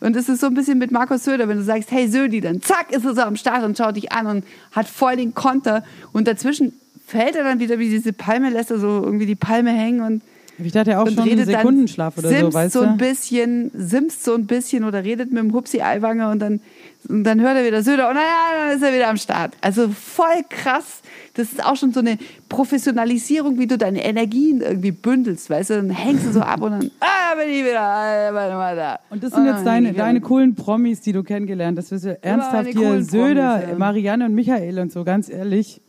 Und 0.00 0.14
es 0.16 0.28
ist 0.28 0.40
so 0.40 0.46
ein 0.48 0.54
bisschen 0.54 0.78
mit 0.78 0.90
Markus 0.90 1.24
Söder, 1.24 1.48
wenn 1.48 1.56
du 1.56 1.64
sagst, 1.64 1.90
hey 1.90 2.06
Södi, 2.08 2.40
dann 2.42 2.60
zack, 2.60 2.90
ist 2.92 3.04
er 3.04 3.14
so 3.14 3.22
am 3.22 3.36
Start 3.36 3.64
und 3.64 3.78
schaut 3.78 3.96
dich 3.96 4.12
an 4.12 4.26
und 4.26 4.44
hat 4.72 4.86
voll 4.88 5.16
den 5.16 5.34
Konter. 5.34 5.84
Und 6.12 6.28
dazwischen 6.28 6.74
fällt 7.06 7.34
er 7.34 7.44
dann 7.44 7.60
wieder 7.60 7.78
wie 7.78 7.88
diese 7.88 8.12
Palme, 8.12 8.50
lässt 8.50 8.70
er 8.70 8.78
so 8.78 9.02
irgendwie 9.02 9.26
die 9.26 9.36
Palme 9.36 9.70
hängen 9.70 10.00
und 10.02 10.22
Ich 10.58 10.72
dachte 10.72 10.98
auch 10.98 11.06
und 11.06 11.12
schon 11.12 11.24
einen 11.24 11.38
redet 11.38 11.46
Sekundenschlaf 11.46 12.14
dann, 12.16 12.24
oder 12.24 12.34
so, 12.34 12.40
simst 12.40 12.54
weißt 12.54 12.72
so 12.72 12.80
ein 12.80 12.98
du? 12.98 13.04
bisschen, 13.04 13.70
simst 13.74 14.24
so 14.24 14.34
ein 14.34 14.46
bisschen 14.46 14.84
oder 14.84 15.04
redet 15.04 15.30
mit 15.30 15.42
dem 15.42 15.52
Hupsi 15.52 15.82
Eiwanger 15.82 16.30
und 16.30 16.38
dann, 16.38 16.60
und 17.08 17.24
dann 17.24 17.40
hört 17.40 17.56
er 17.56 17.64
wieder 17.66 17.82
Söder 17.82 18.08
und 18.08 18.14
dann, 18.14 18.24
dann 18.68 18.76
ist 18.76 18.82
er 18.82 18.94
wieder 18.94 19.08
am 19.08 19.18
Start. 19.18 19.54
Also 19.60 19.88
voll 19.88 20.42
krass. 20.48 21.02
Das 21.34 21.52
ist 21.52 21.62
auch 21.62 21.76
schon 21.76 21.92
so 21.92 22.00
eine 22.00 22.16
Professionalisierung, 22.48 23.58
wie 23.58 23.66
du 23.66 23.76
deine 23.76 24.02
Energien 24.02 24.62
irgendwie 24.62 24.92
bündelst, 24.92 25.50
weißt 25.50 25.70
du? 25.70 25.74
Dann 25.74 25.90
hängst 25.90 26.24
du 26.24 26.32
so 26.32 26.40
ab 26.40 26.62
und 26.62 26.70
dann, 26.72 26.90
ah, 27.00 27.34
bin 27.34 27.50
ich 27.50 27.62
wieder, 27.62 27.82
ah, 27.82 28.32
warte 28.32 28.54
mal 28.54 28.74
da. 28.74 28.98
Und 29.10 29.22
das 29.22 29.32
sind 29.32 29.44
dann 29.44 29.56
jetzt 29.56 29.66
deine, 29.66 29.92
deine 29.92 30.22
coolen 30.22 30.54
Promis, 30.54 31.02
die 31.02 31.12
du 31.12 31.22
kennengelernt 31.22 31.78
hast. 31.78 31.92
Das 31.92 31.98
ist 31.98 32.06
ja 32.06 32.12
ernsthaft 32.22 32.70
hier 32.70 33.02
Söder, 33.04 33.58
Promis, 33.58 33.68
ja. 33.68 33.78
Marianne 33.78 34.24
und 34.24 34.34
Michael 34.34 34.78
und 34.78 34.90
so, 34.90 35.04
ganz 35.04 35.28
ehrlich. 35.28 35.82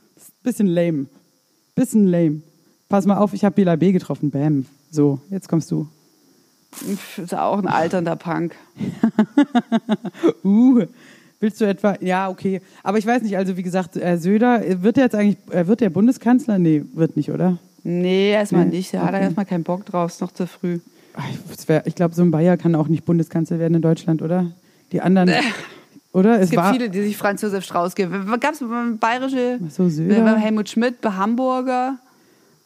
Bisschen 0.43 0.67
lame. 0.67 1.05
Bisschen 1.75 2.07
lame. 2.07 2.41
Pass 2.89 3.05
mal 3.05 3.17
auf, 3.17 3.33
ich 3.33 3.43
habe 3.43 3.55
Bela 3.55 3.75
B 3.75 3.91
getroffen. 3.91 4.31
Bam. 4.31 4.65
So, 4.91 5.19
jetzt 5.29 5.49
kommst 5.49 5.69
du. 5.71 5.87
Ist 7.17 7.33
auch 7.33 7.57
ein 7.59 7.67
alternder 7.67 8.15
Punk. 8.15 8.55
Uh, 10.43 10.83
willst 11.39 11.59
du 11.61 11.65
etwa? 11.65 11.95
Ja, 12.01 12.29
okay. 12.29 12.61
Aber 12.83 12.97
ich 12.97 13.05
weiß 13.05 13.21
nicht, 13.23 13.37
also 13.37 13.57
wie 13.57 13.63
gesagt, 13.63 13.97
äh, 13.97 14.17
Söder, 14.17 14.65
äh, 14.65 14.81
wird 14.81 14.97
er 14.97 15.03
jetzt 15.03 15.15
eigentlich, 15.15 15.37
äh, 15.51 15.67
wird 15.67 15.81
der 15.81 15.89
Bundeskanzler? 15.89 16.57
Nee, 16.59 16.83
wird 16.93 17.17
nicht, 17.17 17.31
oder? 17.31 17.57
Nee, 17.83 18.31
erstmal 18.31 18.65
Nee, 18.65 18.77
nicht. 18.77 18.93
Da 18.93 18.99
hat 18.99 19.09
er 19.09 19.15
okay. 19.15 19.23
erstmal 19.25 19.45
keinen 19.45 19.63
Bock 19.63 19.85
drauf, 19.85 20.11
ist 20.11 20.21
noch 20.21 20.31
zu 20.31 20.47
früh. 20.47 20.79
Es 21.51 21.65
Ich 21.85 21.95
glaube, 21.95 22.13
so 22.15 22.21
ein 22.21 22.31
Bayer 22.31 22.57
kann 22.57 22.75
auch 22.75 22.87
nicht 22.87 23.05
Bundeskanzler 23.05 23.59
werden 23.59 23.75
in 23.75 23.81
Deutschland, 23.81 24.21
oder? 24.21 24.51
Die 24.91 25.01
anderen, 25.01 25.31
oder? 26.13 26.39
Es 26.39 26.49
gibt 26.49 26.65
viele, 26.67 26.89
die 26.89 27.01
sich 27.01 27.17
Franz 27.17 27.41
Josef 27.41 27.63
Strauß 27.63 27.95
geben. 27.95 28.25
Gab 28.39 28.53
es 28.53 28.63
bayerische, 28.99 29.59
Ach 29.65 29.71
so, 29.71 29.89
Söder. 29.89 30.21
bei 30.23 30.39
Helmut 30.39 30.69
Schmidt, 30.69 31.01
bei 31.01 31.11
Hamburger. 31.11 31.97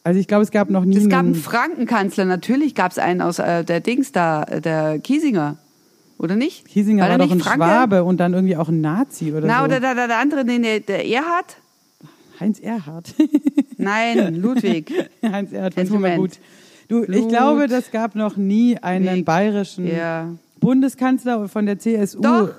Also 0.04 0.18
ich 0.18 0.26
glaube, 0.26 0.42
es 0.42 0.50
gab 0.50 0.68
noch 0.70 0.84
nie 0.84 0.96
Es 0.96 1.08
gab 1.08 1.20
einen 1.20 1.34
Frankenkanzler, 1.36 2.24
natürlich 2.24 2.74
gab 2.74 2.90
es 2.92 2.98
einen 2.98 3.20
aus 3.20 3.38
äh, 3.38 3.64
der 3.64 3.80
Dings 3.80 4.10
da, 4.12 4.42
äh, 4.44 4.60
der 4.60 4.98
Kiesinger. 4.98 5.58
Oder 6.18 6.36
nicht? 6.36 6.66
Kiesinger 6.68 7.02
War 7.04 7.10
war 7.10 7.18
doch 7.18 7.30
ein 7.32 7.40
Franke? 7.40 7.64
Schwabe 7.64 8.04
und 8.04 8.18
dann 8.18 8.32
irgendwie 8.32 8.56
auch 8.56 8.68
ein 8.68 8.80
Nazi 8.80 9.32
oder 9.32 9.46
Na, 9.46 9.58
so. 9.58 9.64
oder 9.64 9.80
der, 9.80 9.94
der, 9.94 10.06
der 10.08 10.18
andere, 10.18 10.44
den 10.44 10.62
der, 10.62 10.80
der 10.80 11.06
Erhard? 11.06 11.56
Heinz 12.40 12.58
Erhardt. 12.60 13.14
Nein, 13.76 14.34
Ludwig. 14.36 14.92
Heinz 15.22 15.50
Jetzt 15.52 15.74
fand's 15.74 15.90
mir 15.90 15.96
Moment. 15.96 16.16
gut. 16.18 16.30
Du, 16.88 17.02
ich 17.02 17.06
Blut. 17.06 17.28
glaube, 17.28 17.66
das 17.68 17.90
gab 17.92 18.14
noch 18.16 18.36
nie 18.36 18.76
einen 18.78 19.18
Weg. 19.18 19.24
bayerischen 19.24 19.86
Ja. 19.86 20.28
Bundeskanzler 20.60 21.48
von 21.48 21.66
der 21.66 21.78
CSU. 21.78 22.20
Doch. 22.20 22.50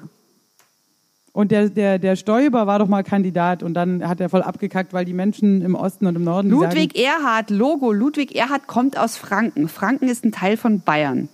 Und 1.33 1.51
der, 1.51 1.69
der, 1.69 1.97
der 1.97 2.15
Stoiber 2.15 2.67
war 2.67 2.77
doch 2.77 2.87
mal 2.87 3.03
Kandidat 3.03 3.63
und 3.63 3.73
dann 3.73 4.07
hat 4.07 4.21
er 4.21 4.29
voll 4.29 4.43
abgekackt, 4.43 4.93
weil 4.93 5.03
die 5.03 5.13
Menschen 5.13 5.63
im 5.63 5.73
Osten 5.73 6.05
und 6.05 6.15
im 6.15 6.23
Norden 6.23 6.49
Ludwig 6.49 6.97
Erhard, 6.97 7.49
Logo. 7.49 7.91
Ludwig 7.91 8.35
Erhard 8.35 8.67
kommt 8.67 8.97
aus 8.99 9.17
Franken. 9.17 9.67
Franken 9.67 10.07
ist 10.07 10.23
ein 10.23 10.31
Teil 10.31 10.57
von 10.57 10.81
Bayern. 10.81 11.17
sagen, 11.17 11.29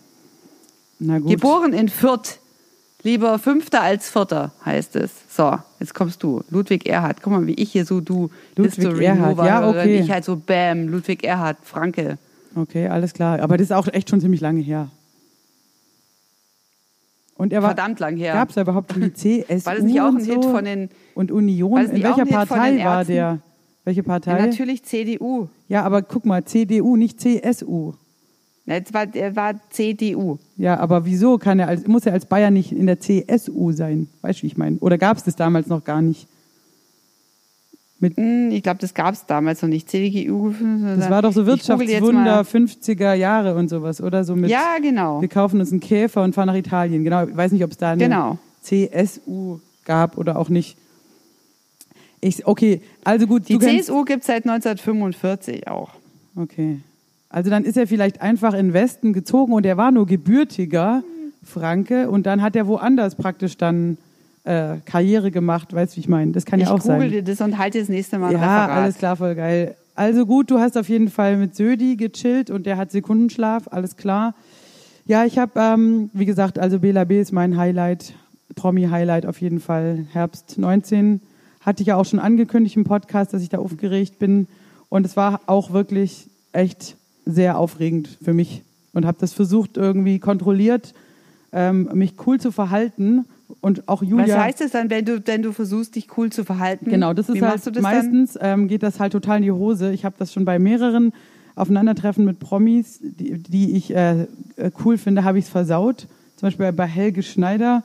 na 1.00 1.20
gut. 1.20 1.30
Geboren 1.30 1.74
in 1.74 1.90
Fürth. 1.90 2.40
Lieber 3.04 3.40
Fünfter 3.40 3.82
als 3.82 4.10
Vierter 4.10 4.52
heißt 4.66 4.96
es. 4.98 5.12
So, 5.30 5.58
jetzt 5.80 5.94
kommst 5.94 6.22
du. 6.22 6.44
Ludwig 6.50 6.86
Erhard. 6.86 7.22
Guck 7.22 7.32
mal, 7.32 7.48
wie 7.48 7.54
ich 7.54 7.72
hier 7.72 7.86
so, 7.86 8.02
du 8.02 8.30
Ludwig 8.56 8.76
History 8.76 9.06
Erhard. 9.06 9.38
Ja, 9.38 9.68
okay. 9.68 10.00
Ich 10.00 10.12
halt 10.12 10.26
so, 10.26 10.36
bam, 10.36 10.88
Ludwig 10.88 11.24
Erhard, 11.24 11.58
Franke. 11.64 12.18
Okay, 12.56 12.88
alles 12.88 13.14
klar. 13.14 13.42
Aber 13.42 13.58
das 13.58 13.66
ist 13.66 13.72
auch 13.72 13.88
echt 13.88 14.10
schon 14.10 14.20
ziemlich 14.20 14.42
lange 14.42 14.62
her. 14.62 14.90
Und 17.40 17.54
er 17.54 17.62
war, 17.64 17.70
Verdammt 17.70 18.02
lang 18.02 18.18
her. 18.18 18.34
Gab 18.34 18.50
es 18.50 18.56
da 18.56 18.62
überhaupt 18.62 18.94
die 18.98 19.14
CSU 19.14 19.46
War 19.66 19.76
das 19.76 19.84
nicht 19.86 20.02
auch 20.02 20.08
ein 20.08 20.16
und 20.16 20.24
so? 20.26 20.34
Hit 20.34 20.44
von 20.44 20.66
den, 20.66 20.90
Und 21.16 21.32
Union? 21.32 21.80
In 21.86 22.04
welcher 22.04 22.26
Partei 22.26 22.84
war 22.84 23.06
der? 23.06 23.40
Welche 23.86 24.02
ja, 24.02 24.06
Partei? 24.06 24.46
natürlich 24.46 24.84
CDU. 24.84 25.48
Ja, 25.70 25.84
aber 25.84 26.02
guck 26.02 26.26
mal, 26.26 26.44
CDU, 26.44 26.98
nicht 26.98 27.22
CSU. 27.22 27.94
Na, 28.66 28.76
Jetzt 28.76 28.94
war, 28.94 29.08
er 29.16 29.38
war 29.38 29.54
CDU. 29.70 30.38
Ja, 30.58 30.78
aber 30.82 31.06
wieso 31.06 31.38
kann 31.38 31.60
er 31.60 31.70
als, 31.70 31.88
muss 31.88 32.06
er 32.06 32.12
als 32.12 32.26
Bayern 32.26 32.54
nicht 32.54 32.74
in 32.74 32.88
der 32.88 33.00
CSU 33.00 33.72
sein? 33.72 34.10
Weißt 34.20 34.40
du, 34.40 34.44
wie 34.44 34.48
ich 34.48 34.58
meine? 34.58 34.76
Oder 34.80 34.98
gab 34.98 35.16
es 35.16 35.24
das 35.24 35.38
damals 35.38 35.68
noch 35.68 35.86
gar 35.86 36.02
nicht? 36.02 36.28
Hm, 38.02 38.52
Ich 38.52 38.64
glaube, 38.64 38.80
das 38.80 38.94
gab 38.94 39.14
es 39.14 39.26
damals 39.26 39.62
noch 39.62 39.70
nicht. 39.70 39.90
CDU. 39.90 40.54
Das 40.98 41.10
war 41.10 41.22
doch 41.22 41.34
so 41.34 41.46
Wirtschaftswunder 41.46 42.42
50er 42.42 43.14
Jahre 43.14 43.56
und 43.56 43.70
sowas, 43.70 44.02
oder? 44.02 44.24
So 44.24 44.36
mit, 44.36 44.50
Ja, 44.50 44.78
genau. 44.82 45.22
wir 45.22 45.28
kaufen 45.28 45.60
uns 45.60 45.72
einen 45.72 45.82
Käfer 45.82 46.24
und 46.24 46.34
fahren 46.34 46.48
nach 46.48 46.56
Italien. 46.56 47.04
Genau, 47.04 47.26
ich 47.26 47.36
weiß 47.36 47.52
nicht, 47.52 47.64
ob 47.64 47.72
es 47.72 47.78
da 47.78 47.92
eine 47.92 48.04
Genau. 48.04 48.38
CSU 48.62 49.60
gab 49.86 50.18
oder 50.18 50.38
auch 50.38 50.50
nicht. 50.50 50.78
Ich, 52.22 52.46
okay, 52.46 52.82
also 53.04 53.28
gut, 53.28 53.48
Die 53.50 53.58
CSU 53.60 54.04
gibt 54.04 54.22
es 54.22 54.28
seit 54.28 54.46
1945 54.46 55.68
auch. 55.68 55.92
Okay. 56.36 56.80
Also 57.30 57.50
dann 57.50 57.64
ist 57.64 57.78
er 57.78 57.88
vielleicht 57.88 58.22
einfach 58.22 58.54
in 58.54 58.68
den 58.70 58.74
Westen 58.74 59.14
gezogen 59.14 59.54
und 59.54 59.66
er 59.66 59.78
war 59.78 59.92
nur 59.92 60.06
gebürtiger 60.06 61.04
Franke 61.44 62.10
und 62.10 62.26
dann 62.26 62.42
hat 62.42 62.56
er 62.56 62.68
woanders 62.68 63.16
praktisch 63.16 63.56
dann 63.58 63.98
äh, 64.50 64.78
Karriere 64.84 65.30
gemacht, 65.30 65.74
weißt 65.74 65.94
du, 65.94 65.98
wie 65.98 66.00
ich 66.02 66.08
meine? 66.08 66.32
Das 66.32 66.44
kann 66.44 66.60
Ich 66.60 66.66
ja 66.66 66.74
auch 66.74 66.80
google 66.80 67.02
sein. 67.02 67.12
dir 67.12 67.24
das 67.24 67.40
und 67.40 67.60
halte 67.60 67.80
das 67.80 67.88
nächste 67.88 68.18
Mal 68.18 68.34
Ja, 68.34 68.68
alles 68.68 68.98
klar, 68.98 69.16
voll 69.16 69.36
geil. 69.36 69.76
Also 69.94 70.26
gut, 70.26 70.50
du 70.50 70.60
hast 70.60 70.76
auf 70.76 70.90
jeden 70.90 71.10
Fall 71.10 71.38
mit 71.38 71.56
Södi 71.56 71.96
gechillt 71.98 72.50
und 72.50 72.66
der 72.66 72.78
hat 72.78 72.90
Sekundenschlaf, 72.90 73.68
alles 73.70 73.96
klar. 73.96 74.34
Ja, 75.06 75.24
ich 75.26 75.38
habe, 75.38 75.52
ähm, 75.56 76.10
wie 76.14 76.26
gesagt, 76.26 76.58
also 76.58 76.80
Bela 76.80 77.04
B 77.04 77.22
ist 77.22 77.32
mein 77.32 77.58
Highlight, 77.58 78.14
Promi-Highlight 78.56 79.28
auf 79.28 79.40
jeden 79.40 79.60
Fall. 79.60 80.08
Herbst 80.14 80.58
19 80.58 81.22
hatte 81.62 81.84
ich 81.84 81.88
ja 81.88 81.96
auch 81.98 82.06
schon 82.06 82.20
angekündigt 82.20 82.76
im 82.76 82.86
Podcast, 82.86 83.34
dass 83.34 83.44
ich 83.44 83.50
da 83.50 83.60
aufgeregt 83.60 84.18
bin. 84.18 84.48
Und 84.90 85.06
es 85.06 85.16
war 85.16 85.42
auch 85.46 85.74
wirklich 85.74 86.28
echt 86.54 86.96
sehr 87.26 87.60
aufregend 87.60 88.18
für 88.24 88.34
mich 88.34 88.64
und 88.94 89.06
habe 89.06 89.18
das 89.20 89.34
versucht 89.34 89.78
irgendwie 89.78 90.18
kontrolliert, 90.18 90.96
ähm, 91.52 91.90
mich 91.94 92.16
cool 92.26 92.40
zu 92.40 92.52
verhalten 92.52 93.26
und 93.62 93.88
auch 93.88 94.04
Julia. 94.04 94.36
Was 94.36 94.44
heißt 94.44 94.62
das 94.62 94.72
dann, 94.72 94.90
wenn 94.90 95.06
du, 95.06 95.22
wenn 95.26 95.42
du 95.42 95.52
versuchst, 95.52 95.96
dich 95.96 96.18
cool 96.18 96.32
zu 96.32 96.44
verhalten? 96.44 96.90
Genau, 96.90 97.14
das 97.14 97.30
ist 97.30 97.36
Wie 97.36 97.42
halt 97.42 97.66
das 97.66 97.82
meistens 97.82 98.38
ähm, 98.40 98.68
geht 98.68 98.84
das 98.84 99.00
halt 99.00 99.12
total 99.12 99.38
in 99.38 99.44
die 99.44 99.52
Hose. 99.52 99.92
Ich 99.92 100.06
habe 100.06 100.16
das 100.18 100.34
schon 100.34 100.46
bei 100.46 100.60
mehreren 100.60 101.14
Aufeinandertreffen 101.56 102.26
mit 102.26 102.40
Promis, 102.40 103.00
die, 103.02 103.38
die 103.38 103.76
ich 103.76 103.94
äh, 103.94 104.22
äh, 104.56 104.72
cool 104.86 104.98
finde, 104.98 105.24
habe 105.24 105.40
ich 105.40 105.46
es 105.46 105.50
versaut. 105.50 106.08
Zum 106.36 106.48
Beispiel 106.48 106.72
bei 106.72 106.86
Helge 106.86 107.22
Schneider 107.22 107.84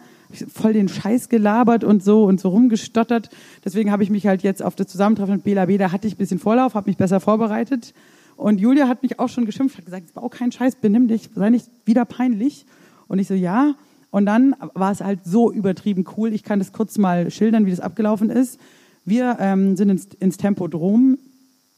voll 0.53 0.73
den 0.73 0.89
Scheiß 0.89 1.29
gelabert 1.29 1.85
und 1.85 2.03
so 2.03 2.25
und 2.25 2.41
so 2.41 2.51
rumgestottert. 2.51 3.31
Deswegen 3.65 3.91
habe 3.91 4.03
ich 4.03 4.11
mich 4.11 4.27
halt 4.27 4.43
jetzt 4.43 4.63
auf 4.63 4.75
das 4.75 4.89
Zusammentreffen 4.89 5.37
mit 5.37 5.45
Bela 5.45 5.67
B, 5.67 5.79
da 5.79 5.93
hatte 5.93 6.07
ich 6.07 6.15
ein 6.15 6.19
bisschen 6.19 6.39
Vorlauf, 6.39 6.75
habe 6.75 6.89
mich 6.89 6.97
besser 6.97 7.21
vorbereitet. 7.21 7.95
Und 8.37 8.61
Julia 8.61 8.89
hat 8.89 9.03
mich 9.03 9.21
auch 9.21 9.29
schon 9.29 9.45
geschimpft, 9.45 9.79
hat 9.79 9.85
gesagt, 9.85 10.15
bau 10.15 10.29
keinen 10.29 10.53
Scheiß, 10.53 10.77
benimm 10.77 11.09
dich, 11.09 11.31
sei 11.35 11.51
nicht 11.51 11.69
wieder 11.85 12.05
peinlich. 12.05 12.67
Und 13.07 13.19
ich 13.19 13.29
so, 13.29 13.35
ja. 13.35 13.75
Und 14.15 14.27
dann 14.27 14.55
war 14.75 14.93
es 14.93 15.01
halt 15.01 15.25
so 15.25 15.51
übertrieben 15.51 16.05
cool. 16.17 16.33
Ich 16.33 16.45
kann 16.45 16.61
das 16.61 16.73
kurz 16.73 16.99
mal 16.99 17.33
schildern, 17.33 17.67
wie 17.67 17.71
das 17.71 17.81
abgelaufen 17.81 18.31
ist. 18.31 18.61
Wir 19.05 19.39
ähm, 19.41 19.77
sind 19.77 19.89
ins, 19.89 20.07
ins 20.21 20.37
Tempodrom. 20.37 21.19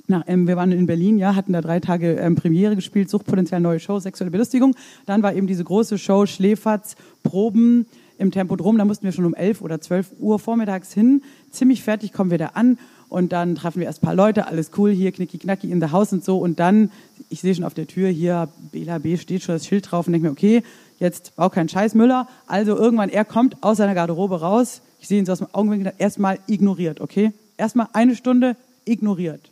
Nach, 0.06 0.22
ähm, 0.26 0.46
wir 0.46 0.54
waren 0.54 0.70
in 0.70 0.84
Berlin, 0.84 1.16
ja, 1.16 1.34
hatten 1.34 1.54
da 1.54 1.62
drei 1.62 1.80
Tage 1.80 2.16
ähm, 2.16 2.34
Premiere 2.34 2.76
gespielt, 2.76 3.08
Suchtpotenzial, 3.08 3.62
neue 3.62 3.80
Show, 3.80 4.00
sexuelle 4.00 4.30
Belustigung. 4.30 4.76
Dann 5.06 5.22
war 5.22 5.32
eben 5.32 5.46
diese 5.46 5.64
große 5.64 5.96
Show 5.96 6.26
Schläferz, 6.26 6.96
Proben 7.22 7.86
im 8.18 8.30
Tempodrom. 8.32 8.76
Da 8.76 8.84
mussten 8.84 9.06
wir 9.06 9.12
schon 9.12 9.24
um 9.24 9.32
11 9.32 9.62
oder 9.62 9.80
12 9.80 10.16
Uhr 10.20 10.38
vormittags 10.38 10.92
hin. 10.92 11.22
Ziemlich 11.52 11.82
fertig 11.82 12.12
kommen 12.12 12.30
wir 12.30 12.36
da 12.36 12.48
an 12.48 12.76
und 13.08 13.32
dann 13.32 13.54
treffen 13.54 13.80
wir 13.80 13.86
erst 13.86 14.02
paar 14.02 14.14
Leute, 14.14 14.46
alles 14.46 14.72
cool, 14.76 14.90
hier 14.90 15.10
knicki 15.10 15.38
knacki 15.38 15.70
in 15.70 15.80
the 15.80 15.90
house 15.90 16.12
und 16.12 16.22
so. 16.22 16.36
Und 16.36 16.58
dann, 16.60 16.90
ich 17.30 17.40
sehe 17.40 17.54
schon 17.54 17.64
auf 17.64 17.72
der 17.72 17.86
Tür, 17.86 18.10
hier 18.10 18.50
Bela 18.72 18.98
B 18.98 19.16
steht 19.16 19.42
schon 19.42 19.54
das 19.54 19.66
Schild 19.66 19.90
drauf 19.90 20.06
und 20.06 20.12
denke 20.12 20.26
mir, 20.26 20.32
okay, 20.32 20.62
jetzt 20.98 21.36
bau 21.36 21.48
keinen 21.48 21.68
Scheiß, 21.68 21.94
Müller. 21.94 22.28
Also 22.46 22.76
irgendwann, 22.76 23.08
er 23.08 23.24
kommt 23.24 23.62
aus 23.62 23.78
seiner 23.78 23.94
Garderobe 23.94 24.40
raus. 24.40 24.80
Ich 25.00 25.08
sehe 25.08 25.18
ihn 25.18 25.26
so 25.26 25.32
aus 25.32 25.38
dem 25.38 25.48
Augenwinkel, 25.52 25.92
erstmal 25.98 26.38
ignoriert, 26.46 27.00
okay? 27.00 27.32
Erstmal 27.56 27.88
eine 27.92 28.16
Stunde 28.16 28.56
ignoriert. 28.84 29.50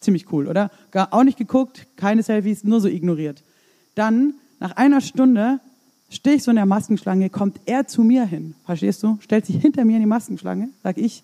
Ziemlich 0.00 0.32
cool, 0.32 0.46
oder? 0.46 0.70
Gar 0.90 1.12
auch 1.12 1.24
nicht 1.24 1.38
geguckt, 1.38 1.86
keine 1.96 2.22
Selfies, 2.22 2.64
nur 2.64 2.80
so 2.80 2.88
ignoriert. 2.88 3.42
Dann, 3.94 4.34
nach 4.58 4.76
einer 4.76 5.00
Stunde, 5.00 5.60
stehe 6.10 6.36
ich 6.36 6.42
so 6.42 6.50
in 6.50 6.56
der 6.56 6.66
Maskenschlange, 6.66 7.30
kommt 7.30 7.60
er 7.66 7.86
zu 7.86 8.02
mir 8.02 8.24
hin. 8.24 8.54
Verstehst 8.66 9.02
du? 9.02 9.18
Stellt 9.20 9.46
sich 9.46 9.56
hinter 9.56 9.84
mir 9.84 9.96
in 9.96 10.02
die 10.02 10.06
Maskenschlange, 10.06 10.68
sag 10.82 10.98
ich, 10.98 11.22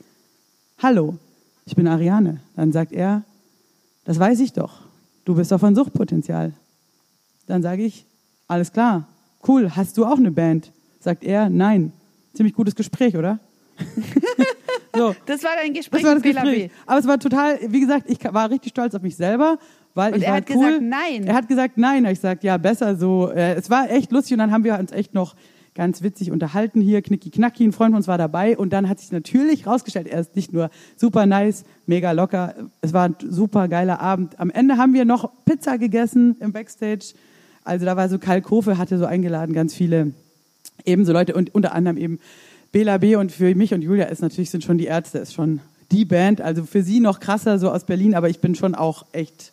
hallo, 0.79 1.17
ich 1.65 1.75
bin 1.75 1.87
Ariane. 1.87 2.41
Dann 2.55 2.73
sagt 2.73 2.93
er, 2.93 3.23
das 4.05 4.19
weiß 4.19 4.41
ich 4.41 4.53
doch. 4.53 4.81
Du 5.25 5.35
bist 5.35 5.51
doch 5.51 5.59
von 5.59 5.75
Suchtpotenzial. 5.75 6.53
Dann 7.47 7.63
sage 7.63 7.85
ich, 7.85 8.07
alles 8.49 8.73
klar, 8.73 9.07
cool, 9.49 9.71
hast 9.75 9.97
du 9.99 10.05
auch 10.05 10.19
eine 10.19 10.31
Band? 10.31 10.73
Sagt 11.01 11.25
er, 11.25 11.49
nein. 11.51 11.93
Ziemlich 12.35 12.55
gutes 12.55 12.75
Gespräch, 12.75 13.17
oder? 13.17 13.39
so, 14.97 15.15
Das 15.27 15.43
war 15.45 15.51
dein 15.63 15.73
Gespräch 15.75 16.03
das 16.03 16.09
war 16.09 16.15
das 16.15 16.23
Gespräch. 16.23 16.71
Aber 16.87 16.99
es 16.99 17.07
war 17.07 17.19
total, 17.19 17.59
wie 17.69 17.81
gesagt, 17.81 18.11
ich 18.11 18.19
war 18.33 18.51
richtig 18.51 18.71
stolz 18.71 18.95
auf 18.95 19.03
mich 19.03 19.17
selber, 19.17 19.59
weil 19.95 20.13
Und 20.13 20.19
ich 20.21 20.25
er 20.25 20.31
war 20.31 20.37
hat 20.39 20.51
cool. 20.51 20.65
gesagt, 20.65 20.83
nein. 20.83 21.25
Er 21.27 21.35
hat 21.35 21.49
gesagt 21.49 21.79
nein. 21.79 22.05
Ich 22.07 22.11
gesagt, 22.15 22.45
ja, 22.45 22.57
besser 22.57 22.97
so. 22.97 23.31
Äh, 23.31 23.55
Es 23.55 23.71
war 23.71 23.91
echt 23.91 24.13
lustig 24.13 24.33
und 24.33 24.39
dann 24.39 24.51
haben 24.53 24.65
wir 24.65 24.79
uns 24.79 24.93
echt 24.93 25.15
noch 25.15 25.35
ganz 25.75 26.03
witzig 26.03 26.31
unterhalten 26.31 26.81
hier. 26.81 27.03
Knicki 27.03 27.31
Knacki, 27.31 27.65
ein 27.65 27.73
Freund 27.73 27.91
von 27.93 27.97
uns 27.99 28.09
war 28.09 28.17
dabei 28.19 28.57
und 28.57 28.73
dann 28.73 28.89
hat 28.89 28.99
sich 28.99 29.13
natürlich 29.13 29.67
rausgestellt, 29.67 30.07
er 30.07 30.21
ist 30.21 30.35
nicht 30.35 30.53
nur 30.53 30.71
super 30.97 31.27
nice, 31.27 31.65
mega 31.87 32.13
locker. 32.13 32.55
Es 32.81 32.93
war 32.95 33.09
ein 33.09 33.17
super 33.29 33.69
geiler 33.69 34.01
Abend. 34.01 34.41
Am 34.41 34.51
Ende 34.51 34.79
haben 34.79 34.95
wir 34.95 35.05
noch 35.05 35.31
Pizza 35.45 35.77
gegessen 35.77 36.37
im 36.41 36.53
Backstage. 36.53 37.15
Also 37.67 37.85
da 37.85 37.97
war 37.97 38.09
so 38.09 38.19
Karl 38.19 38.43
Kofe, 38.43 38.79
hatte 38.79 38.99
so 38.99 39.07
eingeladen, 39.07 39.53
ganz 39.53 39.75
viele 39.75 40.13
ebenso 40.85 41.13
Leute 41.13 41.35
und 41.35 41.55
unter 41.55 41.75
anderem 41.75 41.97
eben 41.97 42.21
Bela 42.73 42.99
B. 42.99 43.17
und 43.17 43.33
für 43.33 43.55
mich 43.55 43.75
und 43.75 43.83
Julia 43.83 44.05
ist 44.07 44.23
natürlich 44.23 44.51
sind 44.51 44.63
schon 44.63 44.79
die 44.79 44.87
Ärzte, 44.87 45.19
ist 45.19 45.35
schon 45.35 45.61
die 45.91 46.05
Band. 46.05 46.41
Also 46.41 46.65
für 46.65 46.83
sie 46.83 47.01
noch 47.01 47.21
krasser 47.21 47.59
so 47.59 47.71
aus 47.71 47.85
Berlin, 47.85 48.15
aber 48.15 48.29
ich 48.29 48.41
bin 48.41 48.55
schon 48.55 48.75
auch 48.75 49.07
echt, 49.13 49.53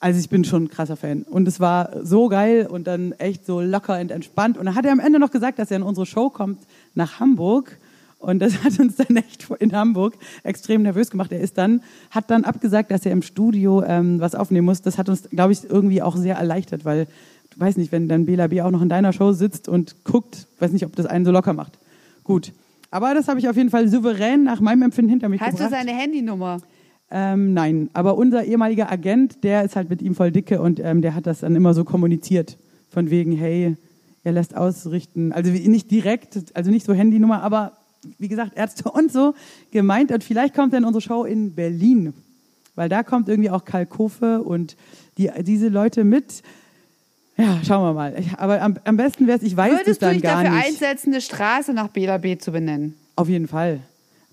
also 0.00 0.18
ich 0.18 0.28
bin 0.28 0.44
schon 0.44 0.64
ein 0.64 0.68
krasser 0.70 0.96
Fan. 0.96 1.22
Und 1.22 1.46
es 1.46 1.60
war 1.60 1.90
so 2.02 2.28
geil 2.28 2.66
und 2.66 2.86
dann 2.86 3.12
echt 3.12 3.46
so 3.46 3.60
locker 3.60 4.00
und 4.00 4.10
entspannt. 4.10 4.58
Und 4.58 4.66
dann 4.66 4.74
hat 4.74 4.84
er 4.84 4.92
am 4.92 5.00
Ende 5.00 5.18
noch 5.18 5.30
gesagt, 5.30 5.58
dass 5.58 5.70
er 5.70 5.78
in 5.78 5.82
unsere 5.82 6.06
Show 6.06 6.30
kommt 6.30 6.60
nach 6.94 7.20
Hamburg. 7.20 7.78
Und 8.18 8.38
das 8.40 8.64
hat 8.64 8.78
uns 8.80 8.96
dann 8.96 9.16
echt 9.16 9.46
in 9.58 9.72
Hamburg 9.72 10.14
extrem 10.42 10.82
nervös 10.82 11.10
gemacht. 11.10 11.32
Er 11.32 11.40
ist 11.40 11.58
dann, 11.58 11.82
hat 12.10 12.30
dann 12.30 12.44
abgesagt, 12.44 12.90
dass 12.90 13.04
er 13.04 13.12
im 13.12 13.22
Studio 13.22 13.82
ähm, 13.84 14.20
was 14.20 14.34
aufnehmen 14.34 14.64
muss. 14.64 14.82
Das 14.82 14.98
hat 14.98 15.08
uns, 15.08 15.28
glaube 15.30 15.52
ich, 15.52 15.68
irgendwie 15.68 16.02
auch 16.02 16.16
sehr 16.16 16.36
erleichtert, 16.36 16.84
weil, 16.84 17.06
du 17.56 17.60
weißt 17.60 17.78
nicht, 17.78 17.92
wenn 17.92 18.08
dann 18.08 18.26
Bela 18.26 18.46
B 18.48 18.62
auch 18.62 18.70
noch 18.70 18.82
in 18.82 18.88
deiner 18.88 19.12
Show 19.12 19.32
sitzt 19.32 19.68
und 19.68 20.04
guckt, 20.04 20.46
weiß 20.58 20.72
nicht, 20.72 20.84
ob 20.84 20.94
das 20.96 21.06
einen 21.06 21.24
so 21.24 21.32
locker 21.32 21.52
macht. 21.52 21.78
Gut. 22.24 22.52
Aber 22.90 23.14
das 23.14 23.28
habe 23.28 23.38
ich 23.40 23.48
auf 23.48 23.56
jeden 23.56 23.70
Fall 23.70 23.88
souverän 23.88 24.44
nach 24.44 24.60
meinem 24.60 24.82
Empfinden 24.82 25.10
hinter 25.10 25.28
mich 25.28 25.40
Hast 25.40 25.54
du 25.54 25.64
gebracht. 25.64 25.72
seine 25.72 25.92
Handynummer? 25.92 26.58
Ähm, 27.10 27.54
nein, 27.54 27.88
aber 27.92 28.16
unser 28.16 28.44
ehemaliger 28.44 28.90
Agent, 28.90 29.44
der 29.44 29.64
ist 29.64 29.76
halt 29.76 29.90
mit 29.90 30.02
ihm 30.02 30.14
voll 30.14 30.32
dicke 30.32 30.60
und 30.60 30.80
ähm, 30.80 31.02
der 31.02 31.14
hat 31.14 31.26
das 31.26 31.40
dann 31.40 31.54
immer 31.54 31.72
so 31.74 31.84
kommuniziert. 31.84 32.58
Von 32.90 33.10
wegen, 33.10 33.32
hey, 33.32 33.76
er 34.24 34.32
lässt 34.32 34.56
ausrichten. 34.56 35.32
Also 35.32 35.50
nicht 35.50 35.90
direkt, 35.90 36.38
also 36.54 36.70
nicht 36.70 36.84
so 36.84 36.94
Handynummer, 36.94 37.42
aber 37.42 37.72
wie 38.18 38.28
gesagt, 38.28 38.56
Ärzte 38.56 38.90
und 38.90 39.12
so 39.12 39.34
gemeint. 39.70 40.10
Und 40.10 40.24
vielleicht 40.24 40.54
kommt 40.54 40.74
in 40.74 40.84
unsere 40.84 41.00
Show 41.00 41.24
in 41.24 41.54
Berlin. 41.54 42.12
weil 42.74 42.88
da 42.88 43.02
kommt 43.02 43.28
irgendwie 43.28 43.50
auch 43.50 43.64
Kalkofe 43.64 44.42
und 44.42 44.76
die, 45.16 45.30
diese 45.42 45.68
Leute 45.68 46.04
mit. 46.04 46.42
Ja, 47.36 47.60
schauen 47.66 47.84
wir 47.84 47.92
mal. 47.92 48.14
Ich, 48.18 48.32
aber 48.38 48.62
am, 48.62 48.76
am 48.84 48.96
besten 48.96 49.26
wäre 49.26 49.38
es, 49.38 49.44
ich 49.44 49.56
weiß 49.56 49.72
es 49.72 49.78
Würdest 49.80 50.02
du 50.02 50.06
dann 50.06 50.14
dich 50.14 50.22
gar 50.22 50.42
dafür 50.42 50.56
nicht. 50.56 50.66
einsetzen, 50.66 51.12
eine 51.12 51.20
Straße 51.20 51.72
nach 51.74 51.88
Bela 51.88 52.18
B 52.18 52.38
zu 52.38 52.50
benennen? 52.50 52.94
Auf 53.14 53.28
jeden 53.28 53.46
Fall. 53.46 53.80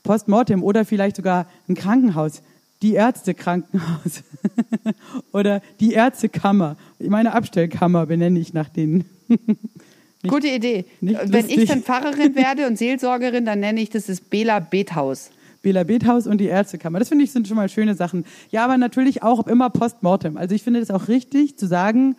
Postmortem 0.04 0.64
oder 0.64 0.86
vielleicht 0.86 1.18
sogar 1.18 1.48
ein 1.68 1.76
Krankenhaus. 1.76 2.42
Die 2.82 2.94
Ärztekrankenhaus. 2.94 4.24
oder 5.32 5.62
die 5.80 5.94
Ärztekammer. 5.94 6.76
Meine 7.00 7.34
Abstellkammer 7.34 8.06
benenne 8.06 8.40
ich 8.40 8.54
nach 8.54 8.70
denen. 8.70 9.06
Gute 10.28 10.48
Idee. 10.48 10.86
nicht 11.02 11.20
Wenn 11.26 11.50
ich 11.50 11.66
dann 11.68 11.82
Pfarrerin 11.84 12.36
werde 12.36 12.68
und 12.68 12.78
Seelsorgerin, 12.78 13.46
dann 13.46 13.60
nenne 13.60 13.82
ich 13.82 13.90
das 13.90 14.06
das 14.06 14.22
Bela 14.22 14.60
Bethaus. 14.60 15.32
Bela 15.62 15.84
Bethaus 15.84 16.28
und 16.28 16.40
die 16.40 16.46
Ärztekammer. 16.46 17.00
Das 17.00 17.10
finde 17.10 17.24
ich 17.24 17.32
sind 17.32 17.48
schon 17.48 17.58
mal 17.58 17.70
schöne 17.70 17.96
Sachen. 17.96 18.26
Ja, 18.50 18.66
aber 18.66 18.78
natürlich 18.78 19.24
auch 19.24 19.48
immer 19.48 19.70
Postmortem. 19.70 20.38
Also 20.38 20.56
ich 20.56 20.64
finde 20.64 20.80
es 20.80 20.92
auch 20.92 21.08
richtig 21.08 21.58
zu 21.58 21.68
sagen, 21.68 22.16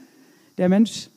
der 0.59 0.68
Mensch 0.68 1.09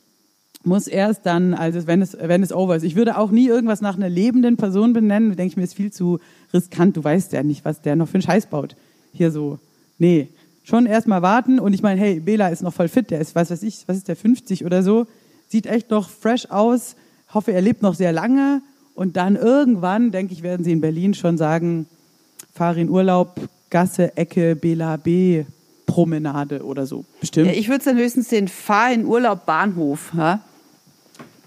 muss 0.64 0.88
erst 0.88 1.26
dann, 1.26 1.54
also 1.54 1.88
wenn 1.88 2.02
es, 2.02 2.18
wenn 2.20 2.44
es 2.44 2.52
over 2.52 2.76
ist. 2.76 2.84
Ich 2.84 2.96
würde 2.96 3.18
auch 3.18 3.32
nie 3.32 3.48
irgendwas 3.48 3.82
nach 3.82 3.96
einer 3.96 4.10
lebenden 4.10 4.58
Person 4.58 4.94
benennen. 4.94 5.36
Denke 5.36 5.52
ich 5.52 5.58
mir, 5.58 5.64
ist 5.64 5.76
viel 5.76 5.92
zu 5.92 6.20
riskant. 6.54 6.98
Du 6.98 7.04
weißt 7.04 7.32
ja 7.34 7.44
nicht, 7.44 7.66
was 7.66 7.82
der 7.82 7.96
noch 7.96 8.08
für 8.08 8.16
einen 8.16 8.24
Scheiß 8.24 8.48
baut. 8.48 8.76
Hier 9.14 9.32
so. 9.32 9.60
Nee. 9.98 10.30
Schon 10.64 10.86
erst 10.86 11.08
mal 11.08 11.22
warten. 11.22 11.60
Und 11.60 11.74
ich 11.74 11.82
meine, 11.82 12.00
hey, 12.00 12.20
Bela 12.20 12.50
ist 12.50 12.62
noch 12.62 12.74
voll 12.74 12.90
fit. 12.90 13.10
Der 13.10 13.22
ist, 13.22 13.36
was 13.36 13.50
weiß 13.50 13.64
ich, 13.64 13.88
was 13.88 13.98
ist 13.98 14.10
der, 14.10 14.18
50 14.18 14.66
oder 14.66 14.84
so. 14.84 15.08
Sieht 15.48 15.66
echt 15.66 15.90
noch 15.90 16.10
fresh 16.10 16.48
aus. 16.50 16.96
Hoffe, 17.34 17.54
er 17.54 17.62
lebt 17.62 17.82
noch 17.82 17.96
sehr 17.96 18.12
lange. 18.12 18.62
Und 18.94 19.16
dann 19.16 19.36
irgendwann, 19.36 20.12
denke 20.12 20.34
ich, 20.34 20.44
werden 20.44 20.64
sie 20.64 20.74
in 20.74 20.82
Berlin 20.82 21.14
schon 21.14 21.38
sagen, 21.38 21.88
fahre 22.54 22.82
in 22.82 22.90
Urlaub, 22.90 23.40
Gasse, 23.70 24.18
Ecke, 24.18 24.56
Bela 24.56 24.98
B, 24.98 25.46
Promenade 25.88 26.64
oder 26.64 26.86
so. 26.86 27.06
Bestimmt. 27.20 27.48
Ja, 27.48 27.54
ich 27.54 27.68
würde 27.68 27.80
es 27.80 27.86
dann 27.86 27.98
höchstens 27.98 28.28
den 28.28 28.48
Fahr 28.48 28.94
in 28.94 29.06
Urlaub 29.06 29.48
Bahnhof. 29.48 30.12
Ja? 30.16 30.42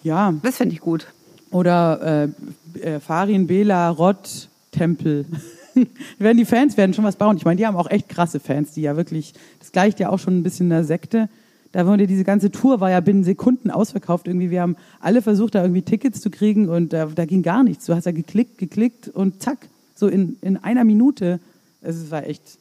Ja. 0.02 0.34
Das 0.42 0.56
finde 0.56 0.74
ich 0.74 0.80
gut. 0.80 1.06
Oder 1.52 2.32
äh, 2.74 2.80
äh, 2.80 3.00
Farin, 3.00 3.46
Bela, 3.46 3.90
Rott, 3.90 4.48
Tempel. 4.72 5.26
werden 6.18 6.38
die 6.38 6.44
Fans 6.44 6.76
werden 6.76 6.94
schon 6.94 7.04
was 7.04 7.16
bauen. 7.16 7.36
Ich 7.36 7.44
meine, 7.44 7.56
die 7.56 7.66
haben 7.66 7.76
auch 7.76 7.90
echt 7.90 8.08
krasse 8.08 8.40
Fans, 8.40 8.72
die 8.72 8.82
ja 8.82 8.96
wirklich, 8.96 9.34
das 9.60 9.70
gleicht 9.72 10.00
ja 10.00 10.08
auch 10.08 10.18
schon 10.18 10.38
ein 10.38 10.42
bisschen 10.42 10.72
einer 10.72 10.84
Sekte. 10.84 11.28
Da 11.72 11.86
wurde 11.86 12.08
diese 12.08 12.24
ganze 12.24 12.50
Tour 12.50 12.80
war 12.80 12.90
ja 12.90 13.00
binnen 13.00 13.22
Sekunden 13.22 13.70
ausverkauft. 13.70 14.26
Irgendwie, 14.26 14.50
wir 14.50 14.62
haben 14.62 14.76
alle 15.00 15.22
versucht, 15.22 15.54
da 15.54 15.62
irgendwie 15.62 15.82
Tickets 15.82 16.20
zu 16.20 16.30
kriegen 16.30 16.68
und 16.68 16.92
da, 16.92 17.06
da 17.06 17.24
ging 17.24 17.42
gar 17.42 17.62
nichts. 17.62 17.86
Du 17.86 17.94
hast 17.94 18.06
ja 18.06 18.12
geklickt, 18.12 18.58
geklickt 18.58 19.08
und 19.08 19.42
zack, 19.42 19.68
so 19.94 20.08
in, 20.08 20.36
in 20.40 20.56
einer 20.56 20.84
Minute. 20.84 21.38
Es 21.82 22.10
war 22.10 22.26
echt, 22.26 22.58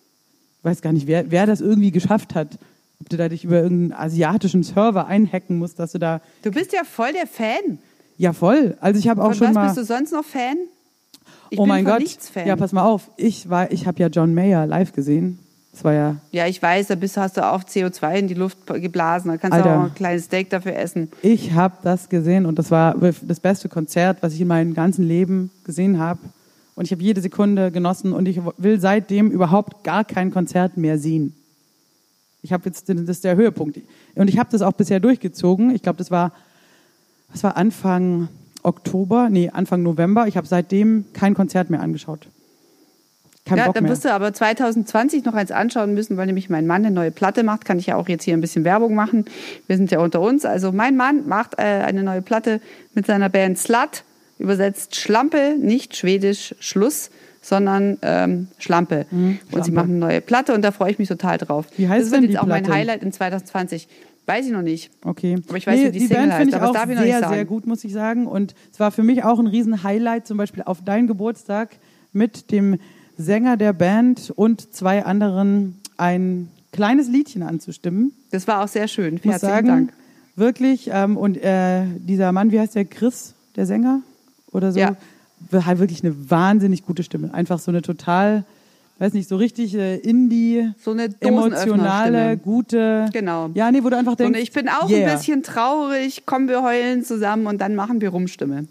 weiß 0.64 0.82
gar 0.82 0.94
nicht, 0.94 1.08
wer, 1.08 1.32
wer 1.32 1.46
das 1.46 1.62
irgendwie 1.62 1.92
geschafft 1.92 2.36
hat. 2.36 2.58
Ob 3.02 3.08
du 3.10 3.16
da 3.18 3.30
dich 3.30 3.46
über 3.46 3.62
irgendeinen 3.62 3.94
asiatischen 4.02 4.62
Server 4.64 5.08
einhacken 5.08 5.58
musst, 5.58 5.80
dass 5.80 5.94
du 5.94 6.00
da, 6.00 6.22
Du 6.44 6.52
bist 6.52 6.74
ja 6.74 6.82
voll 6.84 7.14
der 7.14 7.28
Fan. 7.28 7.80
ja 8.18 8.34
voll. 8.34 8.76
Also 8.82 9.00
ich 9.00 9.08
habe 9.08 9.22
auch 9.22 9.28
Von 9.28 9.36
schon 9.36 9.48
was 9.48 9.54
mal. 9.56 9.66
bist 9.68 9.78
du 9.78 9.84
sonst 9.86 10.12
noch 10.12 10.26
Fan? 10.26 10.58
Ich 11.50 11.58
oh 11.58 11.64
bin 11.64 11.70
mein 11.70 11.86
Gott. 11.86 12.00
nichts 12.00 12.30
Fan. 12.30 12.46
Ja, 12.48 12.56
pass 12.58 12.74
mal 12.74 12.84
auf. 12.84 13.10
Ich 13.18 13.50
war, 13.50 13.72
ich 13.72 13.88
habe 13.88 14.00
ja 14.02 14.08
John 14.08 14.34
Mayer 14.34 14.68
live 14.68 14.92
gesehen. 14.94 15.40
Das 15.72 15.84
war 15.86 15.94
ja, 15.94 16.16
Ja, 16.32 16.46
ich 16.46 16.62
weiß, 16.62 16.88
da 16.88 16.96
bist, 16.96 17.16
hast 17.16 17.38
du 17.38 17.46
auch 17.50 17.64
CO2 17.64 18.16
in 18.16 18.28
die 18.28 18.34
Luft 18.34 18.58
geblasen. 18.68 19.32
Da 19.32 19.38
kannst 19.38 19.56
Alter. 19.56 19.70
du 19.70 19.80
auch 19.80 19.84
ein 19.86 19.94
kleines 19.96 20.26
Steak 20.26 20.50
dafür 20.50 20.76
essen. 20.76 21.10
ich 21.22 21.54
habe 21.54 21.76
das 21.84 22.10
gesehen 22.10 22.46
und 22.46 22.60
das 22.60 22.70
war 22.70 22.96
das 23.22 23.40
beste 23.40 23.70
Konzert, 23.70 24.18
was 24.22 24.34
ich 24.34 24.42
in 24.42 24.48
meinem 24.48 24.74
ganzen 24.74 25.08
Leben 25.08 25.52
gesehen 25.64 26.00
habe. 26.00 26.20
Und 26.80 26.86
ich 26.86 26.94
habe 26.94 27.04
jede 27.04 27.20
Sekunde 27.20 27.72
genossen 27.72 28.14
und 28.14 28.26
ich 28.26 28.40
will 28.56 28.80
seitdem 28.80 29.32
überhaupt 29.32 29.84
gar 29.84 30.06
kein 30.06 30.32
Konzert 30.32 30.78
mehr 30.78 30.98
sehen. 30.98 31.36
Ich 32.42 32.54
habe 32.54 32.64
jetzt, 32.68 32.88
das 32.88 32.98
ist 32.98 33.26
der 33.26 33.36
Höhepunkt. 33.36 33.82
Und 34.16 34.30
ich 34.30 34.40
habe 34.40 34.50
das 34.50 34.62
auch 34.62 34.72
bisher 34.72 35.02
durchgezogen. 35.02 35.72
Ich 35.72 35.84
glaube, 35.84 35.98
das 35.98 36.10
war, 36.10 36.32
das 37.34 37.44
war 37.44 37.58
Anfang 37.58 38.30
Oktober, 38.64 39.28
nee, 39.30 39.50
Anfang 39.50 39.84
November. 39.84 40.28
Ich 40.28 40.38
habe 40.38 40.48
seitdem 40.48 41.04
kein 41.12 41.34
Konzert 41.34 41.70
mehr 41.70 41.82
angeschaut. 41.82 42.30
Kein 43.44 43.58
ja, 43.58 43.66
Bock 43.66 43.76
dann 43.76 43.90
wirst 43.90 44.06
du 44.06 44.14
aber 44.14 44.32
2020 44.32 45.26
noch 45.26 45.34
eins 45.34 45.52
anschauen 45.52 45.94
müssen, 45.94 46.16
weil 46.16 46.28
nämlich 46.28 46.50
mein 46.50 46.66
Mann 46.66 46.86
eine 46.86 46.96
neue 46.96 47.12
Platte 47.12 47.44
macht. 47.44 47.66
Kann 47.66 47.78
ich 47.78 47.88
ja 47.88 47.98
auch 47.98 48.08
jetzt 48.08 48.24
hier 48.24 48.36
ein 48.36 48.42
bisschen 48.42 48.64
Werbung 48.64 48.96
machen. 48.96 49.26
Wir 49.68 49.76
sind 49.76 49.92
ja 49.92 50.00
unter 50.00 50.22
uns. 50.22 50.46
Also 50.46 50.72
mein 50.72 50.96
Mann 50.96 51.28
macht 51.28 51.56
äh, 51.60 51.64
eine 51.64 52.04
neue 52.04 52.22
Platte 52.22 52.62
mit 52.94 53.06
seiner 53.06 53.28
Band 53.28 53.58
Slut. 53.58 54.06
Übersetzt 54.40 54.96
Schlampe, 54.96 55.56
nicht 55.60 55.96
schwedisch 55.96 56.56
Schluss, 56.60 57.12
sondern 57.42 57.98
ähm, 58.02 58.48
Schlampe. 58.58 59.06
Und 59.12 59.12
sie 59.12 59.16
Mhm, 59.16 59.40
Schlampe. 59.52 59.72
machen 59.74 59.90
eine 59.92 60.00
neue 60.00 60.22
Platte 60.22 60.54
und 60.54 60.62
da 60.64 60.72
freue 60.72 60.92
ich 60.92 61.00
mich 61.00 61.08
total 61.08 61.38
drauf. 61.38 61.66
Wie 61.78 61.88
heißt 61.88 62.06
das 62.06 62.12
wird 62.12 62.32
jetzt 62.32 62.40
auch 62.40 62.46
mein 62.48 62.64
Platte? 62.64 62.80
Highlight 62.80 63.04
in 63.04 63.12
2020. 63.12 63.88
Weiß 64.26 64.46
ich 64.46 64.52
noch 64.52 64.62
nicht. 64.62 64.92
Okay. 65.04 65.38
Aber 65.48 65.58
ich 65.58 65.66
weiß, 65.66 65.80
wie 65.80 65.86
die 65.86 65.92
die 65.92 66.00
Single 66.08 66.18
Band 66.28 66.34
finde 66.34 66.40
heißt, 66.40 66.50
ich 66.50 66.56
aber 66.56 66.70
auch 66.70 66.74
darf 66.74 66.90
ich 66.90 66.96
noch 66.96 67.04
sehr, 67.04 67.28
sehr 67.30 67.46
gut, 67.46 67.66
muss 67.66 67.84
ich 67.84 67.92
sagen. 67.94 68.28
Und 68.28 68.54
es 68.72 68.80
war 68.80 68.92
für 68.92 69.04
mich 69.04 69.24
auch 69.24 69.40
ein 69.40 69.48
Riesen-Highlight, 69.48 70.28
zum 70.28 70.38
Beispiel 70.38 70.64
auf 70.64 70.84
deinen 70.84 71.08
Geburtstag 71.08 71.70
mit 72.14 72.52
dem 72.52 72.78
Sänger 73.18 73.58
der 73.58 73.74
Band 73.74 74.32
und 74.36 74.74
zwei 74.74 75.04
anderen 75.04 75.80
ein 75.98 76.50
kleines 76.72 77.08
Liedchen 77.10 77.42
anzustimmen. 77.42 78.14
Das 78.32 78.48
war 78.48 78.64
auch 78.64 78.68
sehr 78.68 78.88
schön. 78.88 79.14
Herzlichen 79.16 79.40
sagen, 79.40 79.68
Dank. 79.68 79.94
wirklich. 80.36 80.90
Ähm, 80.94 81.18
und 81.18 81.38
äh, 81.44 81.82
dieser 81.98 82.32
Mann, 82.32 82.52
wie 82.52 82.60
heißt 82.60 82.76
der? 82.76 82.86
Chris, 82.86 83.34
der 83.56 83.66
Sänger? 83.66 84.02
Oder 84.52 84.72
so? 84.72 84.80
Ja. 84.80 84.96
Hat 85.54 85.80
wirklich 85.80 86.04
eine 86.04 86.30
wahnsinnig 86.30 86.86
gute 86.86 87.04
Stimme. 87.04 87.34
Einfach 87.34 87.60
so 87.60 87.72
eine 87.72 87.82
total, 87.82 88.44
weiß 88.98 89.14
nicht, 89.14 89.30
so 89.30 89.38
richtig 89.38 89.76
äh, 89.76 89.98
Indie, 89.98 90.72
So 90.84 90.92
eine 90.92 91.10
emotionale, 91.22 92.38
gute. 92.38 93.06
Genau. 93.14 93.50
Ja, 93.54 93.72
nee, 93.72 93.84
wo 93.84 93.90
du 93.90 93.98
einfach 93.98 94.14
So, 94.14 94.18
denkst. 94.18 94.38
und 94.38 94.44
ich 94.44 94.52
bin 94.52 94.68
auch 94.68 94.90
yeah. 94.90 95.10
ein 95.10 95.18
bisschen 95.18 95.44
traurig, 95.44 96.26
kommen 96.26 96.50
wir 96.50 96.62
heulen 96.62 97.04
zusammen 97.04 97.48
und 97.48 97.60
dann 97.62 97.76
machen 97.76 98.02
wir 98.02 98.10
Rumstimme. 98.10 98.66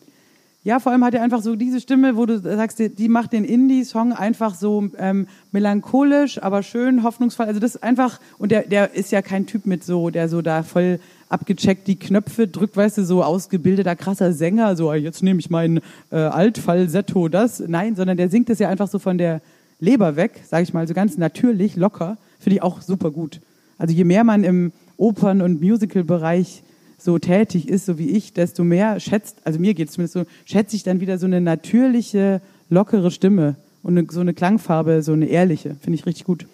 Ja, 0.65 0.81
vor 0.81 0.93
allem 0.93 1.03
hat 1.05 1.15
er 1.15 1.23
einfach 1.23 1.41
so 1.41 1.57
diese 1.57 1.81
Stimme, 1.81 2.17
wo 2.17 2.27
du 2.27 2.41
sagst, 2.41 2.79
die 2.79 2.91
die 2.91 3.09
macht 3.09 3.33
den 3.33 3.45
Indie-Song 3.45 4.13
einfach 4.13 4.55
so 4.55 4.91
ähm, 4.99 5.27
melancholisch, 5.53 6.43
aber 6.43 6.63
schön, 6.63 7.05
hoffnungsvoll. 7.05 7.47
Also 7.47 7.61
das 7.61 7.77
ist 7.77 7.83
einfach, 7.83 8.21
und 8.37 8.53
der, 8.53 8.63
der 8.65 8.93
ist 8.93 9.11
ja 9.11 9.23
kein 9.23 9.47
Typ 9.47 9.65
mit 9.65 9.83
so, 9.83 10.11
der 10.11 10.29
so 10.29 10.43
da 10.43 10.63
voll 10.63 11.01
abgecheckt 11.29 11.87
die 11.87 11.99
Knöpfe 11.99 12.49
drückt, 12.49 12.77
weißt 12.77 12.99
du, 12.99 13.05
so 13.05 13.23
ausgebildeter, 13.23 13.97
krasser 13.97 14.33
Sänger, 14.33 14.77
so 14.77 14.93
jetzt 14.95 15.23
nehme 15.23 15.41
ich 15.41 15.51
meinen 15.51 15.81
äh, 16.11 16.17
Altfalsetto, 16.17 17.29
das. 17.29 17.61
Nein, 17.67 17.97
sondern 17.97 18.17
der 18.17 18.31
singt 18.31 18.49
das 18.49 18.59
ja 18.59 18.69
einfach 18.69 18.89
so 18.89 18.99
von 18.99 19.19
der 19.19 19.41
Leber 19.81 20.17
weg, 20.17 20.41
sage 20.49 20.65
ich 20.65 20.73
mal, 20.73 20.89
so 20.89 20.95
ganz 20.95 21.17
natürlich, 21.19 21.77
locker. 21.77 22.17
Finde 22.39 22.57
ich 22.57 22.63
auch 22.63 22.83
super 22.83 23.11
gut. 23.11 23.41
Also 23.79 23.95
je 23.95 24.05
mehr 24.05 24.25
man 24.25 24.45
im 24.45 24.73
Opern- 24.97 25.43
und 25.43 25.61
Musical-Bereich 25.61 26.63
so 26.99 27.19
tätig 27.19 27.69
ist, 27.69 27.87
so 27.87 27.99
wie 27.99 28.11
ich, 28.11 28.33
desto 28.33 28.65
mehr 28.65 28.99
schätzt, 28.99 29.37
also 29.45 29.61
mir 29.61 29.75
geht 29.75 29.89
es 29.89 29.95
zumindest 29.95 30.15
so, 30.15 30.25
schätze 30.45 30.75
ich 30.75 30.83
dann 30.83 31.01
wieder 31.01 31.19
so 31.19 31.27
eine 31.27 31.41
natürliche, 31.41 32.41
lockere 32.71 33.11
Stimme 33.11 33.55
und 33.83 33.97
eine, 33.97 34.09
so 34.11 34.21
eine 34.21 34.35
Klangfarbe, 34.35 35.03
so 35.03 35.13
eine 35.13 35.27
ehrliche. 35.27 35.77
Finde 35.81 35.95
ich 35.99 36.07
richtig 36.07 36.25
gut. 36.25 36.47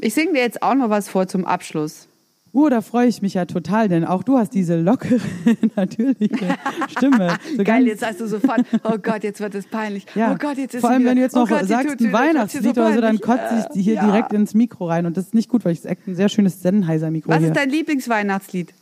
Ich 0.00 0.14
singe 0.14 0.34
dir 0.34 0.40
jetzt 0.40 0.62
auch 0.62 0.74
noch 0.74 0.90
was 0.90 1.08
vor 1.08 1.26
zum 1.26 1.44
Abschluss. 1.44 2.07
Uh, 2.52 2.68
da 2.70 2.80
freue 2.80 3.06
ich 3.08 3.20
mich 3.22 3.34
ja 3.34 3.44
total, 3.44 3.88
denn 3.88 4.04
auch 4.04 4.22
du 4.22 4.38
hast 4.38 4.54
diese 4.54 4.80
lockere, 4.80 5.20
natürliche 5.76 6.56
Stimme. 6.96 7.36
So 7.56 7.62
Geil, 7.62 7.86
jetzt 7.86 8.04
hast 8.04 8.20
du 8.20 8.26
sofort, 8.26 8.62
oh 8.84 8.96
Gott, 9.02 9.22
jetzt 9.22 9.40
wird 9.40 9.54
es 9.54 9.66
peinlich. 9.66 10.06
Ja, 10.14 10.32
Oh 10.32 10.36
Gott, 10.38 10.56
jetzt 10.56 10.74
ist 10.74 10.80
vor 10.80 10.90
allem 10.90 11.00
wieder- 11.00 11.10
wenn 11.10 11.16
du 11.16 11.22
jetzt 11.22 11.36
oh 11.36 11.40
noch 11.40 11.48
Gott, 11.48 11.62
die 11.62 11.66
sagst, 11.66 12.00
ein 12.00 12.12
Weihnachtslied 12.12 12.74
so 12.74 12.80
oder 12.80 12.94
so, 12.94 13.00
dann 13.02 13.18
peinlich. 13.18 13.50
kotze 13.50 13.68
ich 13.74 13.84
hier 13.84 13.94
Ja. 13.94 14.04
direkt 14.06 14.32
ins 14.32 14.54
Mikro 14.54 14.86
rein 14.88 15.04
und 15.06 15.16
das 15.16 15.26
ist 15.26 15.34
nicht 15.34 15.48
gut, 15.50 15.64
weil 15.64 15.72
ich 15.72 15.84
echt 15.84 16.06
ein 16.08 16.14
sehr 16.16 16.28
schönes 16.30 16.62
Sennheiser-Mikro 16.62 17.30
Was 17.30 17.38
hier. 17.38 17.48
ist 17.48 17.56
dein 17.56 17.68
Lieblingsweihnachtslied? 17.70 18.72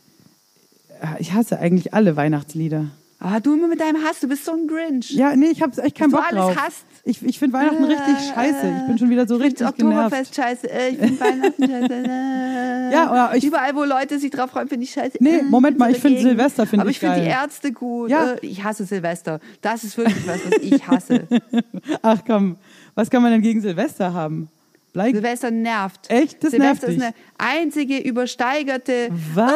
Ich 1.19 1.33
hasse 1.33 1.59
eigentlich 1.59 1.93
alle 1.93 2.15
Weihnachtslieder. 2.15 2.85
Ah, 3.19 3.39
du 3.39 3.53
immer 3.55 3.67
mit 3.67 3.79
deinem 3.81 4.03
Hass, 4.03 4.19
du 4.19 4.27
bist 4.27 4.45
so 4.45 4.51
ein 4.53 4.67
Grinch. 4.67 5.11
Ja, 5.11 5.35
nee, 5.35 5.47
ich 5.47 5.61
habe 5.61 5.79
echt 5.81 5.95
keinen 5.97 6.11
Bock 6.11 6.21
du 6.29 6.35
alles 6.37 6.55
drauf. 6.55 6.65
hasst. 6.65 6.85
Ich, 7.07 7.23
ich 7.23 7.39
finde 7.39 7.57
Weihnachten 7.57 7.83
richtig 7.85 8.15
scheiße. 8.33 8.75
Ich 8.81 8.87
bin 8.87 8.97
schon 8.97 9.09
wieder 9.09 9.25
so 9.27 9.37
Ich 9.37 9.43
richtig 9.43 9.75
genervt. 9.77 9.81
Oktoberfest 10.13 10.35
scheiße, 10.35 10.69
äh, 10.69 10.89
ich 10.89 10.97
finde 10.97 11.19
Weihnachten 11.19 11.63
scheiße. 11.67 11.93
äh. 11.93 12.91
Ja, 12.93 13.33
ich- 13.33 13.43
Überall, 13.45 13.75
wo 13.75 13.83
Leute 13.83 14.19
sich 14.19 14.29
drauf 14.31 14.51
freuen, 14.51 14.67
finde 14.67 14.83
ich 14.83 14.91
scheiße. 14.91 15.17
Nee, 15.21 15.37
äh, 15.37 15.43
Moment 15.43 15.77
mal, 15.79 15.89
ich 15.91 15.97
find 15.99 16.15
dagegen. 16.17 16.29
Silvester 16.29 16.65
find 16.67 16.81
Aber 16.81 16.89
ich 16.89 16.97
ich 16.97 16.99
finde 16.99 17.21
die. 17.21 17.27
Ärzte 17.27 17.71
gut. 17.71 18.09
Ja. 18.09 18.33
Äh, 18.33 18.45
Ich 18.45 18.63
hasse 18.63 18.83
Silvester. 18.85 19.39
Das 19.61 19.83
ist 19.83 19.97
wirklich 19.97 20.27
was, 20.27 20.39
was 20.45 20.57
ich 20.61 20.87
hasse. 20.87 21.27
Ach 22.01 22.19
komm, 22.27 22.57
was 22.95 23.09
kann 23.09 23.21
man 23.21 23.31
denn 23.31 23.41
gegen 23.41 23.61
Silvester 23.61 24.13
haben? 24.13 24.49
Bleib 24.93 25.13
Silvester 25.13 25.51
nervt. 25.51 26.09
Echt? 26.09 26.43
Das 26.43 26.51
Silvester 26.51 26.87
nervt 26.89 27.01
ist 27.01 27.03
eine 27.03 27.13
einzige 27.61 27.99
übersteigerte. 27.99 29.09
Was? 29.33 29.51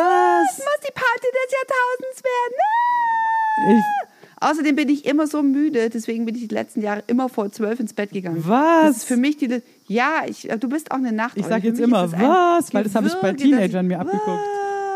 Es 0.51 0.57
muss 0.59 0.79
die 0.87 0.93
Party 0.93 1.27
des 1.33 1.51
Jahrtausends 1.57 2.23
werden. 2.23 3.77
Ich, 3.77 4.00
Außerdem 4.41 4.75
bin 4.75 4.89
ich 4.89 5.05
immer 5.05 5.27
so 5.27 5.43
müde, 5.43 5.89
deswegen 5.91 6.25
bin 6.25 6.33
ich 6.33 6.47
die 6.47 6.53
letzten 6.53 6.81
Jahre 6.81 7.03
immer 7.05 7.29
vor 7.29 7.51
zwölf 7.51 7.79
ins 7.79 7.93
Bett 7.93 8.11
gegangen. 8.11 8.43
Was? 8.45 8.87
Das 8.87 8.97
ist 8.97 9.03
für 9.05 9.17
mich 9.17 9.37
die. 9.37 9.61
Ja, 9.87 10.23
ich, 10.25 10.49
du 10.59 10.67
bist 10.67 10.91
auch 10.91 10.97
eine 10.97 11.11
Nacht. 11.11 11.37
ich 11.37 11.45
sage 11.45 11.67
jetzt 11.67 11.79
immer 11.79 12.11
was, 12.11 12.73
weil 12.73 12.83
das 12.83 12.95
habe 12.95 13.07
ich 13.07 13.13
bei 13.15 13.33
Teenagern 13.33 13.85
mir 13.85 13.99
abgeguckt. 13.99 14.41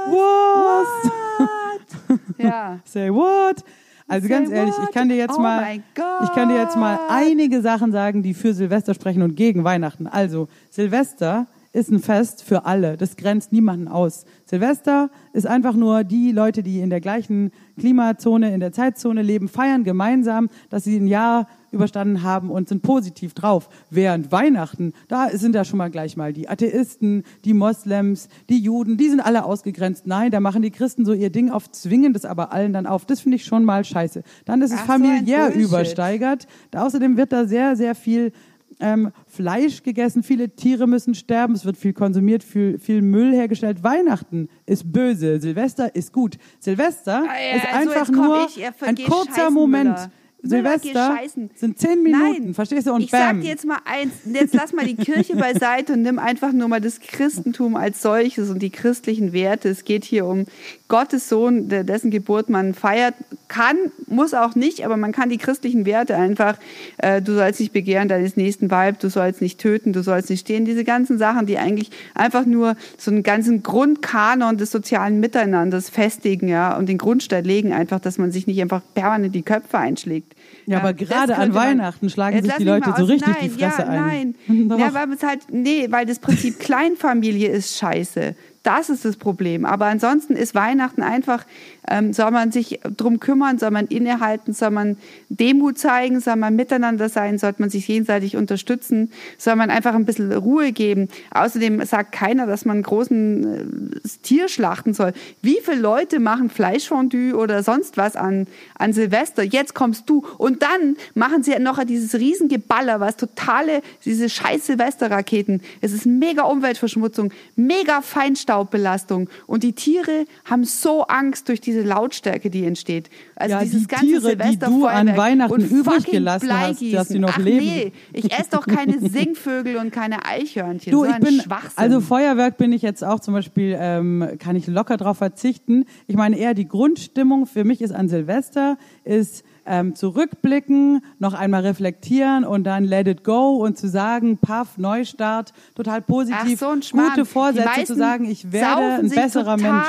Was? 0.07 1.11
Was? 1.37 2.19
Ja. 2.39 2.79
Say 2.85 3.13
what? 3.13 3.63
Also 4.07 4.27
ganz 4.27 4.49
Say 4.49 4.55
ehrlich, 4.55 4.75
what? 4.75 4.83
ich 4.89 4.95
kann 4.95 5.09
dir 5.09 5.15
jetzt 5.15 5.37
Oh 5.37 5.41
mal, 5.41 5.79
ich 6.23 6.31
kann 6.33 6.49
dir 6.49 6.57
jetzt 6.57 6.75
mal 6.75 6.99
einige 7.09 7.61
Sachen 7.61 7.91
sagen, 7.91 8.23
die 8.23 8.33
für 8.33 8.53
Silvester 8.53 8.95
sprechen 8.95 9.21
und 9.21 9.35
gegen 9.35 9.63
Weihnachten. 9.63 10.07
Also 10.07 10.47
Silvester 10.71 11.45
ist 11.75 11.91
ein 11.91 11.99
Fest 11.99 12.41
für 12.41 12.65
alle. 12.65 12.95
Das 12.95 13.17
grenzt 13.17 13.51
niemanden 13.51 13.89
aus. 13.89 14.25
Silvester 14.45 15.09
ist 15.33 15.45
einfach 15.45 15.75
nur 15.75 16.05
die 16.05 16.31
Leute, 16.31 16.63
die 16.63 16.79
in 16.79 16.89
der 16.89 17.01
gleichen 17.01 17.51
Klimazone, 17.77 18.53
in 18.53 18.61
der 18.61 18.71
Zeitzone 18.71 19.21
leben, 19.21 19.49
feiern 19.49 19.83
gemeinsam, 19.83 20.49
dass 20.69 20.85
sie 20.85 20.95
ein 20.95 21.07
Jahr 21.07 21.47
überstanden 21.71 22.23
haben 22.23 22.49
und 22.49 22.69
sind 22.69 22.81
positiv 22.81 23.33
drauf. 23.33 23.67
Während 23.89 24.31
Weihnachten, 24.31 24.93
da 25.09 25.29
sind 25.31 25.53
da 25.53 25.65
schon 25.65 25.77
mal 25.77 25.91
gleich 25.91 26.15
mal 26.15 26.31
die 26.31 26.47
Atheisten, 26.47 27.23
die 27.43 27.53
Moslems, 27.53 28.29
die 28.47 28.59
Juden, 28.59 28.95
die 28.95 29.09
sind 29.09 29.19
alle 29.19 29.43
ausgegrenzt. 29.43 30.07
Nein, 30.07 30.31
da 30.31 30.39
machen 30.39 30.61
die 30.61 30.71
Christen 30.71 31.03
so 31.03 31.11
ihr 31.11 31.29
Ding 31.29 31.49
auf, 31.49 31.69
zwingen 31.69 32.13
das 32.13 32.23
aber 32.23 32.53
allen 32.53 32.71
dann 32.71 32.87
auf. 32.87 33.05
Das 33.05 33.19
finde 33.19 33.35
ich 33.35 33.43
schon 33.43 33.65
mal 33.65 33.83
scheiße. 33.83 34.23
Dann 34.45 34.61
ist 34.61 34.71
es 34.71 34.77
Ach, 34.77 34.85
so 34.85 34.93
familiär 34.93 35.47
Bullshit. 35.47 35.61
übersteigert. 35.61 36.47
Da, 36.71 36.85
außerdem 36.85 37.17
wird 37.17 37.33
da 37.33 37.45
sehr, 37.45 37.75
sehr 37.75 37.95
viel 37.95 38.31
ähm, 38.79 39.11
Fleisch 39.27 39.83
gegessen, 39.83 40.23
viele 40.23 40.49
Tiere 40.49 40.87
müssen 40.87 41.15
sterben, 41.15 41.53
es 41.53 41.65
wird 41.65 41.77
viel 41.77 41.93
konsumiert, 41.93 42.43
viel, 42.43 42.79
viel 42.79 43.01
Müll 43.01 43.33
hergestellt. 43.33 43.83
Weihnachten 43.83 44.49
ist 44.65 44.91
böse, 44.91 45.39
Silvester 45.39 45.95
ist 45.95 46.11
gut. 46.11 46.37
Silvester 46.59 47.23
Ah, 47.27 47.33
ja, 47.39 47.57
ist 47.57 47.73
also 47.73 47.89
einfach 47.91 48.09
nur 48.09 48.47
ein 48.81 48.95
kurzer 48.95 49.49
Moment. 49.49 50.09
Silvester 50.47 51.17
sind 51.55 51.79
zehn 51.79 52.03
Minuten, 52.03 52.43
Nein, 52.43 52.53
verstehst 52.53 52.87
du? 52.87 52.93
Und 52.93 53.01
ich 53.01 53.11
bam. 53.11 53.19
sag 53.19 53.41
dir 53.41 53.47
jetzt 53.47 53.65
mal 53.65 53.79
eins, 53.85 54.13
jetzt 54.25 54.53
lass 54.53 54.73
mal 54.73 54.85
die 54.85 54.95
Kirche 54.95 55.35
beiseite 55.35 55.93
und 55.93 56.03
nimm 56.03 56.19
einfach 56.19 56.53
nur 56.53 56.67
mal 56.67 56.81
das 56.81 56.99
Christentum 56.99 57.75
als 57.75 58.01
solches 58.01 58.49
und 58.49 58.59
die 58.59 58.69
christlichen 58.69 59.33
Werte. 59.33 59.69
Es 59.69 59.83
geht 59.83 60.05
hier 60.05 60.25
um 60.25 60.45
Gottes 60.87 61.29
Sohn, 61.29 61.67
dessen 61.67 62.11
Geburt 62.11 62.49
man 62.49 62.73
feiert. 62.75 63.15
Kann, 63.47 63.75
muss 64.07 64.33
auch 64.33 64.55
nicht, 64.55 64.85
aber 64.85 64.97
man 64.97 65.11
kann 65.11 65.29
die 65.29 65.37
christlichen 65.37 65.85
Werte 65.85 66.15
einfach, 66.15 66.57
äh, 66.97 67.21
du 67.21 67.33
sollst 67.33 67.59
nicht 67.59 67.73
begehren 67.73 68.07
deines 68.07 68.37
nächsten 68.37 68.69
Weib, 68.69 68.99
du 68.99 69.09
sollst 69.09 69.41
nicht 69.41 69.59
töten, 69.59 69.93
du 69.93 70.03
sollst 70.03 70.29
nicht 70.29 70.41
stehen. 70.41 70.65
Diese 70.65 70.83
ganzen 70.83 71.17
Sachen, 71.17 71.45
die 71.45 71.57
eigentlich 71.57 71.89
einfach 72.13 72.45
nur 72.45 72.75
so 72.97 73.11
einen 73.11 73.23
ganzen 73.23 73.63
Grundkanon 73.63 74.57
des 74.57 74.71
sozialen 74.71 75.19
Miteinanders 75.19 75.89
festigen, 75.89 76.47
ja, 76.47 76.77
und 76.77 76.87
den 76.87 76.97
Grundstein 76.97 77.45
legen 77.45 77.73
einfach, 77.73 77.99
dass 77.99 78.17
man 78.17 78.31
sich 78.31 78.45
nicht 78.45 78.61
einfach 78.61 78.81
permanent 78.93 79.33
die 79.33 79.43
Köpfe 79.43 79.77
einschlägt. 79.77 80.34
Ja, 80.65 80.79
aber 80.79 80.93
gerade 80.93 81.35
an 81.35 81.41
könnte 81.41 81.55
man- 81.55 81.67
Weihnachten 81.67 82.09
schlagen 82.09 82.41
sich 82.41 82.53
die 82.55 82.63
Leute 82.63 82.93
so 82.97 83.05
richtig 83.05 83.27
nein, 83.27 83.37
die 83.43 83.49
Fresse 83.49 83.81
ja, 83.81 83.87
ein. 83.87 84.35
Nein, 84.47 84.69
ja, 84.79 84.93
weil 84.93 85.11
es 85.13 85.23
halt, 85.23 85.41
nee, 85.51 85.87
weil 85.89 86.05
das 86.05 86.19
Prinzip 86.19 86.59
Kleinfamilie 86.59 87.49
ist 87.49 87.77
scheiße. 87.77 88.35
Das 88.63 88.89
ist 88.89 89.05
das 89.05 89.17
Problem. 89.17 89.63
Aber 89.63 89.85
ansonsten 89.85 90.35
ist 90.35 90.55
Weihnachten 90.55 91.03
einfach, 91.03 91.45
ähm, 91.89 92.13
soll 92.13 92.31
man 92.31 92.51
sich 92.51 92.79
drum 92.95 93.19
kümmern, 93.19 93.59
soll 93.59 93.71
man 93.71 93.87
innehalten, 93.87 94.53
soll 94.53 94.71
man 94.71 94.97
Demut 95.29 95.77
zeigen, 95.77 96.19
soll 96.19 96.35
man 96.35 96.55
miteinander 96.55 97.09
sein, 97.09 97.37
sollte 97.37 97.61
man 97.61 97.69
sich 97.69 97.87
gegenseitig 97.87 98.35
unterstützen, 98.35 99.11
soll 99.37 99.55
man 99.55 99.69
einfach 99.69 99.95
ein 99.95 100.05
bisschen 100.05 100.31
Ruhe 100.31 100.71
geben. 100.71 101.09
Außerdem 101.31 101.85
sagt 101.85 102.11
keiner, 102.11 102.47
dass 102.47 102.65
man 102.65 102.81
großen 102.81 103.97
äh, 104.03 104.07
Tier 104.23 104.47
schlachten 104.47 104.93
soll. 104.93 105.13
Wie 105.41 105.59
viele 105.63 105.81
Leute 105.81 106.19
machen 106.19 106.49
Fleischfondue 106.49 107.35
oder 107.35 107.63
sonst 107.63 107.97
was 107.97 108.15
an, 108.15 108.47
an 108.77 108.93
Silvester? 108.93 109.43
Jetzt 109.43 109.75
kommst 109.75 110.09
du. 110.09 110.25
Und 110.37 110.61
dann 110.61 110.95
machen 111.13 111.43
sie 111.43 111.57
noch 111.59 111.83
dieses 111.83 112.15
Riesengeballer, 112.15 112.99
was 112.99 113.17
totale, 113.17 113.81
diese 114.03 114.29
scheiß 114.29 114.67
Silvesterraketen. 114.67 115.61
Es 115.81 115.93
ist 115.93 116.05
mega 116.05 116.43
Umweltverschmutzung, 116.43 117.31
mega 117.55 118.01
Feinstaubbelastung. 118.01 119.29
Und 119.47 119.63
die 119.63 119.73
Tiere 119.73 120.25
haben 120.45 120.63
so 120.63 121.03
Angst 121.03 121.49
durch 121.49 121.61
diese 121.61 121.74
Lautstärke, 121.83 122.49
die 122.49 122.65
entsteht. 122.65 123.09
Also 123.35 123.55
Ja, 123.55 123.61
dieses 123.63 123.81
die 123.81 123.87
ganze 123.87 124.05
Tiere, 124.05 124.35
die 124.35 124.57
du 124.59 124.85
an 124.85 125.15
Weihnachten 125.17 125.61
übrig 125.61 126.05
gelassen 126.05 126.51
hast, 126.51 126.81
dass 126.93 127.07
sie 127.09 127.19
noch 127.19 127.33
Ach 127.33 127.37
leben. 127.37 127.65
nee, 127.65 127.91
ich 128.13 128.31
esse 128.31 128.51
doch 128.51 128.65
keine 128.65 128.99
Singvögel 129.09 129.77
und 129.77 129.91
keine 129.91 130.25
Eichhörnchen. 130.25 130.91
Du, 130.91 130.99
so 130.99 131.05
ich 131.05 131.13
ein 131.13 131.21
bin, 131.21 131.41
Schwachsinn. 131.41 131.71
also 131.75 132.01
Feuerwerk 132.01 132.57
bin 132.57 132.71
ich 132.73 132.81
jetzt 132.81 133.03
auch 133.03 133.19
zum 133.19 133.33
Beispiel, 133.33 133.75
ähm, 133.79 134.27
kann 134.39 134.55
ich 134.55 134.67
locker 134.67 134.97
drauf 134.97 135.17
verzichten. 135.17 135.85
Ich 136.07 136.15
meine 136.15 136.37
eher 136.37 136.53
die 136.53 136.67
Grundstimmung 136.67 137.45
für 137.45 137.63
mich 137.63 137.81
ist 137.81 137.91
an 137.93 138.09
Silvester, 138.09 138.77
ist 139.03 139.43
ähm, 139.67 139.95
zurückblicken, 139.95 141.01
noch 141.19 141.33
einmal 141.33 141.61
reflektieren 141.61 142.43
und 142.45 142.65
dann 142.65 142.83
let 142.83 143.07
it 143.07 143.23
go 143.23 143.55
und 143.55 143.77
zu 143.77 143.87
sagen, 143.87 144.37
paff, 144.37 144.77
Neustart, 144.77 145.53
total 145.75 146.01
positiv, 146.01 146.61
Ach, 146.61 146.81
so 146.81 146.97
ein 146.97 147.05
gute 147.07 147.25
Vorsätze 147.25 147.83
zu 147.85 147.95
sagen, 147.95 148.25
ich 148.29 148.51
werde 148.51 148.99
ein 148.99 149.09
besserer 149.09 149.57
Mensch. 149.57 149.87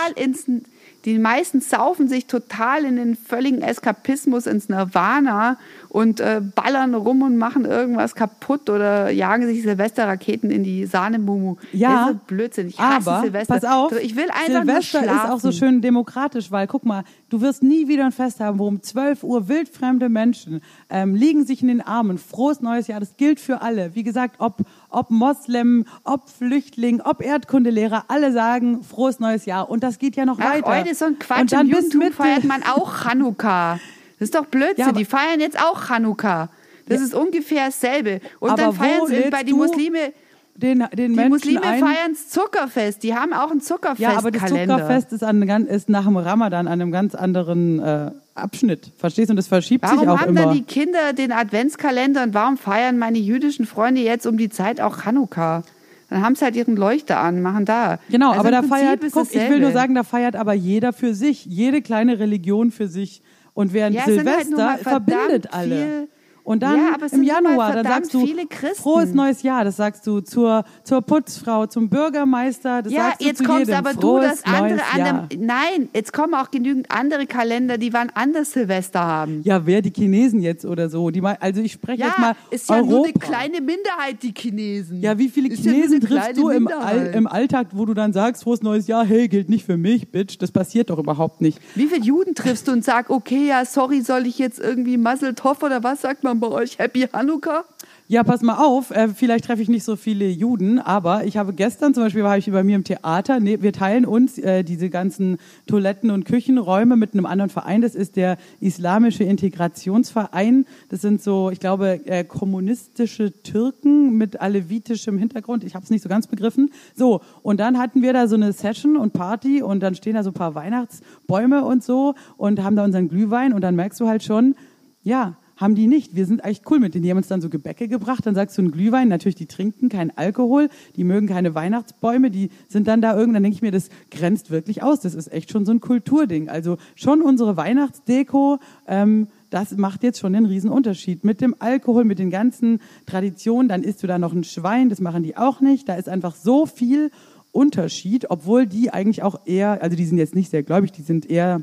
Die 1.06 1.20
meisten 1.20 1.60
saufen 1.60 2.08
sich 2.08 2.26
total 2.26 2.84
in 2.84 2.96
den 2.96 3.14
völligen 3.14 3.62
Eskapismus 3.62 4.48
ins 4.48 4.68
Nirvana 4.68 5.56
und 5.88 6.18
äh, 6.18 6.42
ballern 6.42 6.96
rum 6.96 7.22
und 7.22 7.36
machen 7.36 7.64
irgendwas 7.64 8.16
kaputt 8.16 8.68
oder 8.68 9.10
jagen 9.10 9.46
sich 9.46 9.62
Silvesterraketen 9.62 10.50
in 10.50 10.64
die 10.64 10.84
Sahnemumu. 10.84 11.58
Ja, 11.72 12.06
das 12.06 12.16
ist 12.16 12.26
Blödsinn. 12.26 12.66
Ich 12.66 12.80
hasse 12.80 13.08
aber 13.08 13.22
Silvester. 13.22 13.54
pass 13.54 13.64
auf, 13.64 13.92
ich 14.02 14.16
will 14.16 14.28
einfach 14.30 14.62
Silvester 14.62 15.00
nur 15.00 15.08
schlafen. 15.08 15.26
ist 15.26 15.32
auch 15.32 15.40
so 15.40 15.52
schön 15.52 15.80
demokratisch, 15.80 16.50
weil 16.50 16.66
guck 16.66 16.84
mal, 16.84 17.04
du 17.28 17.40
wirst 17.40 17.62
nie 17.62 17.88
wieder 17.88 18.04
ein 18.04 18.12
Fest 18.12 18.40
haben, 18.40 18.58
wo 18.58 18.66
um 18.66 18.82
12 18.82 19.22
Uhr 19.22 19.48
wildfremde 19.48 20.08
Menschen 20.08 20.62
ähm, 20.90 21.14
liegen 21.14 21.46
sich 21.46 21.62
in 21.62 21.68
den 21.68 21.80
Armen. 21.80 22.18
Frohes 22.18 22.60
neues 22.60 22.86
Jahr, 22.86 23.00
das 23.00 23.16
gilt 23.16 23.40
für 23.40 23.62
alle. 23.62 23.94
Wie 23.94 24.02
gesagt, 24.02 24.36
ob, 24.38 24.62
ob 24.90 25.10
Moslem, 25.10 25.84
ob 26.04 26.28
Flüchtling, 26.28 27.00
ob 27.00 27.22
Erdkundelehrer, 27.22 28.04
alle 28.08 28.32
sagen 28.32 28.82
frohes 28.82 29.20
neues 29.20 29.46
Jahr 29.46 29.68
und 29.68 29.82
das 29.82 29.98
geht 29.98 30.16
ja 30.16 30.24
noch 30.24 30.38
Ach, 30.38 30.54
weiter. 30.54 30.68
heute 30.68 30.94
so 30.94 31.06
ein 31.06 31.18
Quatsch. 31.18 31.40
Und 31.40 31.52
dann 31.52 31.68
Im 31.68 31.76
bis 31.76 31.92
Judentum 31.92 32.12
feiert 32.12 32.44
man 32.44 32.62
auch 32.62 33.04
Chanukka. 33.04 33.80
Das 34.18 34.28
ist 34.28 34.34
doch 34.34 34.46
Blödsinn. 34.46 34.86
Ja, 34.86 34.92
die 34.92 35.04
feiern 35.04 35.40
jetzt 35.40 35.60
auch 35.60 35.88
Chanukka. 35.88 36.48
Das 36.88 37.00
ist 37.00 37.14
ungefähr 37.14 37.66
dasselbe. 37.66 38.20
Und 38.38 38.50
Aber 38.50 38.62
dann 38.62 38.72
feiern 38.72 39.06
sie, 39.06 39.28
bei 39.30 39.42
die 39.42 39.52
Muslime, 39.52 40.12
den, 40.56 40.84
den 40.96 41.10
die 41.12 41.16
Menschen 41.16 41.30
Muslime 41.30 41.62
ein. 41.62 41.80
feiern 41.80 42.12
das 42.12 42.28
Zuckerfest. 42.28 43.02
Die 43.02 43.14
haben 43.14 43.32
auch 43.32 43.50
ein 43.50 43.60
Zuckerfest. 43.60 44.00
Ja, 44.00 44.16
aber 44.16 44.30
das 44.30 44.46
Zuckerfest 44.46 45.12
ist, 45.12 45.22
an, 45.22 45.42
ist 45.66 45.88
nach 45.88 46.04
dem 46.04 46.16
Ramadan 46.16 46.66
an 46.66 46.80
einem 46.80 46.92
ganz 46.92 47.14
anderen 47.14 47.78
äh, 47.80 48.10
Abschnitt. 48.34 48.92
Verstehst 48.96 49.28
du? 49.28 49.32
Und 49.32 49.36
das 49.36 49.48
verschiebt 49.48 49.86
sich 49.86 49.96
Warum 49.96 50.08
auch 50.08 50.18
haben 50.20 50.30
immer. 50.30 50.46
dann 50.46 50.54
die 50.54 50.62
Kinder 50.62 51.12
den 51.12 51.32
Adventskalender 51.32 52.22
und 52.22 52.34
warum 52.34 52.56
feiern 52.56 52.98
meine 52.98 53.18
jüdischen 53.18 53.66
Freunde 53.66 54.00
jetzt 54.00 54.26
um 54.26 54.36
die 54.38 54.48
Zeit 54.48 54.80
auch 54.80 55.02
Chanukka? 55.04 55.62
Dann 56.08 56.22
haben 56.22 56.36
sie 56.36 56.44
halt 56.44 56.54
ihren 56.54 56.76
Leuchter 56.76 57.18
an, 57.18 57.42
machen 57.42 57.64
da. 57.64 57.98
Genau, 58.10 58.28
Also 58.28 58.40
aber 58.40 58.50
da 58.52 58.62
feiert, 58.62 59.00
guck, 59.10 59.34
ich 59.34 59.50
will 59.50 59.58
nur 59.60 59.72
sagen, 59.72 59.94
da 59.94 60.04
feiert 60.04 60.36
aber 60.36 60.52
jeder 60.54 60.92
für 60.92 61.14
sich, 61.14 61.44
jede 61.46 61.82
kleine 61.82 62.18
Religion 62.20 62.70
für 62.70 62.86
sich. 62.88 63.22
Und 63.54 63.72
während 63.72 63.96
Ja, 63.96 64.04
halt 64.04 64.14
Silvester 64.16 64.78
verdammt 64.82 64.82
verbindet 64.82 65.52
alle. 65.52 66.08
Und 66.46 66.62
dann 66.62 66.76
Ja, 66.76 66.94
im 67.10 67.24
Januar, 67.24 67.72
dann 67.74 67.84
sagst 67.84 68.14
du 68.14 68.24
viele 68.24 68.46
Christen. 68.46 68.80
frohes 68.80 69.12
neues 69.12 69.42
Jahr, 69.42 69.64
das 69.64 69.76
sagst 69.76 70.06
du 70.06 70.20
zur, 70.20 70.62
zur 70.84 71.02
Putzfrau, 71.02 71.66
zum 71.66 71.88
Bürgermeister, 71.88 72.82
das 72.82 72.92
Ja, 72.92 73.06
sagst 73.06 73.20
du 73.20 73.24
jetzt 73.26 73.38
zu 73.38 73.44
kommst 73.44 73.60
jedem. 73.66 73.74
aber 73.74 73.94
du, 73.94 74.00
frohes 74.00 74.42
das 74.42 74.44
andere 74.44 74.80
an 74.94 75.28
dem, 75.28 75.44
Nein, 75.44 75.88
jetzt 75.92 76.12
kommen 76.12 76.34
auch 76.34 76.52
genügend 76.52 76.86
andere 76.92 77.26
Kalender, 77.26 77.78
die 77.78 77.92
wann 77.92 78.10
anders 78.14 78.52
Silvester 78.52 79.00
haben. 79.00 79.40
Ja, 79.42 79.66
wer 79.66 79.82
die 79.82 79.90
Chinesen 79.90 80.40
jetzt 80.40 80.64
oder 80.64 80.88
so, 80.88 81.10
die 81.10 81.20
mal, 81.20 81.36
also 81.40 81.60
ich 81.60 81.72
spreche 81.72 82.04
jetzt 82.04 82.18
mal 82.20 82.36
ist 82.50 82.68
ja 82.70 82.76
Europa. 82.76 82.90
nur 82.92 83.04
eine 83.06 83.12
kleine 83.14 83.60
Minderheit, 83.60 84.22
die 84.22 84.32
Chinesen. 84.32 85.00
Ja, 85.00 85.18
wie 85.18 85.28
viele 85.28 85.48
Ist 85.48 85.64
ja 85.64 85.72
Chinesen 85.72 85.96
eine 85.96 86.06
triffst 86.08 86.36
du 86.36 86.50
im, 86.50 86.68
All, 86.68 87.06
im 87.08 87.26
Alltag, 87.26 87.68
wo 87.72 87.86
du 87.86 87.94
dann 87.94 88.12
sagst, 88.12 88.44
frohes 88.44 88.62
neues 88.62 88.86
Jahr, 88.86 89.04
hey, 89.04 89.26
gilt 89.26 89.48
nicht 89.48 89.66
für 89.66 89.76
mich, 89.76 90.12
Bitch, 90.12 90.36
das 90.38 90.52
passiert 90.52 90.90
doch 90.90 90.98
überhaupt 91.00 91.40
nicht. 91.40 91.58
Wie 91.74 91.86
viele 91.86 92.04
Juden 92.04 92.36
triffst 92.36 92.68
du 92.68 92.72
und 92.72 92.84
sag, 92.84 93.10
okay, 93.10 93.48
ja, 93.48 93.64
sorry, 93.64 94.02
soll 94.02 94.26
ich 94.26 94.38
jetzt 94.38 94.60
irgendwie 94.60 94.96
Mazel 94.96 95.34
Tov 95.34 95.64
oder 95.64 95.82
was 95.82 96.02
sagt 96.02 96.22
man 96.22 96.35
bei 96.40 96.48
euch? 96.48 96.78
Happy 96.78 97.08
Hanukkah? 97.12 97.64
Ja, 98.08 98.22
pass 98.22 98.40
mal 98.42 98.64
auf, 98.64 98.92
äh, 98.92 99.08
vielleicht 99.08 99.46
treffe 99.46 99.62
ich 99.62 99.68
nicht 99.68 99.82
so 99.82 99.96
viele 99.96 100.28
Juden, 100.28 100.78
aber 100.78 101.24
ich 101.24 101.36
habe 101.36 101.52
gestern 101.52 101.92
zum 101.92 102.04
Beispiel, 102.04 102.22
war 102.22 102.38
ich 102.38 102.48
bei 102.48 102.62
mir 102.62 102.76
im 102.76 102.84
Theater, 102.84 103.40
nee, 103.40 103.58
wir 103.60 103.72
teilen 103.72 104.06
uns 104.06 104.38
äh, 104.38 104.62
diese 104.62 104.90
ganzen 104.90 105.38
Toiletten- 105.66 106.12
und 106.12 106.24
Küchenräume 106.24 106.94
mit 106.94 107.14
einem 107.14 107.26
anderen 107.26 107.50
Verein, 107.50 107.80
das 107.80 107.96
ist 107.96 108.14
der 108.14 108.36
Islamische 108.60 109.24
Integrationsverein, 109.24 110.66
das 110.88 111.00
sind 111.00 111.20
so, 111.20 111.50
ich 111.50 111.58
glaube, 111.58 112.06
äh, 112.06 112.22
kommunistische 112.22 113.32
Türken 113.42 114.16
mit 114.16 114.40
alevitischem 114.40 115.18
Hintergrund, 115.18 115.64
ich 115.64 115.74
habe 115.74 115.82
es 115.82 115.90
nicht 115.90 116.02
so 116.02 116.08
ganz 116.08 116.28
begriffen. 116.28 116.70
So, 116.94 117.22
und 117.42 117.58
dann 117.58 117.76
hatten 117.76 118.02
wir 118.02 118.12
da 118.12 118.28
so 118.28 118.36
eine 118.36 118.52
Session 118.52 118.96
und 118.96 119.14
Party 119.14 119.62
und 119.62 119.80
dann 119.80 119.96
stehen 119.96 120.14
da 120.14 120.22
so 120.22 120.30
ein 120.30 120.34
paar 120.34 120.54
Weihnachtsbäume 120.54 121.64
und 121.64 121.82
so 121.82 122.14
und 122.36 122.62
haben 122.62 122.76
da 122.76 122.84
unseren 122.84 123.08
Glühwein 123.08 123.52
und 123.52 123.62
dann 123.62 123.74
merkst 123.74 123.98
du 123.98 124.06
halt 124.06 124.22
schon, 124.22 124.54
ja, 125.02 125.36
haben 125.56 125.74
die 125.74 125.86
nicht. 125.86 126.14
Wir 126.14 126.26
sind 126.26 126.44
echt 126.44 126.70
cool 126.70 126.78
mit 126.78 126.94
denen. 126.94 127.02
Die 127.02 127.10
haben 127.10 127.16
uns 127.16 127.28
dann 127.28 127.40
so 127.40 127.48
Gebäcke 127.48 127.88
gebracht. 127.88 128.26
Dann 128.26 128.34
sagst 128.34 128.56
du 128.56 128.62
einen 128.62 128.72
Glühwein. 128.72 129.08
Natürlich, 129.08 129.36
die 129.36 129.46
trinken 129.46 129.88
keinen 129.88 130.10
Alkohol. 130.16 130.68
Die 130.96 131.04
mögen 131.04 131.26
keine 131.26 131.54
Weihnachtsbäume. 131.54 132.30
Die 132.30 132.50
sind 132.68 132.86
dann 132.88 133.00
da 133.00 133.16
irgendwann. 133.16 133.42
Denke 133.42 133.56
ich 133.56 133.62
mir, 133.62 133.72
das 133.72 133.88
grenzt 134.10 134.50
wirklich 134.50 134.82
aus. 134.82 135.00
Das 135.00 135.14
ist 135.14 135.32
echt 135.32 135.50
schon 135.50 135.64
so 135.64 135.72
ein 135.72 135.80
Kulturding. 135.80 136.48
Also 136.48 136.76
schon 136.94 137.22
unsere 137.22 137.56
Weihnachtsdeko. 137.56 138.58
Ähm, 138.86 139.28
das 139.48 139.76
macht 139.76 140.02
jetzt 140.02 140.18
schon 140.18 140.34
einen 140.34 140.46
riesen 140.46 140.70
Unterschied. 140.70 141.24
Mit 141.24 141.40
dem 141.40 141.54
Alkohol, 141.58 142.04
mit 142.04 142.18
den 142.18 142.30
ganzen 142.30 142.80
Traditionen. 143.06 143.68
Dann 143.68 143.82
isst 143.82 144.02
du 144.02 144.06
da 144.06 144.18
noch 144.18 144.34
ein 144.34 144.44
Schwein. 144.44 144.90
Das 144.90 145.00
machen 145.00 145.22
die 145.22 145.36
auch 145.36 145.60
nicht. 145.60 145.88
Da 145.88 145.94
ist 145.94 146.08
einfach 146.08 146.34
so 146.34 146.66
viel 146.66 147.10
Unterschied, 147.52 148.30
obwohl 148.30 148.66
die 148.66 148.90
eigentlich 148.90 149.22
auch 149.22 149.46
eher, 149.46 149.82
also 149.82 149.96
die 149.96 150.04
sind 150.04 150.18
jetzt 150.18 150.34
nicht 150.34 150.50
sehr 150.50 150.62
gläubig, 150.62 150.92
die 150.92 151.00
sind 151.00 151.30
eher 151.30 151.62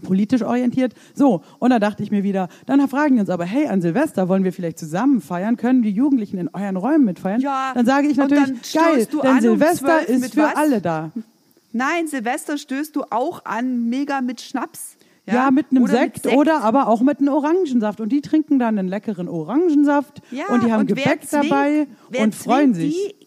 politisch 0.00 0.42
orientiert. 0.42 0.94
So, 1.14 1.42
und 1.58 1.70
da 1.70 1.78
dachte 1.78 2.02
ich 2.02 2.10
mir 2.10 2.22
wieder, 2.22 2.48
dann 2.66 2.86
fragen 2.88 3.14
die 3.16 3.20
uns 3.20 3.30
aber, 3.30 3.44
hey, 3.44 3.66
an 3.66 3.80
Silvester 3.82 4.28
wollen 4.28 4.44
wir 4.44 4.52
vielleicht 4.52 4.78
zusammen 4.78 5.20
feiern? 5.20 5.56
Können 5.56 5.82
die 5.82 5.90
Jugendlichen 5.90 6.38
in 6.38 6.48
euren 6.52 6.76
Räumen 6.76 7.04
mitfeiern? 7.04 7.40
Ja, 7.40 7.72
dann 7.74 7.86
sage 7.86 8.08
ich 8.08 8.18
und 8.20 8.30
natürlich, 8.30 8.72
geil, 8.72 9.06
denn 9.12 9.20
an 9.20 9.34
um 9.36 9.40
Silvester 9.40 9.86
12 9.86 10.08
ist 10.08 10.20
mit 10.20 10.34
für 10.34 10.42
was? 10.42 10.56
alle 10.56 10.80
da. 10.80 11.10
Nein, 11.72 12.08
Silvester 12.08 12.58
stößt 12.58 12.96
du 12.96 13.04
auch 13.10 13.44
an, 13.44 13.88
mega 13.88 14.20
mit 14.20 14.40
Schnaps. 14.40 14.96
Ja, 15.26 15.52
mit 15.52 15.66
einem 15.70 15.84
Oder 15.84 15.92
Sekt, 15.92 16.26
oder 16.26 16.62
aber 16.62 16.88
auch 16.88 17.02
mit 17.02 17.20
einem 17.20 17.28
Orangensaft. 17.28 18.00
Und 18.00 18.08
die 18.08 18.20
trinken 18.20 18.58
dann 18.58 18.76
einen 18.78 18.88
leckeren 18.88 19.28
Orangensaft 19.28 20.22
Ja, 20.32 20.46
und 20.48 20.64
die 20.64 20.72
haben 20.72 20.88
wer 20.88 20.96
Gebäck 20.96 21.22
zwingt- 21.22 21.50
dabei 21.50 21.86
und 22.18 22.34
freuen 22.34 22.74
sich. 22.74 22.96
Die, 22.96 23.19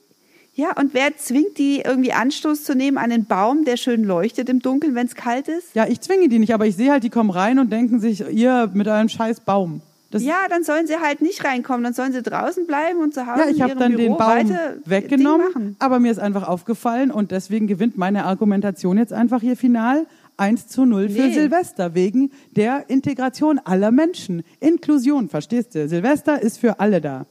ja, 0.55 0.77
und 0.77 0.93
wer 0.93 1.17
zwingt 1.17 1.57
die 1.57 1.81
irgendwie 1.81 2.13
Anstoß 2.13 2.63
zu 2.63 2.75
nehmen 2.75 2.97
an 2.97 3.11
einen 3.11 3.25
Baum, 3.25 3.65
der 3.65 3.75
schön 3.77 4.03
leuchtet 4.03 4.49
im 4.49 4.59
Dunkeln, 4.61 4.93
wenn 4.93 5.07
es 5.07 5.15
kalt 5.15 5.47
ist? 5.47 5.73
Ja, 5.73 5.87
ich 5.87 5.99
zwinge 6.01 6.29
die 6.29 6.37
nicht, 6.39 6.53
aber 6.53 6.67
ich 6.67 6.75
sehe 6.75 6.91
halt, 6.91 7.03
die 7.03 7.09
kommen 7.09 7.31
rein 7.31 7.57
und 7.59 7.71
denken 7.71 7.99
sich, 7.99 8.23
ihr 8.29 8.69
mit 8.73 8.87
eurem 8.87 9.09
scheiß 9.09 9.39
Baum. 9.41 9.81
Das, 10.11 10.21
Ja, 10.21 10.41
dann 10.47 10.63
sollen 10.63 10.85
sie 10.85 10.97
halt 10.97 11.21
nicht 11.23 11.43
reinkommen, 11.43 11.83
dann 11.83 11.93
sollen 11.95 12.13
sie 12.13 12.21
draußen 12.21 12.67
bleiben 12.67 12.99
und 12.99 13.15
zu 13.15 13.25
Hause 13.25 13.45
Ja, 13.45 13.49
ich 13.49 13.61
habe 13.63 13.75
dann 13.75 13.95
Büro 13.95 14.15
den 14.15 14.17
Baum 14.17 14.57
weggenommen, 14.85 15.75
aber 15.79 15.99
mir 15.99 16.11
ist 16.11 16.19
einfach 16.19 16.47
aufgefallen 16.47 17.09
und 17.09 17.31
deswegen 17.31 17.65
gewinnt 17.65 17.97
meine 17.97 18.25
Argumentation 18.25 18.99
jetzt 18.99 19.11
einfach 19.11 19.41
hier 19.41 19.57
final 19.57 20.05
1 20.37 20.67
zu 20.67 20.85
0 20.85 21.09
für 21.09 21.21
Nee. 21.23 21.33
Silvester 21.33 21.95
wegen 21.95 22.31
der 22.55 22.89
Integration 22.89 23.59
aller 23.63 23.89
Menschen. 23.89 24.43
Inklusion, 24.59 25.29
verstehst 25.29 25.73
du? 25.73 25.87
Silvester 25.87 26.39
ist 26.41 26.59
für 26.59 26.79
alle 26.79 27.01
da. 27.01 27.25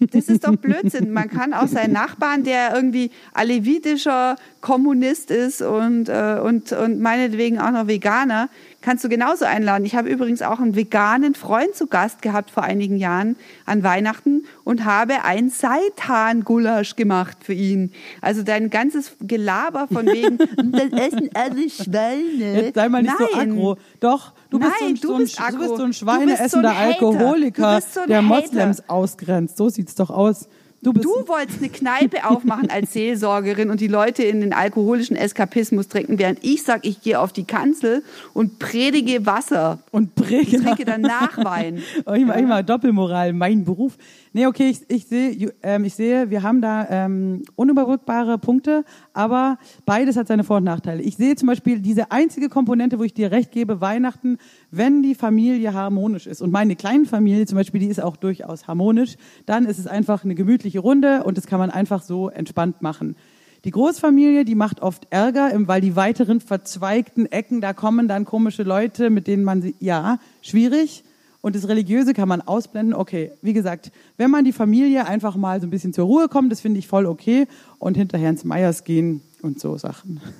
Das 0.00 0.28
ist 0.28 0.46
doch 0.46 0.56
Blödsinn. 0.56 1.12
Man 1.12 1.28
kann 1.28 1.52
auch 1.52 1.66
seinen 1.66 1.92
Nachbarn, 1.92 2.42
der 2.42 2.74
irgendwie 2.74 3.10
alevitischer 3.34 4.36
Kommunist 4.60 5.30
ist 5.30 5.60
und, 5.60 6.08
äh, 6.08 6.40
und, 6.42 6.72
und 6.72 7.00
meinetwegen 7.00 7.58
auch 7.58 7.70
noch 7.70 7.86
Veganer, 7.86 8.48
kannst 8.82 9.04
du 9.04 9.08
genauso 9.08 9.44
einladen. 9.44 9.84
Ich 9.84 9.94
habe 9.94 10.08
übrigens 10.08 10.42
auch 10.42 10.58
einen 10.58 10.74
veganen 10.74 11.34
Freund 11.34 11.74
zu 11.74 11.86
Gast 11.86 12.22
gehabt 12.22 12.50
vor 12.50 12.62
einigen 12.62 12.96
Jahren 12.96 13.36
an 13.66 13.82
Weihnachten 13.82 14.44
und 14.64 14.84
habe 14.84 15.24
ein 15.24 15.50
Seitan-Gulasch 15.50 16.96
gemacht 16.96 17.38
für 17.42 17.52
ihn. 17.52 17.92
Also 18.20 18.42
dein 18.42 18.70
ganzes 18.70 19.16
Gelaber 19.20 19.86
von 19.92 20.06
wegen, 20.06 20.38
das 20.72 20.92
essen 20.92 21.30
alle 21.34 21.68
Schweine. 21.70 22.62
Jetzt 22.62 22.74
sei 22.74 22.88
mal 22.88 23.02
nicht 23.02 23.16
so 23.18 23.26
Nein. 23.36 23.52
aggro. 23.52 23.76
Doch, 24.00 24.32
du 24.50 24.58
bist, 24.58 24.72
Nein, 24.80 24.96
so, 24.96 25.08
du 25.08 25.14
ein, 25.14 25.18
bist 25.20 25.36
so 25.36 25.42
ein, 25.44 25.52
du 25.52 25.58
bist 25.58 25.70
aggro. 25.70 25.76
so 25.76 25.82
ein 25.84 25.90
Du 25.90 25.96
schweineessender 25.96 26.38
bist 26.38 26.52
so 26.52 26.58
ein 26.58 26.66
Hater. 26.68 27.06
Alkoholiker, 27.06 27.70
Du 27.70 27.76
bist 27.76 27.94
so 27.94 28.00
ein 28.00 28.08
der. 28.08 28.22
Moslems 28.22 28.88
ausgrenzt. 28.88 29.56
So 29.56 29.68
sieht's 29.68 29.94
doch 29.94 30.10
aus. 30.10 30.48
Du 30.82 30.92
Du 30.94 31.10
wolltest 31.26 31.58
eine 31.58 31.68
Kneipe 31.68 32.24
aufmachen 32.28 32.70
als 32.70 32.94
Seelsorgerin 32.94 33.70
und 33.70 33.80
die 33.80 33.86
Leute 33.86 34.22
in 34.22 34.40
den 34.40 34.54
alkoholischen 34.54 35.14
Eskapismus 35.14 35.88
trinken, 35.88 36.18
während 36.18 36.42
ich 36.42 36.62
sag, 36.62 36.86
ich 36.86 37.02
gehe 37.02 37.20
auf 37.20 37.32
die 37.32 37.44
Kanzel 37.44 38.02
und 38.32 38.58
predige 38.58 39.26
Wasser. 39.26 39.80
und 39.90 40.14
Präger. 40.14 40.62
Trinke 40.62 40.84
danach 40.84 41.36
Wein. 41.44 41.82
Oh, 42.06 42.12
immer, 42.12 42.34
immer 42.36 42.62
Doppelmoral, 42.62 43.32
mein 43.32 43.64
Beruf. 43.64 43.98
Nee, 44.32 44.46
okay, 44.46 44.70
ich, 44.70 44.80
ich 44.88 45.06
sehe, 45.06 45.52
ähm, 45.62 45.84
ich 45.84 45.94
sehe, 45.94 46.30
wir 46.30 46.42
haben 46.42 46.62
da 46.62 46.86
ähm, 46.88 47.42
unüberbrückbare 47.56 48.38
Punkte, 48.38 48.84
aber 49.12 49.58
beides 49.86 50.16
hat 50.16 50.28
seine 50.28 50.44
Vor- 50.44 50.58
und 50.58 50.64
Nachteile. 50.64 51.02
Ich 51.02 51.16
sehe 51.16 51.36
zum 51.36 51.48
Beispiel 51.48 51.80
diese 51.80 52.10
einzige 52.10 52.48
Komponente, 52.48 52.98
wo 52.98 53.04
ich 53.04 53.12
dir 53.12 53.32
recht 53.32 53.50
gebe, 53.50 53.80
Weihnachten, 53.80 54.38
wenn 54.70 55.02
die 55.02 55.14
Familie 55.14 55.74
harmonisch 55.74 56.26
ist. 56.26 56.40
Und 56.42 56.52
meine 56.52 56.76
kleine 56.76 57.04
Familie 57.06 57.46
zum 57.46 57.56
Beispiel, 57.56 57.80
die 57.80 57.88
ist 57.88 58.02
auch 58.02 58.16
durchaus 58.16 58.66
harmonisch, 58.66 59.16
dann 59.46 59.66
ist 59.66 59.78
es 59.78 59.86
einfach 59.86 60.24
eine 60.24 60.34
gemütliche 60.34 60.69
Runde 60.78 61.24
und 61.24 61.36
das 61.36 61.46
kann 61.46 61.58
man 61.58 61.70
einfach 61.70 62.02
so 62.02 62.28
entspannt 62.28 62.82
machen. 62.82 63.16
Die 63.64 63.72
Großfamilie, 63.72 64.44
die 64.44 64.54
macht 64.54 64.80
oft 64.80 65.06
Ärger, 65.10 65.50
weil 65.66 65.82
die 65.82 65.94
weiteren 65.94 66.40
verzweigten 66.40 67.26
Ecken, 67.30 67.60
da 67.60 67.74
kommen 67.74 68.08
dann 68.08 68.24
komische 68.24 68.62
Leute, 68.62 69.10
mit 69.10 69.26
denen 69.26 69.44
man 69.44 69.60
sie, 69.60 69.74
ja, 69.80 70.18
schwierig. 70.40 71.04
Und 71.42 71.56
das 71.56 71.68
Religiöse 71.68 72.14
kann 72.14 72.28
man 72.28 72.40
ausblenden. 72.42 72.94
Okay, 72.94 73.32
wie 73.42 73.52
gesagt, 73.52 73.92
wenn 74.16 74.30
man 74.30 74.44
die 74.44 74.52
Familie 74.52 75.06
einfach 75.06 75.36
mal 75.36 75.60
so 75.60 75.66
ein 75.66 75.70
bisschen 75.70 75.92
zur 75.92 76.06
Ruhe 76.06 76.28
kommt, 76.28 76.52
das 76.52 76.60
finde 76.60 76.78
ich 76.78 76.88
voll 76.88 77.06
okay. 77.06 77.46
Und 77.78 77.96
hinterher 77.96 78.30
ins 78.30 78.44
Meyers 78.44 78.84
gehen 78.84 79.22
und 79.42 79.60
so 79.60 79.76
Sachen. 79.76 80.20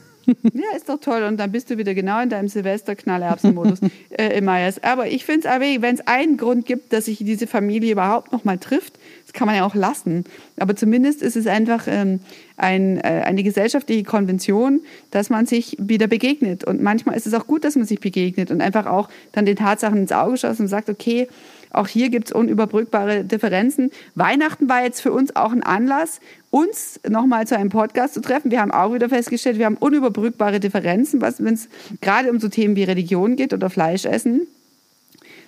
Ja, 0.52 0.76
ist 0.76 0.88
doch 0.88 1.00
toll. 1.00 1.24
Und 1.24 1.38
dann 1.38 1.50
bist 1.50 1.70
du 1.70 1.78
wieder 1.78 1.92
genau 1.92 2.20
in 2.20 2.28
deinem 2.28 2.46
Silvester-Knallerbsen-Modus 2.46 3.80
äh, 4.10 4.38
im 4.38 4.44
Meyers. 4.44 4.80
Aber 4.84 5.08
ich 5.08 5.24
finde 5.24 5.40
es 5.40 5.46
aber, 5.46 5.64
wenn 5.64 5.96
es 5.96 6.06
einen 6.06 6.36
Grund 6.36 6.66
gibt, 6.66 6.92
dass 6.92 7.06
sich 7.06 7.18
diese 7.18 7.48
Familie 7.48 7.90
überhaupt 7.90 8.30
noch 8.30 8.44
mal 8.44 8.56
trifft, 8.56 8.99
das 9.30 9.38
kann 9.38 9.46
man 9.46 9.54
ja 9.54 9.64
auch 9.64 9.76
lassen. 9.76 10.24
Aber 10.58 10.74
zumindest 10.74 11.22
ist 11.22 11.36
es 11.36 11.46
einfach 11.46 11.84
ähm, 11.86 12.18
ein, 12.56 12.98
äh, 12.98 13.22
eine 13.24 13.44
gesellschaftliche 13.44 14.02
Konvention, 14.02 14.80
dass 15.12 15.30
man 15.30 15.46
sich 15.46 15.76
wieder 15.78 16.08
begegnet. 16.08 16.64
Und 16.64 16.82
manchmal 16.82 17.16
ist 17.16 17.28
es 17.28 17.34
auch 17.34 17.46
gut, 17.46 17.62
dass 17.62 17.76
man 17.76 17.86
sich 17.86 18.00
begegnet 18.00 18.50
und 18.50 18.60
einfach 18.60 18.86
auch 18.86 19.08
dann 19.30 19.46
den 19.46 19.54
Tatsachen 19.54 19.98
ins 19.98 20.10
Auge 20.10 20.36
schaut 20.36 20.58
und 20.58 20.66
sagt, 20.66 20.90
okay, 20.90 21.28
auch 21.72 21.86
hier 21.86 22.08
gibt 22.08 22.26
es 22.26 22.32
unüberbrückbare 22.32 23.22
Differenzen. 23.22 23.92
Weihnachten 24.16 24.68
war 24.68 24.82
jetzt 24.82 25.00
für 25.00 25.12
uns 25.12 25.36
auch 25.36 25.52
ein 25.52 25.62
Anlass, 25.62 26.18
uns 26.50 26.98
nochmal 27.08 27.46
zu 27.46 27.56
einem 27.56 27.70
Podcast 27.70 28.14
zu 28.14 28.20
treffen. 28.20 28.50
Wir 28.50 28.60
haben 28.60 28.72
auch 28.72 28.92
wieder 28.92 29.08
festgestellt, 29.08 29.58
wir 29.58 29.66
haben 29.66 29.76
unüberbrückbare 29.76 30.58
Differenzen, 30.58 31.22
wenn 31.22 31.54
es 31.54 31.68
gerade 32.00 32.30
um 32.30 32.40
so 32.40 32.48
Themen 32.48 32.74
wie 32.74 32.82
Religion 32.82 33.36
geht 33.36 33.52
oder 33.52 33.70
Fleischessen. 33.70 34.48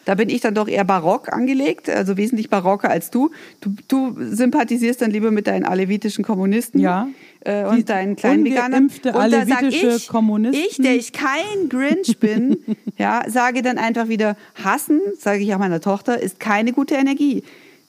Da 0.05 0.15
bin 0.16 0.29
ich 0.29 0.41
dann 0.41 0.55
doch 0.55 0.69
eher 0.69 0.85
barock 0.85 1.33
angelegt, 1.33 1.89
also 1.89 2.16
wesentlich 2.16 2.51
barocker 2.51 2.91
als 2.91 3.11
du. 3.11 3.31
Du, 3.61 3.74
du 3.89 4.16
sympathisierst 4.19 5.01
dann 5.01 5.11
lieber 5.11 5.31
mit 5.31 5.47
deinen 5.47 5.65
alevitischen 5.65 6.24
Kommunisten 6.24 6.81
Ja. 6.81 7.09
äh, 7.45 7.65
und 7.65 7.89
deinen 7.89 8.16
kleinen 8.16 8.45
Veganern. 8.45 8.85
Und 8.85 9.07
da 9.07 9.12
sag 9.12 9.20
alevitische 9.23 9.97
ich, 9.97 10.09
Kommunisten. 10.09 10.65
ich, 10.69 10.77
der 10.79 10.97
ich 10.97 11.12
kein 11.12 11.69
Grinch 11.69 12.19
bin, 12.19 12.57
ja, 12.99 13.23
sage 13.29 13.62
dann 13.62 13.79
einfach 13.79 14.09
wieder, 14.09 14.37
hassen, 14.62 15.01
sage 15.19 15.43
ich 15.43 15.55
auch 15.55 15.59
meiner 15.59 15.81
Tochter, 15.81 16.20
ist 16.20 16.41
keine 16.41 16.73
gute 16.73 16.95
Energie. 16.97 17.43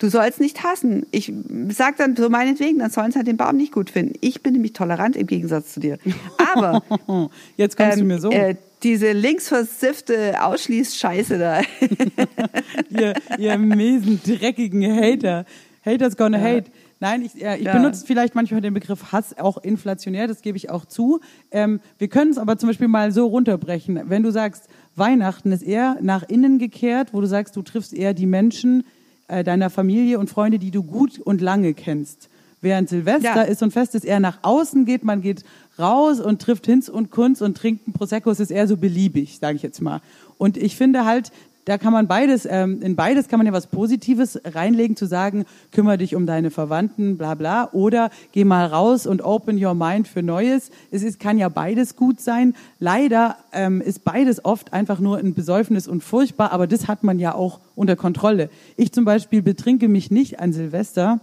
Du 0.03 0.09
sollst 0.09 0.41
nicht 0.41 0.63
hassen. 0.65 1.05
Ich 1.11 1.31
sag 1.69 1.95
dann 1.95 2.17
so 2.17 2.29
meinetwegen, 2.29 2.79
dann 2.79 2.91
sollen 2.91 3.13
sie 3.13 3.19
halt 3.19 3.27
den 3.27 3.37
Baum 3.37 3.55
nicht 3.55 3.71
gut 3.71 3.89
finden. 3.89 4.15
Ich 4.19 4.43
bin 4.43 4.51
nämlich 4.51 4.73
tolerant 4.73 5.15
im 5.15 5.27
Gegensatz 5.27 5.71
zu 5.71 5.79
dir. 5.79 5.97
Aber 6.53 6.83
Jetzt 7.55 7.77
kommst 7.77 7.95
du 7.95 8.01
ähm, 8.01 8.07
mir 8.07 8.19
so. 8.19 8.29
äh, 8.29 8.55
diese 8.83 9.13
linksversiffte 9.13 10.43
Ausschließscheiße 10.43 11.39
da. 11.39 11.61
ihr, 12.89 13.13
ihr 13.37 13.57
miesen, 13.57 14.19
dreckigen 14.21 14.83
Hater. 14.93 15.45
Haters 15.85 16.17
gonna 16.17 16.37
hate. 16.37 16.65
Nein, 16.99 17.21
ich, 17.21 17.41
äh, 17.41 17.55
ich 17.59 17.63
Ja. 17.63 17.71
benutze 17.71 18.05
vielleicht 18.05 18.35
manchmal 18.35 18.59
den 18.59 18.73
Begriff 18.73 19.13
Hass 19.13 19.37
auch 19.37 19.57
inflationär, 19.63 20.27
das 20.27 20.41
gebe 20.41 20.57
ich 20.57 20.69
auch 20.69 20.83
zu. 20.83 21.21
Ähm, 21.51 21.79
wir 21.97 22.09
können 22.09 22.31
es 22.31 22.37
aber 22.37 22.57
zum 22.57 22.67
Beispiel 22.67 22.89
mal 22.89 23.13
so 23.13 23.27
runterbrechen. 23.27 24.01
Wenn 24.09 24.23
du 24.23 24.31
sagst, 24.33 24.67
Weihnachten 24.97 25.53
ist 25.53 25.63
eher 25.63 25.97
nach 26.01 26.23
innen 26.23 26.59
gekehrt, 26.59 27.13
wo 27.13 27.21
du 27.21 27.27
sagst, 27.27 27.55
du 27.55 27.61
triffst 27.61 27.93
eher 27.93 28.13
die 28.13 28.25
Menschen 28.25 28.83
äh, 29.27 29.43
deiner 29.43 29.69
Familie 29.69 30.19
und 30.19 30.29
Freunde, 30.29 30.59
die 30.59 30.71
du 30.71 30.83
gut 30.83 31.19
und 31.19 31.41
lange 31.41 31.73
kennst. 31.73 32.29
Während 32.61 32.87
Silvester 32.89 33.35
Ja. 33.35 33.41
ist 33.41 33.61
und 33.61 33.71
Fest 33.71 33.93
ist 33.93 34.05
eher 34.05 34.19
nach 34.21 34.39
außen 34.41 34.85
geht, 34.85 35.03
man 35.03 35.21
geht 35.21 35.43
raus 35.77 36.19
und 36.21 36.41
trifft 36.41 36.65
Hinz 36.65 36.87
und 36.87 37.11
Kunz 37.11 37.41
und 37.41 37.57
trinkt 37.57 37.85
einen 37.87 37.93
Prosecco, 37.93 38.31
es 38.31 38.39
ist 38.39 38.51
eher 38.51 38.67
so 38.67 38.77
beliebig, 38.77 39.37
sage 39.39 39.57
ich 39.57 39.63
jetzt 39.63 39.81
mal. 39.81 40.01
Und 40.37 40.55
ich 40.57 40.75
finde 40.77 41.03
halt, 41.05 41.31
da 41.65 41.77
kann 41.77 41.93
man 41.93 42.07
beides, 42.07 42.45
ähm, 42.49 42.81
in 42.81 42.95
beides 42.95 43.27
kann 43.27 43.39
man 43.39 43.47
ja 43.47 43.53
was 43.53 43.67
Positives 43.67 44.39
reinlegen, 44.43 44.95
zu 44.95 45.05
sagen, 45.05 45.45
kümmere 45.71 45.97
dich 45.97 46.15
um 46.15 46.25
deine 46.25 46.51
Verwandten, 46.51 47.17
bla 47.17 47.35
bla, 47.35 47.69
oder 47.71 48.09
geh 48.33 48.43
mal 48.43 48.65
raus 48.65 49.07
und 49.07 49.23
open 49.23 49.63
your 49.63 49.73
mind 49.73 50.07
für 50.07 50.23
Neues. 50.23 50.71
Es 50.91 51.03
ist, 51.03 51.19
kann 51.19 51.37
ja 51.37 51.49
beides 51.49 51.95
gut 51.95 52.19
sein. 52.19 52.53
Leider 52.79 53.37
ähm, 53.53 53.81
ist 53.81 54.03
beides 54.03 54.43
oft 54.43 54.73
einfach 54.73 54.99
nur 54.99 55.17
ein 55.17 55.33
Besäufnis 55.33 55.87
und 55.87 56.03
furchtbar, 56.03 56.51
aber 56.51 56.67
das 56.67 56.87
hat 56.87 57.03
man 57.03 57.17
ja 57.17 57.33
auch 57.33 57.59
unter 57.75 57.95
Kontrolle. 57.95 58.49
Ich 58.75 58.91
zum 58.91 59.05
Beispiel 59.05 59.41
betrinke 59.41 59.87
mich 59.87 60.11
nicht 60.11 60.39
an 60.39 60.51
Silvester, 60.51 61.21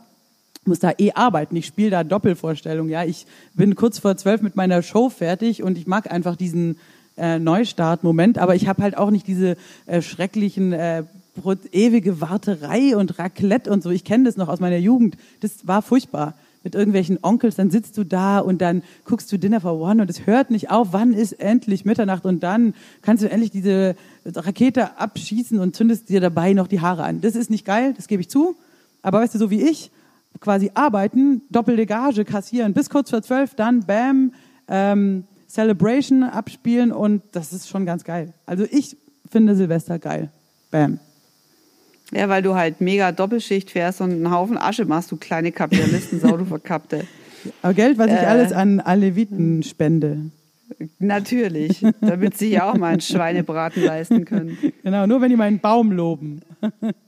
muss 0.64 0.78
da 0.78 0.92
eh 0.98 1.12
arbeiten. 1.12 1.56
Ich 1.56 1.66
spiele 1.66 1.90
da 1.90 2.04
Doppelvorstellung. 2.04 2.88
Ja, 2.88 3.04
ich 3.04 3.26
bin 3.54 3.74
kurz 3.74 3.98
vor 3.98 4.16
zwölf 4.16 4.42
mit 4.42 4.56
meiner 4.56 4.82
Show 4.82 5.08
fertig 5.08 5.62
und 5.62 5.78
ich 5.78 5.86
mag 5.86 6.10
einfach 6.10 6.36
diesen 6.36 6.76
äh, 7.20 7.38
Neustart-Moment. 7.38 8.38
Aber 8.38 8.54
ich 8.54 8.66
habe 8.66 8.82
halt 8.82 8.96
auch 8.96 9.10
nicht 9.10 9.26
diese 9.26 9.56
äh, 9.86 10.02
schrecklichen 10.02 10.72
äh, 10.72 11.04
ewige 11.72 12.20
Warterei 12.20 12.96
und 12.96 13.18
Raclette 13.18 13.70
und 13.70 13.82
so. 13.82 13.90
Ich 13.90 14.04
kenne 14.04 14.24
das 14.24 14.36
noch 14.36 14.48
aus 14.48 14.60
meiner 14.60 14.78
Jugend. 14.78 15.16
Das 15.40 15.66
war 15.66 15.82
furchtbar. 15.82 16.34
Mit 16.62 16.74
irgendwelchen 16.74 17.18
Onkels, 17.22 17.56
dann 17.56 17.70
sitzt 17.70 17.96
du 17.96 18.04
da 18.04 18.38
und 18.38 18.60
dann 18.60 18.82
guckst 19.06 19.32
du 19.32 19.38
Dinner 19.38 19.62
for 19.62 19.80
One 19.80 20.02
und 20.02 20.10
es 20.10 20.26
hört 20.26 20.50
nicht 20.50 20.70
auf. 20.70 20.88
Wann 20.90 21.14
ist 21.14 21.32
endlich 21.40 21.86
Mitternacht 21.86 22.26
und 22.26 22.42
dann 22.42 22.74
kannst 23.00 23.22
du 23.22 23.30
endlich 23.30 23.50
diese 23.50 23.96
Rakete 24.26 24.98
abschießen 24.98 25.58
und 25.58 25.74
zündest 25.74 26.10
dir 26.10 26.20
dabei 26.20 26.52
noch 26.52 26.66
die 26.66 26.82
Haare 26.82 27.04
an. 27.04 27.22
Das 27.22 27.34
ist 27.34 27.48
nicht 27.48 27.64
geil, 27.64 27.94
das 27.96 28.08
gebe 28.08 28.20
ich 28.20 28.28
zu. 28.28 28.56
Aber 29.00 29.20
weißt 29.20 29.34
du, 29.34 29.38
so 29.38 29.50
wie 29.50 29.62
ich, 29.62 29.90
quasi 30.38 30.70
arbeiten, 30.74 31.40
doppelte 31.48 31.86
Gage 31.86 32.26
kassieren, 32.26 32.74
bis 32.74 32.90
kurz 32.90 33.08
vor 33.08 33.22
zwölf, 33.22 33.54
dann 33.54 33.80
bam, 33.80 34.34
ähm, 34.68 35.24
Celebration 35.50 36.22
abspielen 36.22 36.92
und 36.92 37.22
das 37.32 37.52
ist 37.52 37.68
schon 37.68 37.84
ganz 37.84 38.04
geil. 38.04 38.32
Also 38.46 38.64
ich 38.70 38.96
finde 39.28 39.56
Silvester 39.56 39.98
geil. 39.98 40.30
Bam. 40.70 40.98
Ja, 42.12 42.28
weil 42.28 42.42
du 42.42 42.54
halt 42.54 42.80
mega 42.80 43.12
Doppelschicht 43.12 43.70
fährst 43.70 44.00
und 44.00 44.10
einen 44.10 44.30
Haufen 44.30 44.56
Asche 44.58 44.84
machst, 44.84 45.10
du 45.12 45.16
kleine 45.16 45.52
Kapitalisten, 45.52 46.20
Sau, 46.20 46.36
du 46.36 46.44
Verkappte. 46.44 47.04
Aber 47.62 47.74
Geld, 47.74 47.98
was 47.98 48.08
ich 48.08 48.12
Äh. 48.18 48.26
alles 48.26 48.52
an 48.52 48.80
Aleviten 48.80 49.62
spende. 49.62 50.30
Natürlich, 50.98 51.84
damit 52.00 52.36
sie 52.38 52.50
ja 52.50 52.70
auch 52.70 52.76
mal 52.76 52.92
einen 52.92 53.00
Schweinebraten 53.00 53.82
leisten 53.84 54.24
können. 54.24 54.56
Genau, 54.82 55.06
nur 55.06 55.20
wenn 55.20 55.30
die 55.30 55.36
meinen 55.36 55.58
Baum 55.58 55.92
loben. 55.92 56.42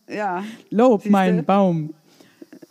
Ja. 0.08 0.44
Lob 0.70 1.02
Siehste? 1.02 1.12
meinen 1.12 1.44
Baum. 1.44 1.94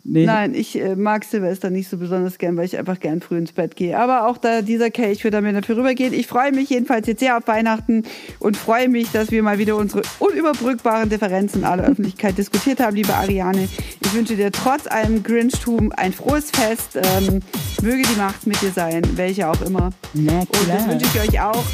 Nee. 0.04 0.26
Nein, 0.26 0.54
ich 0.54 0.80
äh, 0.80 0.96
mag 0.96 1.22
Silvester 1.24 1.70
nicht 1.70 1.88
so 1.88 1.96
besonders 1.96 2.38
gern, 2.38 2.56
weil 2.56 2.64
ich 2.64 2.76
einfach 2.76 2.98
gern 2.98 3.20
früh 3.20 3.38
ins 3.38 3.52
Bett 3.52 3.76
gehe. 3.76 3.96
Aber 3.96 4.26
auch 4.26 4.36
da 4.36 4.60
dieser 4.60 4.90
Kelch 4.90 5.22
wird 5.22 5.40
mir 5.40 5.52
dafür 5.52 5.76
rübergehen. 5.76 6.12
Ich 6.12 6.26
freue 6.26 6.50
mich 6.50 6.70
jedenfalls 6.70 7.06
jetzt 7.06 7.20
sehr 7.20 7.36
auf 7.36 7.46
Weihnachten 7.46 8.02
und 8.40 8.56
freue 8.56 8.88
mich, 8.88 9.12
dass 9.12 9.30
wir 9.30 9.44
mal 9.44 9.58
wieder 9.58 9.76
unsere 9.76 10.02
unüberbrückbaren 10.18 11.08
Differenzen 11.08 11.60
in 11.60 11.64
aller 11.64 11.84
Öffentlichkeit 11.84 12.36
diskutiert 12.36 12.80
haben, 12.80 12.96
liebe 12.96 13.14
Ariane. 13.14 13.68
Ich 14.00 14.14
wünsche 14.14 14.34
dir 14.34 14.50
trotz 14.50 14.88
allem 14.88 15.22
Grinchtum 15.22 15.92
ein 15.92 16.12
frohes 16.12 16.50
Fest. 16.50 16.96
Ähm, 16.96 17.40
möge 17.80 18.02
die 18.02 18.18
Macht 18.18 18.44
mit 18.46 18.60
dir 18.60 18.72
sein, 18.72 19.02
welche 19.14 19.48
auch 19.48 19.62
immer. 19.62 19.90
Na 20.14 20.40
Und 20.40 20.52
das 20.52 20.64
klar. 20.64 20.88
wünsche 20.88 21.06
ich 21.14 21.28
euch 21.28 21.40
auch. 21.40 21.64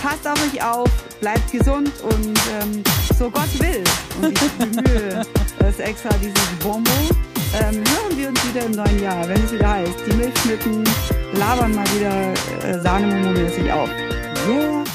Passt 0.00 0.26
auf 0.26 0.52
euch 0.52 0.62
auf, 0.62 0.90
bleibt 1.20 1.52
gesund 1.52 1.92
und 2.02 2.38
ähm, 2.62 2.82
so 3.18 3.30
Gott 3.30 3.48
will. 3.58 3.82
Und 4.22 4.32
ich 4.32 4.50
bemühe 4.52 5.22
das 5.58 5.78
extra 5.80 6.10
dieses 6.20 6.34
Bonbon. 6.62 7.33
Ähm, 7.60 7.76
hören 7.76 8.16
wir 8.18 8.28
uns 8.28 8.48
wieder 8.48 8.66
im 8.66 8.72
neuen 8.72 9.02
Jahr, 9.02 9.28
wenn 9.28 9.42
es 9.44 9.52
wieder 9.52 9.70
heißt, 9.70 9.94
die 10.06 10.16
Milchschnitten 10.16 10.84
labern 11.34 11.74
mal 11.74 11.86
wieder 11.94 12.32
äh, 12.68 12.80
Sahnemomo-mäßig 12.80 13.72
auf. 13.72 13.88
Yeah. 14.48 14.93